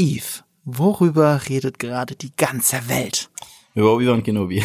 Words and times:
Eve, 0.00 0.44
worüber 0.64 1.42
redet 1.50 1.78
gerade 1.78 2.16
die 2.16 2.34
ganze 2.34 2.88
Welt? 2.88 3.28
Über 3.74 3.92
Obi-Wan 3.92 4.22
Kenobi. 4.22 4.64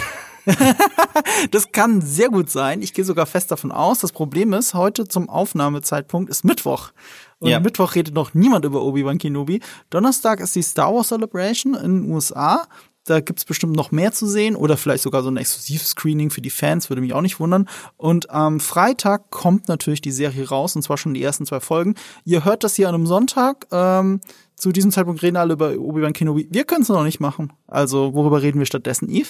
das 1.52 1.74
kann 1.74 2.00
sehr 2.00 2.30
gut 2.30 2.50
sein. 2.50 2.82
Ich 2.82 2.94
gehe 2.94 3.04
sogar 3.04 3.26
fest 3.26 3.52
davon 3.52 3.74
aus. 3.74 4.00
Das 4.00 4.14
Problem 4.14 4.54
ist, 4.54 4.76
heute 4.76 5.10
zum 5.10 5.28
Aufnahmezeitpunkt 5.28 6.30
ist 6.30 6.46
Mittwoch. 6.46 6.92
Und 7.40 7.50
ja. 7.50 7.60
Mittwoch 7.60 7.96
redet 7.96 8.16
noch 8.16 8.34
niemand 8.34 8.64
über 8.64 8.82
Obi-Wan 8.82 9.18
Kenobi. 9.18 9.60
Donnerstag 9.90 10.40
ist 10.40 10.56
die 10.56 10.62
Star 10.62 10.94
Wars 10.94 11.10
Celebration 11.10 11.74
in 11.74 12.04
den 12.04 12.12
USA. 12.12 12.66
Da 13.04 13.20
gibt's 13.20 13.44
bestimmt 13.44 13.76
noch 13.76 13.92
mehr 13.92 14.14
zu 14.14 14.28
sehen 14.28 14.56
oder 14.56 14.78
vielleicht 14.78 15.04
sogar 15.04 15.22
so 15.22 15.30
ein 15.30 15.38
Exklusiv-Screening 15.38 16.32
für 16.32 16.42
die 16.42 16.50
Fans, 16.50 16.90
würde 16.90 17.02
mich 17.02 17.14
auch 17.14 17.22
nicht 17.22 17.42
wundern. 17.42 17.68
Und 17.98 18.32
am 18.32 18.60
Freitag 18.60 19.30
kommt 19.32 19.68
natürlich 19.68 20.02
die 20.02 20.12
Serie 20.12 20.48
raus, 20.48 20.78
und 20.78 20.82
zwar 20.82 20.98
schon 20.98 21.14
die 21.14 21.22
ersten 21.22 21.46
zwei 21.46 21.60
Folgen. 21.60 21.96
Ihr 22.24 22.46
hört 22.46 22.64
das 22.64 22.76
hier 22.76 22.88
an 22.88 22.96
einem 22.96 23.06
Sonntag. 23.06 23.68
Ähm, 23.72 24.22
zu 24.56 24.72
diesem 24.72 24.92
Zeitpunkt 24.92 25.22
reden 25.22 25.38
alle 25.38 25.54
über 25.54 25.78
Obi-Wan 25.78 26.14
Kenobi. 26.14 26.48
Wir 26.50 26.64
können 26.64 26.84
es 26.84 26.90
noch 26.90 27.04
nicht 27.04 27.20
machen. 27.20 27.54
Also, 27.68 28.14
worüber 28.14 28.42
reden 28.42 28.60
wir 28.60 28.66
stattdessen, 28.66 29.10
Eve? 29.10 29.30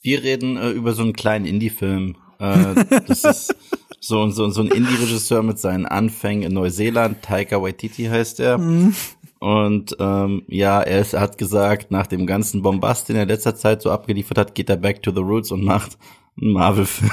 Wir 0.00 0.22
reden 0.22 0.56
äh, 0.56 0.70
über 0.70 0.92
so 0.94 1.02
einen 1.02 1.12
kleinen 1.12 1.44
Indie-Film. 1.44 2.16
Äh, 2.38 2.84
das 3.06 3.24
ist 3.24 3.54
so, 4.00 4.28
so, 4.30 4.50
so 4.50 4.62
ein 4.62 4.68
Indie-Regisseur 4.68 5.42
mit 5.42 5.58
seinen 5.58 5.86
Anfängen 5.86 6.42
in 6.42 6.54
Neuseeland. 6.54 7.22
Taika 7.22 7.62
Waititi 7.62 8.04
heißt 8.06 8.40
er. 8.40 8.58
Mhm. 8.58 8.94
Und 9.38 9.96
ähm, 9.98 10.42
ja, 10.48 10.82
er, 10.82 11.00
ist, 11.00 11.14
er 11.14 11.20
hat 11.20 11.38
gesagt, 11.38 11.90
nach 11.90 12.06
dem 12.06 12.26
ganzen 12.26 12.62
Bombast, 12.62 13.08
den 13.08 13.16
er 13.16 13.22
in 13.22 13.28
letzter 13.28 13.56
Zeit 13.56 13.82
so 13.82 13.90
abgeliefert 13.90 14.38
hat, 14.38 14.54
geht 14.54 14.70
er 14.70 14.76
back 14.76 15.02
to 15.02 15.12
the 15.12 15.20
roots 15.20 15.50
und 15.50 15.64
macht 15.64 15.98
einen 16.40 16.52
Marvel-Film. 16.52 17.10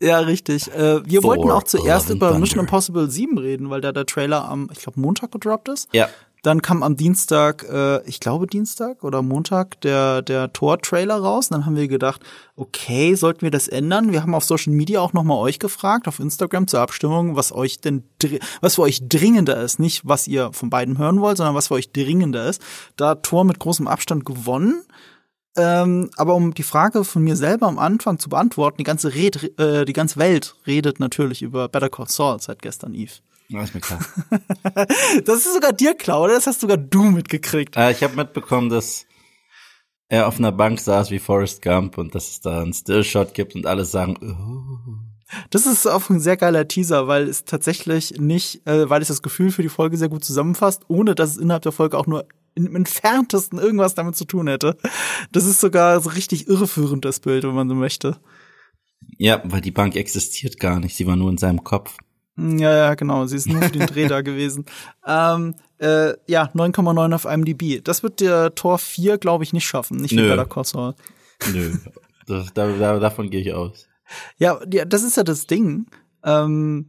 Ja, 0.00 0.18
richtig. 0.18 0.70
Äh, 0.72 1.08
wir 1.08 1.20
Thor, 1.22 1.30
wollten 1.30 1.50
auch 1.50 1.62
zuerst 1.62 2.10
über 2.10 2.38
Mission 2.38 2.60
Impossible 2.60 3.10
7 3.10 3.38
reden, 3.38 3.70
weil 3.70 3.80
da 3.80 3.92
der 3.92 4.04
Trailer 4.04 4.48
am, 4.48 4.68
ich 4.72 4.80
glaube, 4.80 5.00
Montag 5.00 5.32
gedroppt 5.32 5.68
ist. 5.68 5.88
Ja. 5.92 6.08
Dann 6.42 6.62
kam 6.62 6.82
am 6.82 6.96
Dienstag, 6.96 7.64
äh, 7.68 8.02
ich 8.08 8.20
glaube 8.20 8.46
Dienstag 8.46 9.02
oder 9.02 9.22
Montag, 9.22 9.80
der, 9.80 10.22
der 10.22 10.52
Tor-Trailer 10.52 11.16
raus. 11.16 11.50
Und 11.50 11.56
dann 11.56 11.66
haben 11.66 11.76
wir 11.76 11.88
gedacht, 11.88 12.22
okay, 12.54 13.14
sollten 13.14 13.42
wir 13.42 13.50
das 13.50 13.68
ändern? 13.68 14.12
Wir 14.12 14.22
haben 14.22 14.34
auf 14.34 14.44
Social 14.44 14.72
Media 14.72 15.00
auch 15.00 15.12
nochmal 15.12 15.38
euch 15.38 15.58
gefragt, 15.58 16.06
auf 16.06 16.20
Instagram 16.20 16.68
zur 16.68 16.80
Abstimmung, 16.80 17.36
was 17.36 17.52
euch 17.52 17.80
denn, 17.80 18.04
was 18.60 18.76
für 18.76 18.82
euch 18.82 19.08
dringender 19.08 19.60
ist. 19.60 19.78
Nicht, 19.78 20.02
was 20.04 20.28
ihr 20.28 20.52
von 20.52 20.70
beiden 20.70 20.98
hören 20.98 21.20
wollt, 21.20 21.36
sondern 21.36 21.54
was 21.54 21.68
für 21.68 21.74
euch 21.74 21.90
dringender 21.92 22.48
ist. 22.48 22.62
Da 22.96 23.16
Tor 23.16 23.44
mit 23.44 23.58
großem 23.58 23.88
Abstand 23.88 24.24
gewonnen. 24.24 24.84
Ähm, 25.56 26.10
aber 26.16 26.34
um 26.34 26.52
die 26.52 26.62
Frage 26.62 27.02
von 27.02 27.24
mir 27.24 27.34
selber 27.34 27.66
am 27.66 27.78
Anfang 27.78 28.18
zu 28.18 28.28
beantworten, 28.28 28.76
die 28.78 28.84
ganze, 28.84 29.14
Red, 29.14 29.58
äh, 29.58 29.86
die 29.86 29.94
ganze 29.94 30.18
Welt 30.18 30.54
redet 30.66 31.00
natürlich 31.00 31.42
über 31.42 31.68
Better 31.68 31.88
Call 31.88 32.08
Saul 32.08 32.40
seit 32.40 32.60
gestern 32.60 32.94
Eve. 32.94 33.14
Ja, 33.48 33.62
ist 33.62 33.74
mir 33.74 33.80
klar. 33.80 34.00
das 35.24 35.38
ist 35.38 35.54
sogar 35.54 35.72
dir 35.72 35.94
klar, 35.94 36.22
oder? 36.22 36.34
Das 36.34 36.46
hast 36.46 36.60
sogar 36.60 36.76
du 36.76 37.04
mitgekriegt. 37.04 37.76
Äh, 37.76 37.92
ich 37.92 38.02
habe 38.02 38.16
mitbekommen, 38.16 38.70
dass 38.70 39.06
er 40.08 40.26
auf 40.26 40.38
einer 40.38 40.52
Bank 40.52 40.80
saß 40.80 41.10
wie 41.10 41.18
Forrest 41.18 41.62
Gump 41.62 41.98
und 41.98 42.14
dass 42.14 42.28
es 42.30 42.40
da 42.40 42.62
einen 42.62 42.72
Stillshot 42.72 43.34
gibt 43.34 43.54
und 43.54 43.66
alle 43.66 43.84
sagen, 43.84 44.16
oh. 44.20 45.06
Das 45.50 45.66
ist 45.66 45.86
auch 45.86 46.08
ein 46.08 46.20
sehr 46.20 46.36
geiler 46.36 46.68
Teaser, 46.68 47.08
weil 47.08 47.28
es 47.28 47.44
tatsächlich 47.44 48.18
nicht, 48.18 48.66
äh, 48.66 48.88
weil 48.88 49.02
es 49.02 49.08
das 49.08 49.22
Gefühl 49.22 49.50
für 49.50 49.62
die 49.62 49.68
Folge 49.68 49.96
sehr 49.96 50.08
gut 50.08 50.24
zusammenfasst, 50.24 50.84
ohne 50.88 51.14
dass 51.16 51.30
es 51.30 51.36
innerhalb 51.36 51.64
der 51.64 51.72
Folge 51.72 51.98
auch 51.98 52.06
nur 52.06 52.26
im 52.54 52.74
entferntesten 52.74 53.58
irgendwas 53.58 53.94
damit 53.94 54.16
zu 54.16 54.24
tun 54.24 54.46
hätte. 54.46 54.76
Das 55.32 55.44
ist 55.44 55.60
sogar 55.60 56.00
so 56.00 56.10
richtig 56.10 56.48
irreführend, 56.48 57.04
das 57.04 57.20
Bild, 57.20 57.44
wenn 57.44 57.54
man 57.54 57.68
so 57.68 57.74
möchte. 57.74 58.18
Ja, 59.18 59.42
weil 59.44 59.60
die 59.60 59.72
Bank 59.72 59.96
existiert 59.96 60.58
gar 60.58 60.80
nicht, 60.80 60.96
sie 60.96 61.06
war 61.06 61.16
nur 61.16 61.30
in 61.30 61.38
seinem 61.38 61.64
Kopf. 61.64 61.96
Ja, 62.36 62.76
ja, 62.76 62.94
genau. 62.94 63.26
Sie 63.26 63.36
ist 63.36 63.48
nur 63.48 63.62
für 63.62 63.70
den 63.70 63.86
Dreh 63.86 64.08
da 64.08 64.20
gewesen. 64.22 64.66
Ähm, 65.06 65.54
äh, 65.78 66.14
ja, 66.26 66.50
9,9 66.54 67.14
auf 67.14 67.24
IMDb. 67.24 67.82
Das 67.82 68.02
wird 68.02 68.20
der 68.20 68.54
Tor 68.54 68.78
4, 68.78 69.18
glaube 69.18 69.44
ich, 69.44 69.52
nicht 69.52 69.66
schaffen. 69.66 69.98
Nicht 69.98 70.12
wie 70.12 70.28
Better 70.28 70.46
Call 70.46 70.64
Saul. 70.64 70.94
Nö, 71.52 71.72
das, 72.26 72.52
da, 72.54 72.70
da, 72.72 72.98
davon 72.98 73.30
gehe 73.30 73.40
ich 73.40 73.54
aus. 73.54 73.88
Ja, 74.38 74.60
ja, 74.70 74.84
das 74.84 75.02
ist 75.02 75.16
ja 75.16 75.22
das 75.22 75.46
Ding. 75.46 75.86
Ähm, 76.24 76.88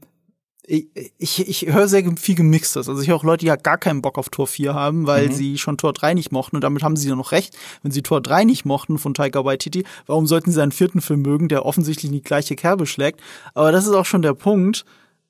ich, 0.69 0.87
ich, 1.17 1.47
ich 1.47 1.73
höre 1.73 1.87
sehr 1.87 2.03
viel 2.17 2.35
Gemixtes. 2.35 2.89
Also 2.89 3.01
ich 3.01 3.07
höre 3.07 3.15
auch 3.15 3.23
Leute, 3.23 3.41
die 3.41 3.47
ja 3.47 3.55
gar 3.55 3.77
keinen 3.77 4.01
Bock 4.01 4.17
auf 4.17 4.29
Tor 4.29 4.47
4 4.47 4.73
haben, 4.73 5.07
weil 5.07 5.27
mhm. 5.27 5.31
sie 5.31 5.57
schon 5.57 5.77
Tor 5.77 5.93
3 5.93 6.13
nicht 6.13 6.33
mochten. 6.33 6.57
Und 6.57 6.63
damit 6.63 6.83
haben 6.83 6.97
sie 6.97 7.07
ja 7.07 7.15
noch 7.15 7.31
recht. 7.31 7.57
Wenn 7.83 7.91
sie 7.91 8.01
Tor 8.01 8.21
3 8.21 8.43
nicht 8.43 8.65
mochten 8.65 8.97
von 8.97 9.13
Tiger 9.13 9.45
Waititi, 9.45 9.85
warum 10.07 10.27
sollten 10.27 10.51
sie 10.51 10.61
einen 10.61 10.73
vierten 10.73 10.99
Film 10.99 11.21
mögen, 11.21 11.47
der 11.47 11.65
offensichtlich 11.65 12.09
in 12.09 12.17
die 12.17 12.21
gleiche 12.21 12.57
Kerbe 12.57 12.85
schlägt? 12.85 13.21
Aber 13.53 13.71
das 13.71 13.85
ist 13.85 13.93
auch 13.93 14.05
schon 14.05 14.21
der 14.21 14.33
Punkt 14.33 14.83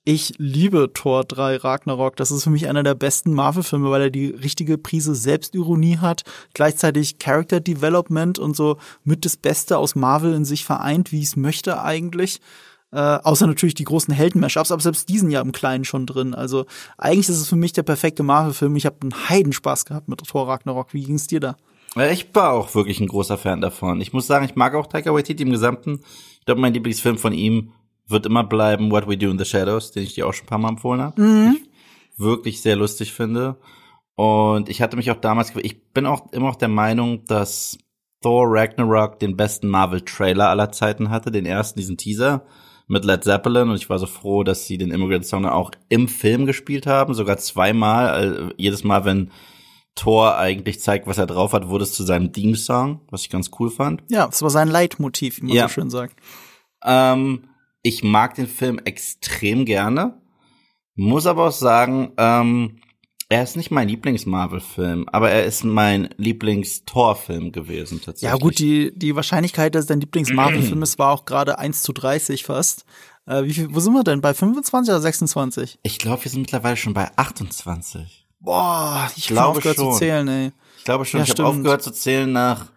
ich 0.07 0.35
liebe 0.37 0.93
Tor 0.93 1.25
3 1.25 1.57
Ragnarok. 1.57 2.15
Das 2.15 2.31
ist 2.31 2.45
für 2.45 2.49
mich 2.49 2.69
einer 2.69 2.81
der 2.81 2.95
besten 2.95 3.33
Marvel-Filme, 3.33 3.91
weil 3.91 4.03
er 4.03 4.09
die 4.09 4.27
richtige 4.27 4.77
Prise 4.77 5.13
Selbstironie 5.13 5.97
hat, 5.97 6.23
gleichzeitig 6.53 7.19
Character 7.19 7.59
Development 7.59 8.39
und 8.39 8.55
so 8.55 8.77
mit 9.03 9.25
das 9.25 9.35
Beste 9.35 9.77
aus 9.77 9.95
Marvel 9.95 10.33
in 10.33 10.45
sich 10.45 10.63
vereint, 10.63 11.11
wie 11.11 11.21
es 11.21 11.35
möchte 11.35 11.81
eigentlich. 11.81 12.39
Äh, 12.93 12.99
außer 12.99 13.47
natürlich 13.47 13.75
die 13.75 13.83
großen 13.83 14.13
Helden-Mashups, 14.13 14.71
aber 14.71 14.81
selbst 14.81 15.09
diesen 15.09 15.29
ja 15.29 15.41
im 15.41 15.51
Kleinen 15.51 15.83
schon 15.83 16.05
drin. 16.05 16.33
Also 16.33 16.67
eigentlich 16.97 17.27
ist 17.27 17.41
es 17.41 17.49
für 17.49 17.57
mich 17.57 17.73
der 17.73 17.83
perfekte 17.83 18.23
Marvel-Film. 18.23 18.77
Ich 18.77 18.85
habe 18.85 18.95
einen 19.01 19.27
Heidenspaß 19.27 19.83
gehabt 19.83 20.07
mit 20.07 20.25
Thor 20.25 20.47
Ragnarok. 20.47 20.93
Wie 20.93 21.03
ging's 21.03 21.27
dir 21.27 21.41
da? 21.41 21.57
Ich 22.11 22.33
war 22.33 22.53
auch 22.53 22.75
wirklich 22.75 23.01
ein 23.01 23.07
großer 23.07 23.37
Fan 23.37 23.59
davon. 23.59 23.99
Ich 23.99 24.13
muss 24.13 24.25
sagen, 24.25 24.45
ich 24.45 24.55
mag 24.55 24.73
auch 24.73 24.87
Taika 24.87 25.13
Waititi 25.13 25.43
im 25.43 25.49
Gesamten. 25.49 25.99
Ich 26.39 26.45
glaube, 26.45 26.61
mein 26.61 26.73
Lieblingsfilm 26.73 27.17
von 27.17 27.33
ihm 27.33 27.73
wird 28.07 28.25
immer 28.25 28.43
bleiben 28.43 28.91
What 28.91 29.07
We 29.07 29.17
Do 29.17 29.29
in 29.29 29.39
the 29.39 29.45
Shadows, 29.45 29.91
den 29.91 30.03
ich 30.03 30.13
dir 30.15 30.27
auch 30.27 30.33
schon 30.33 30.45
ein 30.45 30.49
paar 30.49 30.57
Mal 30.57 30.69
empfohlen 30.69 31.01
habe. 31.01 31.21
Mhm. 31.21 31.57
wirklich 32.17 32.61
sehr 32.61 32.75
lustig 32.75 33.13
finde. 33.13 33.57
Und 34.15 34.69
ich 34.69 34.81
hatte 34.81 34.97
mich 34.97 35.11
auch 35.11 35.21
damals, 35.21 35.53
ich 35.57 35.91
bin 35.91 36.07
auch 36.07 36.31
immer 36.31 36.47
noch 36.47 36.55
der 36.55 36.69
Meinung, 36.69 37.25
dass 37.25 37.77
Thor 38.21 38.47
Ragnarok 38.47 39.19
den 39.19 39.37
besten 39.37 39.67
Marvel-Trailer 39.67 40.49
aller 40.49 40.71
Zeiten 40.71 41.11
hatte, 41.11 41.31
den 41.31 41.45
ersten, 41.45 41.79
diesen 41.79 41.97
Teaser 41.97 42.43
mit 42.87 43.05
Led 43.05 43.23
Zeppelin. 43.23 43.69
Und 43.69 43.75
ich 43.75 43.89
war 43.89 43.99
so 43.99 44.07
froh, 44.07 44.43
dass 44.43 44.65
sie 44.65 44.79
den 44.79 44.91
Immigrant 44.91 45.25
Song 45.25 45.45
auch 45.45 45.71
im 45.89 46.07
Film 46.07 46.47
gespielt 46.47 46.87
haben, 46.87 47.13
sogar 47.13 47.37
zweimal. 47.37 48.09
Also 48.09 48.51
jedes 48.57 48.83
Mal, 48.83 49.05
wenn 49.05 49.31
Thor 49.93 50.37
eigentlich 50.37 50.79
zeigt, 50.79 51.05
was 51.05 51.17
er 51.17 51.27
drauf 51.27 51.53
hat, 51.53 51.67
wurde 51.67 51.83
es 51.83 51.93
zu 51.93 52.03
seinem 52.03 52.31
Theme-Song, 52.33 53.01
was 53.09 53.21
ich 53.21 53.29
ganz 53.29 53.51
cool 53.59 53.69
fand. 53.69 54.03
Ja, 54.09 54.25
das 54.25 54.41
war 54.41 54.49
sein 54.49 54.67
Leitmotiv, 54.67 55.41
wie 55.41 55.45
man 55.45 55.55
ja. 55.55 55.67
so 55.67 55.73
schön 55.73 55.89
sagt. 55.89 56.15
Ähm, 56.83 57.49
ich 57.87 58.03
mag 58.03 58.35
den 58.35 58.47
Film 58.47 58.79
extrem 58.83 59.63
gerne, 59.63 60.21
muss 60.95 61.25
aber 61.25 61.47
auch 61.47 61.53
sagen, 61.53 62.11
ähm, 62.17 62.79
er 63.29 63.43
ist 63.43 63.55
nicht 63.55 63.71
mein 63.71 63.87
Lieblings-Marvel-Film, 63.87 65.07
aber 65.09 65.31
er 65.31 65.45
ist 65.45 65.63
mein 65.63 66.09
Lieblings-Tor-Film 66.17 67.53
gewesen 67.53 68.01
tatsächlich. 68.01 68.29
Ja 68.29 68.37
gut, 68.37 68.59
die, 68.59 68.91
die 68.93 69.15
Wahrscheinlichkeit, 69.15 69.73
dass 69.73 69.85
dein 69.85 70.01
Lieblings-Marvel-Film 70.01 70.83
ist, 70.83 70.99
war 70.99 71.13
auch 71.13 71.23
gerade 71.23 71.59
1 71.59 71.81
zu 71.81 71.93
30 71.93 72.43
fast. 72.43 72.83
Äh, 73.25 73.43
wie 73.43 73.53
viel, 73.53 73.73
wo 73.73 73.79
sind 73.79 73.93
wir 73.93 74.03
denn? 74.03 74.19
Bei 74.19 74.33
25 74.33 74.91
oder 74.91 75.01
26? 75.01 75.79
Ich 75.83 75.97
glaube, 75.97 76.25
wir 76.25 76.31
sind 76.31 76.41
mittlerweile 76.41 76.75
schon 76.75 76.93
bei 76.93 77.09
28. 77.15 78.27
Boah, 78.41 79.07
ich, 79.11 79.17
ich 79.17 79.27
glaube 79.27 79.57
aufgehört 79.57 79.77
schon. 79.77 79.93
zu 79.93 79.99
zählen, 79.99 80.27
ey. 80.27 80.51
Ich 80.77 80.83
glaube 80.83 81.05
schon, 81.05 81.19
ja, 81.19 81.23
ich 81.23 81.31
habe 81.31 81.45
aufgehört 81.45 81.83
zu 81.83 81.91
zählen 81.91 82.31
nach 82.31 82.67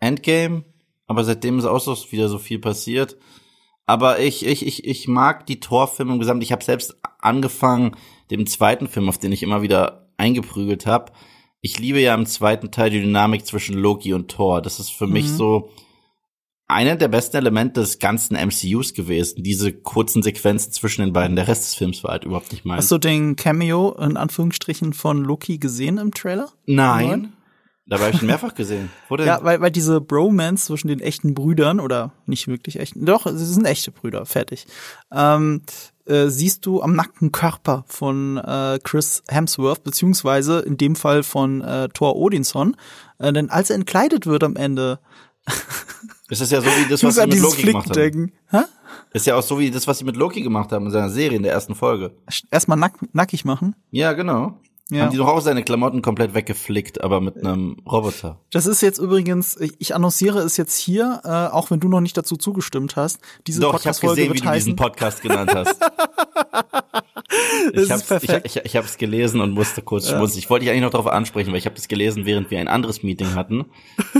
Endgame, 0.00 0.64
aber 1.06 1.24
seitdem 1.24 1.58
ist 1.58 1.64
auch 1.64 1.80
so 1.80 1.96
wieder 2.10 2.28
so 2.28 2.38
viel 2.38 2.58
passiert. 2.58 3.16
Aber 3.92 4.20
ich, 4.20 4.46
ich, 4.46 4.66
ich, 4.66 4.86
ich 4.86 5.06
mag 5.06 5.44
die 5.44 5.60
Torfilme 5.60 6.14
im 6.14 6.18
Gesamt. 6.18 6.42
Ich 6.42 6.50
habe 6.50 6.64
selbst 6.64 6.96
angefangen, 7.20 7.94
dem 8.30 8.46
zweiten 8.46 8.88
Film, 8.88 9.10
auf 9.10 9.18
den 9.18 9.32
ich 9.32 9.42
immer 9.42 9.60
wieder 9.60 10.08
eingeprügelt 10.16 10.86
habe. 10.86 11.12
Ich 11.60 11.78
liebe 11.78 12.00
ja 12.00 12.14
im 12.14 12.24
zweiten 12.24 12.70
Teil 12.70 12.88
die 12.88 13.02
Dynamik 13.02 13.44
zwischen 13.44 13.76
Loki 13.76 14.14
und 14.14 14.30
Thor. 14.30 14.62
Das 14.62 14.80
ist 14.80 14.88
für 14.88 15.06
mhm. 15.06 15.12
mich 15.12 15.28
so 15.28 15.68
einer 16.68 16.96
der 16.96 17.08
besten 17.08 17.36
Elemente 17.36 17.80
des 17.80 17.98
ganzen 17.98 18.34
MCUs 18.34 18.94
gewesen. 18.94 19.42
Diese 19.42 19.74
kurzen 19.74 20.22
Sequenzen 20.22 20.72
zwischen 20.72 21.02
den 21.02 21.12
beiden. 21.12 21.36
Der 21.36 21.46
Rest 21.46 21.64
des 21.64 21.74
Films 21.74 22.02
war 22.02 22.12
halt 22.12 22.24
überhaupt 22.24 22.50
nicht 22.50 22.64
mein. 22.64 22.78
Hast 22.78 22.90
du 22.90 22.96
den 22.96 23.36
Cameo 23.36 23.92
in 24.00 24.16
Anführungsstrichen 24.16 24.94
von 24.94 25.22
Loki 25.22 25.58
gesehen 25.58 25.98
im 25.98 26.14
Trailer? 26.14 26.48
Nein. 26.64 27.34
Dabei 27.92 28.06
habe 28.06 28.16
ich 28.16 28.22
ihn 28.22 28.26
mehrfach 28.26 28.54
gesehen. 28.54 28.88
Wo 29.10 29.18
denn? 29.18 29.26
Ja, 29.26 29.44
weil, 29.44 29.60
weil 29.60 29.70
diese 29.70 30.00
Bromance 30.00 30.64
zwischen 30.64 30.88
den 30.88 31.00
echten 31.00 31.34
Brüdern 31.34 31.78
oder 31.78 32.12
nicht 32.24 32.48
wirklich 32.48 32.80
echten, 32.80 33.04
doch, 33.04 33.26
sie 33.26 33.44
sind 33.44 33.66
echte 33.66 33.90
Brüder, 33.90 34.24
fertig. 34.24 34.66
Ähm, 35.12 35.60
äh, 36.06 36.28
siehst 36.28 36.64
du 36.64 36.80
am 36.80 36.96
nackten 36.96 37.32
Körper 37.32 37.84
von 37.86 38.38
äh, 38.38 38.78
Chris 38.82 39.22
Hemsworth, 39.28 39.84
beziehungsweise 39.84 40.60
in 40.60 40.78
dem 40.78 40.96
Fall 40.96 41.22
von 41.22 41.60
äh, 41.60 41.90
Thor 41.90 42.16
Odinson. 42.16 42.78
Äh, 43.18 43.34
denn 43.34 43.50
als 43.50 43.68
er 43.68 43.76
entkleidet 43.76 44.24
wird 44.24 44.42
am 44.42 44.56
Ende. 44.56 44.98
ist 46.30 46.40
das 46.40 46.50
ja 46.50 46.62
so 46.62 46.68
wie 46.68 46.88
das, 46.88 47.04
was 47.04 47.16
sie 47.16 47.26
mit 47.26 47.40
Loki 47.40 47.62
gemacht 47.62 47.94
haben. 47.94 48.32
Hä? 48.48 48.62
Ist 49.12 49.26
ja 49.26 49.36
auch 49.36 49.42
so 49.42 49.58
wie 49.58 49.70
das, 49.70 49.86
was 49.86 49.98
sie 49.98 50.06
mit 50.06 50.16
Loki 50.16 50.40
gemacht 50.40 50.72
haben 50.72 50.86
in 50.86 50.92
seiner 50.92 51.10
Serie 51.10 51.36
in 51.36 51.42
der 51.42 51.52
ersten 51.52 51.74
Folge. 51.74 52.16
Erstmal 52.50 52.78
nack 52.78 52.94
nackig 53.12 53.44
machen? 53.44 53.76
Ja, 53.90 54.14
genau. 54.14 54.58
Ja. 54.92 55.04
Haben 55.04 55.10
die 55.10 55.16
doch 55.16 55.28
auch 55.28 55.40
seine 55.40 55.62
Klamotten 55.62 56.02
komplett 56.02 56.34
weggeflickt, 56.34 57.02
aber 57.02 57.20
mit 57.20 57.38
einem 57.38 57.78
Roboter. 57.90 58.38
Das 58.50 58.66
ist 58.66 58.82
jetzt 58.82 58.98
übrigens, 58.98 59.58
ich 59.78 59.94
annonciere 59.94 60.40
es 60.40 60.56
jetzt 60.58 60.76
hier, 60.76 61.20
äh, 61.24 61.28
auch 61.28 61.70
wenn 61.70 61.80
du 61.80 61.88
noch 61.88 62.00
nicht 62.00 62.16
dazu 62.16 62.36
zugestimmt 62.36 62.96
hast. 62.96 63.20
Diese 63.46 63.60
doch, 63.60 63.78
ich 63.78 63.86
habe 63.86 63.98
gesehen, 63.98 64.34
wie 64.34 64.40
du 64.40 64.52
diesen 64.52 64.76
Podcast 64.76 65.22
genannt 65.22 65.54
hast. 65.54 65.80
ich 67.72 67.90
habe 67.90 68.02
ich, 68.20 68.56
ich, 68.56 68.64
ich 68.64 68.76
hab's 68.76 68.98
gelesen 68.98 69.40
und 69.40 69.52
musste 69.52 69.80
kurz 69.80 70.08
ja. 70.08 70.16
schmunzeln. 70.16 70.40
Ich 70.40 70.50
wollte 70.50 70.64
dich 70.64 70.70
eigentlich 70.70 70.82
noch 70.82 70.90
darauf 70.90 71.06
ansprechen, 71.06 71.52
weil 71.52 71.58
ich 71.58 71.66
habe 71.66 71.76
das 71.76 71.88
gelesen, 71.88 72.26
während 72.26 72.50
wir 72.50 72.60
ein 72.60 72.68
anderes 72.68 73.02
Meeting 73.02 73.34
hatten. 73.34 73.66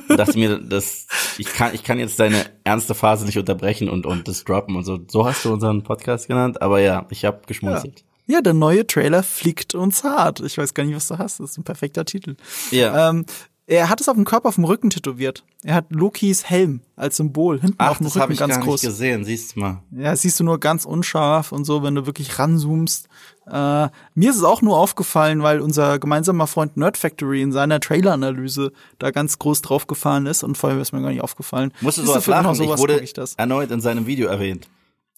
Und 0.09 0.19
dachte 0.19 0.39
mir, 0.39 0.59
das, 0.59 1.07
ich 1.39 1.53
kann, 1.53 1.75
ich 1.75 1.83
kann 1.85 1.99
jetzt 1.99 2.19
deine 2.19 2.47
ernste 2.65 2.95
Phase 2.95 3.27
nicht 3.27 3.39
unterbrechen 3.39 3.89
und, 3.89 4.07
und 4.07 4.29
das 4.29 4.45
droppen 4.45 4.77
und 4.77 4.85
so. 4.85 4.99
So 5.09 5.27
hast 5.27 5.45
du 5.45 5.53
unseren 5.53 5.83
Podcast 5.83 6.29
genannt, 6.29 6.63
aber 6.63 6.81
ja, 6.81 7.07
ich 7.11 7.25
habe 7.25 7.43
geschmunzelt. 7.47 8.01
Ja. 8.01 8.12
Ja, 8.27 8.41
der 8.41 8.55
neue 8.55 8.87
Trailer 8.87 9.23
fliegt 9.23 9.75
uns 9.75 10.05
hart. 10.05 10.41
Ich 10.41 10.57
weiß 10.59 10.75
gar 10.75 10.85
nicht, 10.85 10.95
was 10.95 11.09
du 11.09 11.19
hast. 11.19 11.41
Das 11.41 11.51
ist 11.51 11.59
ein 11.59 11.65
perfekter 11.65 12.05
Titel. 12.05 12.37
Ja. 12.71 13.11
Ähm, 13.11 13.27
er 13.67 13.89
hat 13.89 14.01
es 14.01 14.09
auf 14.09 14.17
dem 14.17 14.25
Körper, 14.25 14.49
auf 14.49 14.57
dem 14.57 14.65
Rücken 14.65 14.91
tätowiert. 14.91 15.45
Er 15.63 15.77
hat 15.77 15.87
Lokis 15.91 16.45
Helm 16.45 16.81
als 16.97 17.17
Symbol 17.17 17.61
hinten 17.61 17.77
Ach, 17.79 17.93
auf 17.93 17.99
dem 17.99 18.05
das 18.05 18.17
Rücken 18.17 18.33
ich 18.33 18.39
ganz 18.39 18.55
gar 18.55 18.65
groß. 18.65 18.83
Nicht 18.83 18.91
gesehen, 18.91 19.25
siehst 19.25 19.55
du 19.55 19.61
mal. 19.61 19.83
Ja, 19.93 20.11
das 20.11 20.23
siehst 20.23 20.41
du 20.41 20.45
nur 20.45 20.59
ganz 20.59 20.85
unscharf 20.85 21.53
und 21.53 21.65
so, 21.65 21.83
wenn 21.83 21.95
du 21.95 22.05
wirklich 22.05 22.39
ranzoomst. 22.39 23.09
Äh, 23.47 23.89
mir 24.15 24.31
ist 24.31 24.37
es 24.37 24.43
auch 24.43 24.63
nur 24.63 24.79
aufgefallen, 24.79 25.43
weil 25.43 25.61
unser 25.61 25.99
gemeinsamer 26.01 26.49
Freund 26.49 26.77
Nerd 26.77 26.97
Factory 26.97 27.41
in 27.41 27.53
seiner 27.53 27.79
Trailer-Analyse 27.79 28.73
da 28.99 29.11
ganz 29.11 29.39
groß 29.39 29.63
draufgefahren 29.63 30.27
ist 30.27 30.43
und 30.43 30.59
vorher 30.59 30.81
ist 30.81 30.93
mir 30.93 31.01
gar 31.01 31.11
nicht 31.11 31.23
aufgefallen. 31.23 31.73
Musst 31.81 31.99
du 31.99 32.03
sowas 32.03 32.27
lachen? 32.27 32.55
Sowas 32.55 32.75
ich 32.75 32.83
wurde 32.83 33.01
ich 33.01 33.15
erneut 33.37 33.71
in 33.71 33.81
seinem 33.81 34.07
Video 34.07 34.29
erwähnt. 34.29 34.69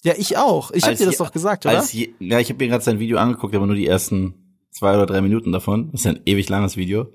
Ja, 0.05 0.13
ich 0.17 0.37
auch. 0.37 0.71
Ich 0.73 0.85
habe 0.85 0.97
dir 0.97 1.07
das 1.07 1.17
doch 1.17 1.33
gesagt, 1.33 1.65
oder? 1.65 1.83
Je, 1.83 2.15
ja, 2.21 2.39
ich 2.39 2.51
habe 2.51 2.63
mir 2.63 2.69
gerade 2.69 2.85
sein 2.85 2.99
Video 3.01 3.17
angeguckt, 3.19 3.55
aber 3.55 3.67
nur 3.67 3.75
die 3.75 3.87
ersten 3.87 4.35
zwei 4.71 4.95
oder 4.95 5.07
drei 5.07 5.23
Minuten 5.23 5.51
davon. 5.51 5.91
Das 5.93 6.03
ist 6.03 6.07
ein 6.07 6.21
ewig 6.27 6.49
langes 6.51 6.77
Video. 6.77 7.15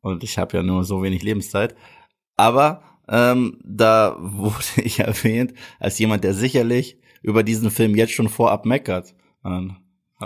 Und 0.00 0.22
ich 0.22 0.38
habe 0.38 0.56
ja 0.56 0.62
nur 0.62 0.84
so 0.84 1.02
wenig 1.02 1.22
Lebenszeit. 1.22 1.74
Aber 2.36 2.82
ähm, 3.08 3.58
da 3.64 4.16
wurde 4.20 4.64
ich 4.76 5.00
erwähnt 5.00 5.52
als 5.80 5.98
jemand, 5.98 6.22
der 6.22 6.32
sicherlich 6.32 6.98
über 7.22 7.42
diesen 7.42 7.72
Film 7.72 7.96
jetzt 7.96 8.12
schon 8.12 8.28
vorab 8.28 8.64
meckert. 8.64 9.14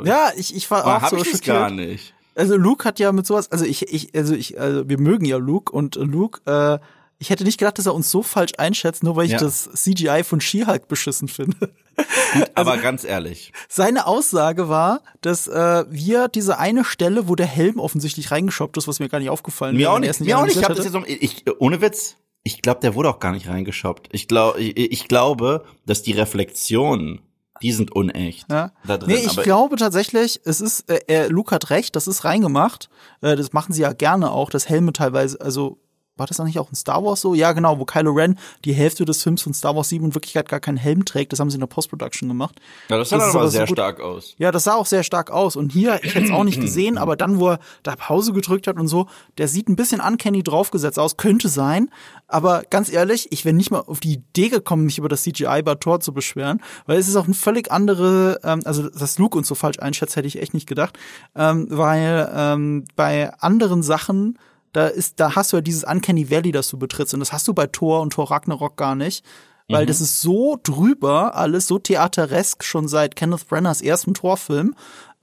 ja, 0.04 0.30
ich, 0.36 0.54
ich 0.54 0.70
war 0.70 0.84
auch 0.84 1.02
hab 1.02 1.10
so 1.10 1.16
ich 1.16 1.24
schockiert. 1.24 1.46
gar 1.46 1.70
nicht. 1.70 2.14
Also 2.34 2.56
Luke 2.56 2.84
hat 2.84 2.98
ja 2.98 3.12
mit 3.12 3.26
sowas, 3.26 3.50
also 3.50 3.64
ich, 3.64 3.90
ich, 3.92 4.14
also 4.14 4.34
ich, 4.34 4.60
also 4.60 4.88
wir 4.88 4.98
mögen 4.98 5.24
ja 5.24 5.38
Luke 5.38 5.72
und 5.72 5.96
Luke, 5.96 6.40
äh, 6.44 6.78
ich 7.22 7.30
hätte 7.30 7.44
nicht 7.44 7.56
gedacht, 7.56 7.78
dass 7.78 7.86
er 7.86 7.94
uns 7.94 8.10
so 8.10 8.24
falsch 8.24 8.54
einschätzt, 8.58 9.04
nur 9.04 9.14
weil 9.14 9.26
ich 9.26 9.32
ja. 9.32 9.38
das 9.38 9.70
CGI 9.74 10.24
von 10.24 10.40
She-Hulk 10.40 10.88
beschissen 10.88 11.28
finde. 11.28 11.56
Gut, 11.56 12.50
aber 12.56 12.72
also, 12.72 12.82
ganz 12.82 13.04
ehrlich. 13.04 13.52
Seine 13.68 14.08
Aussage 14.08 14.68
war, 14.68 15.02
dass 15.20 15.46
äh, 15.46 15.84
wir 15.88 16.26
diese 16.26 16.58
eine 16.58 16.84
Stelle, 16.84 17.28
wo 17.28 17.36
der 17.36 17.46
Helm 17.46 17.78
offensichtlich 17.78 18.32
reingeschoppt 18.32 18.76
ist, 18.76 18.88
was 18.88 18.98
mir 18.98 19.08
gar 19.08 19.20
nicht 19.20 19.30
aufgefallen 19.30 19.76
mir 19.76 19.92
Auch 19.92 20.00
nicht, 20.00 20.20
mir 20.20 20.36
auch 20.36 20.46
nicht. 20.46 20.56
Ich 20.56 20.64
hab 20.64 20.74
das 20.74 20.84
jetzt 20.84 20.96
um, 20.96 21.04
ich, 21.06 21.44
ohne 21.60 21.80
Witz. 21.80 22.16
Ich 22.42 22.60
glaube, 22.60 22.80
der 22.80 22.96
wurde 22.96 23.08
auch 23.08 23.20
gar 23.20 23.30
nicht 23.30 23.46
reingeschoppt. 23.46 24.08
Ich 24.10 24.26
glaube, 24.26 24.60
ich, 24.60 24.76
ich 24.76 25.06
glaube, 25.06 25.64
dass 25.86 26.02
die 26.02 26.12
Reflexionen 26.12 27.20
die 27.62 27.70
sind 27.70 27.94
unecht. 27.94 28.46
Ja. 28.50 28.72
Da 28.84 28.98
drin, 28.98 29.10
nee, 29.14 29.24
ich 29.24 29.36
glaube 29.36 29.76
tatsächlich, 29.76 30.40
es 30.44 30.60
ist, 30.60 30.90
äh, 30.90 31.28
Luke 31.28 31.54
hat 31.54 31.70
recht, 31.70 31.94
das 31.94 32.08
ist 32.08 32.24
reingemacht. 32.24 32.90
Äh, 33.20 33.36
das 33.36 33.52
machen 33.52 33.72
sie 33.72 33.82
ja 33.82 33.92
gerne 33.92 34.32
auch, 34.32 34.50
dass 34.50 34.68
Helme 34.68 34.92
teilweise, 34.92 35.40
also 35.40 35.78
war 36.16 36.26
das 36.26 36.38
eigentlich 36.40 36.58
auch 36.58 36.68
in 36.68 36.74
Star 36.74 37.02
Wars 37.02 37.22
so? 37.22 37.34
Ja, 37.34 37.52
genau, 37.52 37.78
wo 37.78 37.86
Kylo 37.86 38.12
Ren 38.12 38.38
die 38.66 38.74
Hälfte 38.74 39.04
des 39.06 39.22
Films 39.22 39.42
von 39.42 39.54
Star 39.54 39.74
Wars 39.74 39.88
7 39.88 40.04
in 40.04 40.14
Wirklichkeit 40.14 40.48
gar 40.48 40.60
keinen 40.60 40.76
Helm 40.76 41.06
trägt. 41.06 41.32
Das 41.32 41.40
haben 41.40 41.48
sie 41.48 41.56
in 41.56 41.60
der 41.60 41.68
Post-Production 41.68 42.28
gemacht. 42.28 42.60
Ja, 42.90 42.98
das 42.98 43.08
sah 43.08 43.18
das 43.18 43.34
aber 43.34 43.48
sehr 43.48 43.66
so 43.66 43.72
stark 43.72 44.00
aus. 44.00 44.34
Ja, 44.36 44.52
das 44.52 44.64
sah 44.64 44.74
auch 44.74 44.84
sehr 44.84 45.04
stark 45.04 45.30
aus. 45.30 45.56
Und 45.56 45.72
hier, 45.72 46.00
ich 46.02 46.14
hätte 46.14 46.26
es 46.26 46.30
auch 46.30 46.44
nicht 46.44 46.60
gesehen, 46.60 46.98
aber 46.98 47.16
dann, 47.16 47.40
wo 47.40 47.50
er 47.50 47.60
da 47.82 47.96
Pause 47.96 48.34
gedrückt 48.34 48.66
hat 48.66 48.76
und 48.76 48.88
so, 48.88 49.06
der 49.38 49.48
sieht 49.48 49.68
ein 49.68 49.76
bisschen 49.76 50.00
uncanny 50.00 50.42
draufgesetzt 50.42 50.98
aus. 50.98 51.16
Könnte 51.16 51.48
sein. 51.48 51.88
Aber 52.28 52.62
ganz 52.68 52.92
ehrlich, 52.92 53.28
ich 53.30 53.46
wäre 53.46 53.54
nicht 53.54 53.70
mal 53.70 53.80
auf 53.80 54.00
die 54.00 54.14
Idee 54.14 54.50
gekommen, 54.50 54.84
mich 54.84 54.98
über 54.98 55.08
das 55.08 55.22
CGI 55.22 55.62
bei 55.62 55.74
Thor 55.76 56.00
zu 56.00 56.12
beschweren, 56.12 56.60
weil 56.86 56.98
es 56.98 57.08
ist 57.08 57.16
auch 57.16 57.26
ein 57.26 57.34
völlig 57.34 57.72
andere, 57.72 58.38
ähm, 58.44 58.60
also 58.64 58.90
dass 58.90 59.18
Luke 59.18 59.36
uns 59.38 59.48
so 59.48 59.54
falsch 59.54 59.78
einschätzt, 59.78 60.16
hätte 60.16 60.28
ich 60.28 60.40
echt 60.40 60.52
nicht 60.52 60.68
gedacht. 60.68 60.98
Ähm, 61.34 61.68
weil 61.70 62.30
ähm, 62.34 62.84
bei 62.96 63.32
anderen 63.38 63.82
Sachen 63.82 64.38
da 64.72 64.86
ist, 64.86 65.20
da 65.20 65.34
hast 65.34 65.52
du 65.52 65.58
ja 65.58 65.60
dieses 65.60 65.84
Uncanny 65.84 66.30
Valley, 66.30 66.52
das 66.52 66.68
du 66.68 66.78
betrittst. 66.78 67.14
Und 67.14 67.20
das 67.20 67.32
hast 67.32 67.46
du 67.48 67.54
bei 67.54 67.66
Thor 67.66 68.00
und 68.00 68.12
Thor 68.14 68.30
Ragnarok 68.30 68.76
gar 68.76 68.94
nicht. 68.94 69.24
Weil 69.68 69.84
mhm. 69.84 69.88
das 69.88 70.00
ist 70.00 70.20
so 70.20 70.58
drüber, 70.62 71.36
alles 71.36 71.66
so 71.66 71.78
theateresk 71.78 72.64
schon 72.64 72.88
seit 72.88 73.16
Kenneth 73.16 73.46
Brenners 73.48 73.80
ersten 73.80 74.14
Torfilm. 74.14 74.74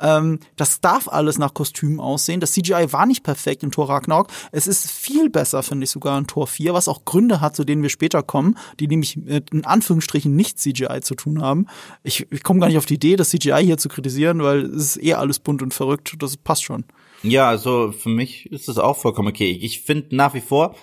Ähm, 0.01 0.39
das 0.55 0.79
darf 0.79 1.07
alles 1.07 1.37
nach 1.37 1.53
Kostümen 1.53 1.99
aussehen. 1.99 2.39
Das 2.39 2.53
CGI 2.53 2.91
war 2.91 3.05
nicht 3.05 3.23
perfekt 3.23 3.63
in 3.63 3.71
Thor 3.71 3.89
Ragnarok. 3.89 4.27
Es 4.51 4.65
ist 4.65 4.89
viel 4.89 5.29
besser, 5.29 5.61
finde 5.61 5.83
ich 5.83 5.89
sogar 5.89 6.17
in 6.17 6.25
Tor 6.25 6.47
4, 6.47 6.73
was 6.73 6.87
auch 6.87 7.03
Gründe 7.03 7.41
hat, 7.41 7.55
zu 7.55 7.65
denen 7.65 7.81
wir 7.81 7.89
später 7.89 8.23
kommen, 8.23 8.57
die 8.79 8.87
nämlich 8.87 9.17
mit 9.17 9.51
in 9.51 9.65
Anführungsstrichen 9.65 10.33
nicht 10.33 10.57
CGI 10.57 11.01
zu 11.01 11.15
tun 11.15 11.41
haben. 11.41 11.67
Ich, 12.03 12.31
ich 12.31 12.43
komme 12.43 12.61
gar 12.61 12.67
nicht 12.67 12.77
auf 12.77 12.85
die 12.85 12.95
Idee, 12.95 13.17
das 13.17 13.29
CGI 13.29 13.63
hier 13.63 13.77
zu 13.77 13.89
kritisieren, 13.89 14.41
weil 14.41 14.65
es 14.65 14.95
ist 14.95 15.03
eh 15.03 15.15
alles 15.15 15.39
bunt 15.39 15.61
und 15.61 15.73
verrückt. 15.73 16.15
Das 16.19 16.37
passt 16.37 16.63
schon. 16.63 16.85
Ja, 17.23 17.49
also 17.49 17.91
für 17.91 18.09
mich 18.09 18.51
ist 18.51 18.67
das 18.67 18.77
auch 18.77 18.97
vollkommen 18.97 19.29
okay. 19.29 19.51
Ich 19.61 19.81
finde 19.81 20.15
nach 20.15 20.33
wie 20.33 20.41
vor, 20.41 20.75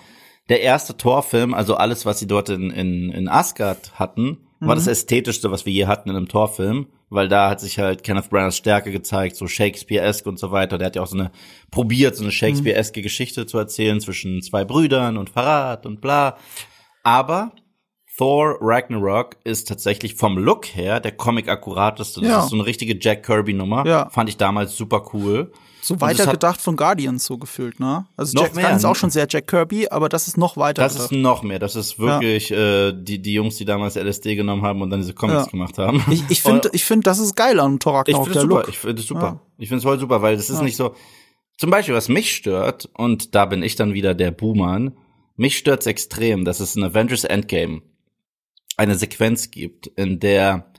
der 0.49 0.61
erste 0.61 0.95
Torfilm, 0.95 1.53
also 1.53 1.75
alles, 1.75 2.05
was 2.05 2.19
sie 2.19 2.27
dort 2.27 2.49
in, 2.49 2.69
in, 2.71 3.11
in 3.11 3.27
Asgard 3.27 3.99
hatten, 3.99 4.37
war 4.59 4.75
mhm. 4.75 4.79
das 4.79 4.87
ästhetischste, 4.87 5.51
was 5.51 5.65
wir 5.65 5.73
je 5.73 5.85
hatten 5.87 6.09
in 6.09 6.15
einem 6.15 6.27
Torfilm, 6.27 6.87
weil 7.09 7.27
da 7.27 7.49
hat 7.49 7.59
sich 7.59 7.79
halt 7.79 8.03
Kenneth 8.03 8.29
Branaghs 8.29 8.57
Stärke 8.57 8.91
gezeigt, 8.91 9.35
so 9.35 9.47
Shakespeare-esque 9.47 10.27
und 10.27 10.39
so 10.39 10.51
weiter. 10.51 10.77
Der 10.77 10.87
hat 10.87 10.95
ja 10.95 11.03
auch 11.03 11.07
so 11.07 11.17
eine, 11.17 11.31
probiert, 11.69 12.15
so 12.15 12.23
eine 12.23 12.31
Shakespeare-esque 12.31 13.01
Geschichte 13.01 13.45
zu 13.45 13.57
erzählen 13.57 13.99
zwischen 13.99 14.41
zwei 14.41 14.65
Brüdern 14.65 15.17
und 15.17 15.29
Verrat 15.29 15.85
und 15.85 16.01
bla. 16.01 16.37
Aber 17.03 17.51
Thor 18.17 18.57
Ragnarok 18.59 19.37
ist 19.43 19.67
tatsächlich 19.67 20.15
vom 20.15 20.39
Look 20.39 20.65
her 20.65 20.99
der 20.99 21.11
Comic 21.11 21.47
akkurateste. 21.47 22.21
Das 22.21 22.29
ja. 22.29 22.43
ist 22.43 22.49
so 22.49 22.55
eine 22.55 22.65
richtige 22.65 22.97
Jack 22.99 23.23
Kirby 23.23 23.53
Nummer. 23.53 23.85
Ja. 23.85 24.09
Fand 24.09 24.27
ich 24.27 24.37
damals 24.37 24.75
super 24.75 25.05
cool. 25.13 25.51
So 25.81 26.01
weiter 26.01 26.25
gedacht 26.25 26.59
von 26.59 26.75
Guardians 26.75 27.25
so 27.25 27.37
gefühlt, 27.37 27.79
ne? 27.79 28.07
Also 28.17 28.33
noch 28.33 28.45
Jack 28.45 28.55
mehr. 28.55 28.75
ist 28.75 28.85
auch 28.85 28.95
schon 28.95 29.11
sehr 29.11 29.27
Jack 29.29 29.47
Kirby, 29.47 29.87
aber 29.89 30.09
das 30.09 30.27
ist 30.27 30.35
noch 30.35 30.57
weiter 30.57 30.81
Das 30.81 30.93
gedacht. 30.93 31.11
ist 31.11 31.17
noch 31.19 31.43
mehr. 31.43 31.59
Das 31.59 31.75
ist 31.75 31.99
wirklich 31.99 32.49
ja. 32.49 32.87
äh, 32.87 32.93
die 32.97 33.21
die 33.21 33.33
Jungs, 33.33 33.57
die 33.57 33.65
damals 33.65 33.95
LSD 33.95 34.35
genommen 34.35 34.63
haben 34.63 34.81
und 34.81 34.89
dann 34.89 35.01
diese 35.01 35.13
Comics 35.13 35.45
ja. 35.45 35.51
gemacht 35.51 35.77
haben. 35.77 36.03
Ich, 36.09 36.23
ich 36.29 36.41
finde, 36.41 36.71
ich 36.73 36.85
finde, 36.85 37.03
das 37.03 37.19
ist 37.19 37.35
geil 37.35 37.59
an 37.59 37.79
Thorak 37.79 38.09
Ich 38.09 38.17
finde 38.17 38.41
super. 38.41 38.65
Ich 38.67 38.79
finde 38.79 39.01
es 39.01 39.07
super. 39.07 39.41
Ich 39.59 39.67
finde 39.69 39.77
es 39.77 39.83
voll 39.83 39.99
super, 39.99 40.23
weil 40.23 40.35
das 40.35 40.49
ist 40.49 40.61
nicht 40.61 40.75
so. 40.75 40.95
Zum 41.57 41.69
Beispiel, 41.69 41.93
was 41.93 42.09
mich 42.09 42.33
stört 42.33 42.89
und 42.93 43.35
da 43.35 43.45
bin 43.45 43.61
ich 43.61 43.75
dann 43.75 43.93
wieder 43.93 44.15
der 44.15 44.31
Boomer. 44.31 44.91
Mich 45.35 45.59
stört's 45.59 45.85
extrem, 45.85 46.45
dass 46.45 46.59
es 46.59 46.75
in 46.75 46.83
Avengers 46.83 47.23
Endgame 47.23 47.83
eine 48.77 48.95
Sequenz 48.95 49.51
gibt, 49.51 49.87
in 49.87 50.19
der 50.19 50.71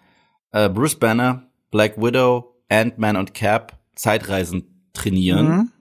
äh, 0.53 0.69
Bruce 0.69 0.95
Banner, 0.95 1.50
Black 1.71 2.00
Widow, 2.00 2.55
Ant-Man 2.69 3.17
und 3.17 3.35
Cap 3.35 3.79
Zeitreisen 3.95 4.89
trainieren. 4.93 5.49
Mhm. 5.49 5.73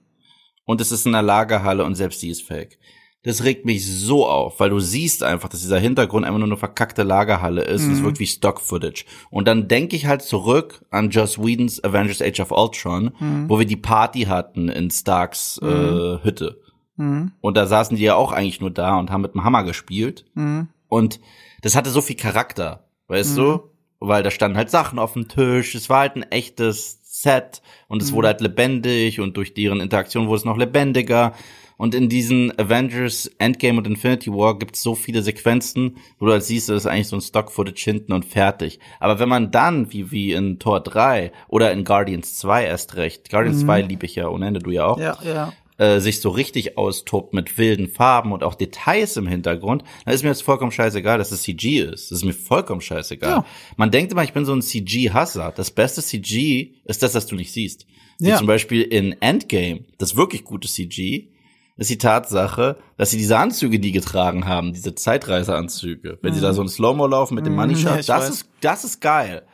Und 0.64 0.80
es 0.80 0.92
ist 0.92 1.06
in 1.06 1.12
der 1.12 1.22
Lagerhalle 1.22 1.84
und 1.84 1.94
selbst 1.94 2.20
die 2.22 2.28
ist 2.28 2.42
fake. 2.42 2.78
Das 3.22 3.42
regt 3.42 3.64
mich 3.64 3.86
so 3.86 4.26
auf, 4.26 4.60
weil 4.60 4.70
du 4.70 4.78
siehst 4.78 5.22
einfach, 5.22 5.48
dass 5.48 5.60
dieser 5.60 5.78
Hintergrund 5.78 6.24
einfach 6.24 6.38
nur 6.38 6.48
eine 6.48 6.56
verkackte 6.56 7.02
Lagerhalle 7.02 7.62
ist. 7.62 7.82
Mhm. 7.82 7.92
Es 7.92 8.02
wirkt 8.02 8.20
wie 8.20 8.26
Stock-Footage. 8.26 9.04
Und 9.30 9.48
dann 9.48 9.66
denke 9.66 9.96
ich 9.96 10.06
halt 10.06 10.22
zurück 10.22 10.84
an 10.90 11.10
Joss 11.10 11.38
Whedons 11.38 11.82
Avengers 11.82 12.22
Age 12.22 12.40
of 12.40 12.52
Ultron, 12.52 13.12
mhm. 13.18 13.48
wo 13.48 13.58
wir 13.58 13.66
die 13.66 13.76
Party 13.76 14.22
hatten 14.22 14.68
in 14.68 14.90
Starks 14.90 15.58
äh, 15.62 15.66
mhm. 15.66 16.20
Hütte. 16.22 16.60
Mhm. 16.96 17.32
Und 17.40 17.56
da 17.56 17.66
saßen 17.66 17.96
die 17.96 18.02
ja 18.02 18.14
auch 18.14 18.32
eigentlich 18.32 18.60
nur 18.60 18.70
da 18.70 18.98
und 18.98 19.10
haben 19.10 19.22
mit 19.22 19.34
dem 19.34 19.44
Hammer 19.44 19.64
gespielt. 19.64 20.24
Mhm. 20.34 20.68
Und 20.88 21.20
das 21.60 21.74
hatte 21.74 21.90
so 21.90 22.00
viel 22.00 22.16
Charakter, 22.16 22.84
weißt 23.08 23.36
du? 23.36 23.42
Mhm. 23.42 23.60
Weil 24.00 24.22
da 24.22 24.30
standen 24.30 24.56
halt 24.56 24.70
Sachen 24.70 24.98
auf 24.98 25.14
dem 25.14 25.28
Tisch. 25.28 25.74
Es 25.74 25.90
war 25.90 26.00
halt 26.00 26.16
ein 26.16 26.22
echtes 26.22 27.00
Set 27.02 27.62
und 27.88 28.00
es 28.00 28.12
mhm. 28.12 28.16
wurde 28.16 28.28
halt 28.28 28.40
lebendig 28.40 29.20
und 29.20 29.36
durch 29.36 29.54
deren 29.54 29.80
Interaktion 29.80 30.28
wurde 30.28 30.38
es 30.38 30.44
noch 30.44 30.56
lebendiger. 30.56 31.34
Und 31.76 31.94
in 31.94 32.08
diesen 32.08 32.56
Avengers 32.58 33.30
Endgame 33.38 33.78
und 33.78 33.86
Infinity 33.86 34.32
War 34.32 34.58
gibt 34.58 34.74
es 34.74 34.82
so 34.82 34.96
viele 34.96 35.22
Sequenzen, 35.22 35.98
wo 36.18 36.26
du 36.26 36.32
halt 36.32 36.42
siehst, 36.42 36.68
das 36.68 36.78
ist 36.78 36.86
eigentlich 36.86 37.06
so 37.06 37.16
ein 37.16 37.22
Stock-Footage 37.22 37.84
hinten 37.84 38.12
und 38.12 38.24
fertig. 38.24 38.80
Aber 38.98 39.20
wenn 39.20 39.28
man 39.28 39.52
dann, 39.52 39.92
wie, 39.92 40.10
wie 40.10 40.32
in 40.32 40.58
Tor 40.58 40.80
3 40.80 41.30
oder 41.46 41.72
in 41.72 41.84
Guardians 41.84 42.36
2 42.38 42.64
erst 42.64 42.96
recht, 42.96 43.30
Guardians 43.30 43.62
mhm. 43.62 43.66
2 43.66 43.82
liebe 43.82 44.06
ich 44.06 44.16
ja 44.16 44.28
ohne 44.28 44.48
Ende, 44.48 44.60
du 44.60 44.72
ja 44.72 44.86
auch. 44.86 44.98
Ja, 44.98 45.18
ja 45.24 45.52
äh, 45.78 46.00
sich 46.00 46.20
so 46.20 46.30
richtig 46.30 46.76
austobt 46.76 47.32
mit 47.32 47.56
wilden 47.56 47.88
Farben 47.88 48.32
und 48.32 48.42
auch 48.42 48.54
Details 48.54 49.16
im 49.16 49.26
Hintergrund, 49.26 49.84
dann 50.04 50.14
ist 50.14 50.22
mir 50.22 50.28
das 50.28 50.42
vollkommen 50.42 50.72
scheißegal, 50.72 51.18
dass 51.18 51.32
es 51.32 51.42
CG 51.42 51.80
ist. 51.80 52.10
Das 52.10 52.18
ist 52.18 52.24
mir 52.24 52.32
vollkommen 52.32 52.80
scheißegal. 52.80 53.30
Ja. 53.30 53.44
Man 53.76 53.90
denkt 53.90 54.12
immer, 54.12 54.24
ich 54.24 54.32
bin 54.32 54.44
so 54.44 54.52
ein 54.52 54.62
CG-Hasser. 54.62 55.52
Das 55.56 55.70
beste 55.70 56.02
CG 56.02 56.74
ist 56.84 57.02
das, 57.02 57.14
was 57.14 57.26
du 57.26 57.36
nicht 57.36 57.52
siehst. 57.52 57.86
Wie 58.18 58.28
ja. 58.28 58.36
zum 58.36 58.48
Beispiel 58.48 58.82
in 58.82 59.12
Endgame, 59.22 59.84
das 59.98 60.16
wirklich 60.16 60.44
gute 60.44 60.68
CG, 60.68 61.28
ist 61.76 61.90
die 61.90 61.98
Tatsache, 61.98 62.76
dass 62.96 63.12
sie 63.12 63.18
diese 63.18 63.38
Anzüge, 63.38 63.78
die 63.78 63.92
getragen 63.92 64.46
haben, 64.46 64.72
diese 64.72 64.96
Zeitreiseanzüge, 64.96 66.18
wenn 66.22 66.32
mhm. 66.32 66.34
sie 66.34 66.40
da 66.40 66.52
so 66.52 66.60
ein 66.60 66.68
Slow-Mo 66.68 67.06
laufen 67.06 67.36
mit 67.36 67.46
dem 67.46 67.54
Money 67.54 67.76
Shot, 67.76 68.04
ja, 68.04 68.18
das 68.18 68.30
ist, 68.30 68.48
das 68.60 68.82
ist 68.82 69.00
geil. 69.00 69.46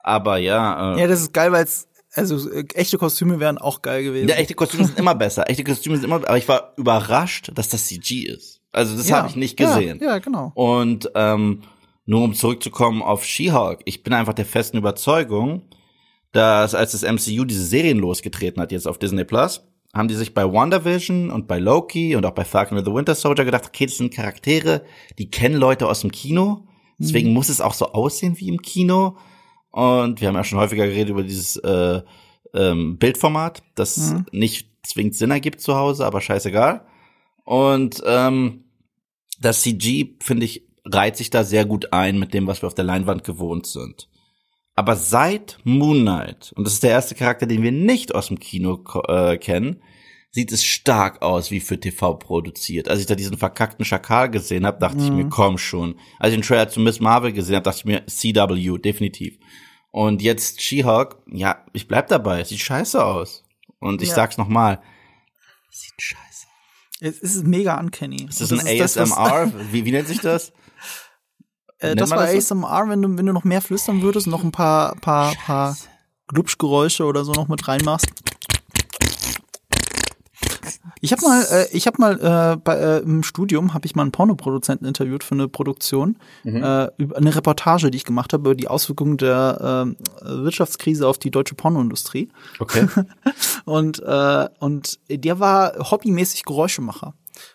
Aber 0.00 0.36
ja. 0.36 0.96
Äh, 0.96 1.00
ja, 1.00 1.06
das 1.06 1.22
ist 1.22 1.32
geil, 1.32 1.50
weil 1.52 1.64
es 1.64 1.88
also 2.14 2.50
äh, 2.50 2.64
echte 2.74 2.98
Kostüme 2.98 3.40
wären 3.40 3.58
auch 3.58 3.82
geil 3.82 4.04
gewesen. 4.04 4.28
Ja, 4.28 4.36
echte 4.36 4.54
Kostüme 4.54 4.84
sind 4.84 4.98
immer 4.98 5.14
besser. 5.14 5.48
Echte 5.48 5.64
Kostüme 5.64 5.96
sind 5.96 6.04
immer, 6.04 6.16
aber 6.16 6.36
ich 6.36 6.48
war 6.48 6.74
überrascht, 6.76 7.50
dass 7.54 7.68
das 7.68 7.86
CG 7.86 8.22
ist. 8.26 8.60
Also 8.70 8.96
das 8.96 9.08
ja, 9.08 9.18
habe 9.18 9.28
ich 9.28 9.36
nicht 9.36 9.56
gesehen. 9.56 9.98
Ja, 10.00 10.12
ja, 10.12 10.18
genau. 10.18 10.52
Und 10.54 11.10
ähm, 11.14 11.62
nur 12.04 12.22
um 12.22 12.34
zurückzukommen 12.34 13.02
auf 13.02 13.24
She-Hulk, 13.24 13.80
ich 13.84 14.02
bin 14.02 14.12
einfach 14.12 14.34
der 14.34 14.46
festen 14.46 14.78
Überzeugung, 14.78 15.62
dass 16.32 16.74
als 16.74 16.92
das 16.92 17.02
MCU 17.02 17.44
diese 17.44 17.64
Serien 17.64 17.98
losgetreten 17.98 18.60
hat 18.60 18.72
jetzt 18.72 18.88
auf 18.88 18.98
Disney 18.98 19.24
Plus, 19.24 19.62
haben 19.94 20.08
die 20.08 20.14
sich 20.14 20.32
bei 20.32 20.50
WandaVision 20.50 21.30
und 21.30 21.46
bei 21.46 21.58
Loki 21.58 22.16
und 22.16 22.24
auch 22.24 22.32
bei 22.32 22.44
Falcon 22.44 22.78
and 22.78 22.86
the 22.86 22.92
Winter 22.92 23.14
Soldier 23.14 23.44
gedacht, 23.44 23.64
okay, 23.66 23.86
das 23.86 23.98
sind 23.98 24.12
Charaktere, 24.12 24.82
die 25.18 25.30
kennen 25.30 25.56
Leute 25.56 25.86
aus 25.86 26.00
dem 26.00 26.10
Kino, 26.10 26.66
deswegen 26.98 27.28
mhm. 27.28 27.34
muss 27.34 27.50
es 27.50 27.60
auch 27.60 27.74
so 27.74 27.92
aussehen 27.92 28.38
wie 28.38 28.48
im 28.48 28.62
Kino. 28.62 29.16
Und 29.72 30.20
wir 30.20 30.28
haben 30.28 30.34
ja 30.34 30.44
schon 30.44 30.58
häufiger 30.58 30.86
geredet 30.86 31.10
über 31.10 31.22
dieses 31.22 31.56
äh, 31.56 32.02
ähm, 32.54 32.98
Bildformat, 32.98 33.62
das 33.74 34.12
mhm. 34.12 34.26
nicht 34.30 34.68
zwingend 34.82 35.14
Sinn 35.14 35.30
ergibt 35.30 35.60
zu 35.60 35.74
Hause, 35.74 36.06
aber 36.06 36.20
scheißegal. 36.20 36.86
Und 37.44 38.02
ähm, 38.06 38.64
das 39.40 39.62
CG, 39.62 40.14
finde 40.20 40.44
ich, 40.44 40.66
reiht 40.84 41.16
sich 41.16 41.30
da 41.30 41.44
sehr 41.44 41.64
gut 41.64 41.92
ein 41.92 42.18
mit 42.18 42.34
dem, 42.34 42.46
was 42.46 42.62
wir 42.62 42.66
auf 42.66 42.74
der 42.74 42.84
Leinwand 42.84 43.24
gewohnt 43.24 43.66
sind. 43.66 44.08
Aber 44.74 44.96
seit 44.96 45.58
Moon 45.64 46.00
Knight, 46.02 46.52
und 46.56 46.64
das 46.64 46.74
ist 46.74 46.82
der 46.82 46.90
erste 46.90 47.14
Charakter, 47.14 47.46
den 47.46 47.62
wir 47.62 47.72
nicht 47.72 48.14
aus 48.14 48.28
dem 48.28 48.40
Kino 48.40 48.82
äh, 49.08 49.36
kennen, 49.36 49.82
sieht 50.30 50.50
es 50.50 50.64
stark 50.64 51.20
aus 51.20 51.50
wie 51.50 51.60
für 51.60 51.78
TV 51.78 52.14
produziert. 52.14 52.88
Als 52.88 53.00
ich 53.00 53.06
da 53.06 53.14
diesen 53.14 53.36
verkackten 53.36 53.84
Schakal 53.84 54.30
gesehen 54.30 54.64
habe, 54.64 54.78
dachte 54.78 54.96
mhm. 54.96 55.04
ich 55.04 55.10
mir, 55.10 55.24
mhm. 55.24 55.30
komm 55.30 55.58
schon. 55.58 55.96
Als 56.18 56.32
ich 56.32 56.38
den 56.38 56.46
Trailer 56.46 56.70
zu 56.70 56.80
Miss 56.80 57.00
Marvel 57.00 57.32
gesehen 57.32 57.56
habe, 57.56 57.64
dachte 57.64 57.80
ich 57.80 57.84
mir, 57.84 58.06
CW, 58.06 58.78
definitiv. 58.78 59.38
Und 59.92 60.22
jetzt 60.22 60.60
She-Hulk, 60.60 61.16
ja, 61.26 61.64
ich 61.72 61.86
bleib 61.86 62.08
dabei, 62.08 62.42
sieht 62.42 62.60
scheiße 62.60 63.04
aus. 63.04 63.44
Und 63.78 64.02
ich 64.02 64.08
ja. 64.08 64.16
sag's 64.16 64.36
nochmal, 64.38 64.82
sieht 65.70 65.94
scheiße 65.96 66.32
es 67.02 67.18
ist 67.18 67.44
mega 67.44 67.78
uncanny. 67.80 68.26
Ist 68.28 68.40
das, 68.40 68.52
ein 68.52 68.64
ist 68.66 68.96
ASMR? 68.96 69.46
Das, 69.46 69.52
wie, 69.72 69.84
wie 69.84 69.90
nennt 69.90 70.06
sich 70.06 70.20
das? 70.20 70.52
Äh, 71.78 71.96
das 71.96 72.10
war 72.10 72.18
das 72.18 72.34
ASMR, 72.34 72.88
wenn 72.88 73.02
du, 73.02 73.18
wenn 73.18 73.26
du 73.26 73.32
noch 73.32 73.44
mehr 73.44 73.60
flüstern 73.60 74.02
würdest 74.02 74.28
und 74.28 74.30
noch 74.30 74.44
ein 74.44 74.52
paar, 74.52 74.94
paar, 74.96 75.34
paar 75.34 75.76
Glubschgeräusche 76.28 77.04
oder 77.04 77.24
so 77.24 77.32
noch 77.32 77.48
mit 77.48 77.66
reinmachst. 77.66 78.06
Ich 81.02 81.10
habe 81.10 81.22
mal, 81.22 81.44
äh, 81.50 81.66
ich 81.72 81.88
habe 81.88 81.96
mal 81.98 82.12
äh, 82.20 82.56
bei, 82.56 82.76
äh, 82.76 82.98
im 83.00 83.24
Studium 83.24 83.74
habe 83.74 83.86
ich 83.86 83.96
mal 83.96 84.02
einen 84.02 84.12
Pornoproduzenten 84.12 84.86
interviewt 84.86 85.24
für 85.24 85.34
eine 85.34 85.48
Produktion, 85.48 86.16
mhm. 86.44 86.62
äh, 86.62 86.90
über 86.96 87.16
eine 87.16 87.34
Reportage, 87.34 87.90
die 87.90 87.96
ich 87.96 88.04
gemacht 88.04 88.32
habe 88.32 88.50
über 88.50 88.54
die 88.54 88.68
Auswirkungen 88.68 89.16
der 89.16 89.84
äh, 90.22 90.44
Wirtschaftskrise 90.44 91.08
auf 91.08 91.18
die 91.18 91.32
deutsche 91.32 91.56
Pornoindustrie. 91.56 92.28
Okay. 92.60 92.86
und 93.64 94.00
äh, 94.00 94.48
und 94.60 95.00
der 95.10 95.40
war 95.40 95.90
hobbymäßig 95.90 96.44
Geräuschemacher. 96.44 97.14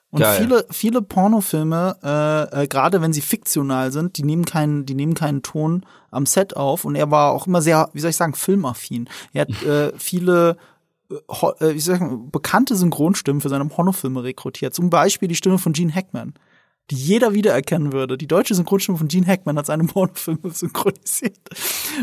Und 0.09 0.21
Geil. 0.21 0.41
viele, 0.41 0.65
viele 0.69 1.01
Pornofilme, 1.01 1.97
äh, 2.03 2.63
äh, 2.63 2.67
gerade 2.67 3.01
wenn 3.01 3.13
sie 3.13 3.21
fiktional 3.21 3.93
sind, 3.93 4.17
die 4.17 4.23
nehmen 4.23 4.43
keinen, 4.43 4.85
die 4.85 4.95
nehmen 4.95 5.13
keinen 5.13 5.41
Ton 5.41 5.85
am 6.11 6.25
Set 6.25 6.55
auf. 6.55 6.83
Und 6.83 6.95
er 6.95 7.11
war 7.11 7.31
auch 7.31 7.47
immer 7.47 7.61
sehr, 7.61 7.89
wie 7.93 8.01
soll 8.01 8.09
ich 8.09 8.15
sagen, 8.17 8.33
filmaffin. 8.33 9.09
Er 9.31 9.41
hat 9.41 9.63
äh, 9.63 9.91
viele 9.97 10.57
ich 11.73 11.85
sagen, 11.85 12.31
bekannte 12.31 12.75
Synchronstimmen 12.75 13.41
für 13.41 13.49
seine 13.49 13.65
Pornofilme 13.65 14.23
rekrutiert. 14.23 14.73
Zum 14.73 14.89
Beispiel 14.89 15.27
die 15.27 15.35
Stimme 15.35 15.57
von 15.57 15.73
Gene 15.73 15.93
Hackman, 15.93 16.33
die 16.91 16.95
jeder 16.95 17.33
wiedererkennen 17.33 17.93
würde. 17.93 18.17
Die 18.17 18.27
deutsche 18.27 18.55
Synchronstimme 18.55 18.97
von 18.97 19.07
Gene 19.07 19.27
Hackman 19.27 19.57
hat 19.57 19.65
seine 19.65 19.83
Pornofilme 19.87 20.51
synchronisiert. 20.51 21.39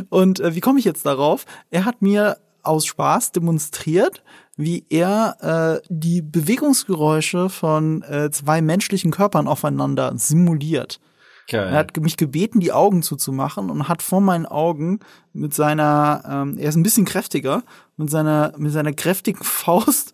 Und 0.09 0.41
äh, 0.41 0.55
wie 0.55 0.61
komme 0.61 0.79
ich 0.79 0.85
jetzt 0.85 1.07
darauf? 1.07 1.45
Er 1.71 1.85
hat 1.85 2.03
mir 2.03 2.39
aus 2.63 2.87
Spaß 2.87 3.33
demonstriert, 3.33 4.23
wie 4.57 4.87
er 4.89 5.83
äh, 5.83 5.87
die 5.89 6.23
Bewegungsgeräusche 6.23 7.51
von 7.51 8.03
äh, 8.03 8.31
zwei 8.31 8.63
menschlichen 8.63 9.11
Körpern 9.11 9.49
aufeinander 9.49 10.13
simuliert. 10.17 11.01
Geil. 11.49 11.69
Er 11.69 11.79
hat 11.79 11.97
mich 11.99 12.17
gebeten, 12.17 12.61
die 12.61 12.73
Augen 12.73 13.03
zuzumachen 13.03 13.71
und 13.71 13.89
hat 13.89 14.03
vor 14.03 14.21
meinen 14.21 14.47
Augen 14.47 15.01
mit 15.33 15.53
seiner, 15.53 16.23
ähm, 16.27 16.59
er 16.59 16.71
ist 16.71 16.77
ein 16.77 16.83
bisschen 16.83 17.05
kräftiger, 17.05 17.63
mit 17.97 18.11
seiner, 18.11 18.55
mit 18.57 18.73
seiner 18.73 18.93
kräftigen 18.93 19.45
Faust, 19.45 20.13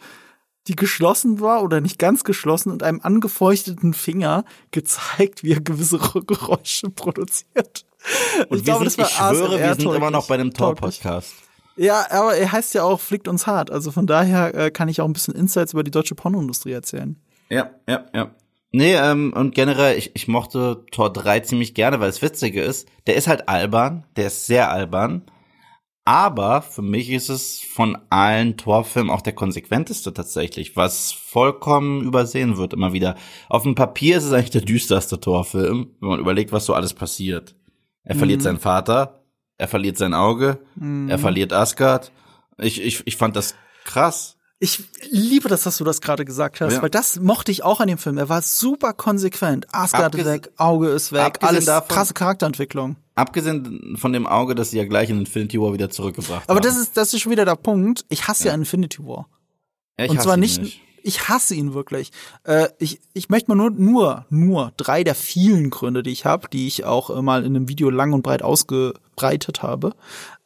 die 0.67 0.77
geschlossen 0.77 1.41
war 1.41 1.63
oder 1.63 1.81
nicht 1.81 1.99
ganz 1.99 2.25
geschlossen 2.25 2.71
und 2.71 2.83
einem 2.83 3.01
angefeuchteten 3.01 3.95
Finger 3.95 4.45
gezeigt, 4.73 5.43
wie 5.43 5.53
er 5.53 5.61
gewisse 5.61 5.99
Geräusche 5.99 6.91
produziert. 6.91 7.85
Und 8.49 8.59
ich, 8.59 8.65
glaube, 8.65 8.89
sind, 8.89 9.07
ich 9.07 9.13
schwöre, 9.13 9.59
wir 9.59 9.75
sind 9.75 9.95
immer 9.95 10.11
noch 10.11 10.27
bei 10.27 10.37
dem 10.37 10.53
Tor-Podcast. 10.53 11.35
Ja, 11.77 12.07
aber 12.11 12.35
er 12.35 12.53
heißt 12.53 12.75
ja 12.75 12.83
auch 12.83 13.01
Flickt 13.01 13.29
uns 13.29 13.47
hart. 13.47 13.71
Also 13.71 13.91
von 13.91 14.07
daher 14.07 14.55
äh, 14.55 14.71
kann 14.71 14.89
ich 14.89 15.01
auch 15.01 15.07
ein 15.07 15.13
bisschen 15.13 15.35
Insights 15.35 15.73
über 15.73 15.83
die 15.83 15.91
deutsche 15.91 16.15
Pornoindustrie 16.15 16.73
erzählen. 16.73 17.17
Ja, 17.49 17.71
ja, 17.89 18.05
ja. 18.15 18.31
Nee, 18.73 18.95
ähm, 18.95 19.33
und 19.35 19.55
generell, 19.55 19.99
ich, 19.99 20.12
ich 20.15 20.29
mochte 20.29 20.85
Tor 20.93 21.12
3 21.12 21.41
ziemlich 21.41 21.75
gerne, 21.75 21.99
weil 21.99 22.09
es 22.09 22.23
Witzige 22.23 22.62
ist, 22.62 22.89
der 23.07 23.17
ist 23.17 23.27
halt 23.27 23.49
albern, 23.49 24.07
der 24.17 24.29
ist 24.29 24.47
sehr 24.47 24.71
albern, 24.71 25.25
aber 26.05 26.62
für 26.62 26.83
mich 26.83 27.11
ist 27.11 27.29
es 27.29 27.61
von 27.61 27.99
allen 28.11 28.57
Torfilmen 28.57 29.11
auch 29.11 29.21
der 29.21 29.35
konsequenteste 29.35 30.15
tatsächlich, 30.15 30.77
was 30.77 31.12
vollkommen 31.12 32.03
übersehen 32.03 32.57
wird 32.57 32.73
immer 32.73 32.93
wieder. 32.93 33.17
Auf 33.49 33.65
dem 33.65 33.75
Papier 33.75 34.17
ist 34.17 34.25
es 34.25 34.33
eigentlich 34.33 34.50
der 34.50 34.62
düsterste 34.62 35.21
Torfilm, 35.21 35.95
wenn 36.00 36.09
man 36.09 36.21
überlegt, 36.21 36.53
was 36.53 36.67
so 36.67 36.75
alles 36.75 36.95
passiert. 36.95 37.55
Er 38.03 38.15
mhm. 38.15 38.19
verliert 38.19 38.43
seinen 38.43 38.59
Vater, 38.59 39.25
er 39.59 39.69
verliert 39.69 39.99
sein 39.99 40.15
Auge, 40.15 40.59
mhm. 40.75 41.09
er 41.09 41.19
verliert 41.19 41.53
Asgard. 41.53 42.12
Ich, 42.59 42.83
ich, 42.83 43.07
ich 43.07 43.17
fand 43.17 43.37
das 43.37 43.55
krass. 43.85 44.37
Ich 44.62 44.85
liebe 45.11 45.49
das, 45.49 45.62
dass 45.62 45.79
du 45.79 45.85
das 45.85 46.02
gerade 46.02 46.26
gesagt 46.26 46.61
hast, 46.61 46.75
ja. 46.75 46.83
weil 46.83 46.90
das 46.90 47.19
mochte 47.19 47.50
ich 47.50 47.62
auch 47.62 47.81
an 47.81 47.88
dem 47.88 47.97
Film. 47.97 48.19
Er 48.19 48.29
war 48.29 48.43
super 48.43 48.93
konsequent. 48.93 49.67
Asgard 49.73 50.14
ist 50.14 50.26
weg, 50.26 50.50
Auge 50.59 50.88
ist 50.88 51.12
weg, 51.12 51.38
alles 51.40 51.64
davon, 51.64 51.88
krasse 51.88 52.12
Charakterentwicklung. 52.12 52.97
Abgesehen 53.14 53.97
von 53.99 54.12
dem 54.12 54.26
Auge, 54.26 54.55
das 54.55 54.71
sie 54.71 54.76
ja 54.76 54.85
gleich 54.85 55.09
in 55.09 55.19
Infinity 55.19 55.59
War 55.59 55.73
wieder 55.73 55.88
zurückgebracht 55.88 56.43
Aber 56.47 56.57
haben. 56.57 56.62
das 56.62 56.76
ist, 56.76 56.95
das 56.99 57.14
ist 57.14 57.21
schon 57.21 57.33
wieder 57.33 57.47
der 57.47 57.57
Punkt. 57.57 58.05
Ich 58.11 58.29
hasse 58.29 58.45
ja, 58.45 58.50
ja 58.50 58.55
Infinity 58.55 59.02
War. 59.02 59.29
Ja, 59.99 60.05
ich 60.05 60.11
Und 60.11 60.21
zwar 60.21 60.37
nicht, 60.37 60.61
nicht, 60.61 60.83
ich 61.02 61.31
hasse 61.31 61.55
ihn 61.55 61.73
wirklich. 61.73 62.12
Äh, 62.45 62.69
ich, 62.79 63.00
ich 63.14 63.31
möchte 63.31 63.50
mal 63.50 63.57
nur, 63.57 63.71
nur, 63.71 64.26
nur 64.29 64.75
drei 64.76 65.05
der 65.05 65.14
vielen 65.14 65.71
Gründe, 65.71 66.02
die 66.02 66.11
ich 66.11 66.26
habe, 66.26 66.49
die 66.50 66.67
ich 66.67 66.85
auch 66.85 67.23
mal 67.23 67.47
in 67.47 67.57
einem 67.57 67.69
Video 67.71 67.88
lang 67.88 68.12
und 68.12 68.21
breit 68.21 68.43
ausgebreitet 68.43 69.62
habe. 69.62 69.95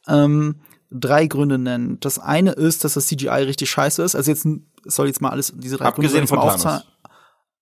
Ähm, 0.07 0.55
drei 0.91 1.27
Gründe 1.27 1.57
nennen. 1.57 1.99
Das 1.99 2.19
eine 2.19 2.51
ist, 2.51 2.83
dass 2.83 2.93
das 2.93 3.07
CGI 3.07 3.29
richtig 3.29 3.69
scheiße 3.69 4.03
ist. 4.03 4.15
Also 4.15 4.31
jetzt 4.31 4.47
soll 4.83 5.07
jetzt 5.07 5.21
mal 5.21 5.29
alles 5.29 5.53
diese 5.55 5.77
drei 5.77 5.85
Abgesehen 5.85 6.25
Gründe 6.25 6.27
von 6.27 6.39
auszahlen. 6.39 6.83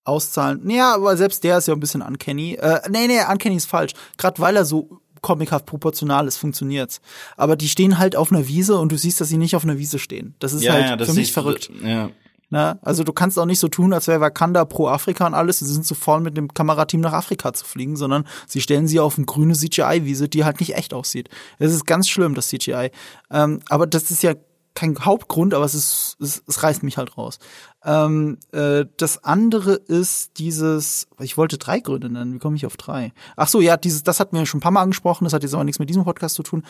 auszahlen. 0.03 0.69
Ja, 0.69 0.95
aber 0.95 1.17
selbst 1.17 1.43
der 1.43 1.57
ist 1.57 1.67
ja 1.67 1.73
ein 1.73 1.79
bisschen 1.79 2.01
uncanny. 2.01 2.55
Äh, 2.55 2.81
nee, 2.89 3.07
nee, 3.07 3.19
uncanny 3.29 3.55
ist 3.55 3.65
falsch. 3.65 3.93
Gerade 4.17 4.41
weil 4.41 4.55
er 4.55 4.65
so 4.65 5.01
comichaft 5.21 5.65
proportional 5.65 6.27
ist, 6.27 6.37
funktioniert's. 6.37 7.01
Aber 7.37 7.55
die 7.55 7.69
stehen 7.69 7.97
halt 7.97 8.15
auf 8.15 8.31
einer 8.31 8.47
Wiese 8.47 8.77
und 8.77 8.91
du 8.91 8.97
siehst, 8.97 9.19
dass 9.21 9.29
sie 9.29 9.37
nicht 9.37 9.55
auf 9.55 9.63
einer 9.63 9.77
Wiese 9.79 9.97
stehen. 9.97 10.35
Das 10.39 10.53
ist 10.53 10.63
ja, 10.63 10.73
halt 10.73 10.85
ja, 10.85 10.95
das 10.97 11.09
für 11.09 11.15
mich 11.15 11.31
verrückt. 11.33 11.71
Ja. 11.83 12.09
Ne? 12.53 12.77
Also 12.83 13.03
du 13.03 13.13
kannst 13.13 13.39
auch 13.39 13.47
nicht 13.47 13.57
so 13.57 13.67
tun, 13.67 13.93
als 13.93 14.07
wäre 14.07 14.21
Wakanda 14.21 14.63
pro 14.63 14.87
Afrika 14.87 15.25
und 15.25 15.33
alles. 15.33 15.57
Sie 15.57 15.65
sind 15.65 15.87
zu 15.87 15.95
voll 15.95 16.21
mit 16.21 16.37
dem 16.37 16.53
Kamerateam 16.53 17.01
nach 17.01 17.13
Afrika 17.13 17.51
zu 17.51 17.65
fliegen, 17.65 17.95
sondern 17.95 18.27
sie 18.45 18.61
stellen 18.61 18.87
sie 18.87 18.99
auf 18.99 19.17
eine 19.17 19.25
grüne 19.25 19.55
CGI-Wiese, 19.55 20.29
die 20.29 20.45
halt 20.45 20.59
nicht 20.59 20.75
echt 20.75 20.93
aussieht. 20.93 21.29
Es 21.57 21.73
ist 21.73 21.87
ganz 21.87 22.07
schlimm, 22.07 22.35
das 22.35 22.49
CGI. 22.49 22.91
Ähm, 23.31 23.61
aber 23.69 23.87
das 23.87 24.11
ist 24.11 24.21
ja 24.21 24.35
kein 24.75 24.95
Hauptgrund, 25.03 25.55
aber 25.55 25.65
es 25.65 25.73
ist, 25.73 26.15
es, 26.19 26.43
es 26.47 26.61
reißt 26.61 26.83
mich 26.83 26.97
halt 26.97 27.17
raus. 27.17 27.39
Ähm, 27.83 28.37
äh, 28.51 28.85
das 28.97 29.23
andere 29.23 29.73
ist 29.73 30.37
dieses, 30.37 31.07
ich 31.19 31.37
wollte 31.37 31.57
drei 31.57 31.79
Gründe 31.79 32.11
nennen, 32.11 32.35
wie 32.35 32.39
komme 32.39 32.55
ich 32.55 32.67
auf 32.67 32.77
drei? 32.77 33.13
Ach 33.35 33.47
so, 33.47 33.61
ja, 33.61 33.77
dieses, 33.77 34.03
das 34.03 34.19
hat 34.19 34.31
mir 34.31 34.45
schon 34.45 34.59
ein 34.59 34.61
paar 34.61 34.71
Mal 34.71 34.83
angesprochen, 34.83 35.23
das 35.23 35.33
hat 35.33 35.41
jetzt 35.41 35.55
aber 35.55 35.63
nichts 35.63 35.79
mit 35.79 35.89
diesem 35.89 36.03
Podcast 36.03 36.35
zu 36.35 36.43
tun. 36.43 36.61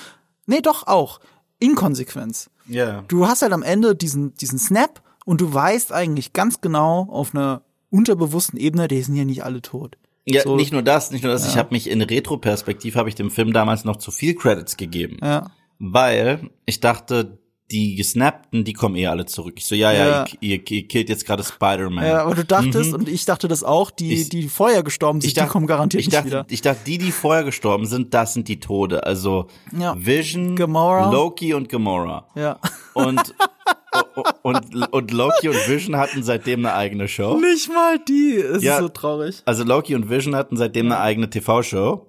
Nee, 0.45 0.61
doch 0.61 0.87
auch. 0.87 1.19
Inkonsequenz. 1.59 2.49
Ja. 2.67 2.85
Yeah. 2.85 3.03
Du 3.09 3.27
hast 3.27 3.41
halt 3.41 3.51
am 3.51 3.63
Ende 3.63 3.97
diesen, 3.97 4.33
diesen 4.35 4.59
Snap 4.59 5.01
und 5.25 5.41
du 5.41 5.53
weißt 5.53 5.91
eigentlich 5.91 6.33
ganz 6.33 6.61
genau 6.61 7.07
auf 7.09 7.33
einer 7.33 7.63
unterbewussten 7.89 8.59
Ebene, 8.59 8.87
die 8.87 9.01
sind 9.01 9.15
ja 9.15 9.25
nicht 9.25 9.43
alle 9.43 9.61
tot. 9.61 9.97
Ja, 10.25 10.41
so. 10.43 10.55
nicht 10.55 10.71
nur 10.71 10.81
das, 10.81 11.11
nicht 11.11 11.23
nur 11.23 11.33
das. 11.33 11.43
Ja. 11.43 11.49
Ich 11.51 11.57
habe 11.57 11.73
mich 11.73 11.89
in 11.89 12.01
Retroperspektiv 12.01 12.95
habe 12.95 13.09
ich 13.09 13.15
dem 13.15 13.29
Film 13.29 13.51
damals 13.53 13.83
noch 13.83 13.97
zu 13.97 14.09
viel 14.11 14.35
Credits 14.35 14.77
gegeben, 14.77 15.17
ja. 15.21 15.51
weil 15.79 16.49
ich 16.65 16.79
dachte, 16.79 17.39
die 17.71 17.95
Gesnappten, 17.95 18.63
die 18.63 18.73
kommen 18.73 18.95
eh 18.95 19.07
alle 19.07 19.25
zurück. 19.25 19.55
Ich 19.57 19.65
so, 19.65 19.73
ja, 19.73 19.91
ja, 19.91 20.07
ja. 20.07 20.25
Ihr, 20.41 20.69
ihr, 20.69 20.87
killt 20.87 21.09
jetzt 21.09 21.25
gerade 21.25 21.43
Spider-Man. 21.43 22.05
Ja, 22.05 22.23
aber 22.23 22.35
du 22.35 22.45
dachtest, 22.45 22.91
mhm. 22.91 22.99
und 22.99 23.09
ich 23.09 23.25
dachte 23.25 23.47
das 23.47 23.63
auch, 23.63 23.89
die, 23.89 24.13
ich, 24.13 24.29
die 24.29 24.47
vorher 24.47 24.83
gestorben 24.83 25.21
sind, 25.21 25.35
dachte, 25.35 25.47
die 25.47 25.51
kommen 25.51 25.67
garantiert 25.67 26.01
ich 26.01 26.09
dachte, 26.09 26.25
nicht 26.25 26.33
wieder. 26.33 26.45
Ich 26.49 26.61
dachte, 26.61 26.81
die, 26.85 26.97
die 26.99 27.11
vorher 27.11 27.43
gestorben 27.43 27.85
sind, 27.85 28.13
das 28.13 28.33
sind 28.33 28.47
die 28.47 28.59
Tode. 28.59 29.05
Also 29.05 29.47
ja. 29.77 29.95
Vision, 29.97 30.55
Gamora. 30.55 31.11
Loki 31.11 31.53
und 31.53 31.67
Gamora. 31.67 32.27
Ja. 32.35 32.59
Und 32.93 33.33
und, 34.41 34.91
und 34.91 35.11
Loki 35.11 35.49
und 35.49 35.67
Vision 35.67 35.97
hatten 35.97 36.23
seitdem 36.23 36.65
eine 36.65 36.75
eigene 36.75 37.07
Show. 37.07 37.37
Nicht 37.37 37.69
mal 37.69 37.99
die. 37.99 38.35
Es 38.35 38.63
ja, 38.63 38.75
ist 38.75 38.81
so 38.81 38.89
traurig. 38.89 39.41
Also 39.45 39.63
Loki 39.63 39.95
und 39.95 40.09
Vision 40.09 40.35
hatten 40.35 40.57
seitdem 40.57 40.87
eine 40.87 40.99
eigene 40.99 41.29
TV-Show. 41.29 42.07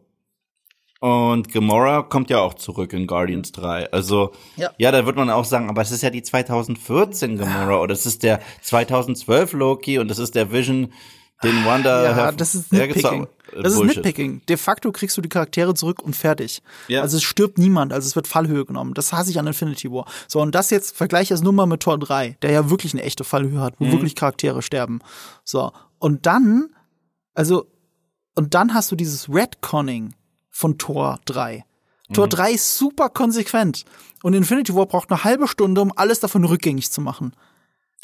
Und 1.00 1.52
Gamora 1.52 2.02
kommt 2.02 2.30
ja 2.30 2.40
auch 2.40 2.54
zurück 2.54 2.94
in 2.94 3.06
Guardians 3.06 3.52
3. 3.52 3.92
Also, 3.92 4.32
ja. 4.56 4.70
ja, 4.78 4.90
da 4.90 5.04
wird 5.04 5.16
man 5.16 5.28
auch 5.28 5.44
sagen, 5.44 5.68
aber 5.68 5.82
es 5.82 5.90
ist 5.90 6.02
ja 6.02 6.08
die 6.08 6.22
2014 6.22 7.36
Gamora 7.36 7.80
oder 7.80 7.92
es 7.92 8.06
ist 8.06 8.22
der 8.22 8.40
2012 8.62 9.52
Loki 9.52 9.98
und 9.98 10.10
es 10.10 10.18
ist 10.18 10.34
der 10.34 10.50
Vision 10.50 10.92
den 11.42 11.64
Wanda. 11.66 12.04
Ja, 12.04 12.32
das 12.32 12.54
ist 12.54 12.72
Ja, 12.72 13.26
äh, 13.52 13.62
Das 13.62 13.72
ist 13.74 13.78
Bullshit. 13.78 13.96
Nitpicking. 13.98 14.42
De 14.48 14.56
facto 14.56 14.92
kriegst 14.92 15.16
du 15.16 15.20
die 15.20 15.28
Charaktere 15.28 15.74
zurück 15.74 16.02
und 16.02 16.14
fertig. 16.16 16.62
Ja. 16.88 17.02
Also 17.02 17.16
es 17.16 17.22
stirbt 17.22 17.58
niemand, 17.58 17.92
also 17.92 18.06
es 18.06 18.16
wird 18.16 18.26
Fallhöhe 18.28 18.64
genommen. 18.64 18.94
Das 18.94 19.12
hasse 19.12 19.30
ich 19.30 19.38
an 19.38 19.46
Infinity 19.46 19.90
War. 19.90 20.06
So, 20.28 20.40
und 20.40 20.54
das 20.54 20.70
jetzt 20.70 20.96
vergleiche 20.96 21.24
ich 21.24 21.28
das 21.30 21.42
nur 21.42 21.52
mal 21.52 21.66
mit 21.66 21.80
Tor 21.80 21.98
3, 21.98 22.36
der 22.42 22.50
ja 22.52 22.70
wirklich 22.70 22.92
eine 22.94 23.02
echte 23.02 23.24
Fallhöhe 23.24 23.60
hat, 23.60 23.80
Mhm. 23.80 23.88
wo 23.88 23.92
wirklich 23.92 24.14
Charaktere 24.14 24.62
sterben. 24.62 25.00
So. 25.44 25.72
Und 25.98 26.26
dann, 26.26 26.70
also, 27.34 27.66
und 28.34 28.54
dann 28.54 28.74
hast 28.74 28.90
du 28.92 28.96
dieses 28.96 29.28
Redconning 29.28 30.14
von 30.50 30.78
Tor 30.78 31.18
3. 31.24 31.64
Mhm. 32.08 32.14
Tor 32.14 32.28
3 32.28 32.52
ist 32.52 32.76
super 32.78 33.08
konsequent. 33.08 33.84
Und 34.22 34.34
Infinity 34.34 34.74
War 34.74 34.86
braucht 34.86 35.10
eine 35.10 35.24
halbe 35.24 35.48
Stunde, 35.48 35.80
um 35.80 35.92
alles 35.96 36.20
davon 36.20 36.44
rückgängig 36.44 36.90
zu 36.90 37.00
machen. 37.00 37.34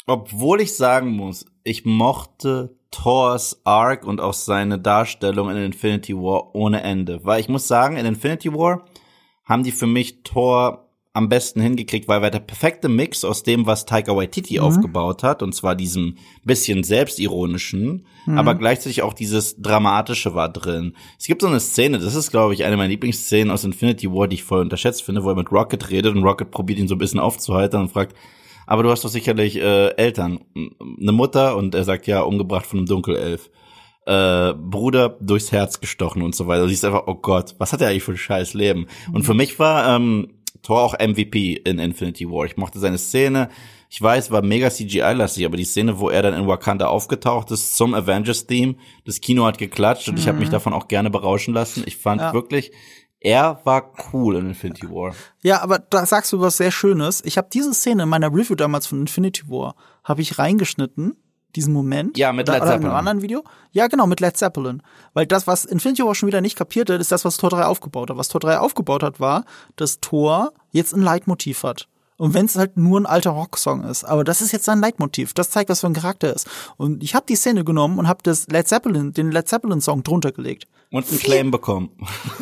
Obwohl 0.07 0.61
ich 0.61 0.75
sagen 0.75 1.11
muss, 1.11 1.45
ich 1.63 1.85
mochte 1.85 2.75
Thors 2.91 3.61
Arc 3.63 4.05
und 4.05 4.21
auch 4.21 4.33
seine 4.33 4.77
Darstellung 4.77 5.49
in 5.49 5.57
Infinity 5.57 6.15
War 6.15 6.53
ohne 6.53 6.83
Ende. 6.83 7.21
Weil 7.23 7.39
ich 7.39 7.49
muss 7.49 7.67
sagen, 7.67 7.97
in 7.97 8.05
Infinity 8.05 8.53
War 8.53 8.85
haben 9.45 9.63
die 9.63 9.71
für 9.71 9.87
mich 9.87 10.23
Thor 10.23 10.87
am 11.13 11.27
besten 11.27 11.59
hingekriegt, 11.59 12.07
weil 12.07 12.23
er 12.23 12.31
der 12.31 12.39
perfekte 12.39 12.87
Mix 12.87 13.25
aus 13.25 13.43
dem, 13.43 13.65
was 13.65 13.85
Taika 13.85 14.15
Waititi 14.15 14.61
aufgebaut 14.61 15.23
hat, 15.23 15.43
und 15.43 15.53
zwar 15.53 15.75
diesem 15.75 16.15
bisschen 16.45 16.83
selbstironischen, 16.83 18.05
aber 18.37 18.55
gleichzeitig 18.55 19.01
auch 19.01 19.13
dieses 19.13 19.61
Dramatische 19.61 20.35
war 20.35 20.47
drin. 20.47 20.95
Es 21.19 21.25
gibt 21.27 21.41
so 21.41 21.47
eine 21.47 21.59
Szene, 21.59 21.99
das 21.99 22.15
ist, 22.15 22.31
glaube 22.31 22.53
ich, 22.53 22.63
eine 22.63 22.77
meiner 22.77 22.87
Lieblingsszenen 22.89 23.51
aus 23.51 23.65
Infinity 23.65 24.09
War, 24.09 24.29
die 24.29 24.35
ich 24.35 24.43
voll 24.43 24.61
unterschätzt 24.61 25.03
finde, 25.03 25.23
wo 25.25 25.29
er 25.29 25.35
mit 25.35 25.51
Rocket 25.51 25.89
redet 25.89 26.15
und 26.15 26.23
Rocket 26.23 26.49
probiert 26.49 26.79
ihn 26.79 26.87
so 26.87 26.95
ein 26.95 26.99
bisschen 26.99 27.19
aufzuheitern 27.19 27.81
und 27.81 27.91
fragt, 27.91 28.15
aber 28.71 28.83
du 28.83 28.89
hast 28.89 29.03
doch 29.03 29.09
sicherlich 29.09 29.57
äh, 29.57 29.89
Eltern, 29.97 30.39
eine 30.55 31.11
Mutter 31.11 31.57
und 31.57 31.75
er 31.75 31.83
sagt 31.83 32.07
ja, 32.07 32.21
umgebracht 32.21 32.65
von 32.65 32.79
einem 32.79 32.85
Dunkelelf. 32.85 33.49
Äh, 34.05 34.53
Bruder 34.53 35.17
durchs 35.19 35.51
Herz 35.51 35.81
gestochen 35.81 36.21
und 36.21 36.33
so 36.33 36.47
weiter. 36.47 36.63
Du 36.63 36.69
siehst 36.69 36.85
einfach, 36.85 37.03
oh 37.07 37.15
Gott, 37.15 37.53
was 37.57 37.73
hat 37.73 37.81
er 37.81 37.89
eigentlich 37.89 38.03
für 38.03 38.13
ein 38.13 38.17
scheiß 38.17 38.53
Leben? 38.53 38.87
Und 39.11 39.23
für 39.23 39.33
mich 39.33 39.59
war 39.59 39.93
ähm, 39.93 40.29
Thor 40.63 40.83
auch 40.83 40.93
MVP 40.93 41.53
in 41.65 41.79
Infinity 41.79 42.29
War. 42.29 42.45
Ich 42.45 42.55
mochte 42.55 42.79
seine 42.79 42.97
Szene. 42.97 43.49
Ich 43.89 44.01
weiß, 44.01 44.31
war 44.31 44.41
mega 44.41 44.69
CGI-lastig, 44.69 45.45
aber 45.45 45.57
die 45.57 45.65
Szene, 45.65 45.99
wo 45.99 46.09
er 46.09 46.21
dann 46.21 46.33
in 46.33 46.47
Wakanda 46.47 46.87
aufgetaucht 46.87 47.51
ist 47.51 47.75
zum 47.75 47.93
Avengers-Theme, 47.93 48.75
das 49.03 49.19
Kino 49.19 49.45
hat 49.45 49.57
geklatscht 49.57 50.07
und 50.07 50.17
ich 50.17 50.29
habe 50.29 50.39
mich 50.39 50.47
davon 50.47 50.71
auch 50.71 50.87
gerne 50.87 51.09
berauschen 51.09 51.53
lassen. 51.53 51.83
Ich 51.85 51.97
fand 51.97 52.21
Ja. 52.21 52.33
wirklich, 52.33 52.71
er 53.21 53.61
war 53.63 53.93
cool 54.11 54.35
in 54.35 54.47
Infinity 54.47 54.89
War. 54.89 55.13
Ja, 55.43 55.61
aber 55.61 55.77
da 55.77 56.05
sagst 56.05 56.33
du 56.33 56.41
was 56.41 56.57
sehr 56.57 56.71
Schönes. 56.71 57.21
Ich 57.23 57.37
habe 57.37 57.47
diese 57.53 57.73
Szene 57.73 58.03
in 58.03 58.09
meiner 58.09 58.33
Review 58.33 58.55
damals 58.55 58.87
von 58.87 58.99
Infinity 58.99 59.47
War, 59.47 59.75
habe 60.03 60.21
ich 60.21 60.39
reingeschnitten, 60.39 61.15
diesen 61.55 61.71
Moment. 61.71 62.17
Ja, 62.17 62.33
mit 62.33 62.47
Led 62.47 62.57
oder 62.57 62.65
in 62.65 62.71
einem 62.71 62.81
Zeppelin. 62.81 62.97
anderen 62.97 63.21
Video. 63.21 63.43
Ja, 63.71 63.87
genau, 63.87 64.07
mit 64.07 64.21
Led 64.21 64.35
Zeppelin. 64.35 64.81
Weil 65.13 65.27
das, 65.27 65.45
was 65.45 65.65
Infinity 65.65 66.03
War 66.03 66.15
schon 66.15 66.27
wieder 66.27 66.41
nicht 66.41 66.57
kapiert 66.57 66.89
hat, 66.89 66.99
ist 66.99 67.11
das, 67.11 67.23
was 67.23 67.37
Tor 67.37 67.51
3 67.51 67.65
aufgebaut 67.65 68.09
hat. 68.09 68.17
Was 68.17 68.29
Tor 68.29 68.41
3 68.41 68.57
aufgebaut 68.57 69.03
hat, 69.03 69.19
war, 69.19 69.45
dass 69.75 69.99
Tor 69.99 70.53
jetzt 70.71 70.93
ein 70.93 71.03
Leitmotiv 71.03 71.63
hat. 71.63 71.87
Und 72.21 72.35
wenn 72.35 72.45
es 72.45 72.55
halt 72.55 72.77
nur 72.77 72.99
ein 72.99 73.07
alter 73.07 73.31
Rocksong 73.31 73.83
ist, 73.83 74.03
aber 74.03 74.23
das 74.23 74.41
ist 74.41 74.51
jetzt 74.51 74.65
sein 74.65 74.79
Leitmotiv. 74.79 75.33
Das 75.33 75.49
zeigt, 75.49 75.71
was 75.71 75.79
für 75.81 75.87
ein 75.87 75.93
Charakter 75.93 76.31
ist. 76.35 76.47
Und 76.77 77.01
ich 77.01 77.15
habe 77.15 77.25
die 77.27 77.35
Szene 77.35 77.63
genommen 77.63 77.97
und 77.97 78.07
habe 78.07 78.19
das 78.21 78.45
Led 78.47 78.67
Zeppelin, 78.67 79.11
den 79.11 79.31
Led 79.31 79.47
Zeppelin 79.47 79.81
Song 79.81 80.03
drunter 80.03 80.31
gelegt. 80.31 80.67
Und 80.91 81.09
einen 81.09 81.17
Claim 81.17 81.49
bekommen. 81.49 81.89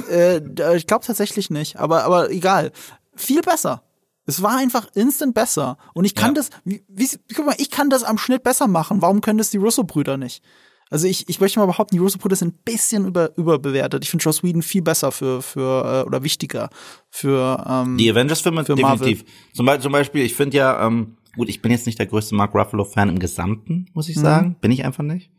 Äh, 0.09 0.41
d- 0.43 0.75
ich 0.75 0.85
glaube 0.85 1.05
tatsächlich 1.05 1.49
nicht, 1.49 1.77
aber, 1.77 2.03
aber 2.03 2.29
egal. 2.29 2.73
Viel 3.15 3.41
besser. 3.41 3.83
Es 4.25 4.41
war 4.43 4.57
einfach 4.57 4.87
instant 4.95 5.33
besser. 5.33 5.77
Und 5.93 6.03
ich 6.03 6.13
kann 6.13 6.35
Ja. 6.35 6.41
das, 6.41 6.49
wie, 6.65 6.83
wie, 6.89 7.09
guck 7.33 7.45
mal, 7.45 7.55
ich 7.57 7.71
kann 7.71 7.89
das 7.89 8.03
am 8.03 8.17
Schnitt 8.17 8.43
besser 8.43 8.67
machen. 8.67 9.01
Warum 9.01 9.21
können 9.21 9.37
das 9.37 9.49
die 9.49 9.57
Russo-Brüder 9.57 10.17
nicht? 10.17 10.43
Also 10.89 11.07
ich, 11.07 11.29
ich 11.29 11.39
möchte 11.39 11.59
mal 11.59 11.65
behaupten, 11.67 11.95
die 11.95 11.99
Russo-Brüder 12.01 12.35
sind 12.35 12.55
ein 12.55 12.59
bisschen 12.65 13.05
über, 13.05 13.37
überbewertet. 13.37 14.03
Ich 14.03 14.09
finde 14.09 14.23
Joss 14.23 14.41
Whedon 14.43 14.61
viel 14.63 14.81
besser 14.81 15.11
für, 15.11 15.41
für, 15.41 16.01
äh, 16.03 16.07
oder 16.07 16.23
wichtiger 16.23 16.69
für, 17.09 17.63
ähm, 17.69 17.97
Die 17.97 18.09
Avengers-Filme 18.09 18.63
definitiv. 18.63 19.23
Zum, 19.53 19.69
zum 19.79 19.91
Beispiel, 19.91 20.23
ich 20.23 20.33
finde 20.35 20.57
ja, 20.57 20.85
ähm, 20.87 21.17
gut, 21.35 21.47
ich 21.49 21.61
bin 21.61 21.71
jetzt 21.71 21.85
nicht 21.85 21.99
der 21.99 22.07
größte 22.07 22.33
Mark 22.33 22.55
Ruffalo-Fan 22.55 23.09
im 23.09 23.19
Gesamten, 23.19 23.85
muss 23.93 24.07
Mhm. 24.07 24.11
ich 24.11 24.19
sagen. 24.19 24.55
Bin 24.61 24.71
ich 24.71 24.83
einfach 24.83 25.03
nicht. 25.03 25.29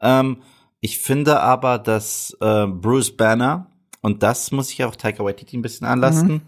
Ähm, 0.00 0.38
ich 0.80 0.98
finde 0.98 1.40
aber, 1.40 1.78
dass 1.78 2.36
äh, 2.40 2.66
Bruce 2.66 3.16
Banner, 3.16 3.70
und 4.02 4.22
das 4.22 4.52
muss 4.52 4.70
ich 4.72 4.84
auch 4.84 4.94
Taika 4.96 5.24
Waititi 5.24 5.56
ein 5.56 5.62
bisschen 5.62 5.86
anlasten, 5.86 6.32
Mhm. 6.34 6.42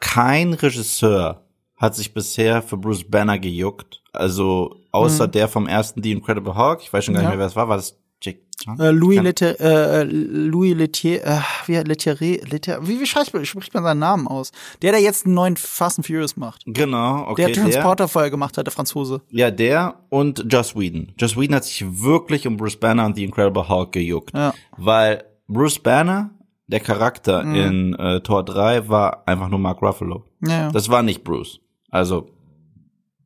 kein 0.00 0.52
Regisseur 0.54 1.46
hat 1.76 1.94
sich 1.94 2.14
bisher 2.14 2.62
für 2.62 2.76
Bruce 2.78 3.04
Banner 3.04 3.38
gejuckt. 3.38 4.02
Also 4.14 4.76
außer 4.92 5.28
der 5.28 5.48
vom 5.48 5.66
ersten 5.66 6.02
The 6.02 6.12
Incredible 6.12 6.54
Hulk. 6.56 6.80
Ich 6.82 6.92
weiß 6.92 7.04
schon 7.04 7.14
gar 7.14 7.22
Mhm. 7.22 7.24
Ja. 7.24 7.30
nicht 7.30 7.36
mehr, 7.36 7.38
wer 7.40 7.46
es 7.48 7.56
war. 7.56 7.68
War 7.68 7.76
das 7.76 7.98
Jake 8.22 8.40
äh, 8.78 8.90
Louis 8.90 9.20
Leterrier, 9.20 9.60
äh, 9.60 10.02
Louis 10.04 10.74
Letier, 10.74 11.26
äh, 11.26 11.38
wie 11.66 11.74
Letier, 11.76 12.14
Letier, 12.18 12.78
wie, 12.82 12.98
wie 13.00 13.04
spricht 13.06 13.34
man, 13.34 13.44
spricht 13.44 13.74
man 13.74 13.82
seinen 13.82 13.98
Namen 13.98 14.26
aus? 14.26 14.52
Der, 14.80 14.92
der 14.92 15.02
jetzt 15.02 15.26
einen 15.26 15.34
neuen 15.34 15.56
Fast 15.58 15.98
and 15.98 16.06
Furious 16.06 16.36
macht. 16.36 16.62
Genau, 16.64 17.26
okay. 17.28 17.46
Der 17.46 17.54
Transporter 17.54 18.08
vorher 18.08 18.30
gemacht 18.30 18.56
hat, 18.56 18.66
der 18.66 18.72
Franzose. 18.72 19.20
Ja, 19.30 19.50
der 19.50 19.96
und 20.08 20.46
Joss 20.50 20.74
Whedon. 20.74 21.12
Joss 21.18 21.36
Whedon 21.36 21.56
hat 21.56 21.64
sich 21.64 21.84
wirklich 22.02 22.46
um 22.46 22.56
Bruce 22.56 22.76
Banner 22.76 23.04
und 23.04 23.16
The 23.16 23.24
Incredible 23.24 23.68
Hulk 23.68 23.92
gejuckt. 23.92 24.32
Ja. 24.34 24.54
Weil 24.78 25.24
Bruce 25.46 25.80
Banner, 25.80 26.30
der 26.68 26.80
Charakter 26.80 27.42
Mhm. 27.44 27.54
in 27.54 27.94
äh, 27.96 28.20
Tor 28.20 28.44
3, 28.44 28.88
war 28.88 29.28
einfach 29.28 29.48
nur 29.50 29.58
Mark 29.58 29.82
Ruffalo. 29.82 30.24
Ja, 30.40 30.48
ja. 30.50 30.70
Das 30.72 30.88
war 30.88 31.02
nicht 31.02 31.22
Bruce. 31.24 31.60
Also, 31.90 32.28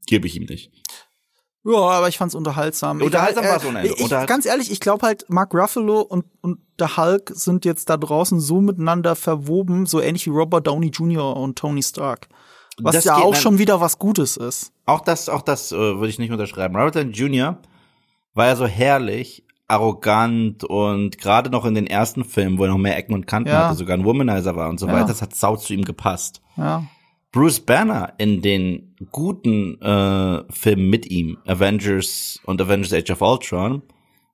gebe 0.07 0.27
ich 0.27 0.35
ihm 0.37 0.45
nicht. 0.47 0.73
Ja, 1.71 1.77
aber 1.79 2.09
ich 2.09 2.17
fand's 2.19 2.35
unterhaltsam. 2.35 3.03
Unterhaltsam 3.03 3.45
Egal, 3.45 3.55
war's 3.57 3.67
ohne 3.67 3.79
Ende. 3.81 3.93
Ich, 3.95 4.01
Unterhalt- 4.03 4.29
ganz 4.29 4.47
ehrlich, 4.47 4.71
ich 4.71 4.81
glaube 4.81 5.05
halt, 5.07 5.27
Mark 5.29 5.53
Ruffalo 5.55 6.01
und, 6.01 6.25
und 6.41 6.59
der 6.79 6.97
Hulk 6.97 7.31
sind 7.35 7.65
jetzt 7.65 7.91
da 7.91 7.97
draußen 7.97 8.41
so 8.41 8.61
miteinander 8.61 9.15
verwoben, 9.17 9.85
so 9.87 10.01
ähnlich 10.01 10.27
wie 10.27 10.31
Robert 10.31 10.67
Downey 10.67 10.89
Jr. 10.89 11.37
und 11.37 11.59
Tony 11.59 11.83
Stark. 11.83 12.29
Was 12.81 12.95
Das 12.95 13.05
ja 13.05 13.17
auch 13.17 13.33
nein. 13.33 13.41
schon 13.41 13.59
wieder 13.59 13.81
was 13.81 13.99
Gutes 13.99 14.37
ist. 14.37 14.73
Auch 14.87 15.01
das, 15.01 15.29
auch 15.29 15.43
das 15.43 15.73
äh, 15.73 15.77
würde 15.77 16.09
ich 16.09 16.19
nicht 16.19 16.31
unterschreiben. 16.31 16.77
Robert 16.77 16.95
Downey 16.97 17.11
Jr. 17.11 17.59
war 18.35 18.47
ja 18.47 18.57
so 18.57 18.67
herrlich, 18.67 19.45
arrogant 19.67 20.65
und 20.65 21.19
gerade 21.19 21.51
noch 21.51 21.65
in 21.67 21.75
den 21.75 21.87
ersten 21.87 22.25
Filmen, 22.25 22.59
wo 22.59 22.65
er 22.65 22.71
noch 22.71 22.79
mehr 22.79 22.97
Ecken 22.97 23.13
und 23.15 23.27
Kanten 23.27 23.51
Ja. 23.51 23.67
hatte, 23.67 23.77
sogar 23.77 23.97
ein 23.99 24.05
Womanizer 24.05 24.57
war 24.57 24.69
und 24.71 24.81
so 24.81 24.87
Ja. 24.87 24.93
weiter, 24.95 25.09
das 25.09 25.21
hat 25.23 25.35
sau 25.35 25.57
zu 25.57 25.75
ihm 25.75 25.85
gepasst. 25.85 26.41
Ja. 26.57 26.85
Bruce 27.31 27.61
Banner 27.61 28.15
in 28.19 28.41
den 28.41 28.97
guten 29.13 29.81
äh, 29.83 30.45
Filmen 30.51 30.89
mit 30.89 31.11
ihm, 31.11 31.39
Avengers 31.47 32.41
und 32.45 32.61
Avengers 32.61 32.93
Age 32.93 33.11
of 33.11 33.21
Ultron, 33.21 33.83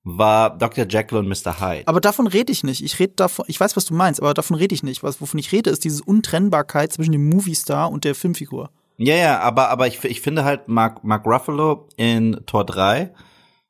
war 0.05 0.57
Dr. 0.57 0.87
Jekyll 0.89 1.19
und 1.19 1.29
Mr. 1.29 1.61
Hyde. 1.61 1.89
Aber 1.89 2.01
davon 2.01 2.27
rede 2.27 2.53
ich 2.53 2.63
nicht. 2.63 2.85
Ich 2.85 2.99
rede 3.01 3.15
davon, 3.17 3.47
ich 3.49 3.59
weiß, 3.59 3.77
was 3.77 3.87
du 3.87 3.95
meinst, 3.95 4.21
aber 4.21 4.35
davon 4.35 4.57
rede 4.57 4.75
ich 4.75 4.83
nicht. 4.83 5.03
Was, 5.03 5.21
wovon 5.21 5.41
ich 5.41 5.51
rede, 5.51 5.71
ist 5.71 5.85
diese 5.85 6.05
Untrennbarkeit 6.05 6.93
zwischen 6.93 7.13
dem 7.13 7.29
Movie-Star 7.29 7.91
und 7.91 8.05
der 8.05 8.15
Filmfigur. 8.15 8.71
Ja, 8.97 9.17
ja, 9.17 9.41
aber, 9.41 9.71
aber 9.71 9.89
ich, 9.89 10.05
ich 10.05 10.21
finde 10.21 10.45
halt, 10.45 10.69
Mark, 10.69 11.03
Mark 11.03 11.27
Ruffalo 11.27 11.89
in 11.97 12.41
Tor 12.47 12.65
3 12.65 13.13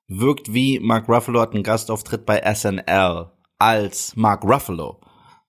wirkt 0.08 0.52
wie 0.52 0.80
Mark 0.80 1.08
Ruffalo 1.08 1.40
hat 1.40 1.54
einen 1.54 1.62
Gastauftritt 1.62 2.26
bei 2.26 2.42
SNL 2.54 3.30
als 3.58 4.14
Mark 4.16 4.44
Ruffalo. 4.44 5.00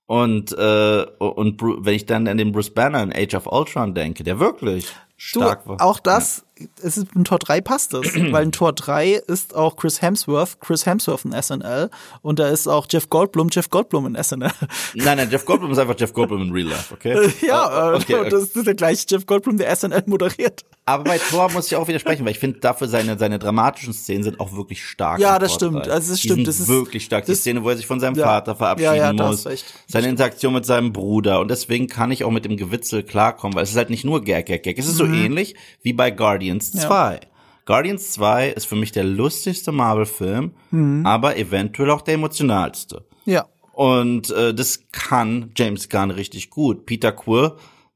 Und, 0.08 0.52
äh, 0.52 1.06
und 1.18 1.62
wenn 1.62 1.94
ich 1.94 2.06
dann 2.06 2.28
an 2.28 2.38
den 2.38 2.52
Bruce 2.52 2.70
Banner 2.70 3.02
in 3.02 3.14
Age 3.14 3.34
of 3.36 3.48
Ultron 3.48 3.96
denke, 3.96 4.24
der 4.24 4.40
wirklich 4.40 4.88
stark 5.18 5.64
du, 5.64 5.72
war. 5.72 5.82
Auch 5.82 6.00
das, 6.00 6.45
es 6.82 6.98
ist 6.98 7.08
in 7.16 7.26
Tor 7.26 7.40
3 7.40 7.60
passt 7.62 7.94
das, 7.94 8.06
weil 8.32 8.44
in 8.44 8.52
Tor 8.52 8.74
3 8.74 9.12
ist 9.28 9.56
auch 9.56 9.76
Chris 9.76 10.02
Hemsworth, 10.02 10.60
Chris 10.62 10.86
Hemsworth 10.86 11.26
in 11.26 11.34
SNL 11.34 11.90
und 12.22 12.40
da 12.40 12.48
ist 12.48 12.68
auch 12.68 12.88
Jeff 12.90 13.10
Goldblum, 13.10 13.50
Jeff 13.52 13.70
Goldblum 13.70 14.06
in 14.08 14.24
SNL. 14.24 14.52
Nein, 14.94 15.18
nein, 15.18 15.30
Jeff 15.30 15.46
Goldblum 15.46 15.72
ist 15.72 15.78
einfach 15.80 15.96
Jeff 16.00 16.14
Goldblum 16.14 16.42
in 16.44 16.52
Real 16.52 16.68
Life, 16.70 16.94
okay? 16.94 17.30
ja, 17.46 17.92
Oh, 17.92 17.96
okay, 17.98 18.16
okay. 18.16 18.30
das 18.30 18.44
ist 18.44 18.66
der 18.68 18.74
gleiche 18.76 19.06
Jeff 19.10 19.26
Goldblum, 19.26 19.58
der 19.58 19.76
SNL 19.76 20.04
moderiert. 20.06 20.64
Aber 20.88 21.04
bei 21.04 21.18
Thor 21.18 21.52
muss 21.52 21.66
ich 21.68 21.76
auch 21.76 21.88
widersprechen, 21.88 22.24
weil 22.26 22.32
ich 22.32 22.40
finde 22.40 22.60
dafür 22.60 22.88
seine, 22.88 23.18
seine 23.18 23.40
dramatischen 23.40 23.92
Szenen 23.92 24.24
sind 24.24 24.40
auch 24.40 24.56
wirklich 24.56 24.86
stark. 24.86 25.20
Ja, 25.20 25.40
das 25.40 25.54
stimmt. 25.56 25.88
3. 25.88 25.92
Also 25.92 26.12
das 26.12 26.22
stimmt. 26.22 26.48
Das 26.48 26.60
ist- 26.60 26.68
wirklich 26.68 27.06
stark. 27.06 27.26
Die 27.26 27.34
Szene, 27.34 27.64
wo 27.64 27.70
er 27.70 27.76
sich 27.78 27.88
von 27.88 28.00
seinem 28.00 28.14
Ja. 28.16 28.26
Vater 28.26 28.56
verabschieden 28.56 28.96
Ja, 28.96 29.12
ja, 29.12 29.14
muss. 29.14 29.48
recht. 29.48 29.66
Seine 29.88 30.10
Interaktion 30.10 30.54
mit 30.54 30.66
seinem 30.68 30.94
Bruder. 30.94 31.40
Und 31.40 31.50
deswegen 31.50 31.88
kann 31.88 32.12
ich 32.12 32.24
auch 32.24 32.30
mit 32.30 32.46
dem 32.46 32.56
Gewitzel 32.56 33.02
klarkommen, 33.02 33.56
weil 33.56 33.64
es 33.64 33.72
ist 33.72 33.78
halt 33.78 33.90
nicht 33.90 34.06
nur 34.06 34.22
Gag, 34.24 34.46
Gag, 34.46 34.62
Gag. 34.62 34.78
Es 34.78 34.86
ist 34.88 34.98
so 34.98 35.06
ähnlich 35.06 35.56
wie 35.82 35.94
bei 35.94 36.12
Guardians 36.46 36.74
Mhm. 36.74 36.80
Ja. 36.82 36.88
2. 36.88 37.20
Guardians 37.66 38.12
2 38.12 38.50
ist 38.50 38.66
für 38.66 38.76
mich 38.76 38.92
der 38.92 39.04
lustigste 39.04 39.72
Marvel-Film, 39.72 40.52
Mhm. 40.72 41.06
aber 41.06 41.38
eventuell 41.38 41.90
auch 41.90 42.02
der 42.02 42.14
emotionalste. 42.16 43.06
Ja. 43.26 43.46
Und 43.74 44.30
äh, 44.30 44.54
das 44.54 44.82
kann 44.92 45.52
James 45.58 45.90
Gunn 45.90 46.12
richtig 46.12 46.50
gut. 46.50 46.86
Peter 46.86 47.12
Quill 47.12 47.54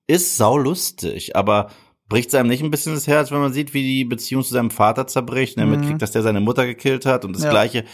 ist 0.07 0.37
saulustig, 0.37 1.35
aber 1.35 1.69
bricht 2.07 2.33
einem 2.33 2.49
nicht 2.49 2.63
ein 2.63 2.71
bisschen 2.71 2.95
das 2.95 3.05
Herz, 3.05 3.29
wenn 3.31 3.39
man 3.39 3.53
sieht, 3.53 3.75
wie 3.75 3.83
die 3.83 4.03
Beziehung 4.05 4.43
zu 4.43 4.51
seinem 4.51 4.71
Vater 4.71 5.05
zerbricht, 5.05 5.55
und 5.57 5.63
er 5.63 5.67
mitkriegt, 5.67 6.01
dass 6.01 6.11
der 6.11 6.23
seine 6.23 6.41
Mutter 6.41 6.65
gekillt 6.65 7.05
hat 7.05 7.23
und 7.23 7.33
das 7.33 7.43
Mhm. 7.43 7.45
Ja. 7.45 7.51
gleiche 7.51 7.85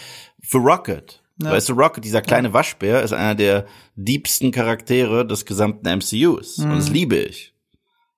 für 0.41 0.59
Rocket. 0.59 1.21
Ja. 1.43 1.51
Weißt 1.51 1.67
du, 1.67 1.73
Rocket, 1.73 2.05
dieser 2.05 2.21
kleine 2.21 2.53
Waschbär, 2.53 3.03
ist 3.03 3.11
einer 3.11 3.35
der 3.35 3.65
diebsten 3.97 4.51
Charaktere 4.51 5.27
des 5.27 5.45
gesamten 5.45 5.85
MCUs. 5.85 6.59
Und 6.59 6.69
Mhm. 6.69 6.75
das 6.77 6.89
liebe 6.89 7.17
ich. 7.17 7.53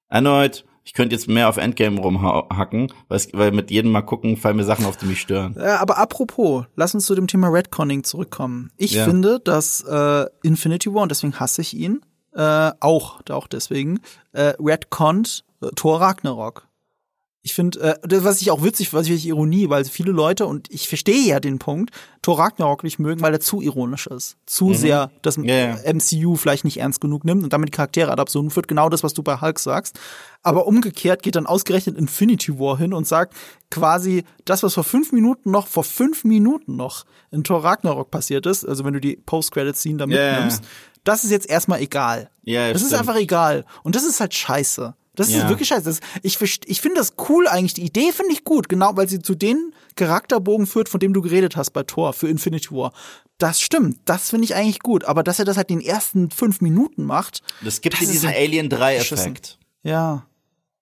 Erneut, 0.09 0.65
Ich 0.87 0.93
könnte 0.93 1.13
jetzt 1.13 1.27
mehr 1.27 1.49
auf 1.49 1.57
Endgame 1.57 1.99
rumhacken, 1.99 2.93
weil 3.09 3.51
mit 3.51 3.71
jedem 3.71 3.91
Mal 3.91 4.03
gucken 4.03 4.37
fallen 4.37 4.55
mir 4.55 4.63
Sachen 4.63 4.85
auf, 4.85 4.95
die 4.95 5.05
mich 5.05 5.19
stören. 5.19 5.53
Äh, 5.57 5.65
aber 5.65 5.97
apropos, 5.97 6.63
lass 6.77 6.95
uns 6.95 7.05
zu 7.05 7.13
dem 7.13 7.27
Thema 7.27 7.49
Redconning 7.49 8.05
zurückkommen. 8.05 8.71
Ich 8.77 8.93
ja. 8.93 9.03
finde, 9.03 9.41
dass 9.41 9.81
äh, 9.81 10.27
Infinity 10.43 10.93
War, 10.93 11.01
und 11.01 11.09
deswegen 11.09 11.37
hasse 11.41 11.61
ich 11.61 11.73
ihn, 11.73 11.99
äh, 12.33 12.71
auch, 12.79 13.19
auch 13.29 13.47
deswegen, 13.47 13.99
äh, 14.31 14.53
Redcont 14.59 15.43
äh, 15.61 15.67
Thor 15.75 15.99
Ragnarok. 15.99 16.69
Ich 17.47 17.53
finde, 17.53 17.79
äh, 17.79 17.95
das, 18.05 18.25
was 18.25 18.41
ich 18.41 18.51
auch 18.51 18.61
witzig, 18.61 18.93
was 18.93 19.07
ich 19.07 19.25
Ironie, 19.25 19.69
weil 19.69 19.85
viele 19.85 20.11
Leute, 20.11 20.45
und 20.45 20.67
ich 20.69 20.89
verstehe 20.89 21.25
ja 21.25 21.39
den 21.39 21.59
Punkt, 21.59 21.91
Thor 22.21 22.39
Ragnarok 22.39 22.83
nicht 22.83 22.99
mögen, 22.99 23.21
weil 23.21 23.31
er 23.31 23.39
zu 23.39 23.61
ironisch 23.61 24.07
ist. 24.07 24.35
Zu 24.45 24.65
mhm. 24.65 24.73
sehr 24.73 25.11
das 25.21 25.37
yeah. 25.37 25.79
MCU 25.93 26.35
vielleicht 26.35 26.65
nicht 26.65 26.81
ernst 26.81 26.99
genug 26.99 27.23
nimmt 27.23 27.45
und 27.45 27.53
damit 27.53 27.69
die 27.69 27.71
Charaktere 27.71 28.11
ad 28.11 28.21
absurdum 28.21 28.51
führt. 28.51 28.67
Genau 28.67 28.89
das, 28.89 29.01
was 29.01 29.13
du 29.13 29.23
bei 29.23 29.39
Hulk 29.39 29.59
sagst. 29.59 29.97
Aber 30.43 30.67
umgekehrt 30.67 31.23
geht 31.23 31.37
dann 31.37 31.45
ausgerechnet 31.45 31.97
Infinity 31.97 32.59
War 32.59 32.77
hin 32.77 32.93
und 32.93 33.07
sagt 33.07 33.33
quasi 33.71 34.25
das, 34.43 34.61
was 34.63 34.73
vor 34.73 34.83
fünf 34.83 35.13
Minuten 35.13 35.49
noch, 35.49 35.67
vor 35.67 35.85
fünf 35.85 36.25
Minuten 36.25 36.75
noch 36.75 37.05
in 37.31 37.45
Thor 37.45 37.63
Ragnarok 37.63 38.11
passiert 38.11 38.45
ist, 38.45 38.65
also 38.65 38.83
wenn 38.83 38.93
du 38.93 38.99
die 38.99 39.15
Post-Credit-Scene 39.15 39.99
da 39.99 40.05
mitnimmst, 40.05 40.63
yeah. 40.63 40.69
das 41.05 41.23
ist 41.23 41.31
jetzt 41.31 41.49
erstmal 41.49 41.79
egal. 41.79 42.29
Ja, 42.43 42.59
yeah, 42.59 42.73
das 42.73 42.81
stimmt. 42.81 42.91
ist 42.91 42.99
einfach 42.99 43.15
egal. 43.15 43.63
Und 43.83 43.95
das 43.95 44.03
ist 44.03 44.19
halt 44.19 44.33
scheiße. 44.33 44.95
Das 45.17 45.31
ja. 45.31 45.39
ist 45.39 45.49
wirklich 45.49 45.67
scheiße. 45.67 45.83
Das, 45.83 45.99
ich 46.21 46.39
ich 46.39 46.79
finde 46.79 46.99
das 46.99 47.13
cool 47.27 47.47
eigentlich. 47.47 47.73
Die 47.73 47.83
Idee 47.83 48.11
finde 48.13 48.31
ich 48.31 48.43
gut, 48.43 48.69
genau, 48.69 48.95
weil 48.95 49.09
sie 49.09 49.19
zu 49.19 49.33
den 49.33 49.73
Charakterbogen 49.95 50.67
führt, 50.67 50.87
von 50.89 50.99
dem 50.99 51.11
du 51.11 51.21
geredet 51.21 51.57
hast 51.57 51.71
bei 51.71 51.83
Thor 51.83 52.13
für 52.13 52.29
Infinity 52.29 52.71
War. 52.71 52.93
Das 53.39 53.59
stimmt. 53.59 53.99
Das 54.05 54.29
finde 54.29 54.45
ich 54.45 54.55
eigentlich 54.55 54.79
gut. 54.79 55.05
Aber 55.05 55.23
dass 55.23 55.39
er 55.39 55.45
das 55.45 55.57
halt 55.57 55.71
in 55.71 55.79
den 55.79 55.87
ersten 55.87 56.29
fünf 56.29 56.61
Minuten 56.61 57.03
macht. 57.03 57.41
Das 57.63 57.81
gibt 57.81 57.99
dir 57.99 58.05
diesen 58.05 58.29
halt 58.29 58.37
Alien 58.37 58.69
3 58.69 58.97
Effekt. 58.97 59.57
Ja. 59.81 60.27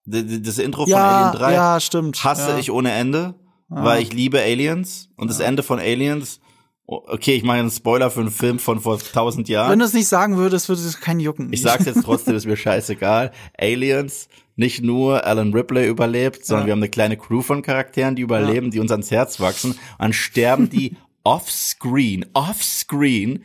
Das, 0.05 0.57
Intro 0.57 0.83
von 0.83 0.91
ja, 0.91 1.29
Alien 1.29 1.39
3 1.39 1.53
ja, 1.53 1.79
stimmt. 1.79 2.23
hasse 2.23 2.51
ja. 2.51 2.57
ich 2.57 2.71
ohne 2.71 2.91
Ende, 2.91 3.35
weil 3.69 4.03
ich 4.03 4.13
liebe 4.13 4.41
Aliens 4.41 5.09
und 5.15 5.29
das 5.29 5.39
Ende 5.39 5.63
von 5.63 5.79
Aliens 5.79 6.39
okay, 6.87 7.35
ich 7.35 7.43
mache 7.43 7.57
einen 7.57 7.71
Spoiler 7.71 8.11
für 8.11 8.21
einen 8.21 8.31
Film 8.31 8.59
von 8.59 8.79
vor 8.79 8.99
tausend 8.99 9.49
Jahren. 9.49 9.71
Wenn 9.71 9.79
du 9.79 9.85
es 9.85 9.93
nicht 9.93 10.07
sagen 10.07 10.37
würdest, 10.37 10.69
würde 10.69 10.81
es 10.81 10.99
keinen 10.99 11.19
jucken. 11.19 11.51
Ich 11.51 11.61
sag's 11.61 11.85
jetzt 11.85 12.03
trotzdem, 12.03 12.35
ist 12.35 12.45
mir 12.45 12.57
scheißegal. 12.57 13.31
Aliens, 13.57 14.29
nicht 14.55 14.83
nur 14.83 15.25
Alan 15.25 15.53
Ripley 15.53 15.87
überlebt, 15.87 16.45
sondern 16.45 16.63
ja. 16.63 16.67
wir 16.67 16.71
haben 16.73 16.79
eine 16.79 16.89
kleine 16.89 17.17
Crew 17.17 17.41
von 17.41 17.61
Charakteren, 17.61 18.15
die 18.15 18.21
überleben, 18.21 18.67
ja. 18.67 18.71
die 18.71 18.79
uns 18.79 18.91
ans 18.91 19.11
Herz 19.11 19.39
wachsen. 19.39 19.71
Und 19.71 19.79
dann 19.99 20.13
sterben 20.13 20.69
die 20.69 20.97
offscreen, 21.23 22.25
offscreen 22.33 23.43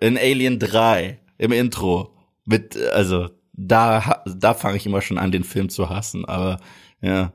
in 0.00 0.18
Alien 0.18 0.58
3 0.58 1.18
im 1.38 1.52
Intro. 1.52 2.14
Mit, 2.44 2.76
also, 2.76 3.30
da, 3.52 4.22
da 4.26 4.54
fange 4.54 4.76
ich 4.76 4.86
immer 4.86 5.00
schon 5.00 5.18
an, 5.18 5.32
den 5.32 5.44
Film 5.44 5.68
zu 5.68 5.90
hassen, 5.90 6.24
aber 6.24 6.60
ja. 7.00 7.32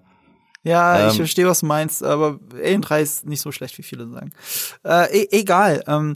Ja, 0.64 1.00
ähm, 1.00 1.10
ich 1.10 1.18
verstehe, 1.18 1.48
was 1.48 1.60
du 1.60 1.66
meinst, 1.66 2.04
aber 2.04 2.40
Alien 2.54 2.82
3 2.82 3.02
ist 3.02 3.26
nicht 3.26 3.42
so 3.42 3.52
schlecht, 3.52 3.78
wie 3.78 3.84
viele 3.84 4.08
sagen. 4.10 4.32
Äh, 4.86 5.24
e 5.24 5.28
egal, 5.32 5.84
ähm, 5.88 6.16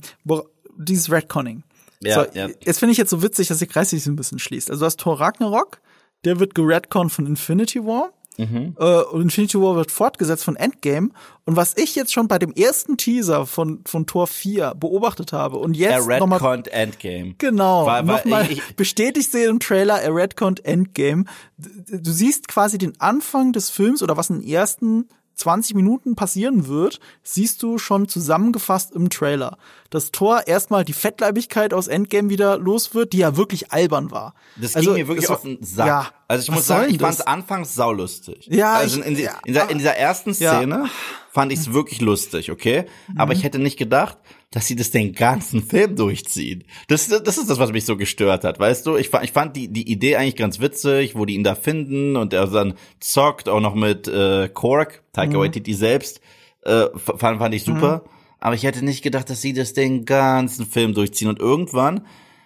dieses 0.77 1.11
Redconning. 1.11 1.63
Ja, 2.01 2.23
so, 2.23 2.31
ja. 2.33 2.47
Jetzt 2.63 2.79
finde 2.79 2.91
ich 2.91 2.97
jetzt 2.97 3.09
so 3.09 3.21
witzig, 3.21 3.47
dass 3.47 3.59
der 3.59 3.67
Kreis 3.67 3.89
sich 3.89 4.03
so 4.03 4.11
ein 4.11 4.15
bisschen 4.15 4.39
schließt. 4.39 4.69
Also 4.69 4.81
du 4.81 4.85
hast 4.85 4.99
Thor 4.99 5.19
Ragnarok, 5.19 5.81
der 6.23 6.39
wird 6.39 6.55
geredcon 6.55 7.09
von 7.09 7.25
Infinity 7.25 7.83
War. 7.83 8.13
Mhm. 8.37 8.75
Äh, 8.79 9.01
und 9.01 9.21
Infinity 9.23 9.59
War 9.59 9.75
wird 9.75 9.91
fortgesetzt 9.91 10.43
von 10.43 10.55
Endgame. 10.55 11.09
Und 11.45 11.55
was 11.55 11.75
ich 11.75 11.95
jetzt 11.95 12.13
schon 12.13 12.27
bei 12.27 12.39
dem 12.39 12.53
ersten 12.53 12.97
Teaser 12.97 13.45
von, 13.45 13.81
von 13.85 14.05
Tor 14.05 14.27
4 14.27 14.75
beobachtet 14.75 15.33
habe 15.33 15.57
und 15.57 15.75
jetzt 15.75 16.07
er 16.07 16.19
nochmal. 16.19 16.63
Endgame. 16.71 17.35
Genau. 17.37 17.85
Nochmal 18.03 18.47
bestätigt 18.75 19.31
sie 19.31 19.43
im 19.43 19.59
Trailer, 19.59 20.01
er 20.01 20.13
redconnt 20.13 20.63
Endgame. 20.65 21.25
Du 21.57 22.11
siehst 22.11 22.47
quasi 22.47 22.77
den 22.77 22.99
Anfang 22.99 23.53
des 23.53 23.69
Films 23.69 24.03
oder 24.03 24.17
was 24.17 24.29
in 24.29 24.41
den 24.41 24.47
ersten 24.47 25.09
20 25.37 25.75
Minuten 25.75 26.15
passieren 26.15 26.67
wird, 26.67 26.99
siehst 27.23 27.63
du 27.63 27.77
schon 27.77 28.07
zusammengefasst 28.07 28.93
im 28.93 29.09
Trailer. 29.09 29.57
Dass 29.89 30.11
Thor 30.11 30.47
erstmal 30.47 30.83
die 30.83 30.93
Fettleibigkeit 30.93 31.73
aus 31.73 31.87
Endgame 31.87 32.29
wieder 32.29 32.57
los 32.57 32.93
wird, 32.93 33.13
die 33.13 33.19
ja 33.19 33.37
wirklich 33.37 33.71
albern 33.71 34.11
war. 34.11 34.33
Das 34.55 34.75
also, 34.75 34.93
ging 34.93 35.01
mir 35.01 35.07
wirklich 35.07 35.29
auf 35.29 35.41
den 35.41 35.63
Sack. 35.63 35.87
Ja, 35.87 36.07
also 36.27 36.43
ich 36.43 36.51
muss 36.51 36.67
sagen, 36.67 36.93
ich 36.93 36.99
fand 36.99 37.13
es 37.13 37.21
anfangs 37.21 37.73
saulustig. 37.73 38.47
Ja, 38.47 38.73
also 38.73 39.01
in, 39.01 39.15
in, 39.15 39.23
ja, 39.23 39.31
in, 39.45 39.53
dieser, 39.53 39.69
in 39.69 39.77
dieser 39.77 39.95
ersten 39.95 40.33
Szene 40.33 40.75
ja. 40.75 40.89
fand 41.31 41.51
ich 41.51 41.59
es 41.59 41.73
wirklich 41.73 42.01
lustig, 42.01 42.51
okay? 42.51 42.85
Aber 43.15 43.33
mhm. 43.33 43.39
ich 43.39 43.43
hätte 43.43 43.59
nicht 43.59 43.77
gedacht, 43.77 44.17
dass 44.51 44.67
sie 44.67 44.75
das 44.75 44.91
den 44.91 45.13
ganzen 45.13 45.63
Film 45.63 45.95
durchziehen. 45.95 46.63
Das, 46.87 47.07
das 47.07 47.37
ist 47.37 47.49
das, 47.49 47.59
was 47.59 47.71
mich 47.71 47.85
so 47.85 47.97
gestört 47.97 48.43
hat, 48.43 48.59
weißt 48.59 48.85
du? 48.85 48.95
Ich 48.95 49.09
fand, 49.09 49.23
ich 49.25 49.31
fand 49.31 49.55
die, 49.55 49.67
die 49.67 49.89
Idee 49.91 50.15
eigentlich 50.15 50.35
ganz 50.35 50.59
witzig, 50.59 51.15
wo 51.15 51.25
die 51.25 51.35
ihn 51.35 51.43
da 51.43 51.55
finden 51.55 52.15
und 52.15 52.33
er 52.33 52.47
dann 52.47 52.75
zockt, 52.99 53.49
auch 53.49 53.59
noch 53.59 53.75
mit 53.75 54.07
äh, 54.07 54.49
Kork, 54.49 55.03
Taika 55.13 55.37
mhm. 55.37 55.41
Waititi 55.41 55.73
selbst, 55.73 56.21
äh, 56.63 56.87
fand, 56.95 57.39
fand 57.39 57.55
ich 57.55 57.63
super. 57.63 58.03
Mhm. 58.05 58.16
Aber 58.39 58.55
ich 58.55 58.63
hätte 58.63 58.83
nicht 58.83 59.03
gedacht, 59.03 59.29
dass 59.29 59.41
sie 59.41 59.53
das 59.53 59.73
den 59.73 60.05
ganzen 60.05 60.65
Film 60.65 60.93
durchziehen. 60.93 61.27
Und 61.27 61.39
irgendwann 61.39 62.05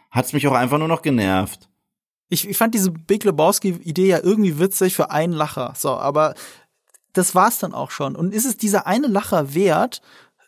hat's 0.10 0.34
mich 0.34 0.48
auch 0.48 0.54
einfach 0.54 0.78
nur 0.78 0.88
noch 0.88 1.02
genervt. 1.02 1.70
Ich, 2.30 2.48
ich 2.48 2.58
fand 2.58 2.74
diese 2.74 2.92
Big 2.92 3.24
Lebowski-Idee 3.24 4.08
ja 4.08 4.20
irgendwie 4.24 4.58
witzig 4.58 4.96
für 4.96 5.12
einen 5.12 5.34
Lacher. 5.34 5.74
So, 5.76 5.90
aber 5.90 6.34
das 7.14 7.36
war's 7.36 7.60
dann 7.60 7.74
auch 7.74 7.92
schon. 7.92 8.16
Und 8.16 8.34
ist 8.34 8.46
es 8.46 8.58
dieser 8.58 8.88
eine 8.88 9.08
Lacher 9.08 9.54
wert, 9.54 10.02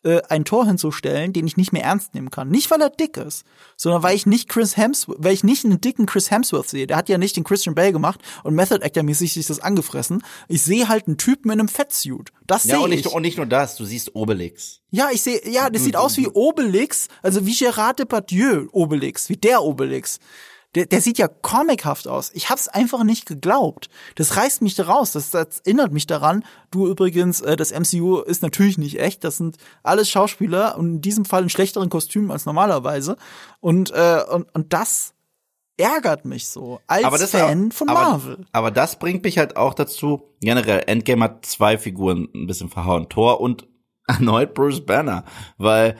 äh, 0.04 0.22
ein 0.30 0.46
Tor 0.46 0.66
hinzustellen, 0.66 1.34
den 1.34 1.48
ich 1.48 1.58
nicht 1.58 1.74
mehr 1.74 1.84
ernst 1.84 2.13
nehmen 2.13 2.30
kann. 2.30 2.50
Nicht, 2.50 2.72
weil 2.72 2.82
er 2.82 2.89
dick 2.89 3.18
ist, 3.18 3.46
sondern 3.78 4.04
weil 4.04 4.16
ich 4.16 4.26
nicht 4.26 4.50
Chris 4.50 4.78
Hemsworth, 4.78 5.18
weil 5.20 5.34
ich 5.34 5.44
nicht 5.44 5.66
einen 5.66 5.82
dicken 5.82 6.06
Chris 6.06 6.32
Hemsworth 6.32 6.70
sehe. 6.70 6.88
Der 6.88 6.98
hat 6.98 7.10
ja 7.10 7.18
nicht 7.18 7.36
den 7.38 7.44
Christian 7.44 7.76
Bale 7.76 7.92
gemacht 7.92 8.20
und 8.44 8.56
Method 8.56 8.84
Actor 8.84 9.04
mäßig 9.04 9.34
sich 9.34 9.48
das 9.48 9.60
angefressen. 9.60 10.24
Ich 10.48 10.63
sehe 10.63 10.89
halt 10.89 11.08
einen 11.08 11.18
Typen 11.18 11.52
in 11.52 11.60
einem 11.60 11.70
Fettsuit. 11.70 12.32
Das 12.48 12.66
ja, 12.66 12.80
sehe 12.80 12.96
ich. 12.96 13.08
Und 13.08 13.22
nicht 13.22 13.38
nur 13.38 13.46
das, 13.46 13.76
du 13.76 13.86
siehst 13.86 14.16
Obelix. 14.16 14.82
Ja, 14.92 15.10
ich 15.12 15.22
sehe, 15.22 15.42
ja, 15.50 15.70
das 15.70 15.84
sieht 15.84 15.96
aus 15.98 16.18
wie 16.18 16.28
Obelix, 16.28 17.08
also 17.22 17.46
wie 17.46 17.56
Gerard 17.56 18.00
Depardieu 18.00 18.68
Obelix, 18.72 19.30
wie 19.30 19.38
der 19.38 19.63
Obelix. 19.63 20.20
Der, 20.75 20.86
der 20.86 21.01
sieht 21.01 21.17
ja 21.17 21.27
comichaft 21.27 22.07
aus. 22.07 22.31
Ich 22.33 22.49
hab's 22.49 22.67
einfach 22.67 23.03
nicht 23.03 23.25
geglaubt. 23.25 23.89
Das 24.15 24.38
reißt 24.38 24.62
mich 24.62 24.75
da 24.75 24.86
raus. 24.86 25.12
Das, 25.12 25.29
das 25.29 25.59
erinnert 25.59 25.91
mich 25.91 26.07
daran. 26.07 26.43
Du 26.71 26.88
übrigens, 26.88 27.41
äh, 27.41 27.55
das 27.55 27.71
MCU 27.71 28.19
ist 28.19 28.41
natürlich 28.41 28.77
nicht 28.77 28.99
echt. 28.99 29.23
Das 29.23 29.38
sind 29.38 29.57
alles 29.83 30.09
Schauspieler 30.09 30.77
und 30.77 30.95
in 30.95 31.01
diesem 31.01 31.25
Fall 31.25 31.43
in 31.43 31.49
schlechteren 31.49 31.89
Kostümen 31.89 32.31
als 32.31 32.45
normalerweise. 32.45 33.17
Und, 33.59 33.91
äh, 33.91 34.23
und, 34.29 34.53
und 34.53 34.73
das 34.73 35.13
ärgert 35.77 36.25
mich 36.25 36.47
so 36.47 36.79
als 36.88 37.03
aber 37.03 37.17
das, 37.17 37.31
Fan 37.31 37.71
von 37.71 37.89
aber, 37.89 38.01
Marvel. 38.01 38.45
Aber 38.51 38.71
das 38.71 38.97
bringt 38.99 39.23
mich 39.23 39.38
halt 39.38 39.57
auch 39.57 39.73
dazu. 39.73 40.23
Generell, 40.41 40.83
Endgame 40.88 41.25
hat 41.25 41.45
zwei 41.45 41.77
Figuren 41.77 42.29
ein 42.33 42.47
bisschen 42.47 42.69
verhauen. 42.69 43.09
Thor 43.09 43.41
und 43.41 43.67
erneut 44.07 44.53
Bruce 44.53 44.86
Banner. 44.86 45.23
Weil 45.57 45.97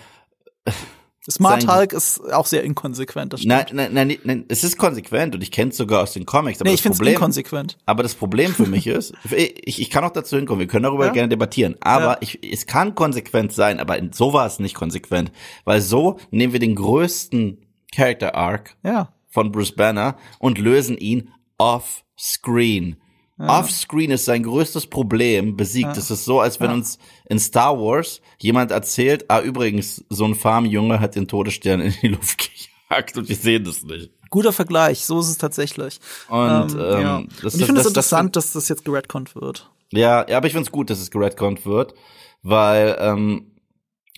Smart 1.32 1.68
Hulk 1.68 1.94
ist 1.94 2.20
auch 2.34 2.46
sehr 2.46 2.64
inkonsequent, 2.64 3.32
das 3.32 3.42
stimmt. 3.42 3.74
Nein, 3.74 3.92
nein, 3.94 4.08
nein, 4.08 4.18
nein, 4.24 4.46
es 4.50 4.64
ist 4.64 4.78
konsequent 4.78 5.34
und 5.36 5.42
ich 5.42 5.52
kenne 5.52 5.72
es 5.72 5.78
sogar 5.78 6.02
aus 6.04 6.12
den 6.14 6.26
Comics. 6.26 6.60
Aber 6.60 6.70
nee, 6.70 6.76
ich 6.76 6.82
finde 6.82 7.02
es 7.02 7.08
inkonsequent. 7.08 7.78
Aber 7.86 8.04
das 8.04 8.14
Problem 8.16 8.54
für 8.54 8.66
mich 8.66 8.88
ist, 8.88 9.14
ich, 9.32 9.82
ich 9.82 9.90
kann 9.90 10.04
auch 10.04 10.12
dazu 10.12 10.36
hinkommen, 10.36 10.60
wir 10.60 10.68
können 10.68 10.84
darüber 10.84 11.06
ja? 11.06 11.14
gerne 11.14 11.30
debattieren, 11.30 11.76
aber 11.80 12.14
ja. 12.14 12.18
ich, 12.20 12.40
es 12.44 12.66
kann 12.68 12.94
konsequent 12.96 13.54
sein, 13.54 13.80
aber 13.80 13.98
so 14.12 14.34
war 14.34 14.46
es 14.46 14.60
nicht 14.60 14.76
konsequent, 14.76 15.32
weil 15.64 15.80
so 15.80 16.20
nehmen 16.32 16.52
wir 16.52 16.60
den 16.60 16.76
größten 16.76 17.66
Character 17.96 18.36
Arc 18.36 18.76
ja. 18.84 19.14
von 19.30 19.52
Bruce 19.52 19.76
Banner 19.76 20.18
und 20.40 20.58
lösen 20.58 20.98
ihn 20.98 21.30
off 21.58 22.04
Screen. 22.18 22.98
Ja. 23.40 23.60
Offscreen 23.60 24.12
ist 24.12 24.26
sein 24.26 24.44
größtes 24.44 24.88
Problem 24.88 25.58
besiegt. 25.58 25.98
Es 25.98 26.12
ist 26.12 26.24
so, 26.24 26.40
als 26.40 26.60
wenn 26.60 26.72
uns 26.72 27.00
in 27.26 27.40
Star 27.40 27.80
Wars 27.80 28.22
jemand 28.38 28.72
erzählt, 28.72 29.26
ah, 29.30 29.42
übrigens, 29.42 30.06
so 30.10 30.26
ein 30.26 30.36
Farmjunge 30.36 31.00
hat 31.00 31.16
den 31.16 31.28
Todesstern 31.28 31.82
in 31.82 31.94
die 32.02 32.10
Luft 32.10 32.52
gejagt 32.90 33.18
und 33.18 33.30
wir 33.30 33.36
sehen 33.36 33.64
das 33.64 33.84
nicht. 33.84 34.12
Guter 34.30 34.54
Vergleich, 34.54 35.06
so 35.06 35.20
ist 35.20 35.30
es 35.30 35.38
tatsächlich. 35.38 36.00
Und, 36.28 36.74
ähm, 36.74 36.80
ähm, 36.80 37.02
ja. 37.02 37.18
und 37.18 37.32
ich 37.44 37.52
finde 37.54 37.74
es 37.74 37.84
das, 37.84 37.88
interessant, 37.88 38.36
das, 38.36 38.46
dass 38.46 38.54
das 38.54 38.70
jetzt 38.70 38.86
geredconnt 38.86 39.36
wird. 39.36 39.70
Ja, 39.92 40.28
ja, 40.28 40.38
aber 40.38 40.48
ich 40.48 40.54
finde 40.54 40.66
es 40.66 40.72
gut, 40.72 40.90
dass 40.90 41.00
es 41.00 41.12
geredconnt 41.12 41.66
wird, 41.66 41.94
weil 42.42 42.96
ähm, 43.00 43.53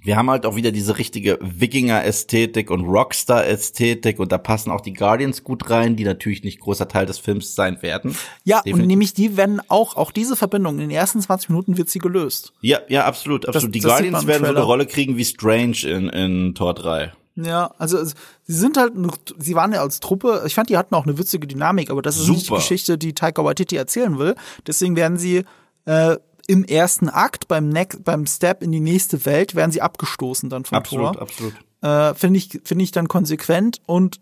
wir 0.04 0.18
haben 0.18 0.30
halt 0.30 0.46
auch 0.46 0.56
wieder 0.56 0.72
diese 0.72 0.98
richtige 0.98 1.40
Wikinger-Ästhetik 1.42 2.70
und 2.70 2.86
Rockstar-Ästhetik 2.86 4.20
und 4.20 4.32
da 4.32 4.38
passen 4.38 4.72
auch 4.72 4.82
die 4.82 4.94
Guardians 4.94 5.44
gut 5.44 5.70
rein, 5.70 5.96
die 5.96 6.04
natürlich 6.04 6.44
nicht 6.44 6.60
großer 6.60 6.88
Teil 6.88 7.06
des 7.06 7.18
Films 7.18 7.56
sein 7.56 7.82
werden. 7.82 8.16
Ja, 8.44 8.58
Definitiv. 8.58 8.82
und 8.82 8.88
nämlich 8.88 9.14
die 9.14 9.36
werden 9.36 9.62
auch, 9.68 9.96
auch 9.96 10.12
diese 10.12 10.36
Verbindung, 10.36 10.76
in 10.76 10.82
den 10.82 10.92
ersten 10.92 11.22
20 11.22 11.50
Minuten 11.50 11.78
wird 11.78 11.90
sie 11.90 12.00
gelöst. 12.00 12.54
Ja, 12.62 12.80
ja, 12.88 13.06
absolut, 13.06 13.48
absolut. 13.48 13.70
Das, 13.70 13.72
die 13.74 13.80
das 13.80 13.92
Guardians 13.92 14.28
werden 14.28 14.46
so 14.46 14.52
eine 14.52 14.62
Rolle 14.62 14.86
kriegen 14.86 15.18
wie 15.18 15.26
Strange 15.26 15.78
in, 15.86 16.10
in 16.10 16.56
Tor 16.56 16.76
3. 16.76 17.12
Ja, 17.36 17.74
also 17.78 18.02
sie 18.04 18.14
sind 18.48 18.78
halt, 18.78 18.94
sie 19.38 19.56
waren 19.56 19.74
ja 19.74 19.82
als 19.82 20.00
Truppe, 20.00 20.44
ich 20.46 20.56
fand, 20.56 20.70
die 20.70 20.78
hatten 20.78 20.96
auch 20.96 21.06
eine 21.06 21.18
witzige 21.18 21.48
Dynamik, 21.48 21.90
aber 21.90 22.02
das 22.02 22.16
ist 22.16 22.26
Super. 22.26 22.38
nicht 22.38 22.50
die 22.50 22.56
Geschichte, 22.56 22.98
die 22.98 23.14
Taika 23.14 23.44
Waititi 23.44 23.76
erzählen 23.76 24.18
will. 24.18 24.36
Deswegen 24.66 24.96
werden 24.96 25.18
sie 25.18 25.44
äh, 25.86 26.16
im 26.48 26.64
ersten 26.64 27.10
Akt, 27.10 27.48
beim, 27.48 27.70
Next, 27.70 28.04
beim 28.04 28.26
Step 28.28 28.62
in 28.62 28.72
die 28.72 28.80
nächste 28.80 29.26
Welt, 29.26 29.56
werden 29.56 29.72
sie 29.72 29.82
abgestoßen 29.82 30.50
dann 30.50 30.66
vom 30.66 30.78
absolut, 30.78 31.14
Tor. 31.14 31.22
Absolut, 31.22 31.54
absolut. 31.82 32.12
Äh, 32.12 32.16
Finde 32.16 32.38
ich, 32.38 32.62
finde 32.64 32.84
ich 32.84 32.92
dann 32.92 33.08
konsequent 33.08 33.82
und 33.86 34.20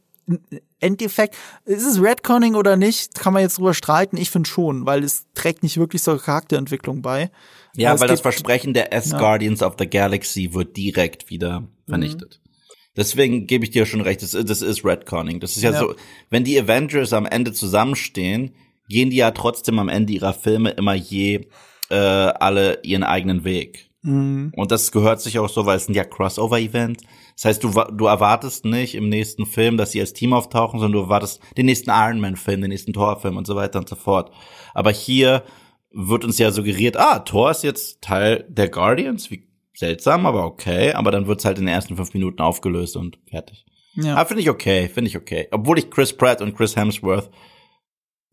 Endeffekt, 0.79 1.35
ist 1.65 1.85
es 1.85 2.01
Redconning 2.01 2.55
oder 2.55 2.75
nicht, 2.75 3.15
kann 3.15 3.33
man 3.33 3.41
jetzt 3.41 3.57
drüber 3.57 3.73
streiten. 3.73 4.17
Ich 4.17 4.29
finde 4.29 4.49
schon, 4.49 4.85
weil 4.85 5.03
es 5.03 5.25
trägt 5.33 5.63
nicht 5.63 5.77
wirklich 5.77 6.01
zur 6.01 6.21
Charakterentwicklung 6.21 7.01
bei. 7.01 7.29
Ja, 7.75 7.99
weil 7.99 8.07
das 8.07 8.21
Versprechen 8.21 8.73
der 8.73 8.93
S-Guardians 8.93 9.61
ja. 9.61 9.67
of 9.67 9.75
the 9.79 9.89
Galaxy 9.89 10.53
wird 10.53 10.77
direkt 10.77 11.29
wieder 11.29 11.67
vernichtet. 11.87 12.39
Mhm. 12.43 12.49
Deswegen 12.95 13.47
gebe 13.47 13.65
ich 13.65 13.71
dir 13.71 13.85
schon 13.85 14.01
recht, 14.01 14.21
das, 14.21 14.31
das 14.31 14.61
ist 14.61 14.85
Redconning. 14.85 15.39
Das 15.39 15.55
ist 15.57 15.63
ja, 15.63 15.71
ja, 15.71 15.79
so, 15.79 15.95
wenn 16.29 16.43
die 16.43 16.59
Avengers 16.59 17.11
am 17.11 17.25
Ende 17.25 17.51
zusammenstehen, 17.51 18.53
gehen 18.87 19.09
die 19.09 19.17
ja 19.17 19.31
trotzdem 19.31 19.79
am 19.79 19.89
Ende 19.89 20.13
ihrer 20.13 20.33
Filme 20.33 20.69
immer 20.71 20.93
je 20.93 21.47
äh, 21.89 21.95
alle 21.95 22.79
ihren 22.83 23.03
eigenen 23.03 23.43
Weg. 23.43 23.89
Mhm. 24.03 24.51
Und 24.55 24.71
das 24.71 24.91
gehört 24.91 25.21
sich 25.21 25.39
auch 25.39 25.49
so, 25.49 25.65
weil 25.65 25.77
es 25.77 25.87
ein 25.87 25.93
ja 25.93 26.03
Crossover-Event. 26.03 27.01
Das 27.35 27.45
heißt, 27.45 27.63
du, 27.63 27.69
du 27.69 28.05
erwartest 28.05 28.65
nicht 28.65 28.95
im 28.95 29.09
nächsten 29.09 29.45
Film, 29.45 29.77
dass 29.77 29.91
sie 29.91 29.99
als 29.99 30.13
Team 30.13 30.33
auftauchen, 30.33 30.79
sondern 30.79 30.99
du 30.99 31.05
erwartest 31.05 31.41
den 31.57 31.65
nächsten 31.65 31.89
Iron 31.89 32.19
Man-Film, 32.19 32.61
den 32.61 32.69
nächsten 32.69 32.93
Thor-Film 32.93 33.37
und 33.37 33.47
so 33.47 33.55
weiter 33.55 33.79
und 33.79 33.89
so 33.89 33.95
fort. 33.95 34.31
Aber 34.73 34.91
hier 34.91 35.43
wird 35.91 36.25
uns 36.25 36.37
ja 36.37 36.51
suggeriert, 36.51 36.97
ah, 36.97 37.19
Thor 37.19 37.51
ist 37.51 37.63
jetzt 37.63 38.01
Teil 38.01 38.45
der 38.49 38.69
Guardians, 38.69 39.31
wie 39.31 39.47
seltsam, 39.75 40.25
aber 40.25 40.45
okay. 40.45 40.93
Aber 40.93 41.11
dann 41.11 41.27
wird's 41.27 41.45
halt 41.45 41.57
in 41.57 41.65
den 41.65 41.73
ersten 41.73 41.95
fünf 41.95 42.13
Minuten 42.13 42.41
aufgelöst 42.41 42.95
und 42.97 43.17
fertig. 43.29 43.65
Ja. 43.95 44.15
Aber 44.15 44.27
finde 44.27 44.41
ich 44.41 44.49
okay, 44.49 44.89
finde 44.89 45.09
ich 45.09 45.17
okay. 45.17 45.47
Obwohl 45.51 45.77
ich 45.79 45.89
Chris 45.89 46.13
Pratt 46.13 46.41
und 46.41 46.55
Chris 46.55 46.75
Hemsworth 46.75 47.29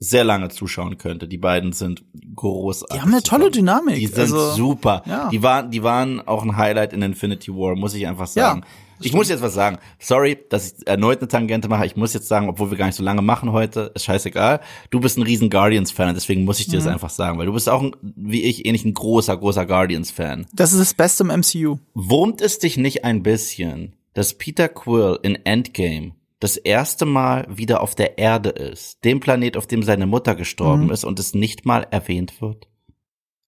sehr 0.00 0.24
lange 0.24 0.48
zuschauen 0.48 0.96
könnte. 0.96 1.28
Die 1.28 1.36
beiden 1.36 1.72
sind 1.72 2.02
großartig. 2.34 2.96
Die 2.96 3.02
haben 3.02 3.12
eine 3.12 3.22
tolle 3.22 3.50
Dynamik. 3.50 3.96
Die 3.96 4.06
sind 4.06 4.18
also, 4.18 4.52
super. 4.52 5.02
Ja. 5.04 5.28
Die 5.28 5.42
waren, 5.42 5.70
die 5.70 5.82
waren 5.82 6.26
auch 6.26 6.42
ein 6.42 6.56
Highlight 6.56 6.94
in 6.94 7.02
Infinity 7.02 7.52
War, 7.52 7.76
muss 7.76 7.94
ich 7.94 8.06
einfach 8.06 8.26
sagen. 8.26 8.62
Ja, 8.62 8.66
ich 9.02 9.12
muss 9.12 9.28
jetzt 9.28 9.42
was 9.42 9.52
sagen. 9.52 9.78
Sorry, 9.98 10.38
dass 10.48 10.72
ich 10.72 10.86
erneut 10.86 11.18
eine 11.18 11.28
Tangente 11.28 11.68
mache. 11.68 11.84
Ich 11.84 11.96
muss 11.96 12.14
jetzt 12.14 12.28
sagen, 12.28 12.48
obwohl 12.48 12.70
wir 12.70 12.78
gar 12.78 12.86
nicht 12.86 12.96
so 12.96 13.02
lange 13.02 13.20
machen 13.20 13.52
heute, 13.52 13.92
ist 13.94 14.04
scheißegal. 14.04 14.60
Du 14.88 15.00
bist 15.00 15.18
ein 15.18 15.22
riesen 15.22 15.50
Guardians-Fan, 15.50 16.14
deswegen 16.14 16.44
muss 16.44 16.60
ich 16.60 16.66
dir 16.66 16.80
mhm. 16.80 16.84
das 16.84 16.92
einfach 16.92 17.10
sagen, 17.10 17.38
weil 17.38 17.46
du 17.46 17.52
bist 17.52 17.68
auch, 17.68 17.82
ein, 17.82 17.94
wie 18.02 18.42
ich, 18.42 18.64
ähnlich 18.64 18.84
ein 18.86 18.94
großer, 18.94 19.36
großer 19.36 19.66
Guardians-Fan. 19.66 20.46
Das 20.54 20.72
ist 20.72 20.80
das 20.80 20.94
Beste 20.94 21.24
im 21.24 21.28
MCU. 21.28 21.76
Wurmt 21.94 22.40
es 22.40 22.58
dich 22.58 22.78
nicht 22.78 23.04
ein 23.04 23.22
bisschen, 23.22 23.94
dass 24.14 24.34
Peter 24.34 24.68
Quill 24.68 25.18
in 25.22 25.34
Endgame 25.44 26.12
das 26.40 26.56
erste 26.56 27.04
Mal 27.04 27.46
wieder 27.48 27.82
auf 27.82 27.94
der 27.94 28.18
Erde 28.18 28.48
ist, 28.48 29.04
dem 29.04 29.20
Planet, 29.20 29.56
auf 29.56 29.66
dem 29.66 29.82
seine 29.82 30.06
Mutter 30.06 30.34
gestorben 30.34 30.84
mhm. 30.84 30.90
ist 30.90 31.04
und 31.04 31.20
es 31.20 31.34
nicht 31.34 31.66
mal 31.66 31.86
erwähnt 31.90 32.40
wird? 32.40 32.66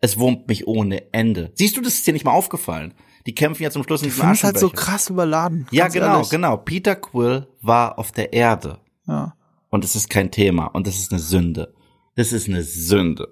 Es 0.00 0.18
wurmt 0.18 0.46
mich 0.48 0.66
ohne 0.66 1.12
Ende. 1.12 1.52
Siehst 1.54 1.76
du, 1.76 1.80
das 1.80 1.94
ist 1.94 2.06
dir 2.06 2.12
nicht 2.12 2.24
mal 2.24 2.32
aufgefallen. 2.32 2.94
Die 3.26 3.34
kämpfen 3.34 3.62
ja 3.62 3.70
zum 3.70 3.84
Schluss 3.84 4.02
nicht 4.02 4.18
mehr. 4.18 4.28
Das 4.28 4.38
ist 4.38 4.44
halt 4.44 4.58
so 4.58 4.68
krass 4.68 5.08
überladen. 5.08 5.66
Ja, 5.70 5.88
genau, 5.88 6.16
ehrlich. 6.16 6.30
genau. 6.30 6.56
Peter 6.58 6.96
Quill 6.96 7.46
war 7.62 7.98
auf 7.98 8.12
der 8.12 8.32
Erde. 8.32 8.78
Ja. 9.06 9.36
Und 9.70 9.84
es 9.84 9.96
ist 9.96 10.10
kein 10.10 10.30
Thema. 10.30 10.66
Und 10.66 10.86
das 10.86 10.98
ist 10.98 11.12
eine 11.12 11.20
Sünde. 11.20 11.72
Das 12.16 12.32
ist 12.32 12.48
eine 12.48 12.62
Sünde. 12.62 13.30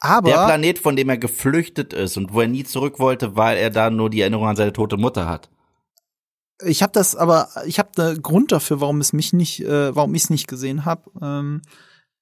Aber 0.00 0.30
der 0.30 0.46
Planet, 0.46 0.78
von 0.78 0.96
dem 0.96 1.08
er 1.08 1.18
geflüchtet 1.18 1.92
ist 1.92 2.16
und 2.16 2.32
wo 2.32 2.40
er 2.40 2.48
nie 2.48 2.64
zurück 2.64 2.98
wollte, 2.98 3.36
weil 3.36 3.58
er 3.58 3.70
da 3.70 3.90
nur 3.90 4.08
die 4.08 4.20
Erinnerung 4.20 4.46
an 4.46 4.56
seine 4.56 4.72
tote 4.72 4.96
Mutter 4.96 5.28
hat 5.28 5.50
ich 6.64 6.82
habe 6.82 6.92
das 6.92 7.14
aber, 7.14 7.48
ich 7.66 7.78
habe 7.78 7.90
einen 8.02 8.22
Grund 8.22 8.52
dafür, 8.52 8.80
warum 8.80 9.00
es 9.00 9.12
mich 9.12 9.32
nicht, 9.32 9.60
äh, 9.60 9.94
warum 9.94 10.14
ich 10.14 10.24
es 10.24 10.30
nicht 10.30 10.48
gesehen 10.48 10.84
habe. 10.84 11.10
Ähm, 11.20 11.62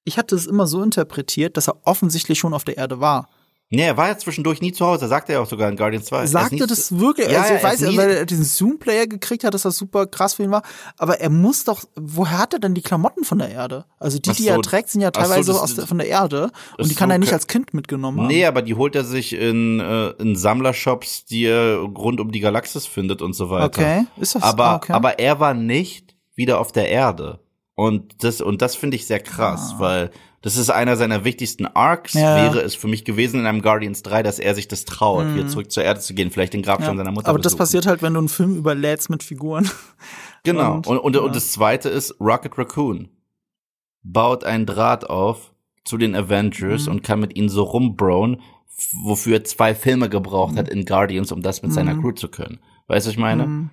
ich 0.03 0.17
hatte 0.17 0.35
es 0.35 0.47
immer 0.47 0.67
so 0.67 0.81
interpretiert, 0.81 1.57
dass 1.57 1.67
er 1.67 1.85
offensichtlich 1.85 2.39
schon 2.39 2.53
auf 2.53 2.63
der 2.63 2.77
Erde 2.77 2.99
war. 2.99 3.29
Nee, 3.73 3.83
er 3.83 3.95
war 3.95 4.09
ja 4.09 4.17
zwischendurch 4.17 4.59
nie 4.59 4.73
zu 4.73 4.85
Hause, 4.85 5.07
sagte 5.07 5.31
er 5.31 5.41
auch 5.41 5.47
sogar 5.47 5.69
in 5.69 5.77
Guardians 5.77 6.05
2. 6.07 6.25
Sagte 6.25 6.67
das 6.67 6.99
wirklich? 6.99 7.31
Ja, 7.31 7.41
also 7.41 7.53
ich 7.53 7.63
weiß, 7.63 7.97
weil 7.97 8.11
er 8.11 8.25
diesen 8.25 8.43
Zoom-Player 8.43 9.07
gekriegt 9.07 9.45
hat, 9.45 9.53
dass 9.53 9.61
das 9.61 9.77
super 9.77 10.07
krass 10.07 10.33
für 10.33 10.43
ihn 10.43 10.51
war. 10.51 10.63
Aber 10.97 11.21
er 11.21 11.29
muss 11.29 11.63
doch, 11.63 11.85
woher 11.95 12.37
hat 12.37 12.53
er 12.53 12.59
denn 12.59 12.73
die 12.73 12.81
Klamotten 12.81 13.23
von 13.23 13.39
der 13.39 13.49
Erde? 13.49 13.85
Also 13.97 14.19
die, 14.19 14.29
so, 14.29 14.35
die 14.35 14.49
er 14.49 14.61
trägt, 14.61 14.89
sind 14.89 14.99
ja 14.99 15.11
teilweise 15.11 15.53
so, 15.53 15.59
aus 15.59 15.75
der, 15.75 15.87
von 15.87 15.99
der 15.99 16.07
Erde. 16.07 16.51
Und 16.77 16.91
die 16.91 16.95
kann 16.95 17.07
so, 17.07 17.13
er 17.13 17.19
nicht 17.19 17.31
als 17.31 17.47
Kind 17.47 17.73
mitgenommen 17.73 18.19
haben. 18.19 18.27
Nee, 18.27 18.45
aber 18.45 18.61
die 18.61 18.75
holt 18.75 18.93
er 18.93 19.05
sich 19.05 19.31
in, 19.31 19.79
äh, 19.79 20.09
in 20.21 20.35
Sammlershops, 20.35 21.23
die 21.23 21.45
er 21.45 21.77
rund 21.77 22.19
um 22.19 22.33
die 22.33 22.41
Galaxis 22.41 22.85
findet 22.85 23.21
und 23.21 23.31
so 23.31 23.49
weiter. 23.49 23.67
Okay, 23.67 24.05
ist 24.19 24.35
das 24.35 24.43
aber, 24.43 24.75
okay. 24.75 24.91
aber 24.91 25.17
er 25.17 25.39
war 25.39 25.53
nicht 25.53 26.13
wieder 26.35 26.59
auf 26.59 26.73
der 26.73 26.89
Erde. 26.89 27.39
Und 27.75 28.21
das, 28.25 28.41
und 28.41 28.61
das 28.61 28.75
finde 28.75 28.97
ich 28.97 29.07
sehr 29.07 29.21
krass, 29.21 29.75
ah. 29.75 29.79
weil 29.79 30.11
das 30.41 30.57
ist 30.57 30.71
einer 30.71 30.97
seiner 30.97 31.23
wichtigsten 31.23 31.67
Arcs, 31.67 32.13
ja. 32.13 32.35
wäre 32.35 32.61
es 32.61 32.73
für 32.73 32.87
mich 32.87 33.05
gewesen 33.05 33.41
in 33.41 33.45
einem 33.45 33.61
Guardians 33.61 34.01
3, 34.01 34.23
dass 34.23 34.39
er 34.39 34.55
sich 34.55 34.67
das 34.67 34.85
traut, 34.85 35.25
mhm. 35.25 35.35
wieder 35.35 35.47
zurück 35.47 35.71
zur 35.71 35.83
Erde 35.83 35.99
zu 35.99 36.15
gehen, 36.15 36.31
vielleicht 36.31 36.53
den 36.53 36.63
Grabstein 36.63 36.95
ja. 36.95 36.97
seiner 36.97 37.11
Mutter 37.11 37.29
Aber 37.29 37.37
besuchen. 37.37 37.43
das 37.43 37.55
passiert 37.57 37.85
halt, 37.85 38.01
wenn 38.01 38.13
du 38.13 38.19
einen 38.19 38.29
Film 38.29 38.55
überlädst 38.55 39.09
mit 39.09 39.23
Figuren. 39.23 39.69
Genau. 40.43 40.77
Und, 40.77 40.87
und, 40.87 40.97
und, 40.97 41.15
ja. 41.15 41.21
und 41.21 41.35
das 41.35 41.51
zweite 41.51 41.87
ist 41.87 42.19
Rocket 42.19 42.57
Raccoon. 42.57 43.09
Baut 44.01 44.43
einen 44.43 44.65
Draht 44.65 45.07
auf 45.07 45.53
zu 45.83 45.99
den 45.99 46.15
Avengers 46.15 46.87
mhm. 46.87 46.93
und 46.93 47.03
kann 47.03 47.19
mit 47.19 47.35
ihnen 47.35 47.47
so 47.47 47.61
rumbrown, 47.61 48.41
wofür 49.03 49.35
er 49.35 49.43
zwei 49.43 49.75
Filme 49.75 50.09
gebraucht 50.09 50.53
mhm. 50.53 50.57
hat 50.57 50.69
in 50.69 50.85
Guardians, 50.85 51.31
um 51.31 51.43
das 51.43 51.61
mit 51.61 51.73
seiner 51.73 51.93
mhm. 51.93 52.01
Crew 52.01 52.11
zu 52.13 52.27
können. 52.27 52.59
Weißt 52.87 53.05
du, 53.05 53.09
was 53.09 53.13
ich 53.13 53.19
meine? 53.19 53.69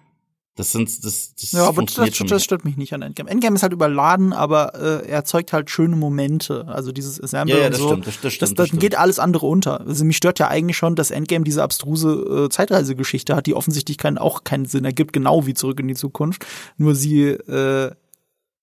Das 0.58 0.72
sind 0.72 1.04
das, 1.04 1.36
das 1.36 1.52
Ja, 1.52 1.68
aber 1.68 1.84
das, 1.84 1.94
das 1.94 2.42
stört 2.42 2.64
mich 2.64 2.76
nicht 2.76 2.92
an 2.92 3.00
Endgame. 3.00 3.30
Endgame 3.30 3.54
ist 3.54 3.62
halt 3.62 3.72
überladen, 3.72 4.32
aber 4.32 4.74
äh, 4.74 5.06
er 5.06 5.18
erzeugt 5.18 5.52
halt 5.52 5.70
schöne 5.70 5.94
Momente. 5.94 6.66
Also 6.66 6.90
dieses 6.90 7.22
Assemble 7.22 7.54
ja, 7.54 7.60
ja, 7.60 7.66
und 7.66 7.72
das 7.74 7.80
so. 7.80 7.88
Stimmt, 7.90 8.06
das, 8.08 8.20
das 8.20 8.32
stimmt, 8.32 8.42
das, 8.42 8.54
das, 8.56 8.70
das 8.70 8.80
geht 8.80 8.98
alles 8.98 9.20
andere 9.20 9.46
unter. 9.46 9.82
Also 9.82 10.04
mich 10.04 10.16
stört 10.16 10.40
ja 10.40 10.48
eigentlich 10.48 10.76
schon, 10.76 10.96
dass 10.96 11.12
Endgame 11.12 11.44
diese 11.44 11.62
abstruse 11.62 12.46
äh, 12.46 12.48
Zeitreisegeschichte 12.48 13.36
hat, 13.36 13.46
die 13.46 13.54
offensichtlich 13.54 13.98
keinen, 13.98 14.18
auch 14.18 14.42
keinen 14.42 14.64
Sinn 14.64 14.84
ergibt, 14.84 15.12
genau 15.12 15.46
wie 15.46 15.54
zurück 15.54 15.78
in 15.78 15.86
die 15.86 15.94
Zukunft. 15.94 16.44
Nur 16.76 16.96
sie 16.96 17.28
äh, 17.28 17.92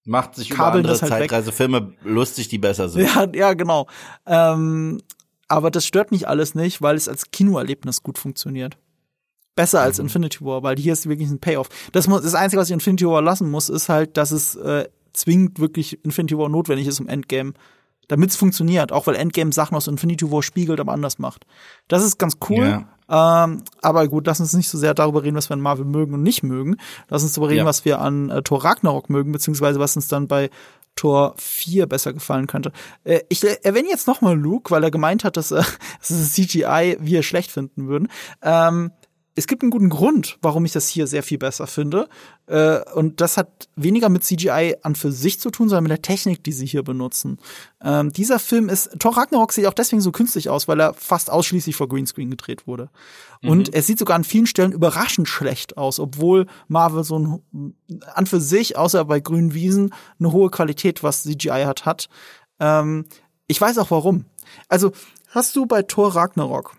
macht 0.04 0.36
sich 0.36 0.52
über 0.52 0.74
andere 0.74 1.00
halt 1.00 1.10
Zeitreisefilme 1.10 1.94
lustig, 2.04 2.50
die 2.50 2.58
besser 2.58 2.90
sind. 2.90 3.04
Ja, 3.16 3.26
ja, 3.34 3.54
genau. 3.54 3.88
Ähm, 4.26 5.00
aber 5.48 5.72
das 5.72 5.86
stört 5.86 6.12
mich 6.12 6.28
alles 6.28 6.56
nicht, 6.56 6.82
weil 6.82 6.98
es 6.98 7.08
als 7.08 7.32
Kinoerlebnis 7.32 8.04
gut 8.04 8.18
funktioniert 8.18 8.78
besser 9.56 9.82
als 9.82 9.98
mhm. 9.98 10.06
Infinity 10.06 10.42
War, 10.42 10.64
weil 10.64 10.78
hier 10.78 10.94
ist 10.94 11.08
wirklich 11.08 11.30
ein 11.30 11.40
Payoff. 11.40 11.70
Das, 11.92 12.08
muss, 12.08 12.22
das 12.22 12.36
Einzige, 12.36 12.62
was 12.62 12.70
ich 12.70 12.74
Infinity 12.74 13.08
War 13.08 13.22
lassen 13.22 13.50
muss, 13.50 13.70
ist 13.70 13.90
halt, 13.90 14.18
dass 14.18 14.32
es 14.32 14.56
äh, 14.56 14.88
zwingend 15.14 15.60
wirklich 15.60 16.04
Infinity 16.04 16.38
War 16.38 16.50
notwendig 16.50 16.88
ist, 16.88 17.00
um 17.00 17.08
Endgame, 17.08 17.54
damit 18.08 18.30
es 18.30 18.36
funktioniert, 18.36 18.92
auch 18.92 19.08
weil 19.08 19.16
Endgame 19.16 19.52
Sachen 19.52 19.76
aus 19.76 19.88
Infinity 19.88 20.30
War 20.32 20.44
spiegelt, 20.44 20.80
aber 20.80 20.92
anders 20.92 21.18
macht. 21.18 21.46
Das 21.88 22.04
ist 22.04 22.18
ganz 22.18 22.38
cool. 22.50 22.86
Ja. 23.10 23.46
Ähm, 23.46 23.64
aber 23.82 24.08
gut, 24.08 24.26
lass 24.28 24.40
uns 24.40 24.54
nicht 24.54 24.68
so 24.68 24.78
sehr 24.78 24.94
darüber 24.94 25.24
reden, 25.24 25.38
was 25.38 25.50
wir 25.50 25.54
an 25.54 25.62
Marvel 25.62 25.86
mögen 25.86 26.14
und 26.14 26.24
nicht 26.24 26.44
mögen. 26.44 26.78
Lass 27.08 27.24
uns 27.24 27.34
darüber 27.34 27.50
reden, 27.50 27.60
ja. 27.60 27.66
was 27.66 27.86
wir 27.86 28.00
an 28.00 28.30
äh, 28.30 28.42
Thor 28.42 28.64
Ragnarok 28.64 29.10
mögen, 29.10 29.32
beziehungsweise 29.32 29.80
was 29.80 29.96
uns 29.96 30.08
dann 30.08 30.28
bei 30.28 30.50
Tor 30.96 31.36
4 31.38 31.88
besser 31.88 32.14
gefallen 32.14 32.48
könnte. 32.48 32.72
Äh, 33.04 33.22
ich 33.30 33.44
erwähne 33.44 33.90
jetzt 33.90 34.08
nochmal 34.08 34.38
Luke, 34.38 34.72
weil 34.72 34.84
er 34.84 34.92
gemeint 34.92 35.24
hat, 35.24 35.38
dass, 35.38 35.52
äh, 35.52 35.58
dass 36.00 36.08
das 36.08 36.34
CGI 36.34 36.98
wir 37.00 37.22
schlecht 37.22 37.52
finden 37.52 37.88
würden. 37.88 38.08
Ähm, 38.42 38.92
es 39.38 39.48
gibt 39.48 39.64
einen 39.64 39.72
guten 39.72 39.90
Grund, 39.90 40.38
warum 40.42 40.64
ich 40.64 40.72
das 40.72 40.88
hier 40.88 41.08
sehr 41.08 41.22
viel 41.22 41.38
besser 41.38 41.68
finde. 41.68 42.08
Äh, 42.48 42.80
und 42.94 43.20
das 43.20 43.36
hat 43.36 43.68
weniger 43.76 44.08
mit 44.08 44.24
CGI 44.24 44.78
an 44.82 44.96
für 44.96 45.12
sich 45.12 45.42
zu 45.42 45.52
tun, 45.52 45.68
sondern 45.68 45.84
mit 45.84 45.92
der 45.92 46.02
Technik, 46.02 46.42
die 46.44 46.54
sie 46.54 46.66
hier 46.66 46.84
benutzen. 46.84 47.38
Ähm, 47.84 48.14
dieser 48.14 48.40
Film 48.40 48.70
ist, 48.70 48.98
Thor 48.98 49.18
Ragnarok 49.18 49.52
sieht 49.52 49.66
auch 49.66 49.74
deswegen 49.74 50.02
so 50.02 50.14
künstlich 50.14 50.50
aus, 50.50 50.70
weil 50.70 50.80
er 50.80 50.94
fast 50.94 51.30
ausschließlich 51.30 51.76
vor 51.76 51.90
Greenscreen 51.90 52.30
gedreht 52.30 52.66
wurde. 52.66 52.90
Mhm. 53.42 53.50
Und 53.50 53.76
es 53.76 53.88
sieht 53.88 54.00
sogar 54.00 54.16
an 54.16 54.24
vielen 54.24 54.48
Stellen 54.48 54.72
überraschend 54.72 55.28
schlecht 55.28 55.78
aus, 55.78 56.00
obwohl 56.00 56.46
Marvel 56.70 57.04
so 57.04 57.20
ein, 57.20 57.76
an 58.14 58.28
für 58.28 58.40
sich, 58.40 58.78
außer 58.78 59.04
bei 59.04 59.20
grünen 59.20 59.54
Wiesen, 59.54 59.94
eine 60.18 60.32
hohe 60.32 60.50
Qualität, 60.50 61.04
was 61.04 61.24
CGI 61.24 61.64
hat, 61.66 61.86
hat. 61.86 62.08
Ähm, 62.62 63.06
ich 63.48 63.60
weiß 63.60 63.80
auch 63.80 63.92
warum. 63.92 64.26
Also, 64.70 64.94
hast 65.28 65.56
du 65.58 65.66
bei 65.66 65.82
Thor 65.82 66.16
Ragnarok 66.16 66.78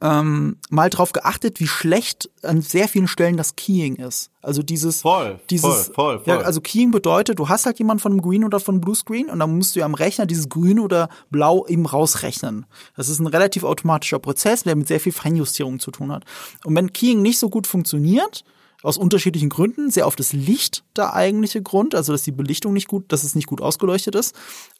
ähm, 0.00 0.56
mal 0.68 0.90
drauf 0.90 1.12
geachtet, 1.12 1.60
wie 1.60 1.66
schlecht 1.66 2.28
an 2.42 2.60
sehr 2.60 2.88
vielen 2.88 3.06
Stellen 3.06 3.36
das 3.36 3.54
Keying 3.56 3.96
ist. 3.96 4.30
Also 4.40 4.62
dieses, 4.62 5.02
voll, 5.02 5.38
dieses, 5.48 5.86
voll, 5.86 5.94
voll, 5.94 6.18
voll. 6.20 6.34
Ja, 6.34 6.40
also 6.40 6.60
Keying 6.60 6.90
bedeutet, 6.90 7.38
du 7.38 7.48
hast 7.48 7.66
halt 7.66 7.78
jemanden 7.78 8.00
von 8.00 8.12
einem 8.12 8.22
Green 8.22 8.44
oder 8.44 8.58
von 8.58 8.74
einem 8.74 8.80
Blue 8.80 8.96
Screen 8.96 9.30
und 9.30 9.38
dann 9.38 9.56
musst 9.56 9.76
du 9.76 9.80
ja 9.80 9.86
am 9.86 9.94
Rechner 9.94 10.26
dieses 10.26 10.48
Grün 10.48 10.80
oder 10.80 11.08
Blau 11.30 11.66
eben 11.66 11.86
rausrechnen. 11.86 12.66
Das 12.96 13.08
ist 13.08 13.20
ein 13.20 13.28
relativ 13.28 13.62
automatischer 13.62 14.18
Prozess, 14.18 14.64
der 14.64 14.74
mit 14.74 14.88
sehr 14.88 15.00
viel 15.00 15.12
Feinjustierung 15.12 15.78
zu 15.78 15.92
tun 15.92 16.10
hat. 16.10 16.24
Und 16.64 16.74
wenn 16.74 16.92
Keying 16.92 17.22
nicht 17.22 17.38
so 17.38 17.48
gut 17.48 17.66
funktioniert, 17.66 18.44
aus 18.82 18.98
unterschiedlichen 18.98 19.48
Gründen. 19.48 19.90
Sehr 19.90 20.06
oft 20.06 20.18
das 20.18 20.32
Licht 20.32 20.84
der 20.96 21.14
eigentliche 21.14 21.62
Grund, 21.62 21.94
also 21.94 22.12
dass 22.12 22.22
die 22.22 22.32
Belichtung 22.32 22.72
nicht 22.72 22.88
gut, 22.88 23.04
dass 23.12 23.24
es 23.24 23.34
nicht 23.34 23.46
gut 23.46 23.60
ausgeleuchtet 23.60 24.14
ist. 24.14 24.34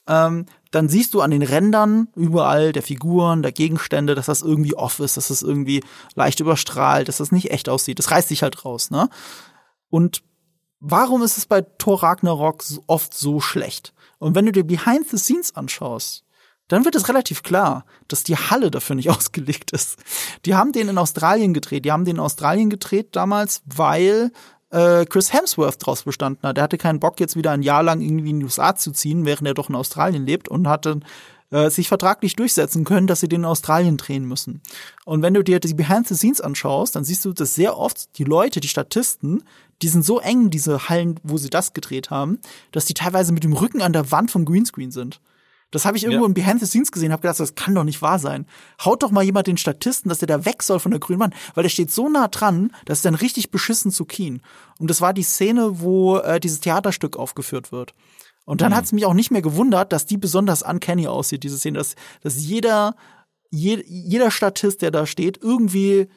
Ähm, 0.06 0.46
dann 0.70 0.88
siehst 0.88 1.14
du 1.14 1.20
an 1.20 1.30
den 1.30 1.42
Rändern 1.42 2.08
überall 2.16 2.72
der 2.72 2.82
Figuren, 2.82 3.42
der 3.42 3.52
Gegenstände, 3.52 4.14
dass 4.14 4.26
das 4.26 4.42
irgendwie 4.42 4.74
off 4.74 4.98
ist, 5.00 5.16
dass 5.16 5.28
das 5.28 5.42
irgendwie 5.42 5.84
leicht 6.14 6.40
überstrahlt, 6.40 7.08
dass 7.08 7.18
das 7.18 7.30
nicht 7.30 7.50
echt 7.50 7.68
aussieht. 7.68 7.98
Das 7.98 8.10
reißt 8.10 8.28
sich 8.28 8.42
halt 8.42 8.64
raus, 8.64 8.90
ne? 8.90 9.08
Und 9.90 10.22
warum 10.80 11.22
ist 11.22 11.38
es 11.38 11.46
bei 11.46 11.60
Thor 11.60 12.02
Ragnarok 12.02 12.64
oft 12.86 13.14
so 13.14 13.40
schlecht? 13.40 13.92
Und 14.18 14.34
wenn 14.34 14.46
du 14.46 14.52
dir 14.52 14.64
Behind 14.64 15.06
the 15.08 15.18
Scenes 15.18 15.54
anschaust, 15.54 16.24
dann 16.68 16.86
wird 16.86 16.94
es 16.94 17.08
relativ 17.08 17.42
klar, 17.42 17.84
dass 18.08 18.24
die 18.24 18.36
Halle 18.36 18.70
dafür 18.70 18.96
nicht 18.96 19.10
ausgelegt 19.16 19.72
ist. 19.72 19.98
Die 20.46 20.54
haben 20.54 20.72
den 20.72 20.88
in 20.88 20.98
Australien 20.98 21.52
gedreht. 21.52 21.84
Die 21.84 21.92
haben 21.92 22.06
den 22.06 22.16
in 22.16 22.22
Australien 22.22 22.70
gedreht 22.70 23.10
damals, 23.12 23.62
weil 23.66 24.32
äh, 24.72 25.04
Chris 25.06 25.32
Hemsworth 25.32 25.86
draus 25.86 26.02
bestanden 26.02 26.48
hat. 26.48 26.56
Der 26.56 26.64
hatte 26.64 26.78
keinen 26.78 26.98
Bock, 26.98 27.20
jetzt 27.20 27.36
wieder 27.36 27.52
ein 27.52 27.62
Jahr 27.62 27.82
lang 27.82 28.00
irgendwie 28.00 28.30
in 28.30 28.40
die 28.40 28.44
USA 28.44 28.74
zu 28.74 28.90
ziehen, 28.90 29.24
während 29.24 29.46
er 29.46 29.54
doch 29.54 29.68
in 29.68 29.76
Australien 29.76 30.26
lebt 30.26 30.48
und 30.48 30.66
hatte 30.66 31.00
äh, 31.50 31.70
sich 31.70 31.88
vertraglich 31.88 32.34
durchsetzen 32.34 32.84
können, 32.84 33.06
dass 33.06 33.20
sie 33.20 33.28
den 33.28 33.42
in 33.42 33.46
Australien 33.46 33.98
drehen 33.98 34.26
müssen. 34.26 34.62
Und 35.04 35.22
wenn 35.22 35.34
du 35.34 35.44
dir 35.44 35.60
die 35.60 35.74
Behind 35.74 36.08
the 36.08 36.14
Scenes 36.14 36.40
anschaust, 36.40 36.96
dann 36.96 37.04
siehst 37.04 37.24
du, 37.24 37.32
dass 37.32 37.54
sehr 37.54 37.76
oft 37.76 38.18
die 38.18 38.24
Leute, 38.24 38.60
die 38.60 38.68
Statisten, 38.68 39.44
die 39.82 39.88
sind 39.88 40.04
so 40.04 40.20
eng, 40.20 40.50
diese 40.50 40.88
Hallen, 40.88 41.20
wo 41.22 41.36
sie 41.36 41.50
das 41.50 41.74
gedreht 41.74 42.10
haben, 42.10 42.38
dass 42.70 42.86
die 42.86 42.94
teilweise 42.94 43.32
mit 43.32 43.44
dem 43.44 43.52
Rücken 43.52 43.82
an 43.82 43.92
der 43.92 44.10
Wand 44.10 44.30
vom 44.30 44.44
Greenscreen 44.44 44.90
sind. 44.90 45.20
Das 45.72 45.86
habe 45.86 45.96
ich 45.96 46.04
irgendwo 46.04 46.24
ja. 46.24 46.28
im 46.28 46.34
Behind 46.34 46.60
the 46.60 46.66
Scenes 46.66 46.92
gesehen, 46.92 47.12
habe 47.12 47.22
gedacht, 47.22 47.40
das 47.40 47.54
kann 47.56 47.74
doch 47.74 47.82
nicht 47.82 48.02
wahr 48.02 48.18
sein. 48.18 48.46
Haut 48.84 49.02
doch 49.02 49.10
mal 49.10 49.24
jemand 49.24 49.46
den 49.46 49.56
Statisten, 49.56 50.08
dass 50.10 50.18
der 50.18 50.28
da 50.28 50.44
weg 50.44 50.62
soll 50.62 50.78
von 50.78 50.92
der 50.92 51.00
grünen 51.00 51.18
Wand, 51.18 51.34
weil 51.54 51.62
der 51.62 51.70
steht 51.70 51.90
so 51.90 52.08
nah 52.08 52.28
dran, 52.28 52.70
dass 52.84 52.98
ist 52.98 53.06
dann 53.06 53.14
richtig 53.14 53.50
beschissen 53.50 53.90
zu 53.90 54.04
kien. 54.04 54.42
Und 54.78 54.90
das 54.90 55.00
war 55.00 55.14
die 55.14 55.22
Szene, 55.22 55.80
wo 55.80 56.18
äh, 56.18 56.38
dieses 56.38 56.60
Theaterstück 56.60 57.16
aufgeführt 57.16 57.72
wird. 57.72 57.94
Und 58.44 58.60
dann 58.60 58.72
mhm. 58.72 58.76
hat 58.76 58.84
es 58.84 58.92
mich 58.92 59.06
auch 59.06 59.14
nicht 59.14 59.30
mehr 59.30 59.42
gewundert, 59.42 59.92
dass 59.92 60.06
die 60.06 60.18
besonders 60.18 60.62
uncanny 60.62 61.06
aussieht, 61.06 61.42
diese 61.42 61.58
Szene, 61.58 61.78
dass, 61.78 61.94
dass 62.22 62.36
jeder, 62.36 62.94
je, 63.50 63.82
jeder 63.86 64.30
Statist, 64.30 64.82
der 64.82 64.90
da 64.90 65.06
steht, 65.06 65.38
irgendwie 65.42 66.08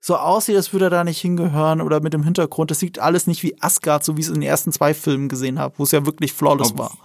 so 0.00 0.16
aussieht, 0.16 0.56
als 0.56 0.72
würde 0.72 0.86
er 0.86 0.90
da 0.90 1.04
nicht 1.04 1.20
hingehören 1.20 1.80
oder 1.80 2.00
mit 2.00 2.12
dem 2.12 2.22
Hintergrund. 2.22 2.70
Das 2.70 2.80
sieht 2.80 2.98
alles 2.98 3.26
nicht 3.26 3.42
wie 3.42 3.60
Asgard, 3.60 4.04
so 4.04 4.16
wie 4.16 4.20
ich 4.20 4.26
es 4.26 4.32
in 4.32 4.40
den 4.40 4.48
ersten 4.48 4.72
zwei 4.72 4.94
Filmen 4.94 5.28
gesehen 5.28 5.58
habe, 5.58 5.74
wo 5.78 5.84
es 5.84 5.92
ja 5.92 6.06
wirklich 6.06 6.32
flawless 6.32 6.72
Ob, 6.72 6.78
war. 6.78 6.98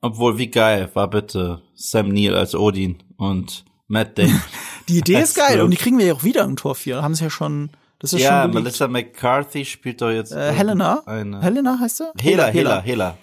Obwohl, 0.00 0.38
wie 0.38 0.50
geil 0.50 0.90
war 0.94 1.08
bitte 1.08 1.62
Sam 1.74 2.08
Neill 2.08 2.34
als 2.34 2.54
Odin 2.54 3.02
und 3.16 3.64
Matt 3.86 4.18
Damon. 4.18 4.40
die 4.88 4.98
Idee 4.98 5.20
ist 5.20 5.36
geil 5.36 5.60
und 5.60 5.70
die 5.70 5.76
kriegen 5.76 5.98
wir 5.98 6.06
ja 6.06 6.14
auch 6.14 6.24
wieder 6.24 6.44
im 6.44 6.56
Tor 6.56 6.74
4. 6.74 7.02
Haben 7.02 7.14
sie 7.14 7.24
ja 7.24 7.30
schon 7.30 7.70
das 8.00 8.14
ist 8.14 8.22
ja, 8.22 8.44
schon 8.44 8.54
Melissa 8.54 8.88
McCarthy 8.88 9.64
spielt 9.64 10.00
doch 10.00 10.10
jetzt. 10.10 10.32
Äh, 10.32 10.52
Helena. 10.52 11.02
Eine. 11.04 11.42
Helena 11.42 11.78
heißt 11.78 11.98
sie? 11.98 12.10
Hela, 12.18 12.46
Hela, 12.46 12.80
Hela. 12.80 13.18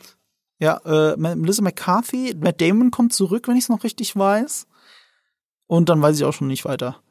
Ja, 0.59 0.77
äh, 0.85 1.17
Melissa 1.17 1.63
McCarthy, 1.63 2.35
Matt 2.39 2.61
Damon 2.61 2.91
kommt 2.91 3.11
zurück, 3.11 3.47
wenn 3.47 3.57
ich 3.57 3.63
es 3.63 3.69
noch 3.69 3.83
richtig 3.83 4.15
weiß. 4.15 4.67
Und 5.65 5.89
dann 5.89 6.01
weiß 6.01 6.17
ich 6.17 6.25
auch 6.25 6.33
schon 6.33 6.47
nicht 6.47 6.65
weiter. 6.65 7.01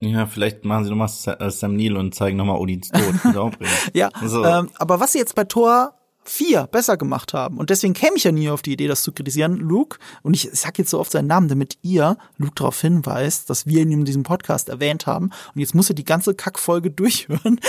Ja, 0.00 0.26
vielleicht 0.26 0.64
machen 0.64 0.84
sie 0.84 0.90
nochmal 0.90 1.10
äh, 1.38 1.50
Sam 1.50 1.76
Neill 1.76 1.96
und 1.96 2.14
zeigen 2.14 2.36
nochmal 2.36 2.58
Odins 2.58 2.90
Tod. 2.90 3.54
ja, 3.94 4.10
so. 4.24 4.44
ähm, 4.44 4.68
aber 4.74 5.00
was 5.00 5.12
sie 5.12 5.18
jetzt 5.18 5.34
bei 5.34 5.44
Thor 5.44 5.94
4 6.24 6.66
besser 6.68 6.96
gemacht 6.96 7.32
haben, 7.34 7.58
und 7.58 7.70
deswegen 7.70 7.94
käme 7.94 8.16
ich 8.16 8.24
ja 8.24 8.32
nie 8.32 8.48
auf 8.48 8.62
die 8.62 8.72
Idee, 8.72 8.88
das 8.88 9.02
zu 9.02 9.12
kritisieren, 9.12 9.56
Luke, 9.56 9.98
und 10.22 10.34
ich 10.34 10.48
sag 10.52 10.78
jetzt 10.78 10.90
so 10.90 11.00
oft 11.00 11.12
seinen 11.12 11.26
Namen, 11.26 11.48
damit 11.48 11.78
ihr 11.82 12.16
Luke 12.38 12.54
darauf 12.54 12.80
hinweist, 12.80 13.50
dass 13.50 13.66
wir 13.66 13.82
ihn 13.82 13.92
in 13.92 14.04
diesem 14.04 14.22
Podcast 14.22 14.68
erwähnt 14.68 15.06
haben, 15.06 15.30
und 15.54 15.60
jetzt 15.60 15.74
muss 15.74 15.88
er 15.88 15.94
die 15.94 16.04
ganze 16.04 16.34
Kackfolge 16.34 16.90
durchhören, 16.92 17.60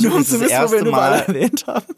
nur 0.00 0.14
um 0.14 0.24
zu 0.24 0.40
wissen, 0.40 0.56
wo 0.62 0.72
wir 0.72 0.80
ihn 0.80 0.86
überall 0.86 1.20
erwähnt 1.20 1.66
haben. 1.66 1.94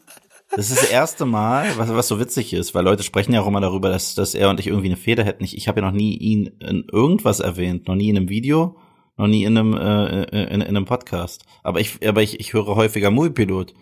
Das 0.55 0.69
ist 0.69 0.83
das 0.83 0.89
erste 0.89 1.25
Mal, 1.25 1.67
was, 1.77 1.89
was 1.89 2.07
so 2.07 2.19
witzig 2.19 2.53
ist, 2.53 2.73
weil 2.75 2.83
Leute 2.83 3.03
sprechen 3.03 3.33
ja 3.33 3.41
auch 3.41 3.47
immer 3.47 3.61
darüber, 3.61 3.89
dass, 3.89 4.15
dass 4.15 4.35
er 4.35 4.49
und 4.49 4.59
ich 4.59 4.67
irgendwie 4.67 4.87
eine 4.87 4.95
Feder 4.95 5.23
hätten. 5.23 5.43
Ich, 5.43 5.57
ich 5.57 5.67
habe 5.67 5.81
ja 5.81 5.85
noch 5.85 5.93
nie 5.93 6.15
ihn 6.15 6.51
in 6.59 6.85
irgendwas 6.91 7.39
erwähnt, 7.41 7.87
noch 7.87 7.95
nie 7.95 8.09
in 8.09 8.15
einem 8.15 8.29
Video, 8.29 8.77
noch 9.17 9.27
nie 9.27 9.43
in 9.43 9.57
einem, 9.57 9.73
äh, 9.73 10.23
in, 10.23 10.61
in 10.61 10.61
einem 10.61 10.85
Podcast. 10.85 11.43
Aber 11.63 11.79
ich, 11.79 12.07
aber 12.07 12.21
ich, 12.21 12.39
ich 12.39 12.53
höre 12.53 12.75
häufiger 12.75 13.11
Movie-Pilot. 13.11 13.73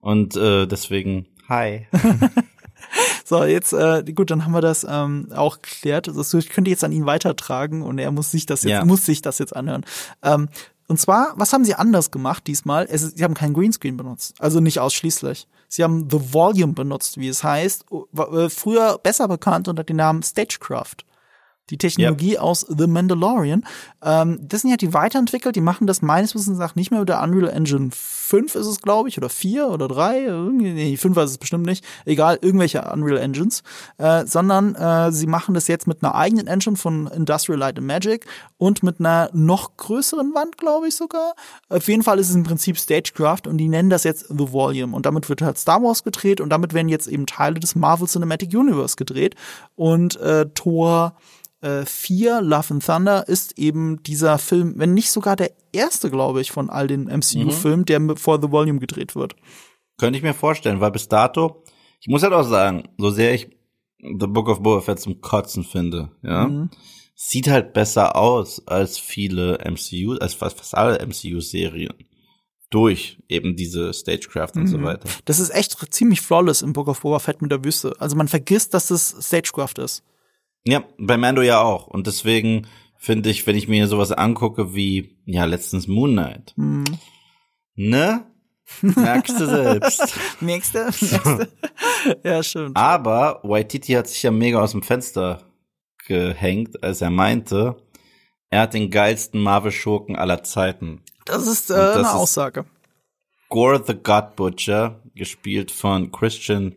Und 0.00 0.36
äh, 0.36 0.66
deswegen, 0.66 1.26
hi. 1.50 1.86
so, 3.24 3.44
jetzt, 3.44 3.72
äh, 3.72 4.02
gut, 4.14 4.30
dann 4.30 4.44
haben 4.44 4.52
wir 4.52 4.62
das 4.62 4.86
ähm, 4.88 5.28
auch 5.34 5.60
geklärt. 5.60 6.08
Also, 6.08 6.38
ich 6.38 6.48
könnte 6.48 6.70
jetzt 6.70 6.84
an 6.84 6.92
ihn 6.92 7.04
weitertragen 7.04 7.82
und 7.82 7.98
er 7.98 8.10
muss 8.10 8.30
sich 8.30 8.46
das 8.46 8.62
jetzt, 8.62 8.70
ja. 8.70 8.84
muss 8.84 9.04
sich 9.04 9.20
das 9.20 9.38
jetzt 9.38 9.54
anhören. 9.54 9.84
Ähm, 10.22 10.48
und 10.88 10.98
zwar, 10.98 11.34
was 11.36 11.52
haben 11.52 11.64
sie 11.64 11.74
anders 11.74 12.10
gemacht 12.10 12.46
diesmal? 12.46 12.86
Es, 12.90 13.02
sie 13.02 13.22
haben 13.22 13.34
kein 13.34 13.52
Greenscreen 13.52 13.96
benutzt. 13.96 14.34
Also 14.40 14.58
nicht 14.58 14.80
ausschließlich. 14.80 15.46
Sie 15.68 15.84
haben 15.84 16.08
The 16.10 16.32
Volume 16.32 16.72
benutzt, 16.72 17.18
wie 17.18 17.28
es 17.28 17.44
heißt. 17.44 17.84
Äh, 18.16 18.48
früher 18.48 18.98
besser 18.98 19.28
bekannt 19.28 19.68
unter 19.68 19.84
dem 19.84 19.96
Namen 19.96 20.22
Stagecraft 20.22 21.04
die 21.70 21.78
Technologie 21.78 22.32
yep. 22.32 22.40
aus 22.40 22.66
The 22.68 22.86
Mandalorian. 22.86 23.64
Ähm, 24.02 24.38
das 24.42 24.62
sind 24.62 24.70
ja 24.70 24.76
die 24.76 24.92
weiterentwickelt, 24.92 25.56
die 25.56 25.60
machen 25.60 25.86
das 25.86 26.02
meines 26.02 26.34
Wissens 26.34 26.58
nach 26.58 26.74
nicht 26.74 26.90
mehr 26.90 27.00
mit 27.00 27.08
der 27.08 27.22
Unreal 27.22 27.50
Engine 27.50 27.90
5 27.92 28.54
ist 28.54 28.66
es, 28.66 28.80
glaube 28.80 29.08
ich, 29.08 29.18
oder 29.18 29.28
4 29.28 29.68
oder 29.68 29.88
3, 29.88 30.50
nee, 30.52 30.96
5 30.96 31.16
ist 31.16 31.30
es 31.30 31.38
bestimmt 31.38 31.66
nicht, 31.66 31.84
egal, 32.04 32.38
irgendwelche 32.40 32.82
Unreal 32.82 33.18
Engines, 33.18 33.64
äh, 33.98 34.24
sondern 34.24 34.76
äh, 34.76 35.10
sie 35.10 35.26
machen 35.26 35.52
das 35.54 35.66
jetzt 35.66 35.88
mit 35.88 36.02
einer 36.02 36.14
eigenen 36.14 36.46
Engine 36.46 36.76
von 36.76 37.08
Industrial 37.08 37.58
Light 37.58 37.78
and 37.78 37.88
Magic 37.88 38.26
und 38.56 38.84
mit 38.84 39.00
einer 39.00 39.30
noch 39.32 39.76
größeren 39.76 40.32
Wand, 40.34 40.58
glaube 40.58 40.88
ich 40.88 40.94
sogar. 40.94 41.34
Auf 41.68 41.88
jeden 41.88 42.02
Fall 42.02 42.20
ist 42.20 42.30
es 42.30 42.36
im 42.36 42.44
Prinzip 42.44 42.78
Stagecraft 42.78 43.48
und 43.48 43.58
die 43.58 43.68
nennen 43.68 43.90
das 43.90 44.04
jetzt 44.04 44.26
The 44.28 44.52
Volume 44.52 44.94
und 44.94 45.06
damit 45.06 45.28
wird 45.28 45.42
halt 45.42 45.58
Star 45.58 45.82
Wars 45.82 46.04
gedreht 46.04 46.40
und 46.40 46.50
damit 46.50 46.72
werden 46.72 46.88
jetzt 46.88 47.08
eben 47.08 47.26
Teile 47.26 47.58
des 47.58 47.74
Marvel 47.74 48.06
Cinematic 48.06 48.54
Universe 48.54 48.94
gedreht 48.94 49.34
und 49.74 50.20
äh, 50.20 50.46
Thor 50.54 51.16
äh, 51.60 51.84
4, 51.84 52.42
Love 52.42 52.74
and 52.74 52.84
Thunder, 52.84 53.28
ist 53.28 53.58
eben 53.58 54.02
dieser 54.02 54.38
Film, 54.38 54.74
wenn 54.76 54.94
nicht 54.94 55.10
sogar 55.10 55.36
der 55.36 55.52
erste, 55.72 56.10
glaube 56.10 56.40
ich, 56.40 56.50
von 56.50 56.70
all 56.70 56.86
den 56.86 57.04
MCU-Filmen, 57.04 57.80
mhm. 57.80 57.86
der 57.86 58.16
vor 58.16 58.40
The 58.40 58.50
Volume 58.50 58.80
gedreht 58.80 59.14
wird. 59.14 59.36
Könnte 59.98 60.16
ich 60.16 60.22
mir 60.22 60.34
vorstellen, 60.34 60.80
weil 60.80 60.90
bis 60.90 61.08
dato, 61.08 61.64
ich 62.00 62.08
muss 62.08 62.22
halt 62.22 62.32
auch 62.32 62.48
sagen, 62.48 62.88
so 62.96 63.10
sehr 63.10 63.34
ich 63.34 63.50
The 63.98 64.26
Book 64.26 64.48
of 64.48 64.62
Boba 64.62 64.80
Fett 64.80 65.00
zum 65.00 65.20
Kotzen 65.20 65.64
finde, 65.64 66.10
ja, 66.22 66.46
mhm. 66.46 66.70
sieht 67.14 67.48
halt 67.48 67.74
besser 67.74 68.16
aus 68.16 68.66
als 68.66 68.98
viele 68.98 69.58
MCU, 69.64 70.16
als 70.18 70.34
fast, 70.34 70.56
fast 70.56 70.74
alle 70.74 71.04
MCU-Serien 71.06 71.94
durch 72.70 73.18
eben 73.28 73.56
diese 73.56 73.92
Stagecraft 73.92 74.52
und 74.54 74.62
mhm. 74.62 74.68
so 74.68 74.82
weiter. 74.82 75.08
Das 75.24 75.40
ist 75.40 75.50
echt 75.50 75.76
ziemlich 75.92 76.20
flawless 76.20 76.62
im 76.62 76.72
Book 76.72 76.88
of 76.88 77.00
Boba 77.00 77.18
Fett 77.18 77.42
mit 77.42 77.50
der 77.50 77.64
Wüste. 77.64 77.94
Also 77.98 78.16
man 78.16 78.28
vergisst, 78.28 78.72
dass 78.74 78.86
das 78.88 79.16
Stagecraft 79.20 79.74
ist. 79.78 80.02
Ja, 80.64 80.84
bei 80.98 81.16
Mando 81.16 81.42
ja 81.42 81.60
auch. 81.60 81.86
Und 81.86 82.06
deswegen 82.06 82.66
finde 82.96 83.30
ich, 83.30 83.46
wenn 83.46 83.56
ich 83.56 83.68
mir 83.68 83.86
sowas 83.88 84.12
angucke 84.12 84.74
wie, 84.74 85.16
ja, 85.24 85.44
letztens 85.44 85.88
Moon 85.88 86.12
Knight. 86.12 86.52
Hm. 86.56 86.84
Ne? 87.74 88.26
Merkst 88.82 89.40
du 89.40 89.46
selbst. 89.46 90.14
Merkst 90.40 90.74
du? 90.74 90.78
Merkst 90.78 91.12
du? 91.12 91.48
ja, 92.22 92.42
stimmt. 92.42 92.76
Aber 92.76 93.40
Waititi 93.42 93.92
hat 93.92 94.06
sich 94.06 94.22
ja 94.22 94.30
mega 94.30 94.60
aus 94.60 94.72
dem 94.72 94.82
Fenster 94.82 95.42
gehängt, 96.06 96.82
als 96.82 97.00
er 97.00 97.10
meinte, 97.10 97.76
er 98.50 98.62
hat 98.62 98.74
den 98.74 98.90
geilsten 98.90 99.40
Marvel-Schurken 99.40 100.16
aller 100.16 100.42
Zeiten. 100.42 101.02
Das 101.24 101.46
ist 101.46 101.70
äh, 101.70 101.74
das 101.74 101.96
eine 101.96 102.06
ist 102.06 102.14
Aussage. 102.14 102.66
Gore 103.48 103.82
the 103.84 103.94
God 103.94 104.36
Butcher, 104.36 105.02
gespielt 105.14 105.70
von 105.70 106.12
Christian 106.12 106.76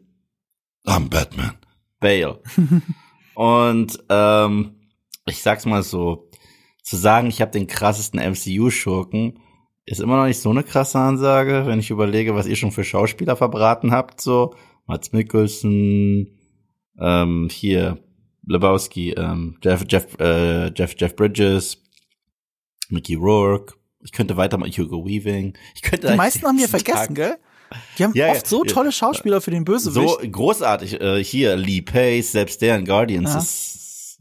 I'm 0.86 1.10
Batman. 1.10 1.58
Bale. 2.00 2.42
Und 3.36 4.04
ähm, 4.10 4.76
ich 5.26 5.42
sag's 5.42 5.66
mal 5.66 5.84
so, 5.84 6.30
zu 6.84 6.98
sagen, 6.98 7.28
ich 7.28 7.42
habe 7.42 7.52
den 7.52 7.68
krassesten 7.68 8.20
MCU-Schurken, 8.20 9.40
ist 9.86 10.02
immer 10.02 10.18
noch 10.18 10.26
nicht 10.26 10.40
so 10.40 10.50
eine 10.50 10.64
krasse 10.64 11.00
Ansage, 11.00 11.64
wenn 11.66 11.80
ich 11.80 11.90
überlege, 11.90 12.36
was 12.36 12.48
ihr 12.48 12.56
schon 12.56 12.72
für 12.72 12.84
Schauspieler 12.84 13.36
verbraten 13.36 13.92
habt, 13.92 14.22
so 14.22 14.54
Mats 14.86 15.12
Mikkelsen, 15.12 16.40
ähm, 17.00 17.50
hier 17.52 18.00
Lebowski, 18.46 19.12
ähm, 19.12 19.58
Jeff, 19.64 19.86
Jeff, 19.88 20.20
äh, 20.20 20.74
Jeff, 20.74 20.96
Jeff 20.98 21.16
Bridges, 21.16 21.82
Mickey 22.90 23.16
Rourke. 23.16 23.76
Ich 24.04 24.12
könnte 24.12 24.36
weiter 24.36 24.58
mal 24.58 24.70
Hugo 24.70 25.06
Weaving. 25.06 25.58
Ich 25.76 25.82
könnte 25.82 26.12
Die 26.12 26.18
meisten 26.18 26.46
haben 26.46 26.58
wir 26.58 26.68
vergessen, 26.68 27.16
Tag 27.16 27.16
gell? 27.16 27.38
Die 27.98 28.04
haben 28.04 28.14
ja, 28.16 28.32
oft 28.32 28.48
so 28.48 28.64
tolle 28.64 28.92
Schauspieler 28.92 29.42
für 29.42 29.52
den 29.52 29.66
Bösewicht. 29.66 30.10
So 30.10 30.18
großartig. 30.30 31.02
Äh, 31.02 31.24
hier, 31.24 31.56
Lee 31.56 31.82
Pace, 31.82 32.32
selbst 32.32 32.62
der 32.62 32.78
in 32.78 32.86
Guardians 32.86 33.36
ist 33.36 33.74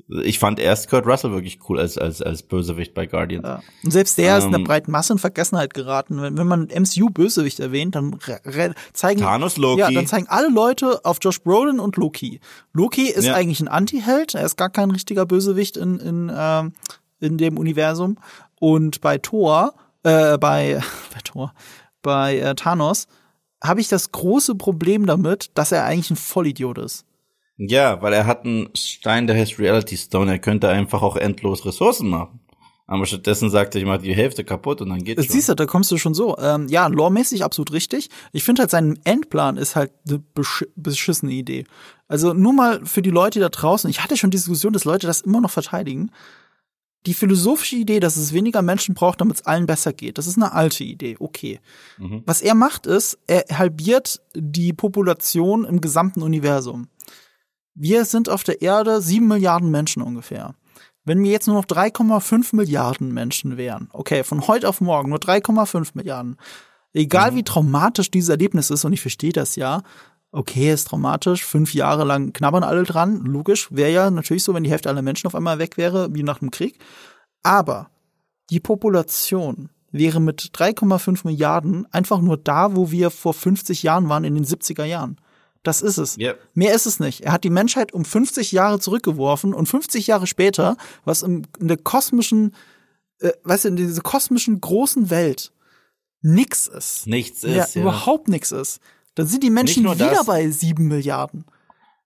ich 0.09 0.39
fand 0.39 0.61
erst 0.61 0.89
Kurt 0.89 1.07
Russell 1.07 1.33
wirklich 1.33 1.59
cool 1.69 1.79
als, 1.79 1.97
als, 1.97 2.21
als 2.23 2.43
Bösewicht 2.43 2.95
bei 2.95 3.07
Guardians. 3.07 3.63
Und 3.85 3.91
selbst 3.91 4.19
der 4.19 4.33
ähm, 4.33 4.39
ist 4.39 4.45
in 4.45 4.51
der 4.51 4.61
ähm, 4.61 4.65
breiten 4.65 4.91
Masse 4.91 5.13
in 5.13 5.19
Vergessenheit 5.19 5.75
geraten. 5.75 6.21
Wenn, 6.21 6.37
wenn 6.37 6.47
man 6.47 6.69
MCU-Bösewicht 6.69 7.61
erwähnt, 7.61 7.95
dann 7.95 8.19
zeigen, 8.93 9.21
Thanos, 9.21 9.57
Loki. 9.57 9.81
Ja, 9.81 9.91
dann 9.91 10.07
zeigen 10.07 10.27
alle 10.29 10.49
Leute 10.49 11.05
auf 11.05 11.19
Josh 11.21 11.41
Brolin 11.41 11.81
und 11.81 11.97
Loki. 11.97 12.41
Loki 12.73 13.09
ist 13.09 13.25
ja. 13.25 13.35
eigentlich 13.35 13.61
ein 13.61 13.69
Anti-Held. 13.69 14.35
Er 14.35 14.45
ist 14.45 14.57
gar 14.57 14.71
kein 14.71 14.91
richtiger 14.91 15.27
Bösewicht 15.27 15.77
in, 15.77 15.99
in, 15.99 16.33
ähm, 16.35 16.73
in 17.21 17.39
dem 17.39 17.57
Universum. 17.57 18.19
Und 18.59 19.01
bei 19.01 19.19
Thor, 19.19 19.75
äh, 20.03 20.37
bei, 20.39 20.81
bei 21.15 21.21
Thor, 21.25 21.55
bei 22.03 22.39
äh, 22.39 22.55
Thanos, 22.55 23.07
habe 23.63 23.81
ich 23.81 23.89
das 23.89 24.13
große 24.13 24.55
Problem 24.57 25.07
damit, 25.07 25.51
dass 25.55 25.73
er 25.73 25.85
eigentlich 25.85 26.11
ein 26.11 26.17
Vollidiot 26.17 26.79
ist. 26.79 27.05
Ja, 27.57 28.03
weil 28.03 28.13
er 28.13 28.27
hat 28.27 28.45
einen 28.45 28.71
Stein, 28.75 29.27
der 29.27 29.37
heißt 29.37 29.59
Reality 29.59 29.97
Stone. 29.97 30.31
Er 30.31 30.39
könnte 30.39 30.69
einfach 30.69 31.03
auch 31.03 31.17
endlos 31.17 31.65
Ressourcen 31.65 32.09
machen. 32.09 32.41
Aber 32.87 33.07
stattdessen 33.07 33.49
sagt 33.49 33.75
er, 33.75 33.81
ich 33.81 33.87
mache 33.87 34.01
die 34.01 34.15
Hälfte 34.15 34.45
kaputt 34.45 34.81
und 34.81 34.91
dann 34.91 35.05
geht's 35.05 35.25
schon. 35.25 35.33
Siehst 35.33 35.49
du, 35.49 35.55
da 35.55 35.67
kommst 35.67 35.91
du 35.91 35.97
schon 35.97 36.15
so. 36.15 36.37
Ähm, 36.39 36.67
ja, 36.69 36.89
loremäßig 36.89 37.45
absolut 37.45 37.73
richtig. 37.73 38.11
Ich 38.33 38.45
finde 38.45 38.63
halt, 38.63 38.71
sein 38.71 38.99
Endplan 39.05 39.57
ist 39.57 39.77
halt 39.77 39.93
eine 40.07 40.19
besch 40.19 40.67
beschissene 40.75 41.33
Idee. 41.33 41.65
Also 42.09 42.35
nur 42.35 42.53
mal 42.53 42.85
für 42.85 43.01
die 43.01 43.11
Leute 43.11 43.41
da 43.41 43.49
draußen. 43.49 43.89
Ich 43.89 44.03
hatte 44.03 44.17
schon 44.17 44.31
die 44.31 44.37
Diskussion, 44.37 44.73
dass 44.73 44.85
Leute 44.85 45.07
das 45.07 45.21
immer 45.21 45.41
noch 45.41 45.51
verteidigen. 45.51 46.11
Die 47.07 47.15
philosophische 47.15 47.77
Idee, 47.77 48.01
dass 48.01 48.17
es 48.17 48.33
weniger 48.33 48.63
Menschen 48.63 48.95
braucht, 48.95 49.21
damit 49.21 49.37
es 49.37 49.47
allen 49.47 49.67
besser 49.67 49.93
geht, 49.93 50.19
das 50.19 50.27
ist 50.27 50.37
eine 50.37 50.53
alte 50.53 50.85
Idee, 50.85 51.17
okay. 51.19 51.61
Mhm. 51.99 52.23
Was 52.27 52.43
er 52.43 52.55
macht 52.55 52.87
ist, 52.87 53.19
er 53.27 53.45
halbiert 53.59 54.23
die 54.35 54.73
Population 54.73 55.65
im 55.65 55.81
gesamten 55.81 56.23
Universum. 56.23 56.89
Wir 57.75 58.05
sind 58.05 58.29
auf 58.29 58.45
der 58.45 58.63
Erde 58.63 59.01
sieben 59.01 59.29
Milliarden 59.29 59.71
Menschen 59.71 60.03
ungefähr. 60.03 60.55
Wenn 61.05 61.23
wir 61.23 61.33
jetzt 61.33 61.49
nur 61.49 61.57
noch 61.57 61.65
3,5 61.65 62.55
Milliarden 62.55 63.13
Menschen 63.13 63.57
wären, 63.57 63.89
okay, 63.93 64.23
von 64.23 64.47
heute 64.47 64.69
auf 64.69 64.81
morgen 64.81 65.11
nur 65.11 65.19
3,5 65.19 65.91
Milliarden, 65.95 66.37
egal 66.93 67.33
mhm. 67.33 67.37
wie 67.37 67.43
traumatisch 67.43 68.11
dieses 68.11 68.29
Erlebnis 68.29 68.71
ist, 68.71 68.85
und 68.85 68.93
ich 68.93 69.01
verstehe 69.01 69.33
das 69.33 69.57
ja, 69.57 69.83
okay, 70.33 70.73
ist 70.73 70.89
traumatisch, 70.89 71.45
fünf 71.45 71.75
Jahre 71.75 72.05
lang 72.05 72.33
knabbern 72.33 72.65
alle 72.65 72.83
dran, 72.83 73.21
logisch, 73.21 73.69
wäre 73.71 73.93
ja 73.93 74.11
natürlich 74.11 74.43
so, 74.43 74.55
wenn 74.55 74.65
die 74.65 74.71
Hälfte 74.71 74.89
aller 74.89 75.03
Menschen 75.03 75.27
auf 75.27 75.35
einmal 75.35 75.59
weg 75.59 75.77
wäre, 75.77 76.13
wie 76.15 76.23
nach 76.23 76.39
dem 76.39 76.51
Krieg. 76.51 76.79
Aber 77.43 77.91
die 78.51 78.61
Population 78.61 79.69
wäre 79.91 80.21
mit 80.21 80.51
3,5 80.55 81.21
Milliarden 81.25 81.87
einfach 81.93 82.21
nur 82.21 82.39
da, 82.39 82.75
wo 82.75 82.91
wir 82.91 83.11
vor 83.11 83.35
50 83.35 83.83
Jahren 83.83 84.09
waren, 84.09 84.25
in 84.25 84.35
den 84.35 84.45
70er 84.45 84.85
Jahren. 84.85 85.19
Das 85.63 85.81
ist 85.83 85.99
es. 85.99 86.19
Yep. 86.19 86.41
Mehr 86.55 86.75
ist 86.75 86.87
es 86.87 86.99
nicht. 86.99 87.21
Er 87.21 87.33
hat 87.33 87.45
die 87.45 87.51
Menschheit 87.51 87.93
um 87.93 88.05
50 88.05 88.51
Jahre 88.53 88.81
zurückgeworfen 88.81 89.55
und 89.55 89.67
50 89.67 90.07
Jahre 90.09 90.27
später, 90.27 90.77
was 91.05 91.23
in, 91.23 91.47
der 91.59 91.77
kosmischen, 91.77 92.55
äh, 93.21 93.33
weißt 93.45 93.67
du, 93.67 93.69
in 93.69 93.77
dieser 93.77 94.03
kosmischen 94.03 94.61
großen 94.61 95.11
Welt 95.11 95.53
nix 96.21 96.67
ist. 96.67 97.07
Nichts 97.07 97.45
ist. 97.45 97.55
Ja, 97.55 97.67
ja. 97.75 97.81
überhaupt 97.81 98.29
nichts 98.29 98.51
ist. 98.51 98.81
Dann 99.15 99.27
sind 99.27 99.43
die 99.43 99.51
Menschen 99.51 99.85
wieder 99.85 100.11
das, 100.11 100.27
bei 100.27 100.49
sieben 100.49 100.89
Milliarden. 100.89 101.45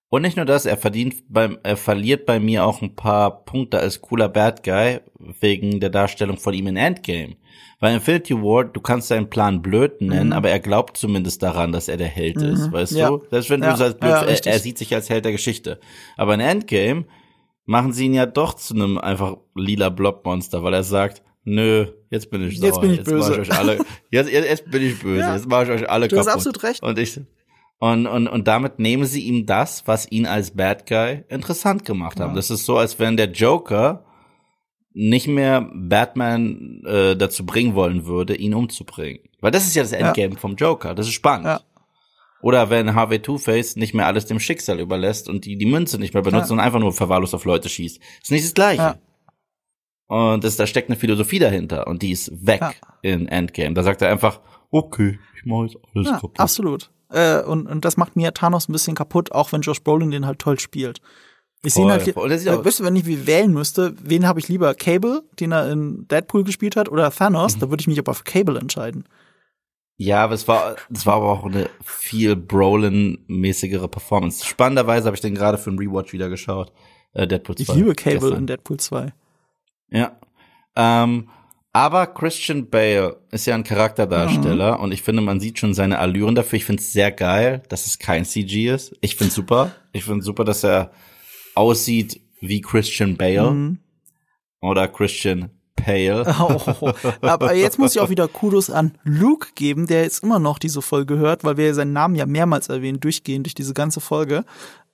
Und 0.09 0.21
nicht 0.21 0.37
nur 0.37 0.45
das, 0.45 0.65
er 0.65 0.77
verdient 0.77 1.15
beim, 1.27 1.57
er 1.63 1.75
verliert 1.75 2.25
bei 2.25 2.39
mir 2.39 2.65
auch 2.65 2.81
ein 2.81 2.95
paar 2.95 3.43
Punkte 3.43 3.79
als 3.79 4.01
cooler 4.01 4.29
Bad 4.29 4.63
Guy 4.63 5.01
wegen 5.41 5.81
der 5.81 5.89
Darstellung 5.89 6.37
von 6.37 6.53
ihm 6.53 6.67
in 6.67 6.77
Endgame. 6.77 7.35
Weil 7.79 7.95
Infinity 7.95 8.33
War, 8.35 8.63
du 8.63 8.79
kannst 8.79 9.09
seinen 9.09 9.29
Plan 9.29 9.61
blöd 9.61 10.01
nennen, 10.01 10.27
mhm. 10.27 10.33
aber 10.33 10.49
er 10.49 10.59
glaubt 10.59 10.97
zumindest 10.97 11.43
daran, 11.43 11.73
dass 11.73 11.89
er 11.89 11.97
der 11.97 12.07
Held 12.07 12.37
mhm. 12.37 12.53
ist, 12.53 12.71
weißt 12.71 12.93
ja. 12.93 13.09
du? 13.09 13.23
Selbst 13.29 13.49
wenn 13.49 13.61
ja. 13.61 13.71
du 13.71 13.77
sagst, 13.77 13.99
blöd, 13.99 14.11
ja, 14.11 14.21
er, 14.23 14.45
er, 14.45 14.59
sieht 14.59 14.77
sich 14.77 14.95
als 14.95 15.09
Held 15.09 15.25
der 15.25 15.33
Geschichte. 15.33 15.79
Aber 16.15 16.33
in 16.33 16.39
Endgame 16.39 17.05
machen 17.65 17.91
sie 17.91 18.05
ihn 18.05 18.13
ja 18.13 18.25
doch 18.25 18.53
zu 18.53 18.73
einem 18.73 18.97
einfach 18.97 19.37
lila 19.55 19.89
Blobmonster, 19.89 20.63
weil 20.63 20.73
er 20.73 20.83
sagt, 20.83 21.21
nö, 21.47 21.87
jetzt 22.09 22.29
bin 22.29 22.43
ich 22.43 22.59
sauer. 22.59 22.67
Jetzt 22.67 22.81
bin 22.81 22.91
ich 22.91 22.97
jetzt 22.97 23.09
böse. 23.09 23.33
Ich 23.33 23.39
euch 23.39 23.57
alle, 23.57 23.77
jetzt, 24.11 24.29
jetzt, 24.29 24.47
jetzt 24.47 24.71
bin 24.71 24.83
ich 24.83 24.99
böse. 24.99 25.31
Jetzt 25.33 25.47
mache 25.47 25.63
ich 25.63 25.69
euch 25.69 25.89
alle 25.89 26.07
du 26.07 26.15
kaputt. 26.15 26.27
Du 26.27 26.29
hast 26.29 26.35
absolut 26.35 26.63
recht. 26.63 26.83
Und 26.83 26.99
ich, 26.99 27.19
und, 27.79 28.07
und, 28.07 28.27
und 28.27 28.47
damit 28.47 28.79
nehmen 28.79 29.05
sie 29.05 29.21
ihm 29.21 29.45
das, 29.45 29.87
was 29.87 30.11
ihn 30.11 30.25
als 30.25 30.51
Bad 30.51 30.87
Guy 30.87 31.23
interessant 31.29 31.85
gemacht 31.85 32.19
haben. 32.19 32.35
Das 32.35 32.49
ist 32.49 32.65
so, 32.65 32.77
als 32.77 32.99
wenn 32.99 33.17
der 33.17 33.31
Joker 33.31 34.03
nicht 34.93 35.27
mehr 35.27 35.69
Batman 35.73 36.81
äh, 36.85 37.15
dazu 37.15 37.45
bringen 37.45 37.75
wollen 37.75 38.05
würde, 38.07 38.35
ihn 38.35 38.55
umzubringen. 38.55 39.19
Weil 39.41 39.51
das 39.51 39.67
ist 39.67 39.75
ja 39.75 39.83
das 39.83 39.91
Endgame 39.91 40.33
ja. 40.33 40.39
vom 40.39 40.55
Joker. 40.55 40.95
Das 40.95 41.07
ist 41.07 41.13
spannend. 41.13 41.45
Ja. 41.45 41.61
Oder 42.41 42.69
wenn 42.69 42.95
Harvey 42.95 43.19
Two-Face 43.19 43.75
nicht 43.75 43.93
mehr 43.93 44.07
alles 44.07 44.25
dem 44.25 44.39
Schicksal 44.39 44.79
überlässt 44.79 45.29
und 45.29 45.45
die 45.45 45.57
die 45.57 45.65
Münze 45.65 45.99
nicht 45.99 46.13
mehr 46.13 46.23
benutzt 46.23 46.49
ja. 46.49 46.53
und 46.53 46.59
einfach 46.59 46.79
nur 46.79 46.93
verwahrlos 46.93 47.33
auf 47.33 47.45
Leute 47.45 47.69
schießt. 47.69 47.99
Ist 48.21 48.31
nicht 48.31 48.45
das 48.45 48.53
Gleiche. 48.53 48.99
Und 50.07 50.43
das, 50.43 50.55
da 50.55 50.65
steckt 50.65 50.89
eine 50.89 50.97
Philosophie 50.97 51.39
dahinter 51.39 51.87
und 51.87 52.01
die 52.01 52.11
ist 52.11 52.45
weg 52.45 52.61
in 53.01 53.27
Endgame. 53.27 53.73
Da 53.73 53.83
sagt 53.83 54.01
er 54.01 54.09
einfach, 54.09 54.39
okay, 54.71 55.19
ich 55.35 55.45
mache 55.45 55.65
jetzt 55.65 55.77
alles 55.93 56.09
kaputt. 56.09 56.39
Absolut. 56.39 56.89
Äh, 57.09 57.41
und, 57.41 57.67
und 57.67 57.85
das 57.85 57.97
macht 57.97 58.15
mir 58.15 58.33
Thanos 58.33 58.69
ein 58.69 58.73
bisschen 58.73 58.95
kaputt, 58.95 59.31
auch 59.31 59.51
wenn 59.51 59.61
Josh 59.61 59.81
Brolin 59.83 60.11
den 60.11 60.25
halt 60.25 60.39
toll 60.39 60.59
spielt. 60.59 61.01
Ich 61.63 61.73
sehe 61.73 61.85
halt, 61.89 62.13
voll. 62.13 62.31
Äh, 62.31 62.39
du, 62.39 62.63
wenn 62.63 62.95
ich 62.95 63.27
wählen 63.27 63.51
müsste, 63.51 63.93
wen 64.01 64.27
habe 64.27 64.39
ich 64.39 64.47
lieber? 64.47 64.73
Cable, 64.75 65.23
den 65.39 65.51
er 65.51 65.71
in 65.71 66.07
Deadpool 66.07 66.43
gespielt 66.43 66.75
hat, 66.75 66.89
oder 66.89 67.11
Thanos? 67.11 67.55
Mhm. 67.55 67.59
Da 67.59 67.69
würde 67.69 67.81
ich 67.81 67.87
mich 67.87 67.99
aber 67.99 68.13
für 68.13 68.23
Cable 68.23 68.59
entscheiden. 68.59 69.05
Ja, 69.97 70.23
aber 70.23 70.35
es 70.35 70.47
war, 70.47 70.75
es 70.93 71.07
war 71.07 71.15
aber 71.15 71.31
auch 71.31 71.45
eine 71.45 71.69
viel 71.83 72.35
Brolin-mäßigere 72.35 73.87
Performance. 73.87 74.45
Spannenderweise 74.45 75.07
habe 75.07 75.15
ich 75.15 75.21
den 75.21 75.33
gerade 75.33 75.57
für 75.57 75.71
einen 75.71 75.79
Rewatch 75.79 76.13
wieder 76.13 76.29
geschaut. 76.29 76.71
Äh, 77.13 77.27
Deadpool 77.27 77.55
2. 77.55 77.61
Ich 77.63 77.73
liebe 77.73 77.95
Cable 77.95 78.19
gestern. 78.19 78.37
in 78.37 78.47
Deadpool 78.47 78.77
2. 78.77 79.13
Ja. 79.89 80.19
Ähm, 80.75 81.29
aber 81.73 82.07
Christian 82.07 82.69
Bale 82.69 83.21
ist 83.31 83.45
ja 83.45 83.53
ein 83.53 83.63
Charakterdarsteller 83.63 84.77
mhm. 84.77 84.83
und 84.83 84.91
ich 84.91 85.03
finde, 85.03 85.21
man 85.21 85.39
sieht 85.39 85.59
schon 85.59 85.73
seine 85.73 85.99
Allüren 85.99 86.33
dafür. 86.33 86.57
Ich 86.57 86.65
finde 86.65 86.81
es 86.81 86.91
sehr 86.91 87.11
geil, 87.11 87.61
dass 87.69 87.85
es 87.85 87.99
kein 87.99 88.25
CG 88.25 88.69
ist. 88.73 88.95
Ich 89.01 89.15
finde 89.15 89.33
super. 89.33 89.71
Ich 89.93 90.03
finde 90.03 90.23
super, 90.23 90.43
dass 90.43 90.63
er 90.63 90.91
aussieht 91.53 92.19
wie 92.41 92.61
Christian 92.61 93.15
Bale 93.17 93.51
mhm. 93.51 93.79
oder 94.61 94.87
Christian 94.87 95.51
Pale. 95.75 96.25
Oh, 96.39 96.93
aber 97.21 97.53
jetzt 97.53 97.77
muss 97.77 97.95
ich 97.95 98.01
auch 98.01 98.09
wieder 98.09 98.27
Kudos 98.27 98.69
an 98.69 98.97
Luke 99.03 99.49
geben, 99.55 99.87
der 99.87 100.01
jetzt 100.01 100.23
immer 100.23 100.39
noch 100.39 100.59
diese 100.59 100.81
Folge 100.81 101.17
hört, 101.17 101.43
weil 101.43 101.57
wir 101.57 101.73
seinen 101.75 101.93
Namen 101.93 102.15
ja 102.15 102.25
mehrmals 102.25 102.69
erwähnen, 102.69 102.99
durchgehend 102.99 103.45
durch 103.45 103.55
diese 103.55 103.75
ganze 103.75 104.01
Folge. 104.01 104.43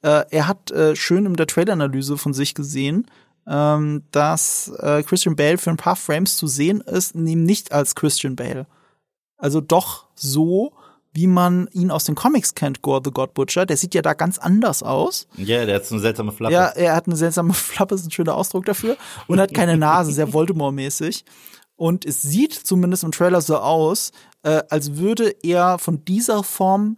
Äh, 0.02 0.26
er 0.30 0.48
hat 0.48 0.70
äh, 0.72 0.96
schön 0.96 1.26
in 1.26 1.36
der 1.36 1.48
Trailer-Analyse 1.48 2.18
von 2.18 2.34
sich 2.34 2.54
gesehen, 2.56 3.08
ähm, 3.48 4.04
dass 4.12 4.72
äh, 4.80 5.04
Christian 5.04 5.36
Bale 5.36 5.58
für 5.58 5.70
ein 5.70 5.78
paar 5.78 5.96
Frames 5.96 6.38
zu 6.38 6.48
sehen 6.48 6.82
ist, 6.82 7.16
eben 7.16 7.44
nicht 7.44 7.72
als 7.72 7.96
Christian 7.96 8.36
Bale. 8.36 8.68
Also 9.38 9.60
doch 9.62 10.06
so, 10.16 10.74
wie 11.14 11.28
man 11.28 11.68
ihn 11.72 11.91
aus 11.91 12.06
den 12.06 12.16
Comics 12.16 12.56
kennt, 12.56 12.82
Gore 12.82 13.02
the 13.04 13.12
God 13.12 13.34
Butcher. 13.34 13.66
Der 13.66 13.78
sieht 13.78 13.94
ja 13.94 14.02
da 14.02 14.14
ganz 14.14 14.38
anders 14.39 14.82
aus. 14.82 15.28
Ja, 15.36 15.66
der 15.66 15.76
hat 15.76 15.86
so 15.86 15.96
eine 15.96 16.02
seltsame 16.02 16.32
Flappe. 16.32 16.54
Ja, 16.54 16.68
er 16.68 16.96
hat 16.96 17.08
eine 17.08 17.16
seltsame 17.16 17.54
Flappe, 17.54 17.96
ist 17.96 18.06
ein 18.06 18.12
schöner 18.12 18.36
Ausdruck 18.36 18.66
dafür. 18.66 18.98
Und 19.28 19.39
hat 19.39 19.54
keine 19.54 19.78
Nase, 19.78 20.12
sehr 20.12 20.34
Voldemort-mäßig. 20.34 21.24
Und 21.76 22.06
es 22.06 22.22
sieht 22.22 22.54
zumindest 22.54 23.04
im 23.04 23.12
Trailer 23.12 23.41
so 23.41 23.58
aus, 23.58 24.12
äh, 24.44 24.64
als 24.70 24.96
würde 24.96 25.36
er 25.44 25.80
von 25.80 26.06
dieser 26.06 26.44
Form 26.44 26.98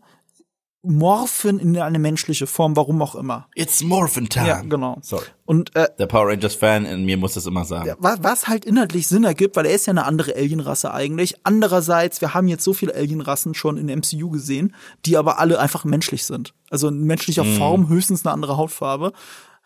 morphen 0.87 1.59
in 1.59 1.77
eine 1.77 1.99
menschliche 1.99 2.47
Form, 2.47 2.75
warum 2.75 3.01
auch 3.01 3.15
immer. 3.15 3.47
It's 3.55 3.83
Morphin 3.83 4.29
Time. 4.29 4.47
Ja, 4.47 4.61
genau. 4.61 4.97
Sorry. 5.01 5.25
Und 5.45 5.75
äh, 5.75 5.87
der 5.99 6.07
Power 6.07 6.29
Rangers 6.29 6.55
Fan 6.55 6.85
in 6.85 7.05
mir 7.05 7.17
muss 7.17 7.33
das 7.33 7.45
immer 7.45 7.65
sagen. 7.65 7.93
Was, 7.99 8.23
was 8.23 8.47
halt 8.47 8.65
inhaltlich 8.65 9.07
Sinn 9.07 9.23
ergibt, 9.23 9.55
weil 9.55 9.65
er 9.65 9.75
ist 9.75 9.85
ja 9.85 9.91
eine 9.91 10.05
andere 10.05 10.35
Alienrasse 10.35 10.93
eigentlich. 10.93 11.35
Andererseits, 11.43 12.21
wir 12.21 12.33
haben 12.33 12.47
jetzt 12.47 12.63
so 12.63 12.73
viele 12.73 12.95
Alienrassen 12.95 13.53
schon 13.53 13.77
in 13.77 13.87
MCU 13.87 14.29
gesehen, 14.29 14.75
die 15.05 15.17
aber 15.17 15.39
alle 15.39 15.59
einfach 15.59 15.85
menschlich 15.85 16.25
sind. 16.25 16.53
Also 16.69 16.87
in 16.87 17.03
menschlicher 17.03 17.43
mm. 17.43 17.57
Form, 17.57 17.89
höchstens 17.89 18.25
eine 18.25 18.33
andere 18.33 18.57
Hautfarbe. 18.57 19.13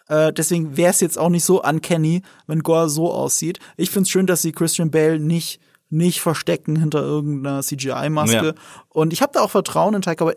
Äh, 0.08 0.34
deswegen 0.34 0.76
wäre 0.76 0.92
es 0.92 1.00
jetzt 1.00 1.18
auch 1.18 1.30
nicht 1.30 1.46
so 1.46 1.64
uncanny, 1.64 2.24
wenn 2.48 2.64
Gore 2.64 2.90
so 2.90 3.12
aussieht. 3.12 3.60
Ich 3.78 3.90
find's 3.90 4.10
schön, 4.10 4.28
dass 4.28 4.42
sie 4.42 4.52
Christian 4.52 4.92
Bale 4.92 5.20
nicht 5.20 5.60
nicht 5.90 6.22
verstecken 6.22 6.76
hinter 6.76 7.02
irgendeiner 7.02 7.62
CGI-Maske. 7.62 8.46
Ja. 8.46 8.54
Und 8.90 9.12
ich 9.14 9.22
habe 9.22 9.32
da 9.34 9.42
auch 9.42 9.50
Vertrauen 9.50 9.96
in 9.96 10.02
Taika 10.02 10.32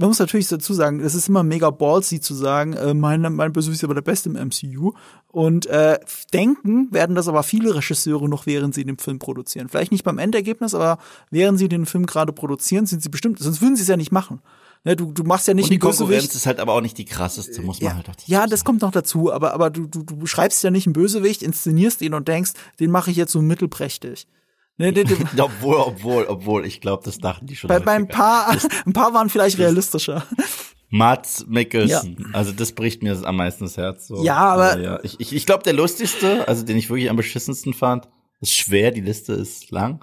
man 0.00 0.08
muss 0.08 0.18
natürlich 0.18 0.48
dazu 0.48 0.72
sagen, 0.72 1.00
es 1.00 1.14
ist 1.14 1.28
immer 1.28 1.42
mega 1.42 1.68
ballsy 1.68 2.20
zu 2.20 2.34
sagen, 2.34 2.72
äh, 2.72 2.94
mein, 2.94 3.20
mein 3.20 3.52
Bösewicht 3.52 3.80
ist 3.80 3.84
aber 3.84 3.94
der 3.94 4.00
Beste 4.00 4.30
im 4.30 4.48
MCU. 4.48 4.94
Und 5.28 5.66
äh, 5.66 5.98
denken 6.32 6.88
werden 6.90 7.14
das 7.14 7.28
aber 7.28 7.42
viele 7.42 7.74
Regisseure 7.74 8.26
noch, 8.26 8.46
während 8.46 8.74
sie 8.74 8.84
den 8.86 8.96
Film 8.96 9.18
produzieren. 9.18 9.68
Vielleicht 9.68 9.92
nicht 9.92 10.02
beim 10.02 10.16
Endergebnis, 10.16 10.74
aber 10.74 10.98
während 11.30 11.58
sie 11.58 11.68
den 11.68 11.84
Film 11.84 12.06
gerade 12.06 12.32
produzieren, 12.32 12.86
sind 12.86 13.02
sie 13.02 13.10
bestimmt, 13.10 13.40
sonst 13.40 13.60
würden 13.60 13.76
sie 13.76 13.82
es 13.82 13.88
ja 13.88 13.98
nicht 13.98 14.10
machen. 14.10 14.40
Ne, 14.84 14.96
du, 14.96 15.12
du 15.12 15.22
machst 15.24 15.46
ja 15.46 15.52
nicht 15.52 15.64
Und 15.64 15.72
die 15.72 15.78
Konkurrenz 15.78 16.34
ist 16.34 16.46
halt 16.46 16.60
aber 16.60 16.72
auch 16.72 16.80
nicht 16.80 16.96
die 16.96 17.04
krasseste, 17.04 17.60
muss 17.60 17.82
man 17.82 17.90
ja, 17.90 17.96
halt 17.96 18.08
auch 18.08 18.14
Ja, 18.24 18.46
das 18.46 18.64
kommt 18.64 18.80
noch 18.80 18.92
dazu, 18.92 19.30
aber, 19.30 19.52
aber 19.52 19.68
du, 19.68 19.86
du, 19.86 20.02
du 20.02 20.24
schreibst 20.24 20.64
ja 20.64 20.70
nicht 20.70 20.86
einen 20.86 20.94
Bösewicht, 20.94 21.42
inszenierst 21.42 22.00
ihn 22.00 22.14
und 22.14 22.26
denkst, 22.26 22.52
den 22.80 22.90
mache 22.90 23.10
ich 23.10 23.18
jetzt 23.18 23.32
so 23.32 23.42
mittelprächtig. 23.42 24.26
Nee, 24.80 24.92
nee, 24.92 25.04
nee. 25.04 25.40
obwohl, 25.42 25.76
obwohl, 25.76 26.24
obwohl, 26.24 26.64
ich 26.64 26.80
glaube, 26.80 27.02
das 27.04 27.18
dachten 27.18 27.46
die 27.46 27.54
schon. 27.54 27.68
Bei, 27.68 27.80
bei 27.80 27.92
ein 27.92 28.08
paar, 28.08 28.56
ein 28.86 28.94
paar 28.94 29.12
waren 29.12 29.28
vielleicht 29.28 29.58
realistischer. 29.58 30.24
Mats 30.88 31.44
Mikkelsen, 31.46 32.16
ja. 32.18 32.26
also 32.32 32.50
das 32.50 32.72
bricht 32.72 33.02
mir 33.02 33.14
am 33.24 33.36
meisten 33.36 33.64
das 33.64 33.76
Herz. 33.76 34.08
So. 34.08 34.24
Ja, 34.24 34.38
aber 34.38 34.80
ja, 34.80 34.98
ich, 35.02 35.20
ich, 35.20 35.34
ich 35.34 35.44
glaube, 35.44 35.64
der 35.64 35.74
lustigste, 35.74 36.48
also 36.48 36.64
den 36.64 36.78
ich 36.78 36.88
wirklich 36.88 37.10
am 37.10 37.16
beschissensten 37.16 37.74
fand, 37.74 38.08
ist 38.40 38.54
schwer, 38.54 38.90
die 38.90 39.02
Liste 39.02 39.34
ist 39.34 39.70
lang. 39.70 40.02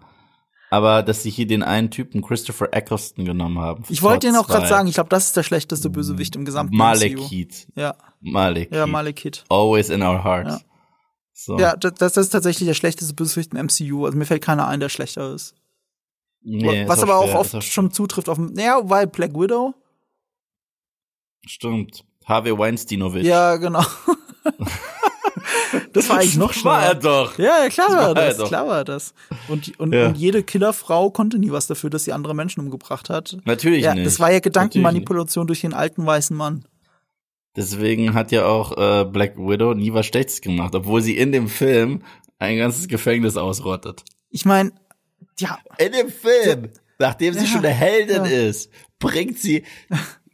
Aber 0.70 1.02
dass 1.02 1.24
sie 1.24 1.32
hier 1.32 1.48
den 1.48 1.64
einen 1.64 1.90
Typen 1.90 2.22
Christopher 2.22 2.70
Eccleston 2.72 3.26
genommen 3.26 3.58
haben. 3.58 3.84
Ich 3.90 4.04
wollte 4.04 4.28
ihn 4.28 4.36
auch 4.36 4.48
gerade 4.48 4.68
sagen, 4.68 4.88
ich 4.88 4.94
glaube, 4.94 5.10
das 5.10 5.28
ist 5.28 5.38
der 5.38 5.44
schlechteste 5.44 5.90
Bösewicht 5.90 6.36
im 6.36 6.46
gesamten 6.46 6.78
Malekith. 6.78 7.68
Ja. 7.76 7.96
Malekith. 8.22 8.76
Ja, 8.76 8.86
Malekith. 8.86 9.44
Always 9.50 9.90
in 9.90 10.04
our 10.04 10.24
hearts. 10.24 10.60
Ja. 10.62 10.77
So. 11.40 11.60
Ja, 11.60 11.76
das, 11.76 11.94
das 11.94 12.18
ist 12.18 12.30
tatsächlich 12.30 12.66
der 12.66 12.74
schlechteste 12.74 13.14
Bösewicht 13.14 13.54
im 13.54 13.68
MCU. 13.68 14.06
Also 14.06 14.18
mir 14.18 14.26
fällt 14.26 14.42
keiner 14.44 14.68
ein, 14.68 14.80
der 14.80 14.90
schlechter 14.90 15.36
ist. 15.36 15.54
Nee, 16.42 16.88
Was 16.88 17.04
aber 17.04 17.22
schwer, 17.22 17.36
auch 17.36 17.40
oft 17.42 17.64
schon 17.64 17.92
zutrifft 17.92 18.28
auf, 18.28 18.40
naja, 18.40 18.80
weil 18.84 19.06
Black 19.06 19.36
Widow. 19.36 19.76
Stimmt. 21.46 22.04
Harvey 22.26 22.58
Weinsteinovic. 22.58 23.24
Ja, 23.24 23.58
genau. 23.58 23.86
das 25.94 26.10
war 26.10 26.18
eigentlich 26.18 26.38
noch 26.38 26.54
schlimmer. 26.54 26.72
War 26.78 26.84
er 26.86 26.96
doch. 26.96 27.38
Ja, 27.38 27.70
klar 27.70 27.92
war, 27.92 28.08
war 28.08 28.16
das. 28.16 28.38
Klar 28.40 28.68
war 28.68 28.84
das. 28.84 29.14
Und, 29.48 29.80
und, 29.80 29.94
ja. 29.94 30.08
und 30.08 30.18
jede 30.18 30.42
Killerfrau 30.42 31.12
konnte 31.12 31.38
nie 31.38 31.52
was 31.52 31.68
dafür, 31.68 31.92
dass 31.92 32.04
sie 32.04 32.14
andere 32.14 32.34
Menschen 32.34 32.62
umgebracht 32.62 33.12
hat. 33.12 33.38
Natürlich 33.46 33.84
ja, 33.84 33.94
nicht. 33.94 34.08
Das 34.08 34.20
war 34.20 34.32
ja 34.32 34.40
Gedankenmanipulation 34.40 35.46
durch 35.46 35.62
den 35.62 35.76
alten 35.76 36.04
weißen 36.04 36.36
Mann. 36.36 36.66
Deswegen 37.58 38.14
hat 38.14 38.32
ja 38.32 38.46
auch 38.46 38.78
äh, 38.78 39.04
Black 39.04 39.36
Widow 39.36 39.74
nie 39.74 39.92
was 39.92 40.06
Schlechtes 40.06 40.42
gemacht, 40.42 40.76
obwohl 40.76 41.02
sie 41.02 41.18
in 41.18 41.32
dem 41.32 41.50
Film 41.50 42.04
ein 42.38 42.58
ganzes 42.60 42.88
Gefängnis 42.88 43.36
ausrottet. 43.36 44.04
Ich 44.30 44.46
meine, 44.46 44.72
ja. 45.40 45.58
In 45.80 45.92
dem 45.92 46.10
Film, 46.10 46.70
nachdem 47.00 47.34
sie 47.34 47.42
ja, 47.42 47.46
schon 47.48 47.66
eine 47.66 47.70
Heldin 47.70 48.26
ja. 48.26 48.48
ist, 48.48 48.70
bringt 49.00 49.40
sie 49.40 49.64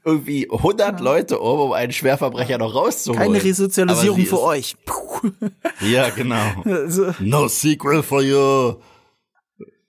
irgendwie 0.03 0.49
100 0.51 0.99
ja. 0.99 1.03
Leute 1.03 1.39
um, 1.39 1.59
um 1.61 1.71
einen 1.71 1.93
Schwerverbrecher 1.93 2.57
noch 2.57 2.76
rauszuholen. 2.76 3.32
Keine 3.32 3.43
Resozialisierung 3.43 4.26
für 4.26 4.41
euch. 4.41 4.76
Puh. 4.86 5.32
Ja, 5.80 6.09
genau. 6.09 6.61
Also, 6.65 7.13
no 7.19 7.47
sequel 7.47 8.03
for 8.03 8.21
you. 8.21 8.82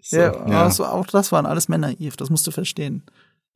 So, 0.01 0.17
ja, 0.17 0.49
ja. 0.49 0.63
Also 0.63 0.85
auch 0.85 1.07
das 1.07 1.33
waren 1.33 1.47
alles 1.47 1.69
Männer, 1.69 1.99
Eve, 1.99 2.17
das 2.17 2.31
musst 2.31 2.47
du 2.47 2.53
verstehen. 2.53 3.03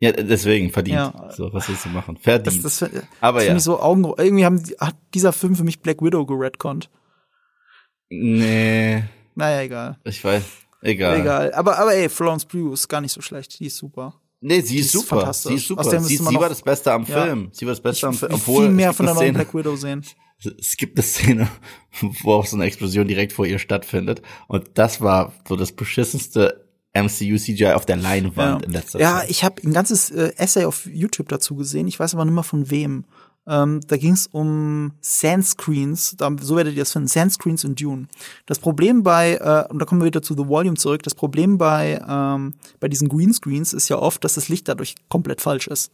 Ja, 0.01 0.13
deswegen 0.13 0.71
verdient. 0.71 0.99
Ja. 0.99 1.31
So, 1.35 1.53
was 1.53 1.69
willst 1.69 1.85
du 1.85 1.89
machen? 1.89 2.17
Verdient. 2.17 2.65
Das, 2.65 2.79
das, 2.79 2.91
Aber 3.21 3.45
ja. 3.45 3.59
so 3.59 3.81
Augen, 3.81 4.05
irgendwie 4.17 4.45
haben, 4.45 4.63
hat 4.79 4.97
dieser 5.13 5.33
Film 5.33 5.57
für 5.57 5.65
mich 5.65 5.81
Black 5.81 6.01
Widow 6.01 6.25
geredconnt. 6.25 6.89
Nee. 8.09 9.03
Naja, 9.35 9.63
egal. 9.63 9.99
Ich 10.05 10.23
weiß. 10.23 10.43
Egal. 10.83 11.21
Egal. 11.21 11.53
Aber, 11.53 11.79
aber 11.79 11.95
ey, 11.95 12.09
Florence 12.09 12.45
Pugh 12.45 12.73
ist 12.73 12.89
gar 12.89 13.01
nicht 13.01 13.13
so 13.13 13.21
schlecht. 13.21 13.59
Die 13.59 13.67
ist 13.67 13.77
super. 13.77 14.15
Nee, 14.41 14.61
sie 14.61 14.79
ist, 14.79 14.93
super. 14.93 15.17
Fantastisch. 15.17 15.51
Sie 15.51 15.57
ist 15.57 15.67
super. 15.67 16.01
Sie, 16.01 16.17
sie 16.17 16.25
war 16.25 16.49
das 16.49 16.63
Beste 16.63 16.93
am 16.93 17.05
Film. 17.05 17.45
Ja. 17.45 17.51
Sie 17.53 17.67
war 17.67 17.73
das 17.73 17.81
Beste 17.81 18.07
am 18.07 18.15
Film. 18.15 18.33
Obwohl 18.33 18.67
viel 18.67 18.75
mehr 18.75 18.93
von 18.93 19.07
der 19.07 19.17
neuen 19.17 19.35
Black 19.35 19.53
Widow 19.55 19.77
sehen. 19.77 20.05
Es 20.57 20.77
gibt 20.77 20.97
eine 20.97 21.03
Szene, 21.03 21.49
wo 22.23 22.35
auch 22.35 22.47
so 22.47 22.55
eine 22.55 22.67
Explosion 22.67 23.09
direkt 23.09 23.33
vor 23.33 23.45
ihr 23.45 23.59
stattfindet. 23.59 24.23
Und 24.47 24.69
das 24.75 25.01
war 25.01 25.33
so 25.49 25.57
das 25.57 25.73
beschissenste 25.73 26.68
MCU 27.03 27.37
CGI 27.37 27.73
auf 27.73 27.87
der 27.87 27.97
Leinwand 27.97 28.63
ja. 28.63 28.67
in 28.67 28.73
letzter 28.73 28.99
ja, 29.01 29.13
Zeit. 29.13 29.25
Ja, 29.25 29.31
ich 29.31 29.45
habe 29.45 29.63
ein 29.63 29.73
ganzes 29.73 30.11
äh, 30.11 30.33
Essay 30.37 30.65
auf 30.65 30.87
YouTube 30.87 31.29
dazu 31.29 31.57
gesehen. 31.57 31.89
Ich 31.89 31.99
weiß 31.99 32.15
aber 32.15 32.25
nicht 32.25 32.35
mehr 32.35 32.43
von 32.43 32.71
wem. 32.71 33.05
Ähm, 33.49 33.81
da 33.87 33.97
ging 33.97 34.13
es 34.13 34.27
um 34.27 34.93
Sandscreens, 35.01 36.17
da, 36.19 36.31
so 36.39 36.57
werdet 36.57 36.75
ihr 36.75 36.83
das 36.83 36.93
finden, 36.93 37.09
Sandscreens 37.09 37.65
in 37.65 37.75
Dune. 37.75 38.07
Das 38.45 38.59
Problem 38.59 39.03
bei, 39.03 39.37
äh, 39.37 39.73
und 39.73 39.79
da 39.79 39.87
kommen 39.87 40.03
wir 40.03 40.07
wieder 40.07 40.21
zu 40.21 40.35
The 40.35 40.47
Volume 40.47 40.77
zurück, 40.77 41.03
das 41.03 41.15
Problem 41.15 41.57
bei, 41.57 41.99
ähm, 42.07 42.55
bei 42.79 42.89
diesen 42.89 43.09
Greenscreens 43.09 43.73
ist 43.73 43.89
ja 43.89 43.99
oft, 43.99 44.23
dass 44.23 44.35
das 44.35 44.51
Licht 44.51 44.69
dadurch 44.69 44.97
komplett 45.09 45.41
falsch 45.41 45.67
ist. 45.67 45.93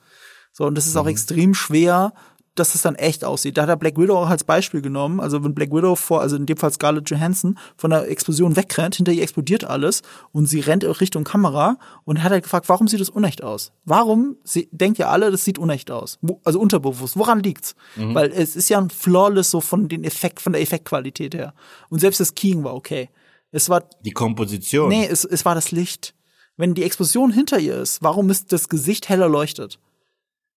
So, 0.53 0.67
und 0.67 0.75
das 0.75 0.89
ist 0.89 0.97
auch 0.97 1.05
mhm. 1.05 1.11
extrem 1.11 1.55
schwer, 1.55 2.13
dass 2.55 2.75
es 2.75 2.83
dann 2.83 2.95
echt 2.95 3.25
aussieht. 3.25 3.57
Da 3.57 3.63
hat 3.63 3.69
er 3.69 3.77
Black 3.77 3.99
Widow 3.99 4.17
auch 4.17 4.29
als 4.29 4.45
Beispiel 4.45 4.81
genommen. 4.81 5.21
Also 5.21 5.43
wenn 5.43 5.55
Black 5.55 5.73
Widow 5.73 5.97
vor, 5.97 6.21
also 6.21 6.37
in 6.37 6.47
dem 6.47 6.57
Fall 6.57 6.73
Scarlett 6.73 7.11
Johansson, 7.11 7.59
von 7.77 7.91
der 7.91 8.09
Explosion 8.09 8.57
wegrennt, 8.57 8.97
hinter 8.97 9.13
ihr 9.13 9.23
explodiert 9.23 9.65
alles 9.65 10.03
und 10.33 10.47
sie 10.47 10.61
rennt 10.61 10.85
Richtung 11.01 11.25
Kamera 11.25 11.79
und 12.05 12.23
hat 12.23 12.31
halt 12.31 12.45
gefragt, 12.45 12.69
warum 12.69 12.87
sieht 12.87 13.01
das 13.01 13.11
unecht 13.11 13.43
aus? 13.43 13.73
Warum? 13.85 14.37
Sie 14.45 14.69
denkt 14.71 14.99
ja 14.99 15.09
alle, 15.09 15.31
das 15.31 15.45
sieht 15.45 15.59
unecht 15.59 15.91
aus. 15.91 16.19
Also 16.45 16.61
unterbewusst. 16.61 17.17
Woran 17.17 17.41
liegt's? 17.41 17.75
Mhm. 17.97 18.15
Weil 18.15 18.31
es 18.33 18.55
ist 18.55 18.69
ja 18.69 18.79
ein 18.79 18.91
flawless 18.91 19.51
so 19.51 19.61
von 19.61 19.89
den 19.89 20.05
Effekt, 20.05 20.41
von 20.41 20.53
der 20.53 20.63
Effektqualität 20.63 21.35
her. 21.35 21.55
Und 21.89 22.01
selbst 22.01 22.21
das 22.21 22.35
Keying 22.35 22.63
war 22.63 22.75
okay. 22.75 23.11
Es 23.51 23.69
war 23.69 23.85
die 24.05 24.13
Komposition. 24.13 24.89
Nee, 24.89 25.07
es, 25.07 25.25
es 25.25 25.45
war 25.45 25.55
das 25.55 25.71
Licht. 25.71 26.15
Wenn 26.57 26.75
die 26.75 26.85
Explosion 26.85 27.33
hinter 27.33 27.59
ihr 27.59 27.77
ist, 27.77 28.03
warum 28.03 28.31
ist 28.31 28.53
das 28.53 28.69
Gesicht 28.69 29.09
heller 29.09 29.29
leuchtet? 29.29 29.81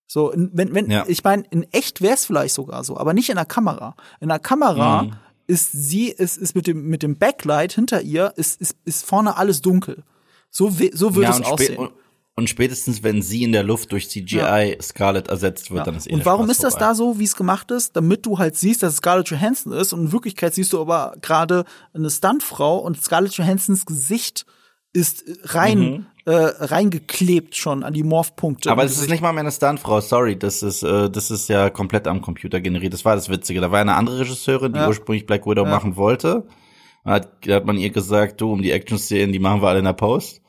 So, 0.07 0.31
wenn, 0.33 0.73
wenn, 0.73 0.89
ja. 0.89 1.03
ich 1.07 1.21
meine, 1.23 1.43
in 1.51 1.63
echt 1.73 2.01
wäre 2.01 2.13
es 2.13 2.25
vielleicht 2.25 2.55
sogar 2.55 2.85
so, 2.85 2.97
aber 2.97 3.13
nicht 3.13 3.29
in 3.29 3.35
der 3.35 3.45
Kamera. 3.45 3.95
In 4.21 4.29
der 4.29 4.39
Kamera 4.39 5.03
mhm. 5.03 5.11
ist 5.47 5.73
sie, 5.73 6.07
ist, 6.07 6.37
ist 6.37 6.55
mit 6.55 6.65
dem, 6.65 6.87
mit 6.87 7.03
dem 7.03 7.17
Backlight 7.17 7.73
hinter 7.73 8.01
ihr, 8.01 8.31
ist, 8.37 8.59
ist, 8.61 8.77
ist 8.85 9.05
vorne 9.05 9.35
alles 9.35 9.61
dunkel. 9.61 10.03
So, 10.49 10.69
so 10.93 11.13
würde 11.13 11.29
ja, 11.29 11.37
es 11.37 11.41
aussehen. 11.41 11.77
Und, 11.77 11.91
und, 12.35 12.49
spätestens, 12.49 13.03
wenn 13.03 13.21
sie 13.21 13.43
in 13.43 13.51
der 13.51 13.63
Luft 13.63 13.91
durch 13.91 14.09
CGI 14.09 14.37
ja. 14.37 14.81
Scarlett 14.81 15.27
ersetzt 15.27 15.71
wird, 15.71 15.85
dann 15.85 15.95
ist 15.95 16.09
eh 16.09 16.13
Und 16.13 16.25
warum 16.25 16.49
ist 16.49 16.63
das 16.63 16.75
vorbei. 16.75 16.87
da 16.87 16.95
so, 16.95 17.19
wie 17.19 17.25
es 17.25 17.35
gemacht 17.35 17.69
ist? 17.71 17.97
Damit 17.97 18.25
du 18.25 18.39
halt 18.39 18.55
siehst, 18.55 18.83
dass 18.83 18.93
es 18.93 18.97
Scarlett 18.99 19.29
Johansson 19.29 19.73
ist 19.73 19.91
und 19.91 20.05
in 20.05 20.11
Wirklichkeit 20.13 20.53
siehst 20.53 20.71
du 20.71 20.79
aber 20.79 21.17
gerade 21.21 21.65
eine 21.93 22.09
Stuntfrau 22.09 22.77
und 22.77 23.01
Scarlett 23.01 23.33
Johansons 23.33 23.85
Gesicht 23.85 24.45
ist 24.97 25.23
rein 25.43 25.79
mhm 25.79 26.05
äh, 26.27 26.51
reingeklebt 26.59 27.55
schon 27.55 27.85
an 27.85 27.93
die 27.93 28.03
Morphpunkte. 28.03 28.69
Aber 28.69 28.83
es 28.83 28.97
ist 28.97 29.09
nicht 29.09 29.21
mal 29.21 29.31
mehr 29.31 29.41
eine 29.41 29.51
Stuntfrau, 29.51 30.01
sorry, 30.01 30.37
das 30.37 30.61
ist 30.61 30.83
äh, 30.83 31.09
das 31.09 31.31
ist 31.31 31.47
ja 31.47 31.69
komplett 31.69 32.05
am 32.05 32.21
Computer 32.21 32.59
generiert. 32.59 32.91
Das 32.91 33.05
war 33.05 33.15
das 33.15 33.29
Witzige. 33.29 33.61
Da 33.61 33.71
war 33.71 33.79
eine 33.79 33.95
andere 33.95 34.19
Regisseurin, 34.19 34.73
die 34.73 34.79
ja. 34.79 34.89
ursprünglich 34.89 35.25
Black 35.25 35.47
Widow 35.47 35.63
ja. 35.63 35.69
machen 35.69 35.95
wollte. 35.95 36.45
Da 37.05 37.11
hat, 37.11 37.29
hat 37.47 37.65
man 37.65 37.77
ihr 37.77 37.91
gesagt, 37.91 38.41
du, 38.41 38.51
um 38.51 38.61
die 38.61 38.71
Action-Szenen, 38.71 39.31
die 39.31 39.39
machen 39.39 39.61
wir 39.61 39.69
alle 39.69 39.79
in 39.79 39.85
der 39.85 39.93
Post 39.93 40.41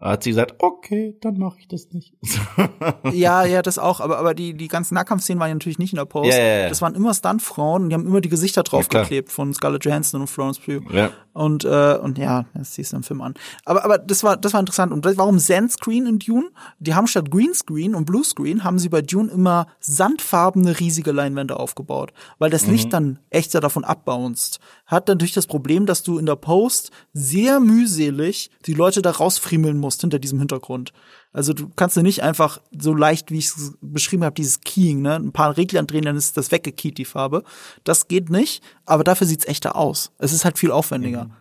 hat 0.00 0.22
sie 0.22 0.30
gesagt, 0.30 0.54
okay, 0.58 1.16
dann 1.20 1.38
mache 1.38 1.58
ich 1.58 1.66
das 1.66 1.88
nicht. 1.90 2.14
ja, 3.12 3.44
ja, 3.44 3.62
das 3.62 3.78
auch, 3.78 4.00
aber, 4.00 4.18
aber 4.18 4.32
die, 4.32 4.54
die 4.54 4.68
ganzen 4.68 4.94
Nahkampfszenen 4.94 5.40
waren 5.40 5.48
ja 5.48 5.54
natürlich 5.54 5.80
nicht 5.80 5.92
in 5.92 5.96
der 5.96 6.04
Post. 6.04 6.30
Ja, 6.30 6.38
ja, 6.38 6.58
ja. 6.60 6.68
Das 6.68 6.80
waren 6.80 6.94
immer 6.94 7.12
Stuntfrauen 7.12 7.82
und 7.82 7.88
die 7.90 7.94
haben 7.94 8.06
immer 8.06 8.20
die 8.20 8.28
Gesichter 8.28 8.62
draufgeklebt 8.62 9.32
von 9.32 9.52
Scarlett 9.52 9.84
Johansson 9.84 10.20
und 10.20 10.28
Florence 10.28 10.60
Pugh. 10.60 10.84
Ja. 10.92 11.10
Und, 11.32 11.64
äh, 11.64 11.98
und 12.00 12.16
ja, 12.18 12.46
das 12.54 12.74
siehst 12.74 12.92
du 12.92 12.96
im 12.96 13.02
Film 13.02 13.20
an. 13.20 13.34
Aber, 13.64 13.84
aber 13.84 13.98
das 13.98 14.22
war, 14.22 14.36
das 14.36 14.52
war 14.52 14.60
interessant. 14.60 14.92
Und 14.92 15.04
warum 15.16 15.40
Sandscreen 15.40 16.06
in 16.06 16.18
Dune? 16.20 16.50
Die 16.78 16.94
haben 16.94 17.08
statt 17.08 17.30
Greenscreen 17.30 17.96
und 17.96 18.04
Bluescreen 18.04 18.62
haben 18.62 18.78
sie 18.78 18.88
bei 18.88 19.02
Dune 19.02 19.30
immer 19.30 19.66
sandfarbene 19.80 20.78
riesige 20.78 21.10
Leinwände 21.10 21.58
aufgebaut, 21.58 22.12
weil 22.38 22.50
das 22.50 22.66
mhm. 22.66 22.72
Licht 22.72 22.92
dann 22.92 23.18
echter 23.30 23.60
davon 23.60 23.84
abbounced. 23.84 24.60
Hat 24.88 25.06
natürlich 25.06 25.34
das 25.34 25.46
Problem, 25.46 25.84
dass 25.84 26.02
du 26.02 26.16
in 26.18 26.24
der 26.24 26.34
Post 26.34 26.92
sehr 27.12 27.60
mühselig 27.60 28.50
die 28.64 28.72
Leute 28.72 29.02
da 29.02 29.10
rausfriemeln 29.10 29.76
musst 29.76 30.00
hinter 30.00 30.18
diesem 30.18 30.38
Hintergrund. 30.38 30.94
Also 31.30 31.52
du 31.52 31.68
kannst 31.76 31.96
ja 31.96 32.02
nicht 32.02 32.22
einfach 32.22 32.62
so 32.76 32.94
leicht, 32.94 33.30
wie 33.30 33.36
ich 33.36 33.48
es 33.48 33.74
beschrieben 33.82 34.24
habe, 34.24 34.34
dieses 34.34 34.62
Keying, 34.62 35.02
ne, 35.02 35.16
ein 35.16 35.32
paar 35.32 35.58
Regler 35.58 35.82
drehen, 35.82 36.06
dann 36.06 36.16
ist 36.16 36.38
das 36.38 36.50
weggekeyt, 36.50 36.96
die 36.96 37.04
Farbe. 37.04 37.44
Das 37.84 38.08
geht 38.08 38.30
nicht, 38.30 38.62
aber 38.86 39.04
dafür 39.04 39.26
sieht's 39.26 39.44
echter 39.44 39.76
aus. 39.76 40.10
Es 40.16 40.32
ist 40.32 40.46
halt 40.46 40.58
viel 40.58 40.70
aufwendiger. 40.70 41.24
Mhm. 41.24 41.32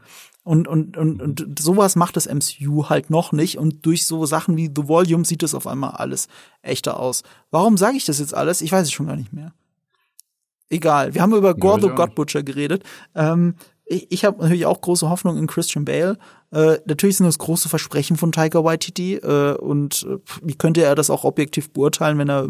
Und, 0.43 0.67
und, 0.67 0.97
und, 0.97 1.21
und 1.21 1.57
sowas 1.57 1.95
macht 1.95 2.17
das 2.17 2.27
MCU 2.27 2.89
halt 2.89 3.09
noch 3.09 3.31
nicht. 3.31 3.57
Und 3.57 3.85
durch 3.85 4.05
so 4.05 4.25
Sachen 4.25 4.57
wie 4.57 4.69
The 4.73 4.89
Volume 4.89 5.23
sieht 5.23 5.43
es 5.43 5.55
auf 5.55 5.67
einmal 5.67 5.91
alles 5.91 6.27
echter 6.61 6.99
aus. 6.99 7.23
Warum 7.49 7.77
sage 7.77 7.95
ich 7.95 8.03
das 8.03 8.19
jetzt 8.19 8.33
alles? 8.33 8.61
Ich 8.61 8.73
weiß 8.73 8.87
es 8.87 8.91
schon 8.91 9.07
gar 9.07 9.15
nicht 9.15 9.31
mehr 9.31 9.53
egal. 10.69 11.13
Wir 11.13 11.21
haben 11.21 11.33
über 11.33 11.53
Gore 11.53 11.81
the 11.81 11.89
God 11.89 12.15
Butcher 12.15 12.43
geredet. 12.43 12.83
Ähm, 13.15 13.55
ich 13.85 14.07
ich 14.11 14.25
habe 14.25 14.41
natürlich 14.41 14.65
auch 14.65 14.81
große 14.81 15.09
Hoffnung 15.09 15.37
in 15.37 15.47
Christian 15.47 15.85
Bale. 15.85 16.17
Äh, 16.51 16.77
natürlich 16.85 17.17
sind 17.17 17.25
das 17.25 17.37
große 17.37 17.69
Versprechen 17.69 18.17
von 18.17 18.31
Tiger 18.31 18.63
Waititi 18.63 19.15
äh, 19.15 19.55
und 19.55 20.05
äh, 20.09 20.17
wie 20.41 20.55
könnte 20.55 20.83
er 20.83 20.95
das 20.95 21.09
auch 21.09 21.23
objektiv 21.23 21.71
beurteilen, 21.71 22.17
wenn 22.17 22.29
er 22.29 22.47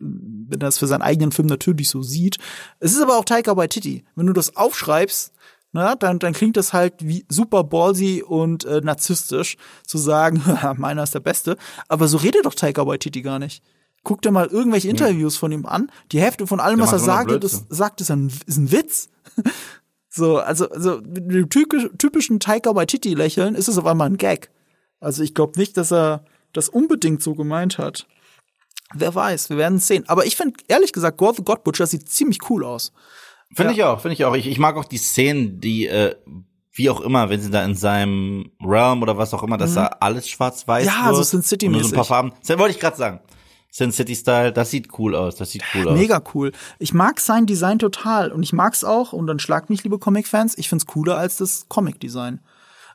wenn 0.00 0.60
er 0.60 0.68
es 0.68 0.78
für 0.78 0.86
seinen 0.86 1.02
eigenen 1.02 1.32
Film 1.32 1.48
natürlich 1.48 1.88
so 1.88 2.02
sieht. 2.02 2.38
Es 2.78 2.92
ist 2.92 3.02
aber 3.02 3.18
auch 3.18 3.24
Tiger 3.24 3.56
Waititi. 3.56 4.04
Wenn 4.14 4.26
du 4.26 4.32
das 4.32 4.56
aufschreibst, 4.56 5.32
na, 5.72 5.96
dann, 5.96 6.18
dann 6.18 6.32
klingt 6.32 6.56
das 6.56 6.72
halt 6.72 6.94
wie 7.00 7.26
super 7.28 7.64
ballsy 7.64 8.22
und 8.26 8.64
äh, 8.64 8.80
narzisstisch 8.80 9.56
zu 9.84 9.98
sagen, 9.98 10.42
meiner 10.76 11.02
ist 11.02 11.14
der 11.14 11.20
Beste. 11.20 11.56
Aber 11.88 12.08
so 12.08 12.16
redet 12.16 12.46
doch 12.46 12.54
Tiger 12.54 12.86
Waititi 12.86 13.22
gar 13.22 13.38
nicht. 13.38 13.62
Guck 14.04 14.22
dir 14.22 14.30
mal 14.30 14.46
irgendwelche 14.46 14.88
Interviews 14.88 15.34
ja. 15.34 15.40
von 15.40 15.52
ihm 15.52 15.66
an. 15.66 15.90
Die 16.12 16.20
Hälfte 16.20 16.46
von 16.46 16.60
allem, 16.60 16.78
der 16.78 16.86
was 16.86 16.92
er 16.92 16.98
sagt, 16.98 17.44
das, 17.44 17.66
sagt, 17.68 18.00
ist 18.00 18.10
ein, 18.10 18.32
ist 18.46 18.56
ein 18.56 18.72
Witz. 18.72 19.10
so, 20.08 20.38
also, 20.38 20.70
also 20.70 21.00
mit 21.00 21.30
dem 21.30 21.48
typischen 21.50 22.40
Taika 22.40 22.74
Waititi 22.74 23.14
lächeln 23.14 23.54
ist 23.54 23.68
es 23.68 23.78
auf 23.78 23.86
einmal 23.86 24.08
ein 24.08 24.16
Gag. 24.16 24.50
Also 25.00 25.22
ich 25.22 25.34
glaube 25.34 25.58
nicht, 25.58 25.76
dass 25.76 25.92
er 25.92 26.24
das 26.52 26.68
unbedingt 26.68 27.22
so 27.22 27.34
gemeint 27.34 27.78
hat. 27.78 28.06
Wer 28.94 29.14
weiß, 29.14 29.50
wir 29.50 29.58
werden 29.58 29.78
es 29.78 29.86
sehen. 29.86 30.04
Aber 30.08 30.24
ich 30.24 30.36
finde, 30.36 30.60
ehrlich 30.68 30.92
gesagt, 30.92 31.18
Gore 31.18 31.34
the 31.36 31.44
God 31.44 31.62
Butcher 31.62 31.86
sieht 31.86 32.08
ziemlich 32.08 32.38
cool 32.48 32.64
aus. 32.64 32.92
Finde 33.54 33.72
ja. 33.72 33.76
ich 33.76 33.84
auch, 33.84 34.00
finde 34.00 34.14
ich 34.14 34.24
auch. 34.24 34.34
Ich, 34.34 34.46
ich 34.46 34.58
mag 34.58 34.76
auch 34.76 34.86
die 34.86 34.98
Szenen, 34.98 35.60
die, 35.60 35.86
äh, 35.86 36.14
wie 36.72 36.90
auch 36.90 37.00
immer, 37.00 37.28
wenn 37.28 37.40
sie 37.40 37.50
da 37.50 37.64
in 37.64 37.74
seinem 37.74 38.52
Realm 38.62 39.02
oder 39.02 39.18
was 39.18 39.34
auch 39.34 39.42
immer, 39.42 39.58
dass 39.58 39.72
mhm. 39.72 39.76
da 39.76 39.86
alles 40.00 40.28
schwarz-weiß 40.28 40.86
ja, 40.86 40.92
wird. 40.92 41.04
Ja, 41.06 41.14
so 41.14 41.22
sind 41.22 41.44
City-mäßig. 41.44 41.88
So 41.88 41.92
ein 41.92 41.96
paar 41.96 42.04
Farben. 42.04 42.32
Das 42.46 42.58
wollte 42.58 42.74
ich 42.74 42.80
gerade 42.80 42.96
sagen. 42.96 43.20
Sin 43.70 43.92
City 43.92 44.16
Style, 44.16 44.52
das 44.52 44.70
sieht 44.70 44.98
cool 44.98 45.14
aus, 45.14 45.36
das 45.36 45.50
sieht 45.50 45.62
cool 45.74 45.88
aus. 45.88 45.98
Mega 45.98 46.22
cool. 46.34 46.52
Ich 46.78 46.94
mag 46.94 47.20
sein 47.20 47.46
Design 47.46 47.78
total 47.78 48.32
und 48.32 48.42
ich 48.42 48.52
mag's 48.52 48.82
auch 48.82 49.12
und 49.12 49.26
dann 49.26 49.38
schlagt 49.38 49.68
mich, 49.70 49.84
liebe 49.84 49.98
Comic-Fans, 49.98 50.56
ich 50.56 50.68
find's 50.68 50.86
cooler 50.86 51.18
als 51.18 51.36
das 51.36 51.66
Comic-Design. 51.68 52.40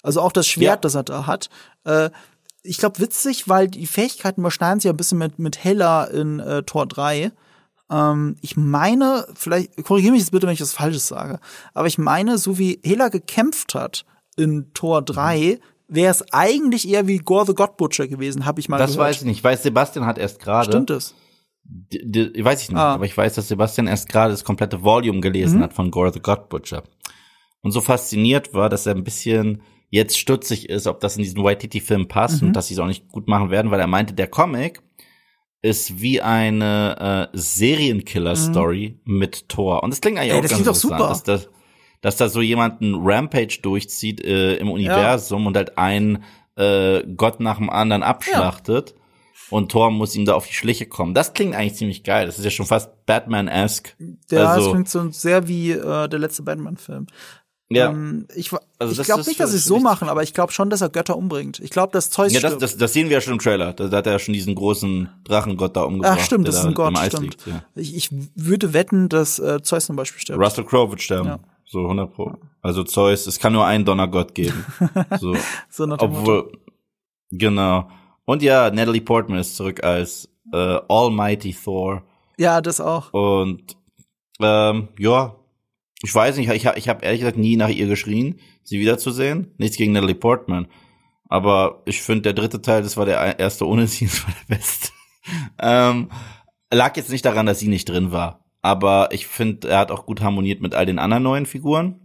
Also 0.01 0.21
auch 0.21 0.31
das 0.31 0.47
Schwert, 0.47 0.77
ja. 0.77 0.81
das 0.81 0.95
er 0.95 1.03
da 1.03 1.27
hat. 1.27 1.49
Äh, 1.85 2.09
ich 2.63 2.77
glaube 2.77 2.99
witzig, 2.99 3.47
weil 3.47 3.67
die 3.67 3.87
Fähigkeiten 3.87 4.41
überschneiden 4.41 4.79
sich 4.79 4.89
ein 4.89 4.97
bisschen 4.97 5.17
mit, 5.17 5.37
mit 5.37 5.63
Hella 5.63 6.05
in 6.05 6.39
äh, 6.39 6.63
Tor 6.63 6.87
3. 6.87 7.31
Ähm, 7.91 8.35
ich 8.41 8.57
meine, 8.57 9.27
vielleicht, 9.35 9.83
korrigiere 9.83 10.13
mich 10.13 10.21
jetzt 10.21 10.31
bitte, 10.31 10.47
wenn 10.47 10.53
ich 10.53 10.61
was 10.61 10.73
Falsches 10.73 11.07
sage, 11.07 11.39
aber 11.73 11.87
ich 11.87 11.97
meine, 11.97 12.37
so 12.37 12.57
wie 12.57 12.79
Hela 12.83 13.09
gekämpft 13.09 13.75
hat 13.75 14.05
in 14.35 14.73
Tor 14.73 15.01
3, 15.01 15.59
wäre 15.93 16.11
es 16.11 16.23
eigentlich 16.31 16.87
eher 16.87 17.07
wie 17.07 17.17
Gore 17.17 17.45
the 17.45 17.53
God 17.53 17.77
Butcher 17.77 18.07
gewesen, 18.07 18.45
habe 18.45 18.59
ich 18.59 18.69
mal 18.69 18.77
das 18.77 18.93
gehört. 18.93 19.09
weiß 19.09 19.17
ich 19.17 19.25
nicht. 19.25 19.37
Ich 19.37 19.43
weiß, 19.43 19.63
Sebastian 19.63 20.05
hat 20.05 20.17
erst 20.17 20.39
gerade. 20.39 20.71
Stimmt 20.71 20.89
es? 20.89 21.15
Weiß 21.65 22.63
ich 22.63 22.69
nicht, 22.69 22.77
ah. 22.77 22.95
aber 22.95 23.05
ich 23.05 23.15
weiß, 23.15 23.35
dass 23.35 23.47
Sebastian 23.47 23.87
erst 23.87 24.09
gerade 24.09 24.31
das 24.31 24.43
komplette 24.43 24.83
Volume 24.83 25.21
gelesen 25.21 25.59
mhm. 25.59 25.63
hat 25.63 25.73
von 25.73 25.91
Gore 25.91 26.11
the 26.11 26.19
God 26.19 26.49
Butcher. 26.49 26.83
Und 27.61 27.71
so 27.71 27.79
fasziniert 27.79 28.53
war, 28.53 28.69
dass 28.69 28.85
er 28.85 28.95
ein 28.95 29.05
bisschen 29.05 29.61
jetzt 29.89 30.17
stutzig 30.17 30.69
ist, 30.69 30.87
ob 30.87 30.99
das 30.99 31.15
in 31.15 31.23
diesen 31.23 31.43
Waititi-Film 31.43 32.07
passt 32.07 32.41
mhm. 32.41 32.49
und 32.49 32.55
dass 32.55 32.67
sie 32.67 32.73
es 32.73 32.79
auch 32.79 32.87
nicht 32.87 33.07
gut 33.09 33.27
machen 33.27 33.51
werden, 33.51 33.71
weil 33.71 33.79
er 33.79 33.87
meinte, 33.87 34.13
der 34.13 34.27
Comic 34.27 34.81
ist 35.61 36.01
wie 36.01 36.19
eine 36.21 37.29
äh, 37.33 37.37
Serienkiller-Story 37.37 38.99
mhm. 39.05 39.17
mit 39.17 39.47
Thor. 39.47 39.83
Und 39.83 39.91
das 39.91 40.01
klingt 40.01 40.17
eigentlich 40.17 40.33
Ey, 40.33 40.37
auch 40.37 40.41
das 40.41 40.51
ganz 40.51 40.63
klingt 40.63 40.67
doch 40.67 40.81
super. 40.81 40.97
Dass, 40.97 41.23
das, 41.23 41.49
dass 42.03 42.17
da 42.17 42.29
so 42.29 42.41
jemand 42.41 42.81
einen 42.81 42.95
Rampage 42.95 43.59
durchzieht 43.61 44.23
äh, 44.23 44.57
im 44.57 44.69
Universum 44.69 45.47
und 45.47 45.55
halt 45.55 45.77
einen 45.77 46.23
äh, 46.55 47.01
Gott 47.15 47.39
nach 47.39 47.57
dem 47.57 47.69
anderen 47.69 48.03
abschlachtet. 48.03 48.93
Und 49.49 49.71
Thor 49.71 49.89
muss 49.89 50.15
ihm 50.15 50.25
da 50.25 50.33
auf 50.33 50.47
die 50.47 50.53
Schliche 50.53 50.85
kommen. 50.85 51.13
Das 51.13 51.33
klingt 51.33 51.55
eigentlich 51.55 51.75
ziemlich 51.75 52.03
geil. 52.03 52.25
Das 52.25 52.37
ist 52.37 52.43
ja 52.43 52.51
schon 52.51 52.65
fast 52.65 53.05
Batman-esque. 53.05 53.95
Ja, 54.29 54.51
also, 54.51 54.65
das 54.65 54.73
klingt 54.73 54.89
so 54.89 55.11
sehr 55.11 55.47
wie 55.47 55.71
äh, 55.71 56.09
der 56.09 56.19
letzte 56.19 56.43
Batman-Film. 56.43 57.07
ja. 57.69 57.89
Ähm, 57.89 58.27
ich 58.35 58.51
Also 58.79 58.99
ich 58.99 59.05
glaube 59.05 59.23
nicht, 59.25 59.39
dass 59.39 59.51
sie 59.51 59.57
es 59.57 59.65
so 59.65 59.79
machen, 59.79 60.09
aber 60.09 60.23
ich 60.23 60.33
glaube 60.33 60.51
schon, 60.51 60.69
dass 60.69 60.81
er 60.81 60.89
Götter 60.89 61.15
umbringt. 61.15 61.59
Ich 61.59 61.69
glaube, 61.69 61.93
dass 61.93 62.09
Zeus 62.09 62.33
Ja, 62.33 62.41
das, 62.41 62.57
das, 62.57 62.77
das 62.77 62.93
sehen 62.93 63.09
wir 63.09 63.17
ja 63.17 63.21
schon 63.21 63.33
im 63.33 63.39
Trailer. 63.39 63.73
Da, 63.73 63.87
da 63.87 63.97
hat 63.97 64.07
er 64.07 64.13
ja 64.13 64.19
schon 64.19 64.33
diesen 64.33 64.55
großen 64.55 65.09
Drachengott 65.23 65.77
da 65.77 65.83
umgebracht. 65.83 66.17
Ach 66.19 66.25
stimmt, 66.25 66.47
das 66.47 66.55
ist 66.55 66.65
ein 66.65 66.73
Gott, 66.73 66.97
stimmt. 66.97 67.21
liegt, 67.21 67.47
ja. 67.47 67.63
ich, 67.75 67.95
ich 67.95 68.09
würde 68.35 68.73
wetten, 68.73 69.07
dass 69.07 69.39
äh, 69.39 69.61
Zeus 69.61 69.85
zum 69.85 69.95
Beispiel 69.95 70.19
stirbt. 70.19 70.41
Russell 70.41 70.65
Crowe 70.65 70.89
wird 70.89 71.01
sterben. 71.01 71.27
Ja. 71.27 71.39
So 71.73 71.81
100 71.81 72.13
pro. 72.13 72.37
Also 72.61 72.83
Zeus, 72.83 73.25
es 73.25 73.39
kann 73.39 73.51
nur 73.53 73.65
einen 73.65 73.83
Donnergott 73.83 74.35
geben. 74.35 74.63
So. 75.19 75.35
So. 75.69 75.83
Obwohl, 75.85 76.51
genau. 77.31 77.89
Und 78.25 78.43
ja, 78.43 78.69
Natalie 78.69 79.01
Portman 79.01 79.39
ist 79.39 79.55
zurück 79.55 79.83
als 79.83 80.29
äh, 80.53 80.79
Almighty 80.87 81.51
Thor. 81.53 82.03
Ja, 82.37 82.61
das 82.61 82.79
auch. 82.79 83.11
Und 83.11 83.75
ähm, 84.39 84.89
ja, 84.99 85.35
ich 86.03 86.13
weiß 86.13 86.37
nicht, 86.37 86.49
ich, 86.51 86.67
hab- 86.67 86.77
ich 86.77 86.89
habe 86.89 87.03
ehrlich 87.03 87.21
gesagt 87.21 87.37
nie 87.37 87.55
nach 87.57 87.69
ihr 87.69 87.87
geschrien, 87.87 88.39
sie 88.63 88.79
wiederzusehen. 88.79 89.53
Nichts 89.57 89.77
gegen 89.77 89.93
Natalie 89.93 90.15
Portman. 90.15 90.67
Aber 91.27 91.81
ich 91.85 92.01
finde, 92.03 92.21
der 92.21 92.33
dritte 92.33 92.61
Teil, 92.61 92.83
das 92.83 92.97
war 92.97 93.05
der 93.07 93.39
erste 93.39 93.65
ohne 93.67 93.87
sie, 93.87 94.05
das 94.07 94.23
war 94.27 94.33
der 94.47 94.55
beste. 94.55 94.89
ähm, 95.59 96.11
lag 96.71 96.95
jetzt 96.97 97.09
nicht 97.09 97.25
daran, 97.25 97.47
dass 97.47 97.59
sie 97.59 97.67
nicht 97.67 97.89
drin 97.89 98.11
war. 98.11 98.42
Aber 98.63 99.09
ich 99.11 99.27
finde, 99.27 99.69
er 99.69 99.79
hat 99.79 99.91
auch 99.91 100.05
gut 100.05 100.21
harmoniert 100.21 100.61
mit 100.61 100.73
all 100.73 100.85
den 100.85 100.97
anderen 100.97 101.23
neuen 101.23 101.45
Figuren. 101.45 101.99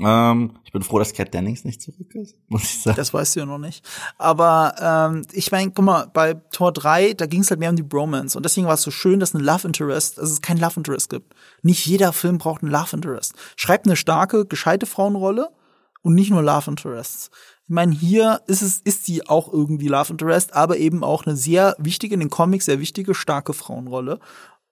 Ähm, 0.00 0.58
ich 0.64 0.72
bin 0.72 0.82
froh, 0.82 0.98
dass 0.98 1.14
Cat 1.14 1.32
Dennings 1.32 1.64
nicht 1.64 1.80
zurück 1.80 2.14
ist, 2.14 2.36
muss 2.48 2.64
ich 2.64 2.82
sagen. 2.82 2.96
Das 2.96 3.14
weißt 3.14 3.34
du 3.34 3.40
ja 3.40 3.46
noch 3.46 3.58
nicht. 3.58 3.82
Aber 4.18 4.74
ähm, 4.78 5.22
ich 5.32 5.50
meine, 5.50 5.70
guck 5.70 5.84
mal, 5.84 6.06
bei 6.12 6.34
Tor 6.34 6.72
3, 6.72 7.14
da 7.14 7.24
ging 7.24 7.40
es 7.40 7.50
halt 7.50 7.60
mehr 7.60 7.70
um 7.70 7.76
die 7.76 7.82
Bromance. 7.82 8.36
Und 8.36 8.44
deswegen 8.44 8.66
war 8.66 8.74
es 8.74 8.82
so 8.82 8.90
schön, 8.90 9.18
dass 9.18 9.32
ein 9.32 9.40
Love 9.40 9.66
Interest, 9.66 10.18
dass 10.18 10.30
es 10.30 10.42
kein 10.42 10.58
Love 10.58 10.74
Interest 10.76 11.08
gibt. 11.08 11.34
Nicht 11.62 11.86
jeder 11.86 12.12
Film 12.12 12.36
braucht 12.36 12.62
einen 12.62 12.70
Love 12.70 12.94
Interest. 12.94 13.32
Schreibt 13.56 13.86
eine 13.86 13.96
starke, 13.96 14.44
gescheite 14.44 14.84
Frauenrolle 14.84 15.48
und 16.02 16.14
nicht 16.14 16.30
nur 16.30 16.42
Love 16.42 16.70
Interests. 16.70 17.30
Ich 17.68 17.74
meine, 17.74 17.92
hier 17.92 18.42
ist 18.46 18.62
es, 18.62 18.80
ist 18.80 19.06
sie 19.06 19.26
auch 19.26 19.50
irgendwie 19.52 19.88
Love 19.88 20.12
Interest, 20.12 20.52
aber 20.52 20.76
eben 20.76 21.02
auch 21.02 21.24
eine 21.24 21.36
sehr 21.36 21.74
wichtige, 21.78 22.14
in 22.14 22.20
den 22.20 22.30
Comics 22.30 22.66
sehr 22.66 22.78
wichtige, 22.78 23.14
starke 23.14 23.54
Frauenrolle. 23.54 24.20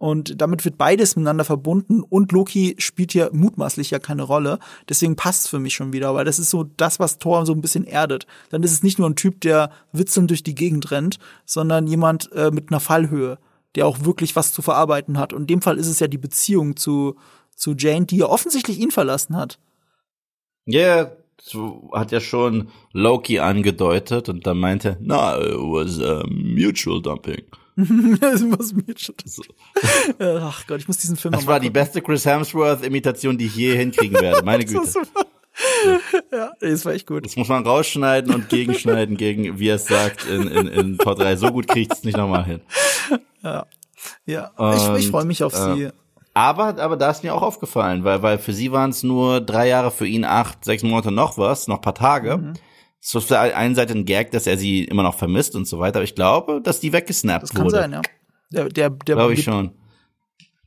Und 0.04 0.38
damit 0.38 0.62
wird 0.66 0.76
beides 0.76 1.16
miteinander 1.16 1.46
verbunden 1.46 2.02
und 2.02 2.30
Loki 2.30 2.76
spielt 2.76 3.12
hier 3.12 3.30
mutmaßlich 3.32 3.90
ja 3.90 3.98
keine 3.98 4.22
Rolle. 4.22 4.58
Deswegen 4.86 5.16
passt 5.16 5.48
für 5.48 5.58
mich 5.58 5.74
schon 5.74 5.94
wieder, 5.94 6.14
weil 6.14 6.26
das 6.26 6.38
ist 6.38 6.50
so 6.50 6.64
das, 6.76 7.00
was 7.00 7.18
Thor 7.18 7.46
so 7.46 7.54
ein 7.54 7.62
bisschen 7.62 7.86
erdet. 7.86 8.26
Dann 8.50 8.62
ist 8.62 8.72
es 8.72 8.82
nicht 8.82 8.98
nur 8.98 9.08
ein 9.08 9.16
Typ, 9.16 9.40
der 9.40 9.70
witzelnd 9.92 10.28
durch 10.28 10.42
die 10.42 10.54
Gegend 10.54 10.90
rennt, 10.90 11.18
sondern 11.46 11.86
jemand 11.86 12.30
äh, 12.32 12.50
mit 12.50 12.70
einer 12.70 12.80
Fallhöhe, 12.80 13.38
der 13.76 13.86
auch 13.86 14.04
wirklich 14.04 14.36
was 14.36 14.52
zu 14.52 14.60
verarbeiten 14.60 15.16
hat. 15.16 15.32
Und 15.32 15.40
in 15.40 15.46
dem 15.46 15.62
Fall 15.62 15.78
ist 15.78 15.88
es 15.88 16.00
ja 16.00 16.06
die 16.06 16.18
Beziehung 16.18 16.76
zu, 16.76 17.16
zu 17.56 17.74
Jane, 17.74 18.04
die 18.04 18.18
ja 18.18 18.26
offensichtlich 18.26 18.80
ihn 18.80 18.90
verlassen 18.90 19.34
hat. 19.34 19.58
Ja, 20.66 20.80
yeah, 20.80 21.16
hat 21.94 22.12
ja 22.12 22.20
schon 22.20 22.68
Loki 22.92 23.38
angedeutet 23.38 24.28
und 24.28 24.46
dann 24.46 24.58
meinte, 24.58 24.98
na, 25.00 25.38
it 25.38 25.54
was 25.54 25.98
uh, 25.98 26.28
mutual 26.28 27.00
dumping. 27.00 27.44
das 28.20 28.42
muss 28.42 28.72
mir 28.72 28.94
schon 28.96 29.14
Ach 30.18 30.66
Gott, 30.66 30.80
ich 30.80 30.86
muss 30.86 30.98
diesen 30.98 31.16
Film 31.16 31.32
Das 31.32 31.46
war 31.46 31.58
die 31.58 31.70
beste 31.70 32.00
Chris 32.00 32.24
Hemsworth-Imitation, 32.24 33.36
die 33.36 33.46
ich 33.46 33.56
je 33.56 33.76
hinkriegen 33.76 34.20
werde. 34.20 34.44
Meine 34.44 34.64
gucken. 34.66 34.82
Güte. 34.84 35.08
ja, 36.32 36.52
das 36.60 36.84
war 36.84 36.92
echt 36.92 37.06
gut. 37.06 37.24
Das 37.24 37.36
muss 37.36 37.48
man 37.48 37.64
rausschneiden 37.64 38.34
und 38.34 38.48
gegenschneiden 38.48 39.16
gegen, 39.16 39.58
wie 39.58 39.68
er 39.68 39.76
es 39.76 39.86
sagt, 39.86 40.26
in, 40.26 40.48
in, 40.48 40.66
in 40.68 40.98
Tor 40.98 41.14
3. 41.14 41.36
So 41.36 41.52
gut 41.52 41.68
kriegt 41.68 41.92
es 41.92 42.04
nicht 42.04 42.16
nochmal 42.16 42.44
hin. 42.44 42.60
Ja, 43.42 43.66
ich, 44.56 44.88
Und, 44.88 44.96
ich 44.98 45.08
freue 45.08 45.24
mich 45.24 45.42
auf 45.44 45.54
äh, 45.54 45.74
sie. 45.74 45.88
Aber, 46.34 46.78
aber 46.78 46.96
da 46.96 47.10
ist 47.10 47.22
mir 47.22 47.34
auch 47.34 47.42
aufgefallen, 47.42 48.02
weil, 48.02 48.22
weil 48.22 48.38
für 48.38 48.52
sie 48.52 48.72
waren 48.72 48.90
es 48.90 49.04
nur 49.04 49.40
drei 49.40 49.68
Jahre, 49.68 49.92
für 49.92 50.06
ihn 50.06 50.24
acht, 50.24 50.64
sechs 50.64 50.82
Monate 50.82 51.12
noch 51.12 51.38
was, 51.38 51.68
noch 51.68 51.80
paar 51.80 51.94
Tage. 51.94 52.38
Mhm. 52.38 52.52
So 53.06 53.18
auf 53.18 53.26
der 53.26 53.54
einen 53.54 53.74
Seite 53.74 53.92
ein 53.92 54.06
Gag, 54.06 54.30
dass 54.30 54.46
er 54.46 54.56
sie 54.56 54.84
immer 54.84 55.02
noch 55.02 55.18
vermisst 55.18 55.54
und 55.54 55.68
so 55.68 55.78
weiter. 55.78 55.96
Aber 55.98 56.04
ich 56.04 56.14
glaube, 56.14 56.62
dass 56.62 56.80
die 56.80 56.94
weggesnappt 56.94 57.42
Das 57.42 57.50
kann 57.50 57.64
wurde. 57.66 57.76
sein, 57.76 57.92
ja. 57.92 58.00
Der, 58.50 58.68
der, 58.70 58.88
der 58.88 59.16
Glaube 59.16 59.34
ich 59.34 59.44
schon. 59.44 59.72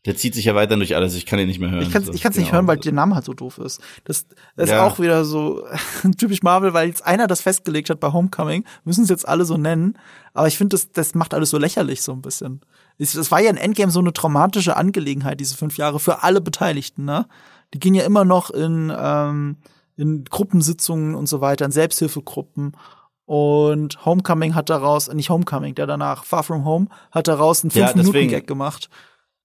Der 0.05 0.15
zieht 0.15 0.35
sich 0.35 0.45
ja 0.45 0.53
weiter 0.53 0.77
durch 0.77 0.95
alles. 0.95 1.15
Ich 1.15 1.25
kann 1.25 1.39
ihn 1.39 1.47
nicht 1.47 1.59
mehr 1.59 1.71
hören. 1.71 1.81
Ich 1.81 1.91
kann 1.91 2.03
es 2.03 2.21
kann's 2.21 2.37
nicht 2.37 2.45
genau. 2.45 2.57
hören, 2.59 2.67
weil 2.67 2.77
der 2.77 2.93
Name 2.93 3.15
halt 3.15 3.25
so 3.25 3.33
doof 3.33 3.57
ist. 3.57 3.81
Das, 4.03 4.27
das 4.55 4.65
ist 4.65 4.71
Ja. 4.71 4.85
auch 4.85 4.99
wieder 4.99 5.25
so 5.25 5.65
typisch 6.19 6.43
Marvel, 6.43 6.73
weil 6.73 6.87
jetzt 6.89 7.03
einer 7.03 7.25
das 7.25 7.41
festgelegt 7.41 7.89
hat 7.89 7.99
bei 7.99 8.13
Homecoming, 8.13 8.63
müssen 8.85 9.03
es 9.03 9.09
jetzt 9.09 9.27
alle 9.27 9.43
so 9.43 9.57
nennen. 9.57 9.97
Aber 10.35 10.47
ich 10.47 10.59
finde, 10.59 10.75
das, 10.75 10.91
das 10.91 11.15
macht 11.15 11.33
alles 11.33 11.49
so 11.49 11.57
lächerlich 11.57 12.03
so 12.03 12.13
ein 12.13 12.21
bisschen. 12.21 12.61
Es 12.99 13.15
es 13.15 13.31
war 13.31 13.41
ja 13.41 13.49
in 13.49 13.57
Endgame 13.57 13.91
so 13.91 13.99
eine 13.99 14.13
traumatische 14.13 14.77
Angelegenheit, 14.77 15.39
diese 15.39 15.57
fünf 15.57 15.77
Jahre, 15.77 15.99
für 15.99 16.21
alle 16.21 16.39
Beteiligten, 16.39 17.03
ne? 17.03 17.25
Die 17.73 17.79
gehen 17.79 17.95
ja 17.95 18.05
immer 18.05 18.23
noch 18.25 18.51
in, 18.51 18.93
ähm, 18.95 19.57
in 19.97 20.23
Gruppensitzungen 20.25 21.15
und 21.15 21.27
so 21.27 21.41
weiter, 21.41 21.65
in 21.65 21.71
Selbsthilfegruppen. 21.71 22.77
Und 23.25 24.05
Homecoming 24.05 24.55
hat 24.55 24.69
daraus, 24.69 25.11
nicht 25.13 25.29
Homecoming, 25.29 25.75
der 25.75 25.85
danach, 25.87 26.23
Far 26.23 26.43
From 26.43 26.63
Home, 26.63 26.87
hat 27.11 27.27
daraus 27.27 27.63
einen 27.63 27.71
Ja, 27.71 27.87
deswegen- 27.87 28.07
5-Minuten-Gag 28.07 28.47
gemacht. 28.47 28.89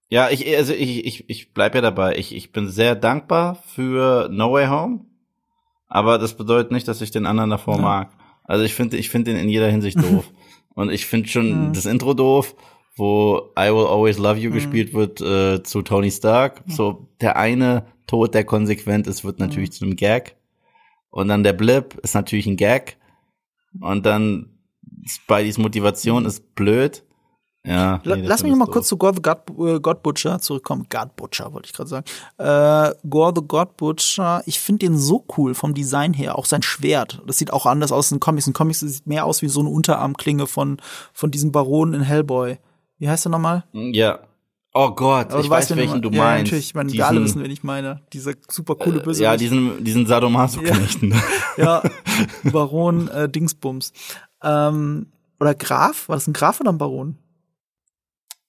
Ja, 0.09 0.29
ich, 0.29 0.55
also 0.55 0.73
ich, 0.73 1.05
ich, 1.05 1.29
ich 1.29 1.53
bleib 1.53 1.75
ja 1.75 1.81
dabei. 1.81 2.15
Ich, 2.17 2.33
ich 2.35 2.51
bin 2.51 2.69
sehr 2.69 2.95
dankbar 2.95 3.57
für 3.73 4.29
No 4.31 4.53
Way 4.53 4.67
Home. 4.67 4.99
Aber 5.87 6.17
das 6.17 6.35
bedeutet 6.35 6.71
nicht, 6.71 6.87
dass 6.87 7.01
ich 7.01 7.11
den 7.11 7.25
anderen 7.25 7.49
davor 7.49 7.75
Ja. 7.75 7.81
mag. 7.81 8.11
Also 8.45 8.63
ich 8.63 8.73
finde, 8.73 8.97
ich 8.97 9.09
finde 9.09 9.31
ihn 9.31 9.37
in 9.37 9.49
jeder 9.49 9.69
Hinsicht 9.69 9.97
doof. 10.01 10.29
Und 10.75 10.91
ich 10.91 11.05
finde 11.05 11.27
schon 11.29 11.67
Mhm. 11.69 11.73
das 11.73 11.85
Intro 11.85 12.13
doof, 12.13 12.55
wo 12.95 13.51
I 13.57 13.65
Will 13.69 13.87
Always 13.87 14.17
Love 14.17 14.39
You 14.39 14.49
Mhm. 14.51 14.53
gespielt 14.53 14.93
wird 14.93 15.19
äh, 15.21 15.63
zu 15.63 15.81
Tony 15.81 16.11
Stark. 16.11 16.63
So 16.67 17.07
der 17.21 17.37
eine 17.37 17.85
Tod, 18.07 18.33
der 18.33 18.43
konsequent 18.43 19.07
ist, 19.07 19.23
wird 19.23 19.39
natürlich 19.39 19.69
Mhm. 19.69 19.73
zu 19.73 19.85
einem 19.85 19.95
Gag. 19.95 20.35
Und 21.13 21.27
dann 21.27 21.43
der 21.43 21.53
Blip 21.53 21.93
ist 22.01 22.15
natürlich 22.15 22.47
ein 22.47 22.57
Gag. 22.57 22.97
Und 23.79 24.03
dann 24.05 24.49
Spideys 25.05 25.59
Motivation 25.59 26.25
ist 26.25 26.55
blöd. 26.55 27.03
Ja. 27.65 28.01
Nee, 28.03 28.15
Lass 28.23 28.41
mich 28.41 28.51
noch 28.51 28.57
mal 28.57 28.65
doof. 28.65 28.73
kurz 28.73 28.87
zu 28.87 28.97
God 28.97 29.15
the 29.17 29.21
God, 29.21 29.37
äh, 29.59 29.79
God 29.79 30.01
Butcher 30.01 30.39
zurückkommen. 30.39 30.87
God 30.89 31.15
Butcher 31.15 31.53
wollte 31.53 31.67
ich 31.67 31.73
gerade 31.73 31.89
sagen. 31.89 32.05
Äh, 32.37 32.95
Gore 33.07 33.31
the 33.35 33.43
God 33.47 33.77
Butcher, 33.77 34.41
ich 34.47 34.59
finde 34.59 34.87
den 34.87 34.97
so 34.97 35.23
cool 35.37 35.53
vom 35.53 35.75
Design 35.75 36.13
her, 36.13 36.35
auch 36.37 36.45
sein 36.45 36.63
Schwert. 36.63 37.21
Das 37.27 37.37
sieht 37.37 37.53
auch 37.53 37.67
anders 37.67 37.91
aus 37.91 38.11
in 38.11 38.19
Comics. 38.19 38.47
In 38.47 38.53
Comics 38.53 38.79
sieht 38.79 39.05
mehr 39.05 39.25
aus 39.25 39.43
wie 39.43 39.49
so 39.49 39.59
eine 39.59 39.69
Unterarmklinge 39.69 40.47
von 40.47 40.77
von 41.13 41.29
diesem 41.29 41.51
Baron 41.51 41.93
in 41.93 42.01
Hellboy. 42.01 42.57
Wie 42.97 43.07
heißt 43.07 43.27
er 43.27 43.29
nochmal? 43.29 43.65
Ja. 43.71 44.19
Oh 44.75 44.89
Gott, 44.91 45.27
ich 45.37 45.45
du 45.45 45.49
weiß, 45.51 45.69
wen 45.71 45.77
welchen 45.77 46.01
du 46.01 46.09
ja, 46.09 46.23
meinst. 46.23 46.45
natürlich, 46.45 46.65
ich 46.69 46.73
meine, 46.73 46.87
wir 46.89 46.93
Diesen- 46.93 47.05
alle 47.05 47.23
wissen, 47.23 47.43
wen 47.43 47.51
ich 47.51 47.63
meine. 47.63 48.01
Dieser 48.11 48.33
super 48.49 48.75
coole 48.75 48.99
äh, 48.99 49.03
Bösewicht. 49.03 49.21
Ja, 49.21 49.37
diesen, 49.37 49.83
diesen 49.83 50.07
Sadomaso-Knechten. 50.07 51.13
ja, 51.57 51.83
Baron 52.43 53.07
äh, 53.09 53.29
Dingsbums. 53.29 53.93
Ähm, 54.41 55.07
oder 55.39 55.53
Graf? 55.53 56.09
War 56.09 56.15
das 56.15 56.25
ein 56.27 56.33
Graf 56.33 56.59
oder 56.59 56.71
ein 56.71 56.77
Baron? 56.79 57.17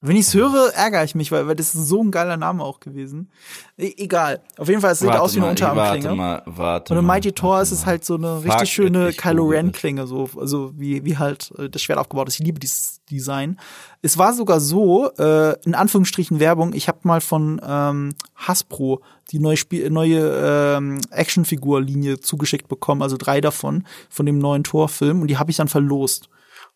Wenn 0.07 0.17
ich's 0.17 0.35
höre, 0.35 0.75
ärgere 0.75 1.03
ich 1.03 1.15
mich, 1.15 1.33
weil, 1.33 1.47
weil 1.47 1.57
das 1.57 1.75
ist 1.75 1.89
so 1.89 2.03
ein 2.03 2.11
geiler 2.11 2.37
Name 2.37 2.63
auch 2.63 2.79
gewesen. 2.79 3.31
E 3.79 3.91
egal. 3.97 4.43
Auf 4.59 4.69
jeden 4.69 4.83
Fall, 4.83 4.93
es 4.93 4.99
sieht 4.99 5.09
Warte 5.09 5.23
aus 5.23 5.35
wie 5.35 5.39
eine 5.39 5.49
Unterarmklinge. 5.49 6.05
Warte 6.05 6.17
mal, 6.17 6.43
warte 6.45 6.95
Und 6.95 7.07
mal, 7.07 7.15
Mighty 7.15 7.33
Thor 7.33 7.63
ist 7.63 7.71
es 7.71 7.87
halt 7.87 8.05
so 8.05 8.17
eine 8.17 8.43
Fuck 8.43 8.53
richtig 8.53 8.71
schöne 8.71 9.09
ich 9.09 9.17
Kylo 9.17 9.47
Ren 9.47 9.69
es. 9.69 9.73
Klinge, 9.73 10.07
so, 10.07 10.29
also 10.39 10.73
wie, 10.77 11.07
wie 11.07 11.17
halt 11.17 11.53
äh, 11.57 11.71
das 11.71 11.81
Schwert 11.81 11.99
aufgebaut 11.99 12.29
ist. 12.29 12.39
Ich 12.39 12.45
liebe 12.45 12.61
dieses 12.61 13.01
Design. 13.11 13.59
Es 14.03 14.19
war 14.19 14.35
sogar 14.35 14.61
so, 14.61 15.11
äh, 15.17 15.59
in 15.65 15.75
Anführungsstrichen 15.75 16.39
Werbung, 16.39 16.75
ich 16.75 16.87
habe 16.87 16.99
mal 17.05 17.23
von 17.23 17.59
ähm, 17.67 18.15
Hasbro 18.35 19.01
die 19.31 19.39
neue 19.39 19.57
Spiel 19.57 19.89
neue 19.89 20.77
ähm, 20.77 21.01
Actionfigur-Linie 21.13 22.21
zugeschickt 22.21 22.69
bekommen, 22.69 23.01
also 23.01 23.17
drei 23.17 23.41
davon, 23.41 23.87
von 24.11 24.27
dem 24.27 24.37
neuen 24.37 24.65
Thor-Film, 24.65 25.23
und 25.23 25.29
die 25.29 25.39
habe 25.39 25.51
ich 25.51 25.57
dann 25.57 25.69
verlost 25.69 26.29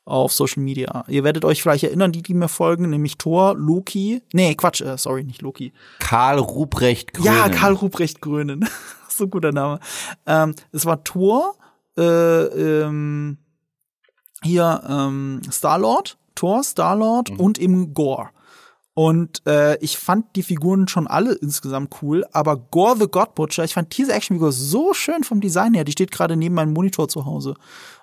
auf 0.08 0.32
Social 0.32 0.62
Media. 0.62 1.04
Ihr 1.08 1.24
werdet 1.24 1.44
euch 1.44 1.62
vielleicht 1.62 1.84
erinnern, 1.84 2.12
die, 2.12 2.22
die 2.22 2.34
mir 2.34 2.48
folgen, 2.48 2.90
nämlich 2.90 3.18
Thor, 3.18 3.54
Loki, 3.56 4.22
nee, 4.32 4.54
Quatsch, 4.54 4.80
äh, 4.80 4.96
sorry, 4.98 5.24
nicht 5.24 5.42
Loki, 5.42 5.72
Karl 5.98 6.38
Ruprecht 6.38 7.14
Grönen. 7.14 7.26
ja, 7.26 7.48
Karl 7.48 7.74
Ruprecht 7.74 8.20
Grönen. 8.20 8.68
so 9.08 9.24
ein 9.24 9.30
guter 9.30 9.52
Name. 9.52 9.80
Ähm, 10.26 10.54
es 10.72 10.86
war 10.86 11.04
Thor, 11.04 11.56
äh, 11.96 12.02
ähm, 12.02 13.38
hier 14.42 14.82
ähm, 14.88 15.42
Star-Lord, 15.50 16.16
Thor, 16.34 16.62
Star-Lord 16.62 17.30
und 17.30 17.58
eben 17.58 17.92
Gore. 17.94 18.30
Und 18.98 19.46
äh, 19.46 19.76
ich 19.78 19.96
fand 19.96 20.34
die 20.34 20.42
Figuren 20.42 20.88
schon 20.88 21.06
alle 21.06 21.34
insgesamt 21.34 22.02
cool, 22.02 22.24
aber 22.32 22.56
Gore 22.56 22.96
the 22.98 23.06
God 23.08 23.36
Butcher, 23.36 23.62
ich 23.62 23.74
fand 23.74 23.96
diese 23.96 24.12
Actionfigur 24.12 24.50
so 24.50 24.92
schön 24.92 25.22
vom 25.22 25.40
Design 25.40 25.74
her. 25.74 25.84
Die 25.84 25.92
steht 25.92 26.10
gerade 26.10 26.36
neben 26.36 26.56
meinem 26.56 26.72
Monitor 26.72 27.08
zu 27.08 27.24
Hause. 27.24 27.54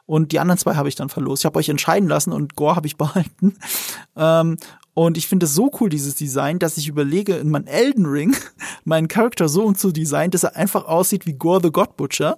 Und 0.05 0.31
die 0.31 0.39
anderen 0.39 0.57
zwei 0.59 0.75
habe 0.75 0.89
ich 0.89 0.95
dann 0.95 1.09
verlost. 1.09 1.41
Ich 1.41 1.45
habe 1.45 1.57
euch 1.57 1.69
entscheiden 1.69 2.07
lassen 2.07 2.31
und 2.31 2.55
Gore 2.55 2.75
habe 2.75 2.87
ich 2.87 2.97
behalten. 2.97 3.57
Ähm, 4.15 4.57
und 4.93 5.17
ich 5.17 5.27
finde 5.27 5.45
es 5.45 5.53
so 5.53 5.71
cool, 5.79 5.89
dieses 5.89 6.15
Design, 6.15 6.59
dass 6.59 6.77
ich 6.77 6.87
überlege, 6.87 7.35
in 7.35 7.49
meinem 7.49 7.67
Elden 7.67 8.05
Ring 8.05 8.35
meinen 8.85 9.07
Charakter 9.07 9.49
so 9.49 9.71
zu 9.73 9.91
designen, 9.91 10.31
dass 10.31 10.43
er 10.43 10.55
einfach 10.55 10.85
aussieht 10.85 11.25
wie 11.25 11.33
Gore 11.33 11.59
the 11.61 11.71
God 11.71 11.97
Butcher. 11.97 12.37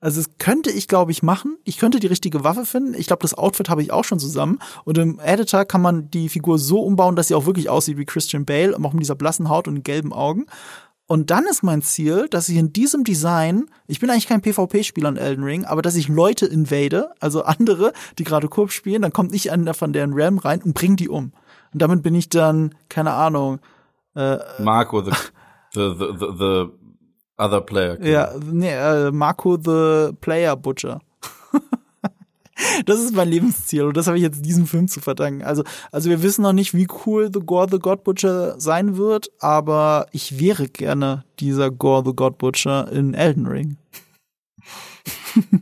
Also 0.00 0.20
das 0.20 0.32
könnte 0.38 0.70
ich, 0.70 0.86
glaube 0.86 1.12
ich, 1.12 1.22
machen. 1.22 1.56
Ich 1.64 1.78
könnte 1.78 1.98
die 1.98 2.08
richtige 2.08 2.44
Waffe 2.44 2.66
finden. 2.66 2.92
Ich 2.92 3.06
glaube, 3.06 3.22
das 3.22 3.32
Outfit 3.32 3.70
habe 3.70 3.80
ich 3.80 3.90
auch 3.90 4.04
schon 4.04 4.18
zusammen. 4.18 4.58
Und 4.84 4.98
im 4.98 5.18
Editor 5.18 5.64
kann 5.64 5.80
man 5.80 6.10
die 6.10 6.28
Figur 6.28 6.58
so 6.58 6.80
umbauen, 6.80 7.16
dass 7.16 7.28
sie 7.28 7.34
auch 7.34 7.46
wirklich 7.46 7.70
aussieht 7.70 7.96
wie 7.96 8.04
Christian 8.04 8.44
Bale, 8.44 8.76
auch 8.76 8.92
mit 8.92 9.02
dieser 9.02 9.14
blassen 9.14 9.48
Haut 9.48 9.66
und 9.66 9.82
gelben 9.82 10.12
Augen. 10.12 10.44
Und 11.06 11.30
dann 11.30 11.44
ist 11.44 11.62
mein 11.62 11.82
Ziel, 11.82 12.28
dass 12.30 12.48
ich 12.48 12.56
in 12.56 12.72
diesem 12.72 13.04
Design, 13.04 13.66
ich 13.86 14.00
bin 14.00 14.08
eigentlich 14.08 14.26
kein 14.26 14.40
PvP-Spieler 14.40 15.10
in 15.10 15.16
Elden 15.18 15.44
Ring, 15.44 15.64
aber 15.66 15.82
dass 15.82 15.96
ich 15.96 16.08
Leute 16.08 16.46
invade, 16.46 17.10
also 17.20 17.42
andere, 17.42 17.92
die 18.18 18.24
gerade 18.24 18.48
Kurb 18.48 18.72
spielen, 18.72 19.02
dann 19.02 19.12
kommt 19.12 19.30
nicht 19.30 19.52
einer 19.52 19.74
von 19.74 19.92
deren 19.92 20.14
Realm 20.14 20.38
rein 20.38 20.62
und 20.62 20.74
bringt 20.74 21.00
die 21.00 21.10
um. 21.10 21.32
Und 21.72 21.82
damit 21.82 22.02
bin 22.02 22.14
ich 22.14 22.30
dann, 22.30 22.74
keine 22.88 23.12
Ahnung, 23.12 23.60
äh, 24.16 24.38
Marco, 24.62 25.02
the, 25.02 25.10
the, 25.74 25.94
the, 25.98 26.06
the, 26.18 26.26
the 26.38 26.64
Other 27.36 27.60
Player. 27.60 28.02
Ja, 28.02 28.32
nee, 28.40 28.70
äh, 28.70 29.10
Marco 29.10 29.56
the 29.56 30.12
Player 30.20 30.56
Butcher. 30.56 31.00
Das 32.86 33.00
ist 33.00 33.14
mein 33.14 33.28
Lebensziel 33.28 33.84
und 33.84 33.96
das 33.96 34.06
habe 34.06 34.16
ich 34.16 34.22
jetzt 34.22 34.44
diesem 34.44 34.66
Film 34.66 34.88
zu 34.88 35.00
verdanken. 35.00 35.42
Also, 35.42 35.64
also 35.92 36.10
wir 36.10 36.22
wissen 36.22 36.42
noch 36.42 36.52
nicht, 36.52 36.74
wie 36.74 36.88
cool 37.06 37.30
The 37.32 37.40
Gore 37.40 37.68
the 37.70 37.78
God 37.78 38.04
Butcher 38.04 38.58
sein 38.60 38.96
wird, 38.96 39.30
aber 39.38 40.06
ich 40.12 40.38
wäre 40.38 40.68
gerne 40.68 41.24
dieser 41.40 41.70
Gore 41.70 42.02
the 42.06 42.14
God 42.14 42.38
Butcher 42.38 42.90
in 42.90 43.14
Elden 43.14 43.46
Ring. 43.46 43.76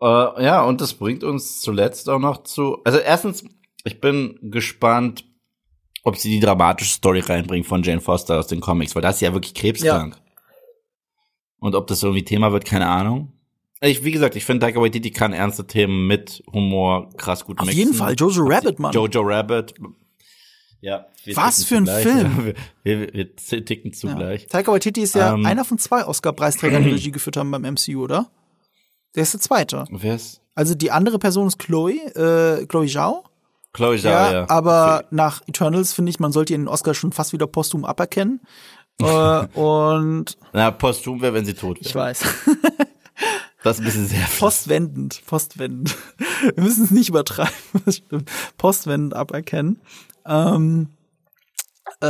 äh, 0.00 0.44
ja, 0.44 0.62
und 0.62 0.80
das 0.80 0.94
bringt 0.94 1.24
uns 1.24 1.60
zuletzt 1.60 2.08
auch 2.08 2.18
noch 2.18 2.44
zu. 2.44 2.78
Also 2.84 2.98
erstens, 2.98 3.44
ich 3.84 4.00
bin 4.00 4.38
gespannt, 4.42 5.24
ob 6.04 6.16
sie 6.16 6.30
die 6.30 6.40
dramatische 6.40 6.94
Story 6.94 7.20
reinbringen 7.20 7.64
von 7.64 7.82
Jane 7.82 8.00
Foster 8.00 8.38
aus 8.38 8.46
den 8.48 8.60
Comics, 8.60 8.94
weil 8.94 9.02
das 9.02 9.16
ist 9.16 9.20
ja 9.22 9.32
wirklich 9.32 9.54
krebskrank. 9.54 10.16
Ja. 10.16 10.22
Und 11.58 11.76
ob 11.76 11.86
das 11.86 12.02
irgendwie 12.02 12.24
Thema 12.24 12.52
wird, 12.52 12.64
keine 12.64 12.88
Ahnung. 12.88 13.31
Ich, 13.84 14.04
wie 14.04 14.12
gesagt, 14.12 14.36
ich 14.36 14.44
finde, 14.44 14.64
Taika 14.64 14.80
Waititi 14.80 15.10
kann 15.10 15.32
ernste 15.32 15.66
Themen 15.66 16.06
mit 16.06 16.42
Humor 16.52 17.10
krass 17.16 17.44
gut 17.44 17.58
Auf 17.58 17.66
mixen. 17.66 17.82
Auf 17.82 17.86
jeden 17.86 17.98
Fall, 17.98 18.14
Jojo 18.14 18.44
Rabbit, 18.44 18.78
Mann. 18.78 18.92
Jojo 18.92 19.22
Rabbit. 19.22 19.74
Ja. 20.80 21.06
Was 21.34 21.64
für 21.64 21.76
ein 21.76 21.86
zugleich. 21.86 22.02
Film. 22.02 22.54
Wir, 22.84 23.00
wir, 23.00 23.14
wir, 23.14 23.64
ticken 23.64 23.92
zugleich. 23.92 24.42
Ja. 24.42 24.48
Taika 24.48 24.72
Waititi 24.72 25.02
ist 25.02 25.14
ja 25.14 25.34
ähm, 25.34 25.46
einer 25.46 25.64
von 25.64 25.78
zwei 25.78 26.04
Oscar-Preisträgern, 26.04 26.84
die 26.84 26.90
Regie 26.92 27.10
geführt 27.10 27.36
haben 27.36 27.50
beim 27.50 27.62
MCU, 27.62 28.02
oder? 28.02 28.30
Der 29.14 29.24
ist 29.24 29.34
der 29.34 29.40
zweite. 29.40 29.84
Wer 29.90 30.14
ist? 30.14 30.40
Also 30.54 30.74
die 30.74 30.90
andere 30.90 31.18
Person 31.18 31.48
ist 31.48 31.58
Chloe, 31.58 31.94
äh, 32.14 32.66
Chloe 32.66 32.86
Zhao. 32.86 33.24
Chloe 33.72 33.98
Zhao, 33.98 34.10
ja, 34.10 34.32
ja. 34.32 34.50
Aber 34.50 34.98
okay. 34.98 35.06
nach 35.10 35.42
Eternals 35.46 35.92
finde 35.92 36.10
ich, 36.10 36.20
man 36.20 36.32
sollte 36.32 36.52
den 36.52 36.68
Oscar 36.68 36.94
schon 36.94 37.12
fast 37.12 37.32
wieder 37.32 37.46
posthum 37.46 37.84
aberkennen. 37.84 38.40
äh, 39.00 39.04
und 39.54 40.36
Na, 40.52 40.70
posthum 40.70 41.20
wäre, 41.20 41.34
wenn 41.34 41.44
sie 41.44 41.54
tot 41.54 41.78
wäre. 41.78 41.88
Ich 41.88 41.94
weiß. 41.94 42.24
Das 43.62 43.76
ist 43.76 43.82
ein 43.82 43.84
bisschen 43.84 44.06
sehr 44.08 44.26
Postwendend, 44.38 45.22
postwendend. 45.26 45.96
Wir 46.54 46.64
müssen 46.64 46.84
es 46.84 46.90
nicht 46.90 47.08
übertreiben, 47.08 47.52
das 47.84 47.96
stimmt. 47.96 48.30
Postwendend 48.56 49.14
aberkennen. 49.14 49.80
Ähm, 50.26 50.88
äh, 52.00 52.06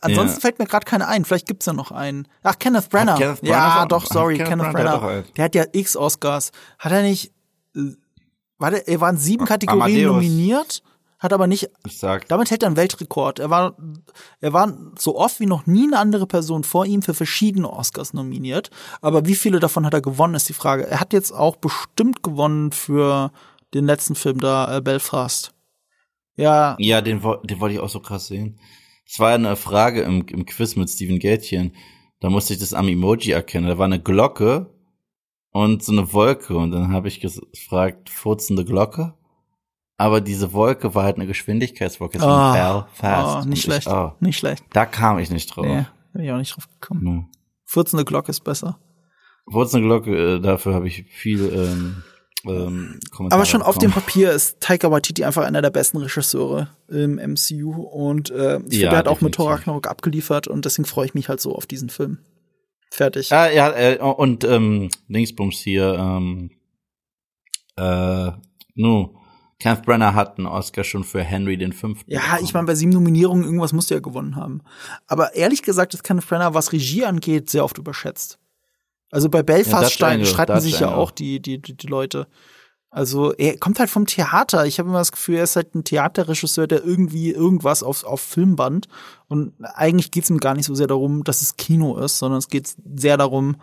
ansonsten 0.00 0.36
ja. 0.36 0.40
fällt 0.40 0.58
mir 0.58 0.66
gerade 0.66 0.84
keiner 0.84 1.08
ein. 1.08 1.24
Vielleicht 1.24 1.46
gibt's 1.46 1.66
ja 1.66 1.72
noch 1.72 1.92
einen. 1.92 2.26
Ach, 2.42 2.58
Kenneth 2.58 2.88
Brenner. 2.90 3.16
Kenneth 3.16 3.40
Brenner 3.40 3.54
ja, 3.54 3.86
doch, 3.86 4.06
sorry, 4.06 4.36
Kenneth, 4.38 4.48
Kenneth 4.50 4.72
Brenner. 4.72 4.98
Brenner. 4.98 5.24
Der 5.36 5.44
hat 5.44 5.54
ja 5.54 5.64
X 5.72 5.96
Oscars. 5.96 6.50
Hat 6.78 6.92
er 6.92 7.02
nicht? 7.02 7.32
Äh, 7.76 7.92
war 8.58 8.72
der, 8.72 8.88
er 8.88 9.00
waren 9.00 9.16
sieben 9.16 9.44
Kategorien 9.44 10.08
Amadeus. 10.08 10.12
nominiert 10.14 10.82
hat 11.18 11.32
aber 11.32 11.46
nicht. 11.46 11.68
Ich 11.84 11.98
sag. 11.98 12.28
Damit 12.28 12.50
hält 12.50 12.62
er 12.62 12.68
einen 12.68 12.76
Weltrekord. 12.76 13.40
Er 13.40 13.50
war, 13.50 13.76
er 14.40 14.52
war 14.52 14.72
so 14.96 15.16
oft 15.16 15.40
wie 15.40 15.46
noch 15.46 15.66
nie 15.66 15.84
eine 15.84 15.98
andere 15.98 16.26
Person 16.26 16.62
vor 16.62 16.86
ihm 16.86 17.02
für 17.02 17.14
verschiedene 17.14 17.70
Oscars 17.70 18.14
nominiert. 18.14 18.70
Aber 19.00 19.26
wie 19.26 19.34
viele 19.34 19.58
davon 19.58 19.84
hat 19.84 19.94
er 19.94 20.00
gewonnen, 20.00 20.34
ist 20.34 20.48
die 20.48 20.54
Frage. 20.54 20.86
Er 20.86 21.00
hat 21.00 21.12
jetzt 21.12 21.32
auch 21.32 21.56
bestimmt 21.56 22.22
gewonnen 22.22 22.70
für 22.70 23.32
den 23.74 23.84
letzten 23.84 24.14
Film 24.14 24.38
da, 24.38 24.76
äh, 24.76 24.80
Belfast. 24.80 25.52
Ja. 26.36 26.76
Ja, 26.78 27.00
den, 27.00 27.20
den 27.20 27.60
wollte 27.60 27.74
ich 27.74 27.80
auch 27.80 27.88
so 27.88 28.00
krass 28.00 28.28
sehen. 28.28 28.60
Es 29.04 29.18
war 29.18 29.32
eine 29.32 29.56
Frage 29.56 30.02
im, 30.02 30.24
im 30.28 30.46
Quiz 30.46 30.76
mit 30.76 30.88
Steven 30.88 31.18
Gätchen. 31.18 31.74
Da 32.20 32.30
musste 32.30 32.52
ich 32.52 32.60
das 32.60 32.74
am 32.74 32.88
Emoji 32.88 33.32
erkennen. 33.32 33.66
Da 33.66 33.76
war 33.76 33.86
eine 33.86 34.00
Glocke 34.00 34.72
und 35.50 35.82
so 35.82 35.92
eine 35.92 36.12
Wolke. 36.12 36.56
Und 36.56 36.70
dann 36.70 36.92
habe 36.92 37.08
ich 37.08 37.20
gefragt, 37.20 38.08
furzende 38.08 38.64
Glocke? 38.64 39.14
Aber 39.98 40.20
diese 40.20 40.52
Wolke 40.52 40.94
war 40.94 41.02
halt 41.04 41.16
eine 41.16 41.26
Geschwindigkeitswolke. 41.26 42.18
Oh, 42.18 42.52
Belfast. 42.52 43.44
Oh, 43.44 43.48
nicht 43.48 43.64
schlecht. 43.64 43.88
Ich, 43.88 43.92
oh, 43.92 44.12
nicht 44.20 44.38
schlecht. 44.38 44.64
Da 44.72 44.86
kam 44.86 45.18
ich 45.18 45.28
nicht 45.28 45.54
drauf. 45.54 45.66
Nee, 45.66 45.86
bin 46.12 46.24
ich 46.24 46.30
auch 46.30 46.38
nicht 46.38 46.56
drauf 46.56 46.68
gekommen. 46.68 47.00
Nee. 47.02 47.24
14. 47.66 48.04
Glocke 48.04 48.30
ist 48.30 48.44
besser. 48.44 48.78
14. 49.50 49.82
Glocke, 49.82 50.36
äh, 50.36 50.40
dafür 50.40 50.74
habe 50.74 50.86
ich 50.86 51.04
viel 51.10 51.52
ähm, 51.52 52.02
ähm, 52.46 53.00
Kommentare 53.10 53.40
Aber 53.40 53.44
schon 53.44 53.58
bekommen. 53.60 53.76
auf 53.76 53.78
dem 53.78 53.90
Papier 53.90 54.30
ist 54.30 54.60
Taika 54.60 54.92
Waititi 54.92 55.24
einfach 55.24 55.44
einer 55.44 55.62
der 55.62 55.70
besten 55.70 55.96
Regisseure 55.96 56.68
im 56.86 57.16
MCU 57.16 57.82
und 57.82 58.30
äh, 58.30 58.60
ich 58.68 58.78
ja, 58.78 58.80
finde, 58.80 58.86
er 58.86 58.96
hat 58.98 59.08
auch 59.08 59.20
mit 59.20 59.34
Thor 59.34 59.50
Ragnarok 59.50 59.88
abgeliefert 59.88 60.46
und 60.46 60.64
deswegen 60.64 60.86
freue 60.86 61.06
ich 61.06 61.14
mich 61.14 61.28
halt 61.28 61.40
so 61.40 61.56
auf 61.56 61.66
diesen 61.66 61.90
Film. 61.90 62.18
Fertig. 62.90 63.32
Ah, 63.32 63.50
ja, 63.50 63.72
äh, 63.72 63.98
und 63.98 64.44
ähm, 64.44 64.90
Dingsbums 65.08 65.58
hier, 65.58 65.94
ähm, 65.94 66.50
äh, 67.76 68.30
no, 68.76 69.17
Kenneth 69.60 69.84
Brenner 69.84 70.14
hat 70.14 70.38
einen 70.38 70.46
Oscar 70.46 70.84
schon 70.84 71.02
für 71.02 71.22
Henry 71.22 71.56
den 71.56 71.72
Fünften. 71.72 72.10
Ja, 72.10 72.38
ich 72.40 72.54
meine, 72.54 72.66
bei 72.66 72.76
sieben 72.76 72.92
Nominierungen 72.92 73.44
irgendwas 73.44 73.72
musste 73.72 73.94
er 73.94 74.00
gewonnen 74.00 74.36
haben. 74.36 74.62
Aber 75.06 75.34
ehrlich 75.34 75.62
gesagt 75.62 75.94
ist 75.94 76.04
Kenneth 76.04 76.28
Brenner, 76.28 76.54
was 76.54 76.72
Regie 76.72 77.04
angeht, 77.04 77.50
sehr 77.50 77.64
oft 77.64 77.76
überschätzt. 77.78 78.38
Also 79.10 79.28
bei 79.28 79.42
Belfast 79.42 79.98
ja, 79.98 80.24
streiten 80.24 80.60
sich 80.60 80.80
ja 80.80 80.94
auch 80.94 81.10
die, 81.10 81.40
die, 81.40 81.60
die, 81.60 81.76
die 81.76 81.86
Leute. 81.86 82.28
Also 82.90 83.32
er 83.34 83.58
kommt 83.58 83.80
halt 83.80 83.90
vom 83.90 84.06
Theater. 84.06 84.64
Ich 84.64 84.78
habe 84.78 84.88
immer 84.88 84.98
das 84.98 85.12
Gefühl, 85.12 85.36
er 85.36 85.44
ist 85.44 85.56
halt 85.56 85.74
ein 85.74 85.84
Theaterregisseur, 85.84 86.66
der 86.66 86.84
irgendwie 86.84 87.30
irgendwas 87.32 87.82
auf, 87.82 88.04
auf 88.04 88.20
Filmband. 88.20 88.88
Und 89.26 89.52
eigentlich 89.60 90.10
geht's 90.10 90.30
ihm 90.30 90.38
gar 90.38 90.54
nicht 90.54 90.66
so 90.66 90.74
sehr 90.74 90.86
darum, 90.86 91.24
dass 91.24 91.42
es 91.42 91.56
Kino 91.56 91.98
ist, 91.98 92.18
sondern 92.18 92.38
es 92.38 92.48
geht 92.48 92.74
sehr 92.96 93.16
darum, 93.16 93.56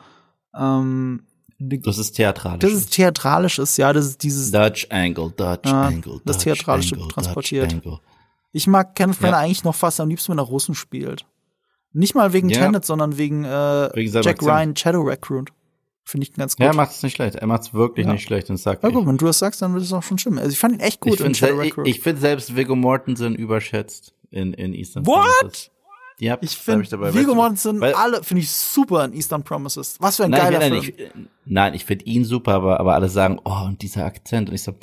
ähm, 0.56 1.24
das 1.60 1.98
ist 1.98 2.14
theatralisch. 2.14 2.60
Das 2.60 2.74
ist 2.74 2.94
theatralisches, 2.94 3.78
ja, 3.78 3.94
das 3.94 4.06
ist 4.06 4.24
dieses 4.24 4.52
Dutch 4.52 4.88
Angle, 4.90 5.32
Dutch 5.36 5.70
ja, 5.70 5.84
Angle, 5.84 6.22
das 6.26 6.40
theatralische 6.40 6.96
Angle, 6.96 7.08
transportiert. 7.10 7.74
Angle. 7.74 8.00
Ich 8.52 8.68
mag 8.68 8.96
Kenneth 8.96 9.20
Branagh 9.20 9.38
ja. 9.38 9.44
eigentlich 9.44 9.64
noch 9.64 9.76
fast 9.76 10.00
am 10.00 10.10
liebsten, 10.10 10.32
wenn 10.32 10.40
er 10.40 10.44
Russen 10.44 10.76
spielt. 10.76 11.26
Nicht 11.94 12.14
mal 12.14 12.34
wegen 12.34 12.50
ja. 12.50 12.60
Tenet, 12.60 12.86
sondern 12.86 13.18
wegen, 13.18 13.46
äh, 13.46 13.90
wegen 13.94 14.12
Jack 14.22 14.42
Ryan, 14.42 14.76
Shadow 14.76 15.02
Recruit. 15.02 15.50
Finde 16.04 16.28
ich 16.28 16.34
ganz 16.34 16.56
gut. 16.56 16.64
Ja, 16.64 16.72
er 16.72 16.76
macht 16.76 16.92
es 16.92 17.02
nicht 17.02 17.16
schlecht. 17.16 17.36
Er 17.36 17.48
macht 17.48 17.64
es 17.64 17.74
wirklich 17.74 18.06
ja. 18.06 18.14
nicht 18.14 18.24
schlecht 18.24 18.50
und 18.50 18.58
sagt. 18.58 18.84
Ja 18.84 18.90
gut, 18.90 19.08
wenn 19.08 19.18
du 19.18 19.26
das 19.26 19.40
sagst, 19.40 19.62
dann 19.62 19.74
wird 19.74 19.84
es 19.84 19.92
auch 19.92 20.04
schon 20.04 20.20
stimmen. 20.20 20.38
Also 20.38 20.52
ich 20.52 20.60
fand 20.60 20.76
ihn 20.76 20.80
echt 20.82 21.00
gut 21.00 21.20
ich 21.20 21.26
in 21.26 21.34
Shadow 21.34 21.58
Recruit. 21.58 21.88
Ich, 21.88 21.98
ich 21.98 22.04
finde 22.04 22.22
selbst 22.22 22.56
Viggo 22.56 22.76
Mortensen 22.76 23.34
überschätzt 23.34 24.14
in, 24.30 24.54
in 24.54 24.74
Eastern 24.74 25.06
What? 25.06 25.26
Promises. 25.40 25.72
Ja, 26.18 26.38
ich 26.42 26.56
finde 26.56 26.90
Viggo 27.14 27.36
Mortensen 27.36 27.84
alle 27.84 28.24
finde 28.24 28.44
ich 28.44 28.52
super 28.52 29.04
in 29.06 29.14
Eastern 29.14 29.44
Promises. 29.44 29.98
Was 30.00 30.16
für 30.16 30.26
ein 30.26 30.32
nein, 30.32 30.42
geiler 30.42 30.62
Film. 30.62 30.84
Ich, 30.84 30.94
nein, 31.46 31.74
ich 31.74 31.84
finde 31.84 32.06
ihn 32.06 32.24
super, 32.24 32.54
aber, 32.54 32.80
aber 32.80 32.94
alle 32.94 33.10
sagen, 33.10 33.40
oh, 33.44 33.66
und 33.66 33.82
dieser 33.82 34.06
Akzent. 34.06 34.50
Und 34.50 34.56
ich 34.56 34.64
so, 34.64 34.74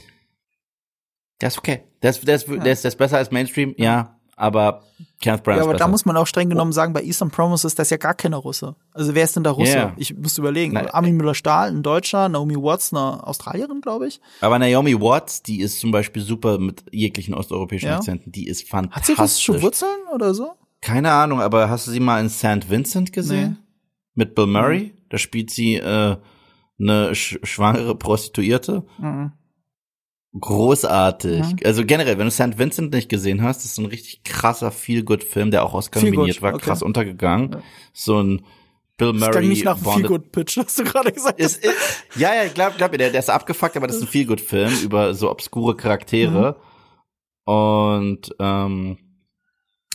der 1.41 1.49
ist 1.49 1.59
okay. 1.59 1.83
Der 2.03 2.11
ist, 2.11 2.26
der 2.26 2.37
ist, 2.37 2.49
ja. 2.49 2.57
der 2.57 2.72
ist, 2.72 2.85
der 2.85 2.89
ist 2.91 2.97
besser 2.97 3.16
als 3.16 3.30
Mainstream, 3.30 3.74
ja. 3.78 4.18
Aber 4.37 4.83
Kenneth 5.20 5.45
Branagh 5.45 5.59
Ja, 5.59 5.64
aber 5.64 5.74
da 5.74 5.87
muss 5.89 6.05
man 6.05 6.16
auch 6.16 6.26
streng 6.26 6.49
genommen 6.49 6.72
sagen, 6.72 6.93
bei 6.93 7.03
Eastern 7.03 7.30
Promises, 7.30 7.74
das 7.74 7.87
ist 7.87 7.91
ja 7.91 7.97
gar 7.97 8.14
keine 8.14 8.37
Russe. 8.37 8.74
Also 8.93 9.14
wer 9.14 9.24
ist 9.24 9.37
denn 9.37 9.45
da 9.45 9.51
Russe? 9.51 9.72
Yeah. 9.72 9.93
Ich 9.97 10.16
muss 10.16 10.37
überlegen. 10.37 10.72
Nein, 10.72 10.89
Armin 10.89 11.16
Müller-Stahl, 11.16 11.68
ein 11.68 11.83
Deutscher, 11.83 12.28
Naomi 12.28 12.57
Watts, 12.57 12.93
eine 12.93 13.24
Australierin, 13.26 13.80
glaube 13.80 14.09
ich. 14.09 14.20
Aber 14.41 14.59
Naomi 14.59 14.99
Watts, 15.01 15.43
die 15.43 15.61
ist 15.61 15.80
zum 15.80 15.93
Beispiel 15.93 16.22
super 16.22 16.59
mit 16.59 16.85
jeglichen 16.91 17.35
osteuropäischen 17.35 17.89
ja. 17.89 17.99
Akzenten. 17.99 18.33
Die 18.33 18.49
ist 18.49 18.68
fantastisch. 18.68 19.16
Hat 19.16 19.16
sie 19.16 19.22
russische 19.22 19.62
Wurzeln 19.62 20.01
oder 20.12 20.35
so? 20.35 20.55
Keine 20.83 21.12
Ahnung, 21.12 21.41
aber 21.41 21.70
hast 21.70 21.87
du 21.87 21.93
sie 21.93 22.01
mal 22.01 22.20
in 22.20 22.28
St. 22.28 22.68
Vincent 22.68 23.12
gesehen? 23.12 23.51
Nee. 23.51 23.66
Mit 24.14 24.35
Bill 24.35 24.47
Murray? 24.47 24.80
Mhm. 24.80 24.91
Da 25.09 25.18
spielt 25.18 25.51
sie 25.51 25.76
äh, 25.76 26.16
eine 26.78 27.14
sch 27.14 27.39
schwangere 27.45 27.97
Prostituierte. 27.97 28.85
Mhm. 28.99 29.33
Großartig. 30.39 31.43
Mhm. 31.43 31.57
Also 31.64 31.85
generell, 31.85 32.18
wenn 32.18 32.24
du 32.24 32.30
St. 32.30 32.59
Vincent 32.59 32.93
nicht 32.93 33.09
gesehen 33.09 33.43
hast, 33.43 33.64
ist 33.64 33.76
so 33.76 33.83
ein 33.83 33.87
richtig 33.87 34.24
krasser 34.24 34.72
Feel-Good-Film, 34.72 35.51
der 35.53 35.64
auch 35.64 35.74
Oscar 35.74 36.03
nominiert 36.03 36.43
war, 36.43 36.55
okay. 36.55 36.64
krass 36.64 36.83
untergegangen. 36.83 37.53
Ja. 37.53 37.62
So 37.93 38.20
ein 38.20 38.43
Bill 38.97 39.12
Murray. 39.12 39.33
Das 39.33 39.45
nicht 39.45 39.64
nach 39.64 39.76
einem 39.76 39.85
Feel-Good-Pitch, 39.85 40.57
hast 40.57 40.78
du 40.80 40.85
gerade 40.85 41.12
gesagt. 41.12 41.39
Ist, 41.39 41.62
ist, 41.64 42.05
ja, 42.16 42.35
ja, 42.35 42.49
glaub, 42.49 42.76
glaub 42.76 42.91
mir, 42.91 42.99
der, 42.99 43.11
der 43.11 43.20
ist 43.20 43.30
abgefuckt, 43.30 43.76
aber 43.76 43.87
das 43.87 43.97
ist 43.97 44.03
ein 44.03 44.09
Feel-Good-Film 44.12 44.72
über 44.83 45.14
so 45.14 45.30
obskure 45.30 45.76
Charaktere. 45.76 46.57
Mhm. 47.47 47.53
Und 47.53 48.35
ähm, 48.41 48.99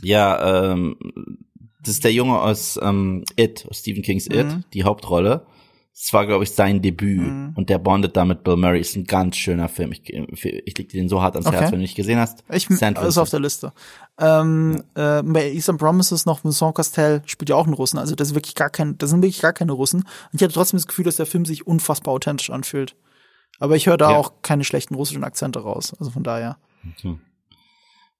Ja, 0.03 0.71
ähm, 0.73 0.97
das 1.81 1.95
ist 1.95 2.03
der 2.03 2.13
Junge 2.13 2.39
aus 2.39 2.79
ähm, 2.81 3.23
It, 3.37 3.65
aus 3.69 3.79
Stephen 3.79 4.03
Kings 4.03 4.25
It, 4.27 4.45
Mhm. 4.45 4.63
die 4.73 4.83
Hauptrolle. 4.83 5.45
Es 5.99 6.13
war, 6.13 6.27
glaube 6.27 6.43
ich, 6.43 6.51
sein 6.51 6.83
Debüt 6.83 7.21
Mhm. 7.21 7.53
und 7.55 7.69
der 7.71 7.79
bondet 7.79 8.15
da 8.15 8.23
mit 8.23 8.43
Bill 8.43 8.55
Murray. 8.55 8.79
Ist 8.79 8.95
ein 8.95 9.05
ganz 9.05 9.35
schöner 9.35 9.67
Film. 9.67 9.91
Ich, 9.91 10.07
ich 10.13 10.77
leg 10.77 10.89
dir 10.89 11.01
den 11.01 11.09
so 11.09 11.23
hart 11.23 11.33
ans 11.35 11.47
Okay. 11.47 11.57
Herz, 11.57 11.71
wenn 11.71 11.79
du 11.79 11.81
nicht 11.83 11.95
gesehen 11.95 12.19
hast. 12.19 12.43
Ich 12.51 12.65
St. 12.65 12.71
ist 12.71 12.83
auf 12.83 13.05
Vincent. 13.05 13.33
der 13.33 13.39
Liste. 13.39 13.73
Ähm, 14.19 14.83
äh, 14.93 15.23
bei 15.23 15.51
Eastern 15.51 15.77
Promises 15.77 16.27
noch 16.27 16.43
Vincent 16.43 16.75
Castel 16.75 17.23
spielt 17.25 17.49
ja 17.49 17.55
auch 17.55 17.65
einen 17.65 17.73
Russen. 17.73 17.97
Also 17.97 18.13
das 18.13 18.27
ist 18.29 18.35
wirklich 18.35 18.53
gar 18.53 18.69
kein, 18.69 18.95
das 18.99 19.09
sind 19.09 19.23
wirklich 19.23 19.41
gar 19.41 19.53
keine 19.53 19.71
Russen. 19.71 20.01
Und 20.01 20.33
ich 20.33 20.43
hatte 20.43 20.53
trotzdem 20.53 20.77
das 20.77 20.85
Gefühl, 20.85 21.05
dass 21.05 21.15
der 21.15 21.25
Film 21.25 21.45
sich 21.45 21.65
unfassbar 21.65 22.13
authentisch 22.13 22.51
anfühlt. 22.51 22.95
Aber 23.59 23.75
ich 23.75 23.87
höre 23.87 23.97
da 23.97 24.11
Ja. 24.11 24.17
auch 24.17 24.33
keine 24.43 24.63
schlechten 24.65 24.93
russischen 24.93 25.23
Akzente 25.23 25.59
raus. 25.59 25.95
Also 25.99 26.11
von 26.11 26.21
daher. 26.21 26.57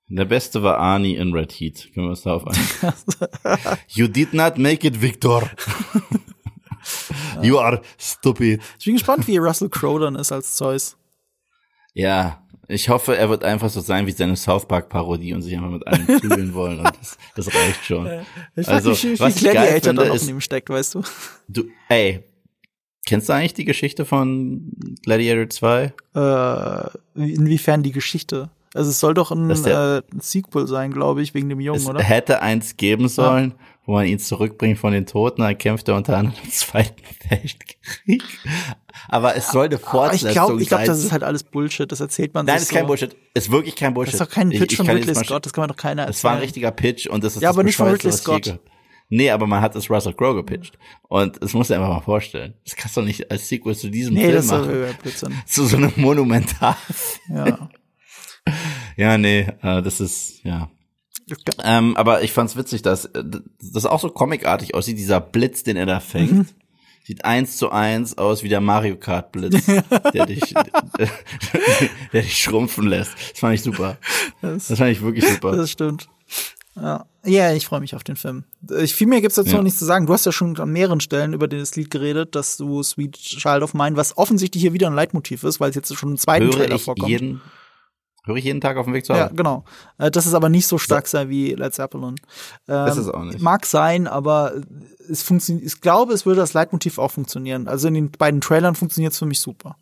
Der 0.10 0.26
beste 0.26 0.64
war 0.64 0.78
Arnie 0.78 1.16
in 1.16 1.34
Red 1.34 1.52
Heat. 1.52 1.90
Können 1.94 2.06
wir 2.08 2.12
uns 2.12 2.22
darauf 2.22 2.46
einigen? 2.48 3.78
you 3.90 4.08
did 4.08 4.34
not 4.34 4.58
make 4.58 4.88
it, 4.88 5.02
Victor. 5.02 5.50
you 7.42 7.58
are 7.60 7.82
stupid. 7.98 8.62
Ich 8.80 8.86
bin 8.86 8.96
gespannt, 8.96 9.28
wie 9.28 9.38
Russell 9.38 9.70
Crowe 9.70 10.00
dann 10.00 10.16
ist 10.16 10.32
als 10.32 10.56
Zeus. 10.56 10.96
Ja, 11.94 12.42
ich 12.70 12.90
hoffe, 12.90 13.18
er 13.18 13.30
wird 13.30 13.44
einfach 13.44 13.70
so 13.70 13.82
sein 13.82 14.08
wie 14.08 14.12
seine 14.12 14.36
South 14.38 14.68
Park 14.68 14.90
Parodie 14.90 15.34
und 15.34 15.42
sich 15.42 15.56
einfach 15.56 15.72
mit 15.72 15.86
allen 15.88 16.06
prügeln 16.06 16.54
wollen. 16.54 16.80
Und 16.80 16.92
das, 17.00 17.18
das 17.36 17.48
reicht 17.54 17.84
schon. 17.86 18.08
Ich 18.56 18.68
Also, 18.68 18.92
mich, 18.92 19.04
wie 19.04 19.08
viel 19.10 19.20
was 19.20 19.36
ich 19.38 19.44
geil 19.44 19.52
Gladiator 19.54 19.82
finde, 19.82 20.02
da 20.04 20.08
noch 20.08 20.16
ist- 20.16 20.24
in 20.24 20.30
ihm 20.30 20.42
steckt, 20.42 20.70
weißt 20.70 20.96
du? 20.96 21.04
Du, 21.48 21.64
ey, 21.90 22.24
kennst 23.06 23.28
du 23.30 23.34
eigentlich 23.34 23.54
die 23.56 23.66
Geschichte 23.66 24.06
von 24.06 24.72
Gladiator 25.04 25.50
2? 25.50 25.94
Äh, 26.16 26.90
inwiefern 27.16 27.84
die 27.84 27.92
Geschichte? 27.92 28.50
Also 28.74 28.90
es 28.92 29.00
soll 29.00 29.14
doch 29.14 29.32
ein, 29.32 29.48
der- 29.64 30.04
äh, 30.10 30.16
ein 30.16 30.20
Sequel 30.20 30.68
sein, 30.68 30.92
glaube 30.92 31.22
ich, 31.22 31.34
wegen 31.34 31.50
dem 31.50 31.60
Jungen, 31.60 31.80
Es 31.80 31.88
oder? 31.88 32.04
hätte 32.04 32.42
eins 32.42 32.78
geben 32.78 33.08
sollen, 33.08 33.54
wo 33.86 33.94
man 33.94 34.06
ihn 34.06 34.20
zurückbringt 34.20 34.78
von 34.78 34.92
den 34.94 35.06
Toten, 35.06 35.42
dann 35.42 35.58
kämpft 35.58 35.88
er 35.88 35.96
unter 35.96 36.18
anderem 36.18 36.38
im 36.44 36.52
Zweiten 36.52 37.02
Weltkrieg. 37.30 38.24
Aber 39.10 39.36
es 39.36 39.52
soll 39.52 39.66
eine 39.68 39.78
Fortsetzung 39.78 40.28
ich 40.30 40.34
glaube, 40.34 40.62
ich 40.62 40.68
glaub, 40.68 40.80
sein. 40.82 40.88
das 40.88 41.04
ist 41.04 41.12
halt 41.12 41.24
alles 41.24 41.44
Bullshit. 41.44 41.90
Das 41.92 42.00
erzählt 42.02 42.34
man 42.34 42.46
Nein, 42.46 42.60
sich 42.60 42.68
das 42.68 42.72
ist 42.72 42.76
kein 42.76 42.84
so. 42.84 42.88
Bullshit. 42.88 43.16
Ist 43.34 43.52
wirklich 43.52 43.76
kein 43.76 43.94
Bullshit. 43.94 44.14
Das 44.16 44.22
ist 44.22 44.28
doch 44.28 44.34
kein 44.34 44.52
Ich- 44.52 44.60
Pitch 44.60 44.74
ich 44.74 44.78
von 44.78 44.88
kann 44.88 44.98
Ridley 44.98 45.16
Scott. 45.16 45.46
Das 45.46 45.54
kann 45.54 45.62
man 45.62 45.70
doch 45.70 45.78
keiner 45.78 46.08
Es 46.10 46.24
war 46.24 46.32
ein 46.32 46.36
erzählen. 46.36 46.44
richtiger 46.46 46.72
Pitch 46.72 47.08
und 47.08 47.24
das 47.24 47.36
ist 47.36 47.42
Ja, 47.42 47.50
das 47.50 47.56
aber 47.56 47.64
nicht 47.64 47.78
von 47.78 47.88
Ridley 47.88 48.10
ich 48.10 48.16
Scott. 48.16 48.60
Nee, 49.10 49.30
aber 49.30 49.48
man 49.48 49.62
hat 49.62 49.74
es 49.78 49.90
Russell 49.90 50.14
Crowe 50.14 50.36
gepitcht. 50.36 50.78
Und 51.08 51.42
das 51.42 51.54
musst 51.54 51.70
du 51.70 51.76
dir 51.76 51.80
einfach 51.80 51.94
mal 51.96 52.02
vorstellen. 52.02 52.56
Das 52.66 52.76
kannst 52.76 52.98
du 52.98 53.02
doch 53.02 53.08
nicht 53.08 53.32
als 53.32 53.48
Sequel 53.48 53.74
zu 53.74 53.90
diesem 53.90 54.16
Nee, 54.16 54.24
Film 54.24 54.36
das 54.36 54.46
ist 54.46 54.52
machen. 54.52 55.42
Zu 55.46 55.66
so 55.66 55.78
einem 55.78 55.94
Monumental. 55.96 56.76
Ja. 57.30 57.70
ja, 58.98 59.18
nee, 59.18 59.48
äh, 59.62 59.82
das 59.82 60.00
ist, 60.00 60.44
ja. 60.44 60.70
Ähm, 61.64 61.98
aber 61.98 62.24
ich 62.24 62.32
fand's 62.32 62.56
witzig, 62.56 62.82
dass 62.82 63.06
äh, 63.06 63.24
das 63.74 63.86
auch 63.86 64.00
so 64.00 64.10
comicartig 64.10 64.74
aussieht, 64.76 64.98
dieser 64.98 65.20
Blitz, 65.20 65.64
den 65.64 65.76
er 65.76 65.86
da 65.86 66.00
fängt. 66.00 66.32
Mhm. 66.32 66.46
Sieht 67.04 67.24
eins 67.24 67.56
zu 67.56 67.70
eins 67.72 68.18
aus 68.18 68.44
wie 68.44 68.50
der 68.50 68.60
Mario 68.60 68.98
Kart 68.98 69.32
Blitz, 69.32 69.66
der 70.14 70.26
dich, 70.26 70.54
der, 70.54 70.66
der 72.14 72.22
dich 72.22 72.42
schrumpfen 72.42 72.88
lässt. 72.88 73.14
Das 73.32 73.40
fand 73.40 73.56
ich 73.56 73.62
super. 73.64 73.98
Das, 74.42 74.68
Das 74.68 74.78
fand 74.78 74.92
ich 74.92 75.02
wirklich 75.02 75.26
super. 75.26 75.56
das 75.56 75.72
stimmt. 75.72 76.08
Ja, 76.76 77.06
ja 77.24 77.54
ich 77.54 77.66
freue 77.66 77.80
mich 77.80 77.96
auf 77.96 78.04
den 78.04 78.18
Film. 78.18 78.44
Ich, 78.82 78.94
viel 78.94 79.08
mehr 79.08 79.22
gibt's 79.22 79.36
dazu 79.36 79.52
Ja. 79.52 79.56
noch 79.58 79.64
nichts 79.64 79.80
zu 79.80 79.86
sagen. 79.86 80.06
Du 80.06 80.14
hast 80.14 80.26
ja 80.26 80.32
schon 80.34 80.58
an 80.60 80.70
mehreren 80.70 81.00
Stellen 81.00 81.34
über 81.34 81.48
das 81.48 81.76
Lied 81.76 81.90
geredet, 81.92 82.36
dass 82.36 82.58
du 82.58 82.84
Sweet 82.84 83.14
Child 83.18 83.64
of 83.64 83.74
Mine, 83.74 83.96
was 83.96 84.18
offensichtlich 84.18 84.62
hier 84.62 84.74
wieder 84.74 84.88
ein 84.88 84.96
Leitmotiv 84.96 85.44
ist, 85.44 85.60
weil 85.60 85.70
es 85.70 85.76
jetzt 85.76 85.96
schon 85.96 86.12
im 86.12 86.18
zweiten 86.18 86.46
höre 86.46 86.52
Trailer 86.54 86.76
ich 86.76 86.84
vorkommt. 86.84 87.10
jeden, 87.10 87.42
höre 88.28 88.36
ich 88.36 88.44
jeden 88.46 88.62
Tag 88.62 88.78
auf 88.78 88.86
dem 88.86 88.94
Weg 88.94 89.06
zur 89.06 89.16
Ja, 89.16 89.24
Arbeit. 89.26 89.38
genau. 89.38 89.64
Äh, 89.98 90.12
Das 90.12 90.26
ist 90.26 90.34
aber 90.34 90.50
nicht 90.50 90.68
so 90.68 90.78
stark 90.78 91.08
sei 91.08 91.30
wie 91.30 91.54
Led 91.54 91.74
Zeppelin. 91.74 92.16
Ähm, 92.68 92.88
Ist 92.88 92.98
es 92.98 93.10
auch 93.10 93.24
nicht. 93.24 93.40
Mag 93.42 93.66
sein, 93.66 94.08
aber 94.08 94.54
es 95.10 95.24
funktioniert. 95.24 95.66
Ich 95.66 95.82
glaube, 95.82 96.14
es 96.14 96.26
würde 96.26 96.42
das 96.42 96.54
Leitmotiv 96.54 96.98
auch 97.00 97.12
funktionieren. 97.12 97.68
Also 97.68 97.88
in 97.88 97.94
den 97.96 98.12
beiden 98.12 98.42
Trailern 98.42 98.76
funktioniert 98.76 99.14
es 99.14 99.20
für 99.20 99.26
mich 99.26 99.40
super. 99.40 99.78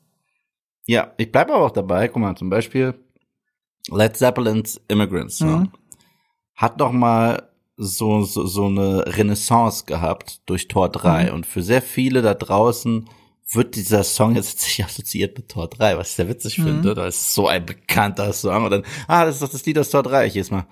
Ja, 0.86 1.14
ich 1.18 1.32
bleibe 1.32 1.54
aber 1.54 1.66
auch 1.66 1.72
dabei. 1.72 2.08
Guck 2.08 2.22
mal, 2.22 2.36
zum 2.36 2.50
Beispiel 2.50 2.94
Led 3.90 4.16
Zeppelins 4.18 4.80
Immigrant 4.88 5.32
Song 5.32 5.62
Mhm. 5.62 5.72
hat 6.56 6.78
noch 6.78 6.92
mal 6.92 7.50
so, 7.78 8.24
so, 8.24 8.46
so 8.46 8.66
eine 8.68 9.04
Renaissance 9.18 9.86
gehabt 9.86 10.42
durch 10.50 10.68
Tor 10.68 10.90
3. 10.90 11.26
Mhm. 11.30 11.34
Und 11.34 11.46
für 11.46 11.62
sehr 11.62 11.82
viele 11.82 12.22
da 12.22 12.34
draußen 12.34 13.10
wird 13.56 13.76
dieser 13.76 14.04
Song 14.04 14.36
jetzt 14.36 14.60
sich 14.62 14.84
assoziiert 14.84 15.38
mit 15.38 15.50
Tor 15.50 15.68
3, 15.70 15.98
was 15.98 16.10
ich 16.10 16.16
sehr 16.16 16.28
witzig 16.30 16.58
Mhm. 16.60 16.64
finde. 16.66 16.94
Das 16.96 17.16
ist 17.16 17.34
so 17.34 17.48
ein 17.48 17.66
bekannter 17.66 18.32
Song. 18.34 18.66
Und 18.66 18.72
dann, 18.72 18.84
ah, 19.08 19.26
das 19.26 19.36
ist 19.36 19.42
doch 19.42 19.50
das 19.50 19.66
Lied 19.66 19.78
aus 19.80 19.90
Tor 19.90 20.04
3. 20.04 20.28
Ich 20.28 20.34
jedes 20.36 20.52
Mal. 20.52 20.66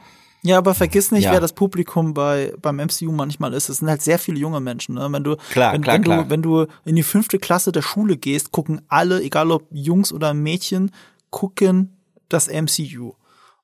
Ja, 0.45 0.57
aber 0.57 0.73
vergiss 0.73 1.11
nicht, 1.11 1.23
Ja. 1.23 1.31
wer 1.31 1.39
das 1.39 1.53
Publikum 1.53 2.13
bei 2.13 2.53
beim 2.61 2.77
MCU 2.77 3.13
manchmal 3.13 3.53
ist. 3.53 3.69
Es 3.69 3.77
sind 3.77 3.88
halt 3.89 4.01
sehr 4.01 4.19
viele 4.19 4.38
junge 4.39 4.59
Menschen. 4.59 4.95
Ne? 4.95 5.07
Wenn 5.09 5.23
du 5.23 5.38
Klar, 5.51 5.71
wenn, 5.73 5.81
klar, 5.84 5.95
wenn 5.95 6.03
klar. 6.03 6.23
du 6.25 6.29
wenn 6.29 6.41
du 6.41 6.65
in 6.84 6.97
die 6.97 7.03
fünfte 7.03 7.39
Klasse 7.39 7.71
der 7.71 7.81
Schule 7.81 8.17
gehst, 8.17 8.51
gucken 8.51 8.81
alle, 8.89 9.21
egal 9.21 9.51
ob 9.51 9.67
Jungs 9.71 10.11
oder 10.11 10.34
Mädchen, 10.34 10.91
gucken 11.29 11.95
das 12.29 12.47
MCU. 12.49 13.13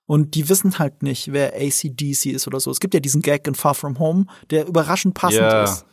Und 0.05 0.33
die 0.35 0.47
wissen 0.49 0.79
halt 0.79 1.03
nicht, 1.03 1.33
wer 1.33 1.53
ACDC 1.55 2.27
ist 2.31 2.47
oder 2.47 2.59
so. 2.59 2.71
Es 2.71 2.79
gibt 2.79 2.93
ja 2.93 2.99
diesen 2.99 3.21
Gag 3.21 3.45
in 3.47 3.55
Far 3.55 3.75
From 3.75 3.99
Home, 3.99 4.25
der 4.49 4.65
überraschend 4.65 5.13
passend 5.13 5.41
Ja. 5.41 5.63
ist. 5.65 5.85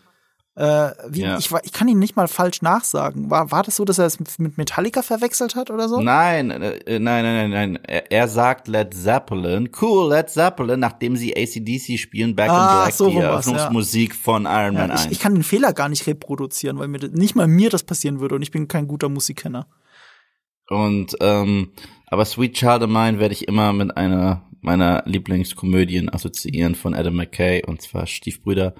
Äh, 0.58 0.92
wie, 1.10 1.20
Ja. 1.20 1.36
ich, 1.36 1.50
ich 1.64 1.72
kann 1.72 1.86
ihn 1.86 1.98
nicht 1.98 2.16
mal 2.16 2.28
falsch 2.28 2.62
nachsagen. 2.62 3.30
War, 3.30 3.50
war 3.50 3.62
das 3.62 3.76
so, 3.76 3.84
dass 3.84 3.98
er 3.98 4.06
es 4.06 4.18
mit 4.38 4.56
Metallica 4.56 5.02
verwechselt 5.02 5.54
hat 5.54 5.70
oder 5.70 5.86
so? 5.86 6.00
Nein, 6.00 6.50
äh, 6.50 6.78
äh, 6.86 6.98
nein, 6.98 7.24
nein, 7.24 7.50
nein, 7.50 7.72
nein. 7.72 7.78
Er, 7.84 8.10
er 8.10 8.26
sagt 8.26 8.66
Led 8.66 8.94
Zeppelin, 8.94 9.68
cool, 9.82 10.08
Led 10.08 10.30
Zeppelin, 10.30 10.80
nachdem 10.80 11.14
sie 11.16 11.36
ACDC 11.36 11.98
spielen, 11.98 12.34
Back 12.34 12.48
Ah, 12.48 12.78
in 12.78 12.84
Black, 12.84 12.94
so 12.94 13.10
die 13.10 13.16
war's, 13.16 13.22
ja. 13.44 13.52
Eröffnungsmusik 13.52 14.14
von 14.14 14.46
Iron 14.46 14.72
Man 14.74 14.88
Ja, 14.88 14.94
1. 14.94 15.04
ich, 15.06 15.12
ich 15.12 15.20
kann 15.20 15.34
den 15.34 15.42
Fehler 15.42 15.74
gar 15.74 15.90
nicht 15.90 16.06
reproduzieren, 16.06 16.78
weil 16.78 16.88
mir 16.88 17.00
das- 17.00 17.10
nicht 17.10 17.34
mal 17.36 17.46
mir 17.46 17.68
das 17.68 17.82
passieren 17.82 18.20
würde 18.20 18.34
und 18.36 18.40
ich 18.42 18.50
bin 18.50 18.66
kein 18.66 18.88
guter 18.88 19.10
Musikkenner. 19.10 19.66
Und 20.68 21.16
ähm, 21.20 21.72
aber 22.08 22.24
Sweet 22.24 22.54
Child 22.54 22.82
of 22.84 22.88
Mine 22.90 23.18
werde 23.18 23.34
ich 23.34 23.46
immer 23.46 23.72
mit 23.74 23.96
einer 23.96 24.42
meiner 24.62 25.02
Lieblingskomödien 25.06 26.12
assoziieren 26.12 26.74
von 26.74 26.94
Adam 26.94 27.14
McKay 27.14 27.62
und 27.66 27.82
zwar 27.82 28.06
Stiefbrüder. 28.06 28.74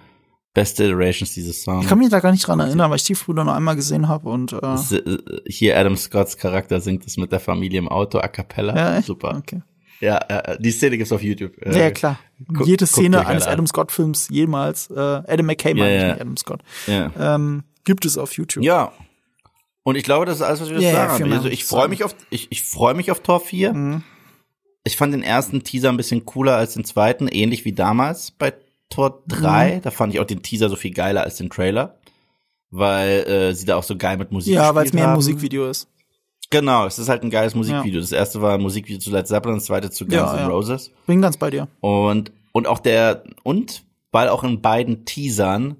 Beste 0.56 0.84
Iterations 0.84 1.34
dieses 1.34 1.62
Songs. 1.62 1.84
Ich 1.84 1.88
kann 1.88 1.98
mich 1.98 2.08
da 2.08 2.18
gar 2.20 2.32
nicht 2.32 2.46
dran 2.46 2.58
erinnern, 2.60 2.88
weil 2.90 2.96
ich 2.96 3.02
Stiefbrüder 3.02 3.44
noch 3.44 3.54
einmal 3.54 3.76
gesehen 3.76 4.08
habe 4.08 4.28
und 4.30 4.52
äh, 4.54 4.96
äh, 4.96 5.18
Hier 5.46 5.78
Adam 5.78 5.96
Scotts 5.96 6.38
Charakter 6.38 6.80
singt 6.80 7.06
es 7.06 7.16
mit 7.18 7.30
der 7.30 7.40
Familie 7.40 7.78
im 7.78 7.88
Auto 7.88 8.18
a 8.18 8.26
cappella. 8.28 8.74
ja, 8.74 8.96
echt? 8.98 9.06
Super. 9.06 9.36
Okay. 9.36 9.60
Ja, 10.00 10.16
äh, 10.28 10.56
die 10.60 10.70
Szene 10.70 10.96
gibt's 10.98 11.12
auf 11.12 11.22
YouTube. 11.22 11.52
Äh, 11.60 11.72
Ja, 11.72 11.78
ja, 11.84 11.90
klar. 11.90 12.18
guck- 12.52 12.66
Jede 12.66 12.86
Szene 12.86 13.26
eines 13.26 13.46
an. 13.46 13.52
Adam 13.52 13.66
Scott 13.66 13.92
Films 13.92 14.28
jemals, 14.30 14.90
äh, 14.90 14.98
Adam 14.98 15.46
McKay 15.46 15.74
meine 15.74 15.94
Ja, 15.94 16.00
ja. 16.00 16.06
nicht 16.12 16.20
Adam 16.22 16.36
Scott, 16.38 16.60
Ja. 16.86 17.12
ähm, 17.18 17.62
gibt 17.84 18.04
es 18.06 18.16
auf 18.18 18.32
YouTube. 18.32 18.64
Ja. 18.64 18.92
Und 19.84 19.96
ich 19.96 20.04
glaube, 20.04 20.26
das 20.26 20.36
ist 20.36 20.42
alles, 20.42 20.60
was 20.62 20.70
wir 20.70 20.80
Ja, 20.80 20.90
ja, 20.90 21.08
sagen 21.10 21.28
mehr 21.28 21.36
Also 21.38 21.48
ich 21.48 21.64
freue 21.64 21.88
mich 21.88 22.02
auf, 22.02 22.16
ich, 22.30 22.48
ich 22.50 22.62
freue 22.62 22.94
mich 22.94 23.10
auf 23.10 23.20
Tor 23.20 23.40
4. 23.40 23.72
Mhm. 23.74 24.02
Ich 24.84 24.96
fand 24.96 25.12
den 25.12 25.22
ersten 25.22 25.62
Teaser 25.64 25.88
ein 25.90 25.96
bisschen 25.96 26.24
cooler 26.24 26.56
als 26.56 26.74
den 26.74 26.84
zweiten, 26.84 27.28
ähnlich 27.28 27.64
wie 27.64 27.72
damals 27.72 28.30
bei 28.30 28.52
Tor 28.90 29.22
Mhm. 29.26 29.28
3. 29.42 29.80
Da 29.82 29.90
fand 29.90 30.14
ich 30.14 30.20
auch 30.20 30.24
den 30.26 30.42
Teaser 30.42 30.68
so 30.68 30.76
viel 30.76 30.92
geiler 30.92 31.22
als 31.22 31.36
den 31.36 31.50
Trailer. 31.50 31.96
Weil 32.70 33.20
äh, 33.28 33.54
sie 33.54 33.64
da 33.64 33.76
auch 33.76 33.82
so 33.84 33.96
geil 33.96 34.16
mit 34.16 34.32
Musik 34.32 34.54
Ja, 34.54 34.74
weil 34.74 34.86
es 34.86 34.92
mehr 34.92 35.08
ein. 35.08 35.14
Musikvideo 35.14 35.68
ist. 35.70 35.88
Genau, 36.50 36.86
es 36.86 36.98
ist 36.98 37.08
halt 37.08 37.22
ein 37.22 37.30
geiles 37.30 37.54
Musikvideo. 37.54 38.00
Das 38.00 38.12
erste 38.12 38.40
war 38.42 38.54
ein 38.54 38.60
Musikvideo 38.60 39.00
zu 39.00 39.10
Led 39.10 39.26
Zeppelin, 39.26 39.56
das 39.58 39.64
zweite 39.66 39.90
zu 39.90 40.04
Guns 40.04 40.14
Ja, 40.16 40.32
N' 40.34 40.38
ja. 40.40 40.46
Roses. 40.48 40.90
Bin 41.06 41.20
ganz 41.22 41.36
bei 41.36 41.50
dir. 41.50 41.68
Und, 41.80 42.32
und 42.52 42.66
auch 42.66 42.78
der, 42.78 43.24
und 43.42 43.82
weil 44.12 44.28
auch 44.28 44.44
in 44.44 44.60
beiden 44.62 45.04
Teasern 45.04 45.76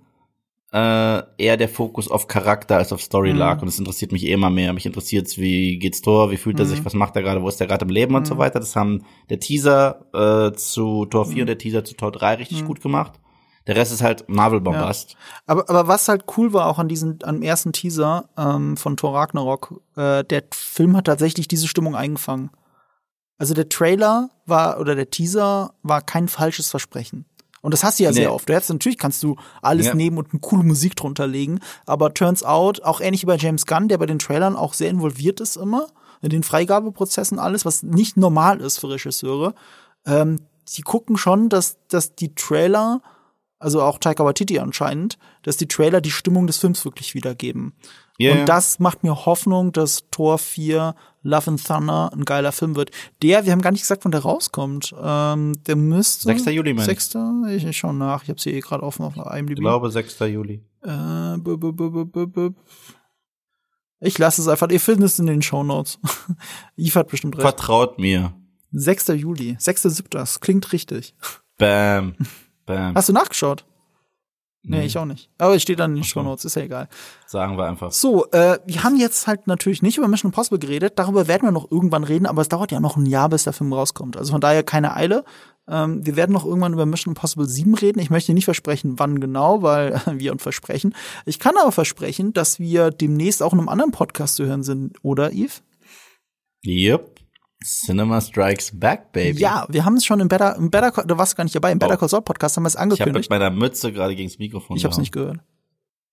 äh, 0.77 1.23
eher 1.39 1.57
der 1.57 1.69
Fokus 1.71 2.11
auf 2.11 2.29
Charakter 2.29 2.77
als 2.77 2.93
auf 2.93 3.01
Story 3.01 3.33
Mhm. 3.33 3.39
lag. 3.39 3.63
Und 3.63 3.69
es 3.69 3.79
interessiert 3.79 4.13
mich 4.13 4.25
eh 4.27 4.33
immer 4.33 4.51
mehr. 4.51 4.73
Mich 4.75 4.85
interessiert's, 4.85 5.39
wie 5.39 5.79
geht's 5.79 6.03
Tor, 6.03 6.31
wie 6.31 6.37
fühlt 6.37 6.59
er 6.59 6.67
Mhm. 6.67 6.71
sich, 6.71 6.85
was 6.85 6.93
macht 6.93 7.17
er 7.17 7.23
gerade, 7.23 7.41
wo 7.43 7.49
ist 7.49 7.61
er 7.61 7.67
gerade 7.67 7.85
im 7.85 7.91
Leben 7.91 8.15
und 8.15 8.27
so 8.27 8.37
weiter. 8.39 8.59
Das 8.61 8.77
haben 8.77 9.05
der 9.31 9.41
Teaser 9.41 10.07
äh, 10.13 10.53
zu 10.57 11.07
Tor 11.07 11.25
4 11.25 11.45
und 11.45 11.47
der 11.47 11.59
Teaser 11.59 11.85
zu 11.85 11.95
Tor 11.95 12.13
3 12.13 12.35
richtig 12.35 12.65
gut 12.67 12.83
gemacht. 12.83 13.13
Der 13.67 13.75
Rest 13.75 13.93
ist 13.93 14.03
halt 14.03 14.29
Marvel-Bombast. 14.29 15.17
Aber, 15.47 15.69
aber 15.69 15.89
was 15.89 16.07
halt 16.09 16.25
cool 16.37 16.53
war 16.53 16.67
auch 16.67 16.79
an 16.79 16.89
diesem, 16.89 17.19
am 17.25 17.43
ersten 17.43 17.73
Teaser 17.73 18.29
ähm, 18.39 18.77
von 18.77 18.97
Thor 18.97 19.15
Ragnarok, 19.15 19.81
äh, 19.97 20.23
der 20.25 20.45
Film 20.53 20.97
hat 20.97 21.07
tatsächlich 21.07 21.49
diese 21.49 21.67
Stimmung 21.67 21.97
eingefangen. 21.97 22.51
Also 23.39 23.55
der 23.55 23.69
Trailer 23.69 24.31
war 24.47 24.79
oder 24.79 24.95
der 24.95 25.11
Teaser 25.11 25.75
war 25.83 26.01
kein 26.01 26.29
falsches 26.29 26.71
Versprechen. 26.71 27.25
Und 27.63 27.73
das 27.73 27.83
hast 27.85 27.99
du 27.99 28.05
ja 28.05 28.11
Nee. 28.11 28.17
sehr 28.17 28.33
oft. 28.35 28.49
Du 28.49 28.55
hättest 28.55 28.71
natürlich 28.71 28.99
kannst 28.99 29.23
du 29.23 29.37
alles 29.63 29.87
Ja. 29.87 29.95
nehmen 29.95 30.19
und 30.19 30.31
eine 30.33 30.41
coole 30.41 30.63
Musik 30.63 30.95
drunter 30.97 31.27
legen, 31.27 31.61
aber 31.87 32.15
turns 32.15 32.43
out, 32.45 32.83
auch 32.83 33.01
ähnlich 33.01 33.23
wie 33.23 33.27
bei 33.27 33.37
James 33.37 33.67
Gunn, 33.67 33.89
der 33.89 33.99
bei 33.99 34.07
den 34.07 34.19
Trailern 34.19 34.57
auch 34.57 34.75
sehr 34.75 34.91
involviert 34.91 35.41
ist 35.41 35.57
immer, 35.57 35.87
in 36.23 36.31
den 36.31 36.43
Freigabeprozessen 36.43 37.39
alles, 37.39 37.65
was 37.65 37.83
nicht 37.83 38.17
normal 38.17 38.61
ist 38.61 38.79
für 38.79 38.91
Regisseure. 38.91 39.55
Ähm, 40.07 40.41
die 40.77 40.83
gucken 40.83 41.17
schon, 41.17 41.49
dass, 41.49 41.77
dass 41.89 42.15
die 42.15 42.35
Trailer 42.35 43.01
also 43.59 43.83
auch 43.83 43.99
Taika 43.99 44.23
Waititi 44.25 44.59
anscheinend, 44.59 45.17
dass 45.43 45.57
die 45.57 45.67
Trailer 45.67 46.01
die 46.03 46.11
Stimmung 46.11 46.47
des 46.47 46.59
Films 46.59 46.85
wirklich 46.85 47.15
wiedergeben. 47.15 47.73
Ja, 48.19 48.33
und 48.33 48.47
das 48.47 48.79
macht 48.79 49.03
mir 49.03 49.27
Hoffnung, 49.27 49.73
dass 49.73 50.05
Tor 50.11 50.39
4 50.39 50.95
Love 51.23 51.51
and 51.51 51.65
Thunder 51.65 52.11
ein 52.13 52.25
geiler 52.25 52.53
Film 52.53 52.77
wird. 52.77 52.91
Der, 53.23 53.45
wir 53.45 53.53
haben 53.53 53.61
gar 53.61 53.73
nicht 53.73 53.83
gesagt, 53.83 54.05
wann 54.05 54.13
der 54.13 54.23
rauskommt. 54.23 54.95
Ähm, 55.03 55.53
der 55.67 55.77
müsste 55.77 56.29
6. 56.29 56.47
Juli, 56.47 56.73
meine 56.73 56.91
ich. 56.93 57.01
6. 57.01 57.17
Ich, 57.51 57.65
ich 57.65 57.77
schau 57.77 57.93
nach. 57.93 58.23
Ich 58.23 58.29
habe 58.29 58.41
sie 58.41 58.51
eh 58.51 58.61
gerade 58.61 58.83
offen 58.83 59.05
auf 59.05 59.17
IMDb. 59.17 59.59
Ich 59.59 59.61
glaube 59.61 59.91
6. 59.91 60.19
Juli. 60.21 60.63
Äh, 60.83 60.89
b 61.39 61.51
-b 61.53 61.73
-b. 61.73 62.55
Ich 64.01 64.19
lasse 64.19 64.41
es 64.43 64.49
einfach. 64.49 64.69
Ihr 64.71 64.81
findet 64.81 65.07
es 65.07 65.19
in 65.19 65.27
den 65.27 65.43
Shownotes. 65.43 65.99
Yves 66.77 66.97
hat 66.97 67.09
bestimmt 67.09 67.37
recht. 67.37 67.43
Vertraut 67.43 67.99
mir. 67.99 68.33
6. 68.73 69.09
Juli. 69.09 69.57
6.7. 69.59 70.05
Das 70.11 70.41
klingt 70.41 70.73
richtig. 70.73 71.15
Bam. 71.59 72.15
Bam. 72.67 72.95
Hast 72.95 73.09
du 73.09 73.13
nachgeschaut? 73.13 73.65
Nee, 74.69 74.79
Nee. 74.79 74.87
ich 74.87 74.99
auch 74.99 75.05
nicht. 75.05 75.31
Aber 75.39 75.55
es 75.55 75.63
steht 75.63 75.79
dann 75.79 75.93
in 75.93 75.97
den 75.99 76.03
so. 76.03 76.09
Shownotes, 76.09 76.45
ist 76.45 76.57
ja 76.57 76.63
egal. 76.63 76.89
Sagen 77.27 77.57
wir 77.57 77.67
einfach. 77.67 77.93
So, 77.93 78.29
äh, 78.33 78.59
wir 78.67 78.83
haben 78.83 78.97
jetzt 78.97 79.27
halt 79.27 79.47
natürlich 79.47 79.81
nicht 79.83 79.97
über 79.97 80.09
Mission 80.09 80.31
Impossible 80.31 80.59
geredet. 80.59 80.95
Darüber 80.97 81.29
werden 81.29 81.43
wir 81.47 81.53
noch 81.53 81.71
irgendwann 81.71 82.03
reden, 82.05 82.27
aber 82.27 82.43
es 82.43 82.49
dauert 82.49 82.73
ja 82.73 82.81
noch 82.81 82.97
ein 82.97 83.07
Jahr, 83.07 83.29
bis 83.29 83.45
der 83.45 83.53
Film 83.53 83.73
rauskommt. 83.73 84.17
Also 84.17 84.33
von 84.33 84.41
daher 84.41 84.63
keine 84.65 84.95
Eile. 84.97 85.25
Ähm, 85.69 86.05
wir 86.05 86.17
werden 86.17 86.33
noch 86.33 86.45
irgendwann 86.45 86.73
über 86.73 86.85
Mission 86.87 87.13
Impossible 87.13 87.47
7 87.49 87.75
reden. 87.75 87.99
Ich 88.01 88.11
möchte 88.11 88.33
nicht 88.35 88.45
versprechen, 88.45 88.99
wann 88.99 89.21
genau, 89.21 89.63
weil 89.63 90.01
wir 90.13 90.33
uns 90.33 90.43
versprechen. 90.43 90.95
Ich 91.27 91.39
kann 91.39 91.57
aber 91.57 91.73
versprechen, 91.73 92.33
dass 92.33 92.59
wir 92.59 92.91
demnächst 92.91 93.43
auch 93.43 93.53
in 93.53 93.59
einem 93.61 93.69
anderen 93.69 93.93
Podcast 93.93 94.37
zu 94.37 94.47
hören 94.47 94.63
sind, 94.63 94.97
oder 95.03 95.33
Yves? 95.33 95.63
Yep. 96.65 97.21
Cinema 97.65 98.21
Strikes 98.21 98.79
Back, 98.79 99.13
Baby. 99.13 99.41
Ja, 99.41 99.67
wir 99.69 99.85
haben 99.85 99.97
es 99.97 100.05
schon 100.05 100.21
im 100.21 100.29
Better, 100.29 100.57
im 100.57 100.71
Better 100.71 100.91
Call, 100.93 101.07
da 101.07 101.17
warst 101.19 101.33
du 101.33 101.37
gar 101.37 101.45
nicht 101.45 101.57
dabei, 101.57 101.73
im 101.73 101.79
Better 101.79 101.95
Oh. 101.95 101.99
Call 101.99 102.09
Saul 102.09 102.23
Podcast 102.23 102.57
haben 102.57 102.65
wir 102.65 102.69
es 102.69 102.75
Ich 102.75 102.81
habe 102.81 102.89
mit 102.91 103.01
angekündigt. 103.01 103.31
meiner 103.31 103.51
Mütze 103.51 103.93
gerade 103.93 104.15
gegen 104.15 104.29
das 104.29 104.39
Mikrofon 104.39 104.77
Ich 104.77 104.85
habe 104.85 104.93
es 104.93 104.99
nicht 104.99 105.13
gehört. 105.13 105.39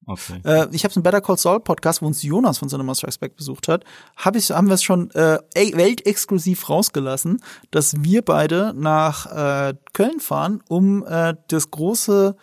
Okay. 0.06 0.42
Äh, 0.44 0.68
ich 0.72 0.84
habe 0.84 0.92
es 0.92 0.98
im 0.98 1.04
Better 1.04 1.22
Call 1.22 1.38
Saul 1.38 1.60
Podcast, 1.60 2.02
wo 2.02 2.08
uns 2.08 2.24
Jonas 2.24 2.58
von 2.58 2.70
Cinema 2.70 2.96
Strikes 2.96 3.18
Back 3.18 3.36
besucht 3.36 3.68
hat, 3.68 3.84
hab 4.18 4.36
ich, 4.36 4.52
haben 4.52 4.68
wir 4.68 4.74
es 4.76 4.84
schon 4.84 5.12
äh, 5.12 5.40
ey, 5.54 5.74
weltexklusiv 5.76 6.70
rausgelassen, 6.70 7.42
dass 7.72 8.02
wir 8.04 8.22
beide 8.22 8.74
nach 8.76 9.26
äh, 9.70 9.74
Köln 9.94 10.20
fahren, 10.20 10.62
um 10.70 11.06
äh, 11.06 11.36
das 11.50 11.72
große, 11.72 12.36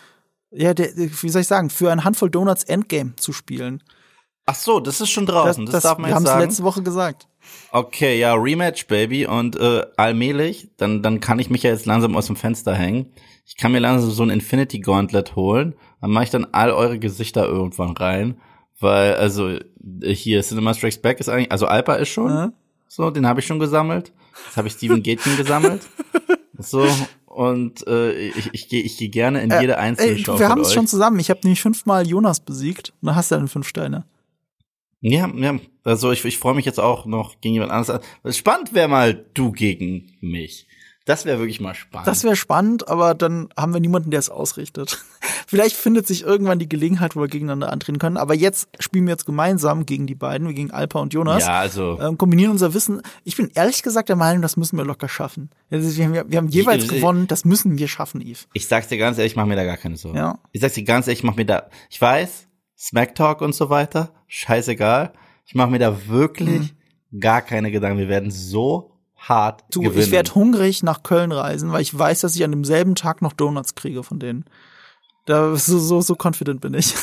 ja, 0.53 0.73
der, 0.75 0.91
wie 0.97 1.29
soll 1.29 1.43
ich 1.43 1.49
sagen, 1.49 1.69
für 1.71 1.91
eine 1.93 2.05
Handvoll 2.05 2.31
Donuts 2.31 2.65
Endgame 2.65 3.17
zu 3.17 3.33
spielen. 3.33 3.83
Ach 4.47 4.55
so, 4.55 4.81
das 4.81 5.01
ist 5.01 5.11
schon 5.11 5.27
draußen. 5.27 5.67
Das, 5.67 5.83
darf 5.83 5.99
man 5.99 6.05
wir 6.05 6.09
jetzt 6.09 6.17
haben 6.17 6.25
es 6.25 6.31
sagen. 6.31 6.43
letzte 6.43 6.63
Woche 6.65 6.83
gesagt. 6.83 7.29
Okay, 7.73 8.19
ja, 8.19 8.35
Rematch, 8.35 8.87
Baby. 8.87 9.27
Und 9.27 9.57
äh, 9.57 9.83
allmählich, 9.97 10.71
dann, 10.77 11.03
dann 11.03 11.21
kann 11.21 11.39
ich 11.39 11.51
mich 11.51 11.63
ja 11.63 11.71
jetzt 11.71 11.87
langsam 11.87 12.17
aus 12.17 12.27
dem 12.27 12.37
Fenster 12.37 12.75
hängen. 12.75 13.13
Ich 13.47 13.57
kann 13.57 13.73
mir 13.73 13.79
langsam 13.79 14.11
so 14.11 14.23
ein 14.23 14.31
Infinity 14.31 14.81
Gauntlet 14.81 15.37
holen. 15.37 15.75
Dann 16.01 16.11
mache 16.11 16.25
ich 16.25 16.31
dann 16.31 16.47
all 16.53 16.71
eure 16.71 16.99
Gesichter 16.99 17.47
irgendwann 17.47 17.97
rein. 17.97 18.41
Weil, 18.79 19.15
also, 19.15 19.49
äh, 19.49 19.61
hier, 20.15 20.43
Cinema 20.43 20.75
Strikes 20.75 20.99
Back 20.99 21.21
ist 21.21 21.29
eigentlich, 21.29 21.53
also 21.53 21.67
Alpa 21.67 21.95
ist 21.95 22.09
schon. 22.09 22.31
Ja. 22.31 22.53
So, 22.89 23.11
den 23.11 23.27
habe 23.27 23.41
ich 23.41 23.47
schon 23.47 23.59
gesammelt. 23.59 24.13
Jetzt 24.47 24.57
habe 24.57 24.69
ich 24.69 24.75
Steven 24.75 25.03
Gätchen 25.03 25.37
gesammelt. 25.37 25.83
So, 26.63 26.87
und 27.25 27.87
äh, 27.87 28.13
ich, 28.13 28.51
ich 28.53 28.69
gehe 28.69 28.83
ich 28.83 28.99
geh 28.99 29.09
gerne 29.09 29.41
in 29.41 29.51
jede 29.61 29.79
einzelne 29.79 30.11
Ey, 30.11 30.19
Show 30.19 30.39
wir 30.39 30.49
haben 30.49 30.61
es 30.61 30.75
schon 30.75 30.87
zusammen. 30.87 31.19
Ich 31.21 31.31
habe 31.31 31.41
nämlich 31.43 31.63
fünfmal 31.63 32.07
Jonas 32.07 32.41
besiegt. 32.41 32.93
Und 33.01 33.07
dann 33.07 33.17
hast 33.17 33.31
du 33.31 33.37
dann 33.37 33.49
fünf 33.49 33.67
Steine. 33.67 34.05
Ja, 35.01 35.29
ja. 35.35 35.59
Also 35.85 36.13
ich, 36.13 36.25
ich 36.25 36.39
freue 36.39 36.55
mich 36.55 36.67
jetzt 36.67 36.79
auch 36.81 37.07
noch 37.07 37.41
gegen 37.41 37.55
jemand 37.55 37.73
anderes. 37.73 38.01
Spannend 38.37 38.75
wäre 38.75 38.89
mal 38.89 39.15
du 39.35 39.51
gegen 39.53 40.13
mich. 40.21 40.67
Das 41.07 41.25
wäre 41.25 41.39
wirklich 41.39 41.61
mal 41.61 41.75
spannend. 41.75 42.07
Das 42.07 42.23
wäre 42.23 42.37
spannend, 42.37 42.87
aber 42.89 43.15
dann 43.15 43.49
haben 43.57 43.73
wir 43.73 43.81
niemanden, 43.81 44.11
der 44.11 44.21
es 44.21 44.29
ausrichtet. 44.29 45.03
Vielleicht 45.47 45.75
findet 45.75 46.07
sich 46.07 46.23
irgendwann 46.23 46.59
die 46.61 46.69
Gelegenheit, 46.69 47.17
wo 47.17 47.21
wir 47.23 47.27
gegeneinander 47.29 47.73
antreten 47.73 47.99
können. 47.99 48.19
Aber 48.19 48.35
jetzt 48.35 48.69
spielen 48.79 49.07
wir 49.07 49.13
jetzt 49.13 49.25
gemeinsam 49.25 49.87
gegen 49.87 50.07
die 50.07 50.15
beiden, 50.15 50.55
gegen 50.55 50.71
Alpa 50.71 51.01
und 51.01 51.13
Jonas. 51.15 51.43
ja, 51.45 51.59
also 51.59 51.99
Ähm, 52.01 52.19
kombinieren 52.19 52.53
unser 52.53 52.75
Wissen. 52.75 53.01
Ich 53.25 53.37
bin 53.37 53.51
ehrlich 53.55 53.83
gesagt 53.83 54.11
der 54.11 54.15
Meinung, 54.17 54.43
das 54.43 54.57
müssen 54.59 54.77
wir 54.77 54.85
locker 54.85 55.09
schaffen. 55.09 55.51
Also 55.71 55.97
wir, 55.97 56.05
haben, 56.05 56.31
wir 56.31 56.39
haben 56.39 56.49
jeweils 56.49 56.85
Ich- 56.85 56.91
gewonnen, 56.91 57.27
das 57.27 57.45
müssen 57.47 57.79
wir 57.79 57.89
schaffen, 57.89 58.21
Yves. 58.21 58.47
ich 58.53 58.69
sag's 58.69 58.87
dir 58.89 58.99
ganz 58.99 59.17
ehrlich, 59.19 59.33
ich 59.33 59.37
mach 59.37 59.47
mir 59.47 59.57
da 59.57 59.65
gar 59.65 59.79
keine 59.79 59.97
Sorgen. 59.97 60.19
Ja. 60.19 60.39
Ich 60.53 60.61
sag's 60.61 60.75
dir 60.75 60.85
ganz 60.85 61.09
ehrlich, 61.09 61.21
ich 61.21 61.25
mach 61.25 61.35
mir 61.35 61.47
da, 61.47 61.69
ich 61.89 62.01
weiß, 62.01 62.47
Smack 62.81 63.15
Talk 63.15 63.43
und 63.43 63.55
so 63.55 63.69
weiter, 63.69 64.13
scheißegal. 64.27 65.13
Ich 65.45 65.55
mach 65.55 65.69
mir 65.69 65.79
da 65.79 66.07
wirklich 66.09 66.73
gar 67.19 67.43
keine 67.43 67.71
Gedanken. 67.71 67.99
Wir 67.99 68.09
werden 68.09 68.31
so 68.31 68.93
hart 69.17 69.65
Du, 69.71 69.83
gewinnen. 69.83 70.03
ich 70.03 70.11
werde 70.13 70.35
hungrig 70.35 70.83
nach 70.83 71.03
Köln 71.03 71.31
reisen, 71.33 71.73
weil 71.73 71.83
ich 71.83 71.97
weiß, 71.97 72.21
dass 72.23 72.35
ich 72.37 72.43
an 72.45 72.53
demselben 72.53 72.95
Tag 72.95 73.21
noch 73.21 73.35
Donuts 73.35 73.75
kriege 73.75 74.03
von 74.03 74.19
denen. 74.19 74.45
Da 75.27 75.55
so 75.57 75.79
so 75.79 76.01
so 76.01 76.17
confident 76.21 76.61
bin 76.63 76.73
ich. 76.73 76.95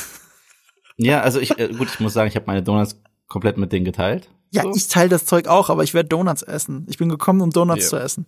ja, 0.96 1.20
also 1.20 1.38
ich, 1.38 1.56
äh, 1.58 1.68
gut, 1.68 1.88
ich 1.88 2.00
muss 2.00 2.12
sagen, 2.12 2.28
ich 2.28 2.34
habe 2.34 2.46
meine 2.46 2.62
Donuts 2.64 3.00
komplett 3.28 3.56
mit 3.56 3.70
denen 3.72 3.84
geteilt. 3.84 4.28
Ja, 4.50 4.62
So. 4.62 4.72
ich 4.74 4.88
teile 4.88 5.10
das 5.10 5.26
Zeug 5.26 5.46
auch, 5.46 5.68
aber 5.70 5.84
ich 5.84 5.94
werde 5.94 6.08
Donuts 6.08 6.42
essen. 6.42 6.86
Ich 6.88 6.98
bin 6.98 7.08
gekommen, 7.08 7.40
um 7.42 7.50
Donuts 7.50 7.84
Ja. 7.84 7.88
zu 7.90 7.96
essen. 7.98 8.26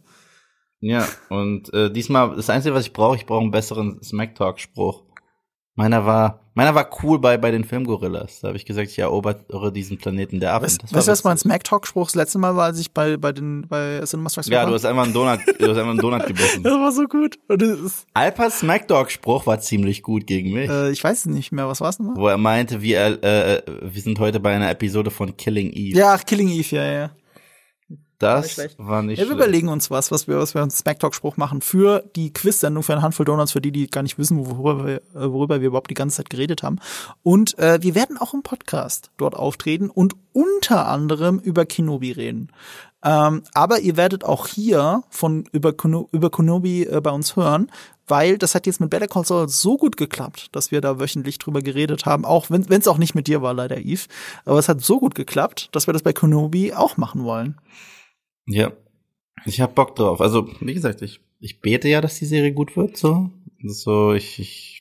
Ja, 0.79 1.07
und 1.29 1.73
äh, 1.75 1.91
diesmal, 1.91 2.37
das 2.37 2.49
Einzige, 2.49 2.75
was 2.75 2.85
ich 2.87 2.93
brauche, 2.93 3.17
ich 3.17 3.27
brauche 3.27 3.41
einen 3.43 3.51
besseren 3.51 4.03
Smack 4.03 4.35
Talk-Spruch. 4.37 5.03
Meiner 5.81 6.05
war, 6.05 6.41
meiner 6.53 6.75
war 6.75 6.91
cool 7.03 7.19
bei, 7.19 7.39
bei 7.39 7.51
den 7.51 7.65
Filmgorillas. 7.65 8.41
Da 8.41 8.49
habe 8.49 8.59
ich 8.59 8.67
gesagt, 8.67 8.89
ich 8.91 8.99
erobere 8.99 9.73
diesen 9.73 9.97
Planeten 9.97 10.41
der 10.41 10.53
Affen. 10.53 10.65
Weißt 10.67 10.83
Das 10.83 10.91
du, 10.91 10.97
war 10.97 11.07
was 11.07 11.25
mein. 11.25 11.39
Smack-Talk-Spruch 11.39 12.05
das 12.09 12.15
letzte 12.17 12.39
Mal 12.39 12.55
war, 12.55 12.65
als 12.67 12.79
ich 12.79 12.93
bei, 12.93 13.17
bei 13.17 13.33
den, 13.33 13.67
bei 13.67 14.01
Cinema 14.05 14.29
Strikes 14.29 14.51
Ja, 14.51 14.61
du 14.65 14.67
war? 14.69 14.75
hast 14.75 14.85
einfach 14.85 15.05
einen 15.05 15.15
Donut, 15.15 15.39
du 15.59 15.63
hast 15.71 15.79
einfach 15.79 15.91
einen 15.91 15.99
Donut 15.99 16.27
gebissen. 16.27 16.63
Das 16.63 16.75
war 16.75 16.93
so 16.93 17.05
gut. 17.05 17.39
Und 17.49 17.63
das 17.63 17.79
ist, 17.81 18.07
Alpas 18.13 18.59
Smack 18.59 18.89
Talk-Spruch 18.89 19.47
war 19.47 19.59
ziemlich 19.61 20.03
gut 20.03 20.27
gegen 20.27 20.53
mich. 20.53 20.69
äh, 20.69 20.91
ich 20.91 21.03
weiß 21.03 21.21
es 21.21 21.27
nicht 21.27 21.51
mehr. 21.53 21.67
Was 21.67 21.81
war's 21.81 21.99
nochmal? 21.99 22.17
Wo 22.17 22.29
er 22.29 22.37
meinte, 22.37 22.83
wir, 22.83 23.23
äh, 23.25 23.63
wir 23.83 24.03
sind 24.03 24.19
heute 24.19 24.39
bei 24.39 24.55
einer 24.55 24.71
Episode 24.71 25.11
von 25.11 25.35
Killing 25.37 25.71
Eve. 25.73 25.97
Ja, 25.99 26.13
ach, 26.15 26.25
Killing 26.27 26.49
Eve, 26.51 26.77
ja, 26.77 26.85
ja. 26.85 27.11
Das 28.21 28.45
nicht 28.45 28.55
schlecht. 28.55 28.75
war 28.79 29.03
nicht 29.03 29.19
Ja, 29.19 29.25
wir 29.25 29.27
schlecht. 29.35 29.41
überlegen 29.43 29.69
uns 29.69 29.91
was, 29.91 30.11
was 30.11 30.29
wir, 30.29 30.39
was 30.39 30.55
wir 30.55 30.63
uns 30.63 30.79
Smack-Talk-Spruch 30.79 31.37
machen 31.37 31.61
für 31.61 32.05
die 32.17 32.33
Quiz-Sendung 32.33 32.83
für 32.83 32.93
eine 32.93 33.03
Handvoll 33.03 33.27
Donuts, 33.27 33.53
für 33.53 33.61
die, 33.61 33.73
die 33.73 33.89
gar 33.89 34.03
nicht 34.03 34.19
wissen, 34.19 34.47
worüber 34.47 34.87
wir, 34.87 34.97
äh, 34.97 35.33
worüber 35.33 35.61
wir 35.61 35.69
überhaupt 35.69 35.91
die 35.91 35.95
ganze 35.95 36.19
Zeit 36.19 36.31
geredet 36.31 36.63
haben. 36.63 36.79
Und 37.23 37.59
äh, 37.59 37.79
wir 37.83 37.95
werden 37.95 38.17
auch 38.19 38.35
im 38.35 38.43
Podcast 38.43 39.11
dort 39.17 39.35
auftreten 39.35 39.91
und 39.91 40.15
unter 40.33 40.87
anderem 40.87 41.39
über 41.39 41.65
Kenobi 41.67 42.13
reden. 42.13 42.51
Ähm, 43.03 43.43
aber 43.55 43.81
ihr 43.81 43.97
werdet 43.97 44.25
auch 44.25 44.47
hier 44.47 45.03
von 45.09 45.45
über, 45.53 45.73
Keno, 45.73 46.09
über 46.13 46.31
Kenobi 46.31 46.85
äh, 46.85 47.01
bei 47.01 47.11
uns 47.11 47.35
hören, 47.35 47.71
weil 48.07 48.37
das 48.37 48.55
hat 48.55 48.67
jetzt 48.67 48.81
mit 48.81 48.91
Better 48.91 49.09
Call 49.09 49.25
Saul 49.25 49.49
so 49.49 49.79
gut 49.79 49.97
geklappt, 49.97 50.49
dass 50.53 50.71
wir 50.71 50.83
da 50.83 51.01
wöchentlich 51.01 51.39
drüber 51.39 51.63
geredet 51.63 52.05
haben, 52.05 52.27
auch 52.27 52.51
wenn 52.51 52.67
es 52.71 52.89
auch 52.89 52.99
nicht 52.99 53.15
mit 53.15 53.27
dir 53.27 53.41
war, 53.41 53.55
leider 53.55 53.79
Eve. 53.79 54.03
Aber 54.45 54.59
es 54.59 54.69
hat 54.69 54.83
so 54.83 54.99
gut 54.99 55.15
geklappt, 55.15 55.71
dass 55.73 55.87
wir 55.87 55.93
das 55.95 56.03
bei 56.03 56.13
Kenobi 56.13 56.75
auch 56.75 56.99
machen 56.99 57.25
wollen. 57.25 57.57
Ja. 58.51 58.73
Ich 59.47 59.61
hab 59.61 59.75
Bock 59.75 59.95
drauf. 59.95 60.21
Also, 60.21 60.49
wie 60.61 60.75
gesagt, 60.75 61.03
ich, 61.03 61.21
ich 61.39 61.61
bete 61.61 61.89
ja, 61.89 62.01
dass 62.01 62.19
die 62.19 62.27
Serie 62.27 62.53
gut 62.53 62.77
wird, 62.77 62.97
so. 62.97 63.31
So, 63.63 64.13
ich, 64.13 64.39
ich 64.39 64.80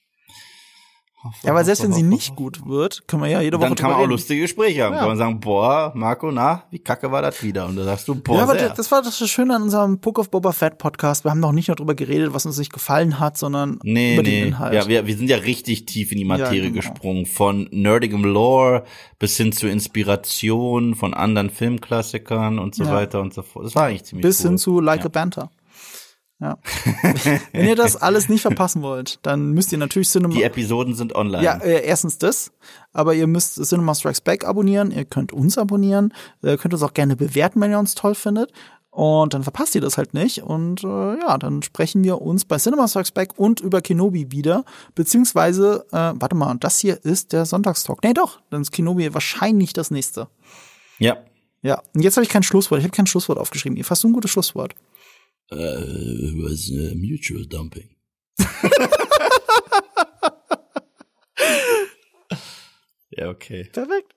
Ja, 1.44 1.52
aber 1.52 1.66
selbst 1.66 1.84
wenn 1.84 1.92
sie 1.92 2.02
nicht 2.04 2.38
gut 2.38 2.66
wird, 2.66 3.06
können 3.08 3.24
wir 3.24 3.30
ja 3.30 3.42
jede 3.42 3.58
Woche 3.60 3.68
Dann 3.68 3.76
kann 3.76 3.90
man 3.90 3.98
auch 3.98 4.02
reden. 4.04 4.12
lustige 4.12 4.42
Gespräche 4.44 4.84
haben. 4.84 4.94
Ja. 4.94 5.00
Kann 5.00 5.10
man 5.10 5.18
sagen, 5.18 5.40
boah, 5.42 5.92
Marco, 5.94 6.32
na, 6.32 6.64
wie 6.72 6.80
kacke 6.80 7.12
war 7.12 7.22
das 7.22 7.44
wieder? 7.44 7.66
Und 7.66 7.76
da 7.76 7.84
sagst 7.84 8.08
du, 8.08 8.16
boah, 8.16 8.38
Ja, 8.38 8.44
aber 8.44 8.58
sehr. 8.58 8.70
das, 8.70 8.90
war 8.90 9.02
das 9.02 9.18
Schöne 9.30 9.54
an 9.56 9.64
unserem 9.64 10.00
Book 10.00 10.18
of 10.18 10.30
Boba 10.32 10.54
Fett 10.54 10.78
Podcast. 10.78 11.26
Wir 11.26 11.32
haben 11.32 11.42
noch 11.42 11.52
nicht 11.52 11.68
nur 11.68 11.76
drüber 11.76 11.94
geredet, 11.94 12.34
was 12.34 12.46
uns 12.46 12.58
nicht 12.58 12.72
gefallen 12.72 13.20
hat, 13.20 13.38
sondern 13.38 13.80
Nee, 13.84 14.14
über 14.14 14.24
den 14.24 14.34
nee. 14.34 14.48
Inhalt. 14.48 14.74
Ja, 14.74 14.88
wir, 14.88 15.08
wir 15.08 15.18
sind 15.18 15.30
ja 15.30 15.38
richtig 15.38 15.86
tief 15.86 16.14
in 16.14 16.20
die 16.20 16.26
Materie 16.26 16.62
Ja, 16.62 16.70
genau. 16.70 16.76
gesprungen. 16.80 17.26
Von 17.26 17.68
nerdigem 17.72 18.24
Lore 18.24 18.86
bis 19.20 19.36
hin 19.36 19.52
zu 19.52 19.68
Inspiration 19.68 20.96
von 20.96 21.14
anderen 21.14 21.50
Filmklassikern 21.50 22.60
und 22.60 22.76
so 22.76 22.86
Ja. 22.86 22.94
weiter 22.94 23.20
und 23.22 23.34
so 23.34 23.42
fort. 23.42 23.66
Das 23.66 23.76
war 23.76 23.86
eigentlich 23.88 24.06
ziemlich 24.06 24.24
Bis 24.26 24.40
cool. 24.44 24.50
hin 24.52 24.58
zu 24.58 24.80
Like 24.80 25.02
Ja. 25.02 25.06
a 25.08 25.10
Banter. 25.10 25.52
Ja. 26.40 26.58
Wenn 27.52 27.68
ihr 27.68 27.76
das 27.76 27.98
alles 27.98 28.30
nicht 28.30 28.42
verpassen 28.42 28.82
wollt, 28.82 29.20
dann 29.24 29.52
müsst 29.52 29.72
ihr 29.74 29.78
natürlich 29.78 30.10
Cinema. 30.10 30.34
Die 30.34 30.44
Episoden 30.44 30.96
sind 30.96 31.14
online. 31.14 31.44
Ja, 31.44 31.58
äh, 31.58 31.86
erstens 31.86 32.18
das, 32.18 32.52
aber 32.94 33.14
ihr 33.14 33.28
müsst 33.28 33.56
Cinema 33.56 33.94
Strikes 33.94 34.22
Back 34.22 34.46
abonnieren, 34.46 34.92
ihr 34.92 35.04
könnt 35.04 35.34
uns 35.34 35.58
abonnieren, 35.58 36.14
ihr 36.42 36.58
könnt 36.58 36.74
uns 36.74 36.84
auch 36.84 36.94
gerne 36.94 37.18
bewerten, 37.18 37.60
wenn 37.60 37.72
ihr 37.72 37.80
uns 37.80 37.94
toll 37.94 38.16
findet. 38.16 38.54
Und 38.92 39.34
dann 39.34 39.44
verpasst 39.44 39.76
ihr 39.76 39.82
das 39.82 39.98
halt 39.98 40.14
nicht. 40.14 40.42
Und 40.42 40.84
äh, 40.84 41.20
ja, 41.20 41.38
dann 41.38 41.62
sprechen 41.62 42.04
wir 42.04 42.22
uns 42.22 42.44
bei 42.44 42.58
Cinema 42.58 42.88
Strikes 42.88 43.12
Back 43.12 43.38
und 43.38 43.60
über 43.60 43.82
Kenobi 43.82 44.32
wieder. 44.32 44.66
Beziehungsweise, 44.96 45.86
äh, 45.92 46.14
warte 46.16 46.36
mal, 46.36 46.56
das 46.60 46.80
hier 46.80 47.04
ist 47.06 47.32
der 47.32 47.46
Sonntagstalk. 47.46 48.04
Nee, 48.04 48.14
doch, 48.14 48.42
dann 48.50 48.62
ist 48.62 48.72
Kenobi 48.72 49.14
wahrscheinlich 49.14 49.74
das 49.74 49.92
nächste. 49.92 50.28
ja. 51.00 51.18
Ja, 51.62 51.82
und 51.94 52.02
jetzt 52.02 52.16
habe 52.16 52.24
ich 52.24 52.30
kein 52.30 52.42
Schlusswort. 52.42 52.80
Ich 52.80 52.86
habe 52.86 52.96
kein 52.96 53.06
Schlusswort 53.06 53.38
aufgeschrieben. 53.38 53.78
Ihr 53.78 53.84
fasst 53.84 54.06
du 54.06 54.08
ein 54.08 54.14
gutes 54.14 54.32
Schlusswort. 54.32 54.76
Äh, 55.52 55.56
was 55.56 56.70
äh, 56.70 56.94
Mutual 56.96 57.46
Dumping. 57.48 57.90
ja, 63.10 63.30
okay. 63.30 63.64
Perfekt. 63.64 64.14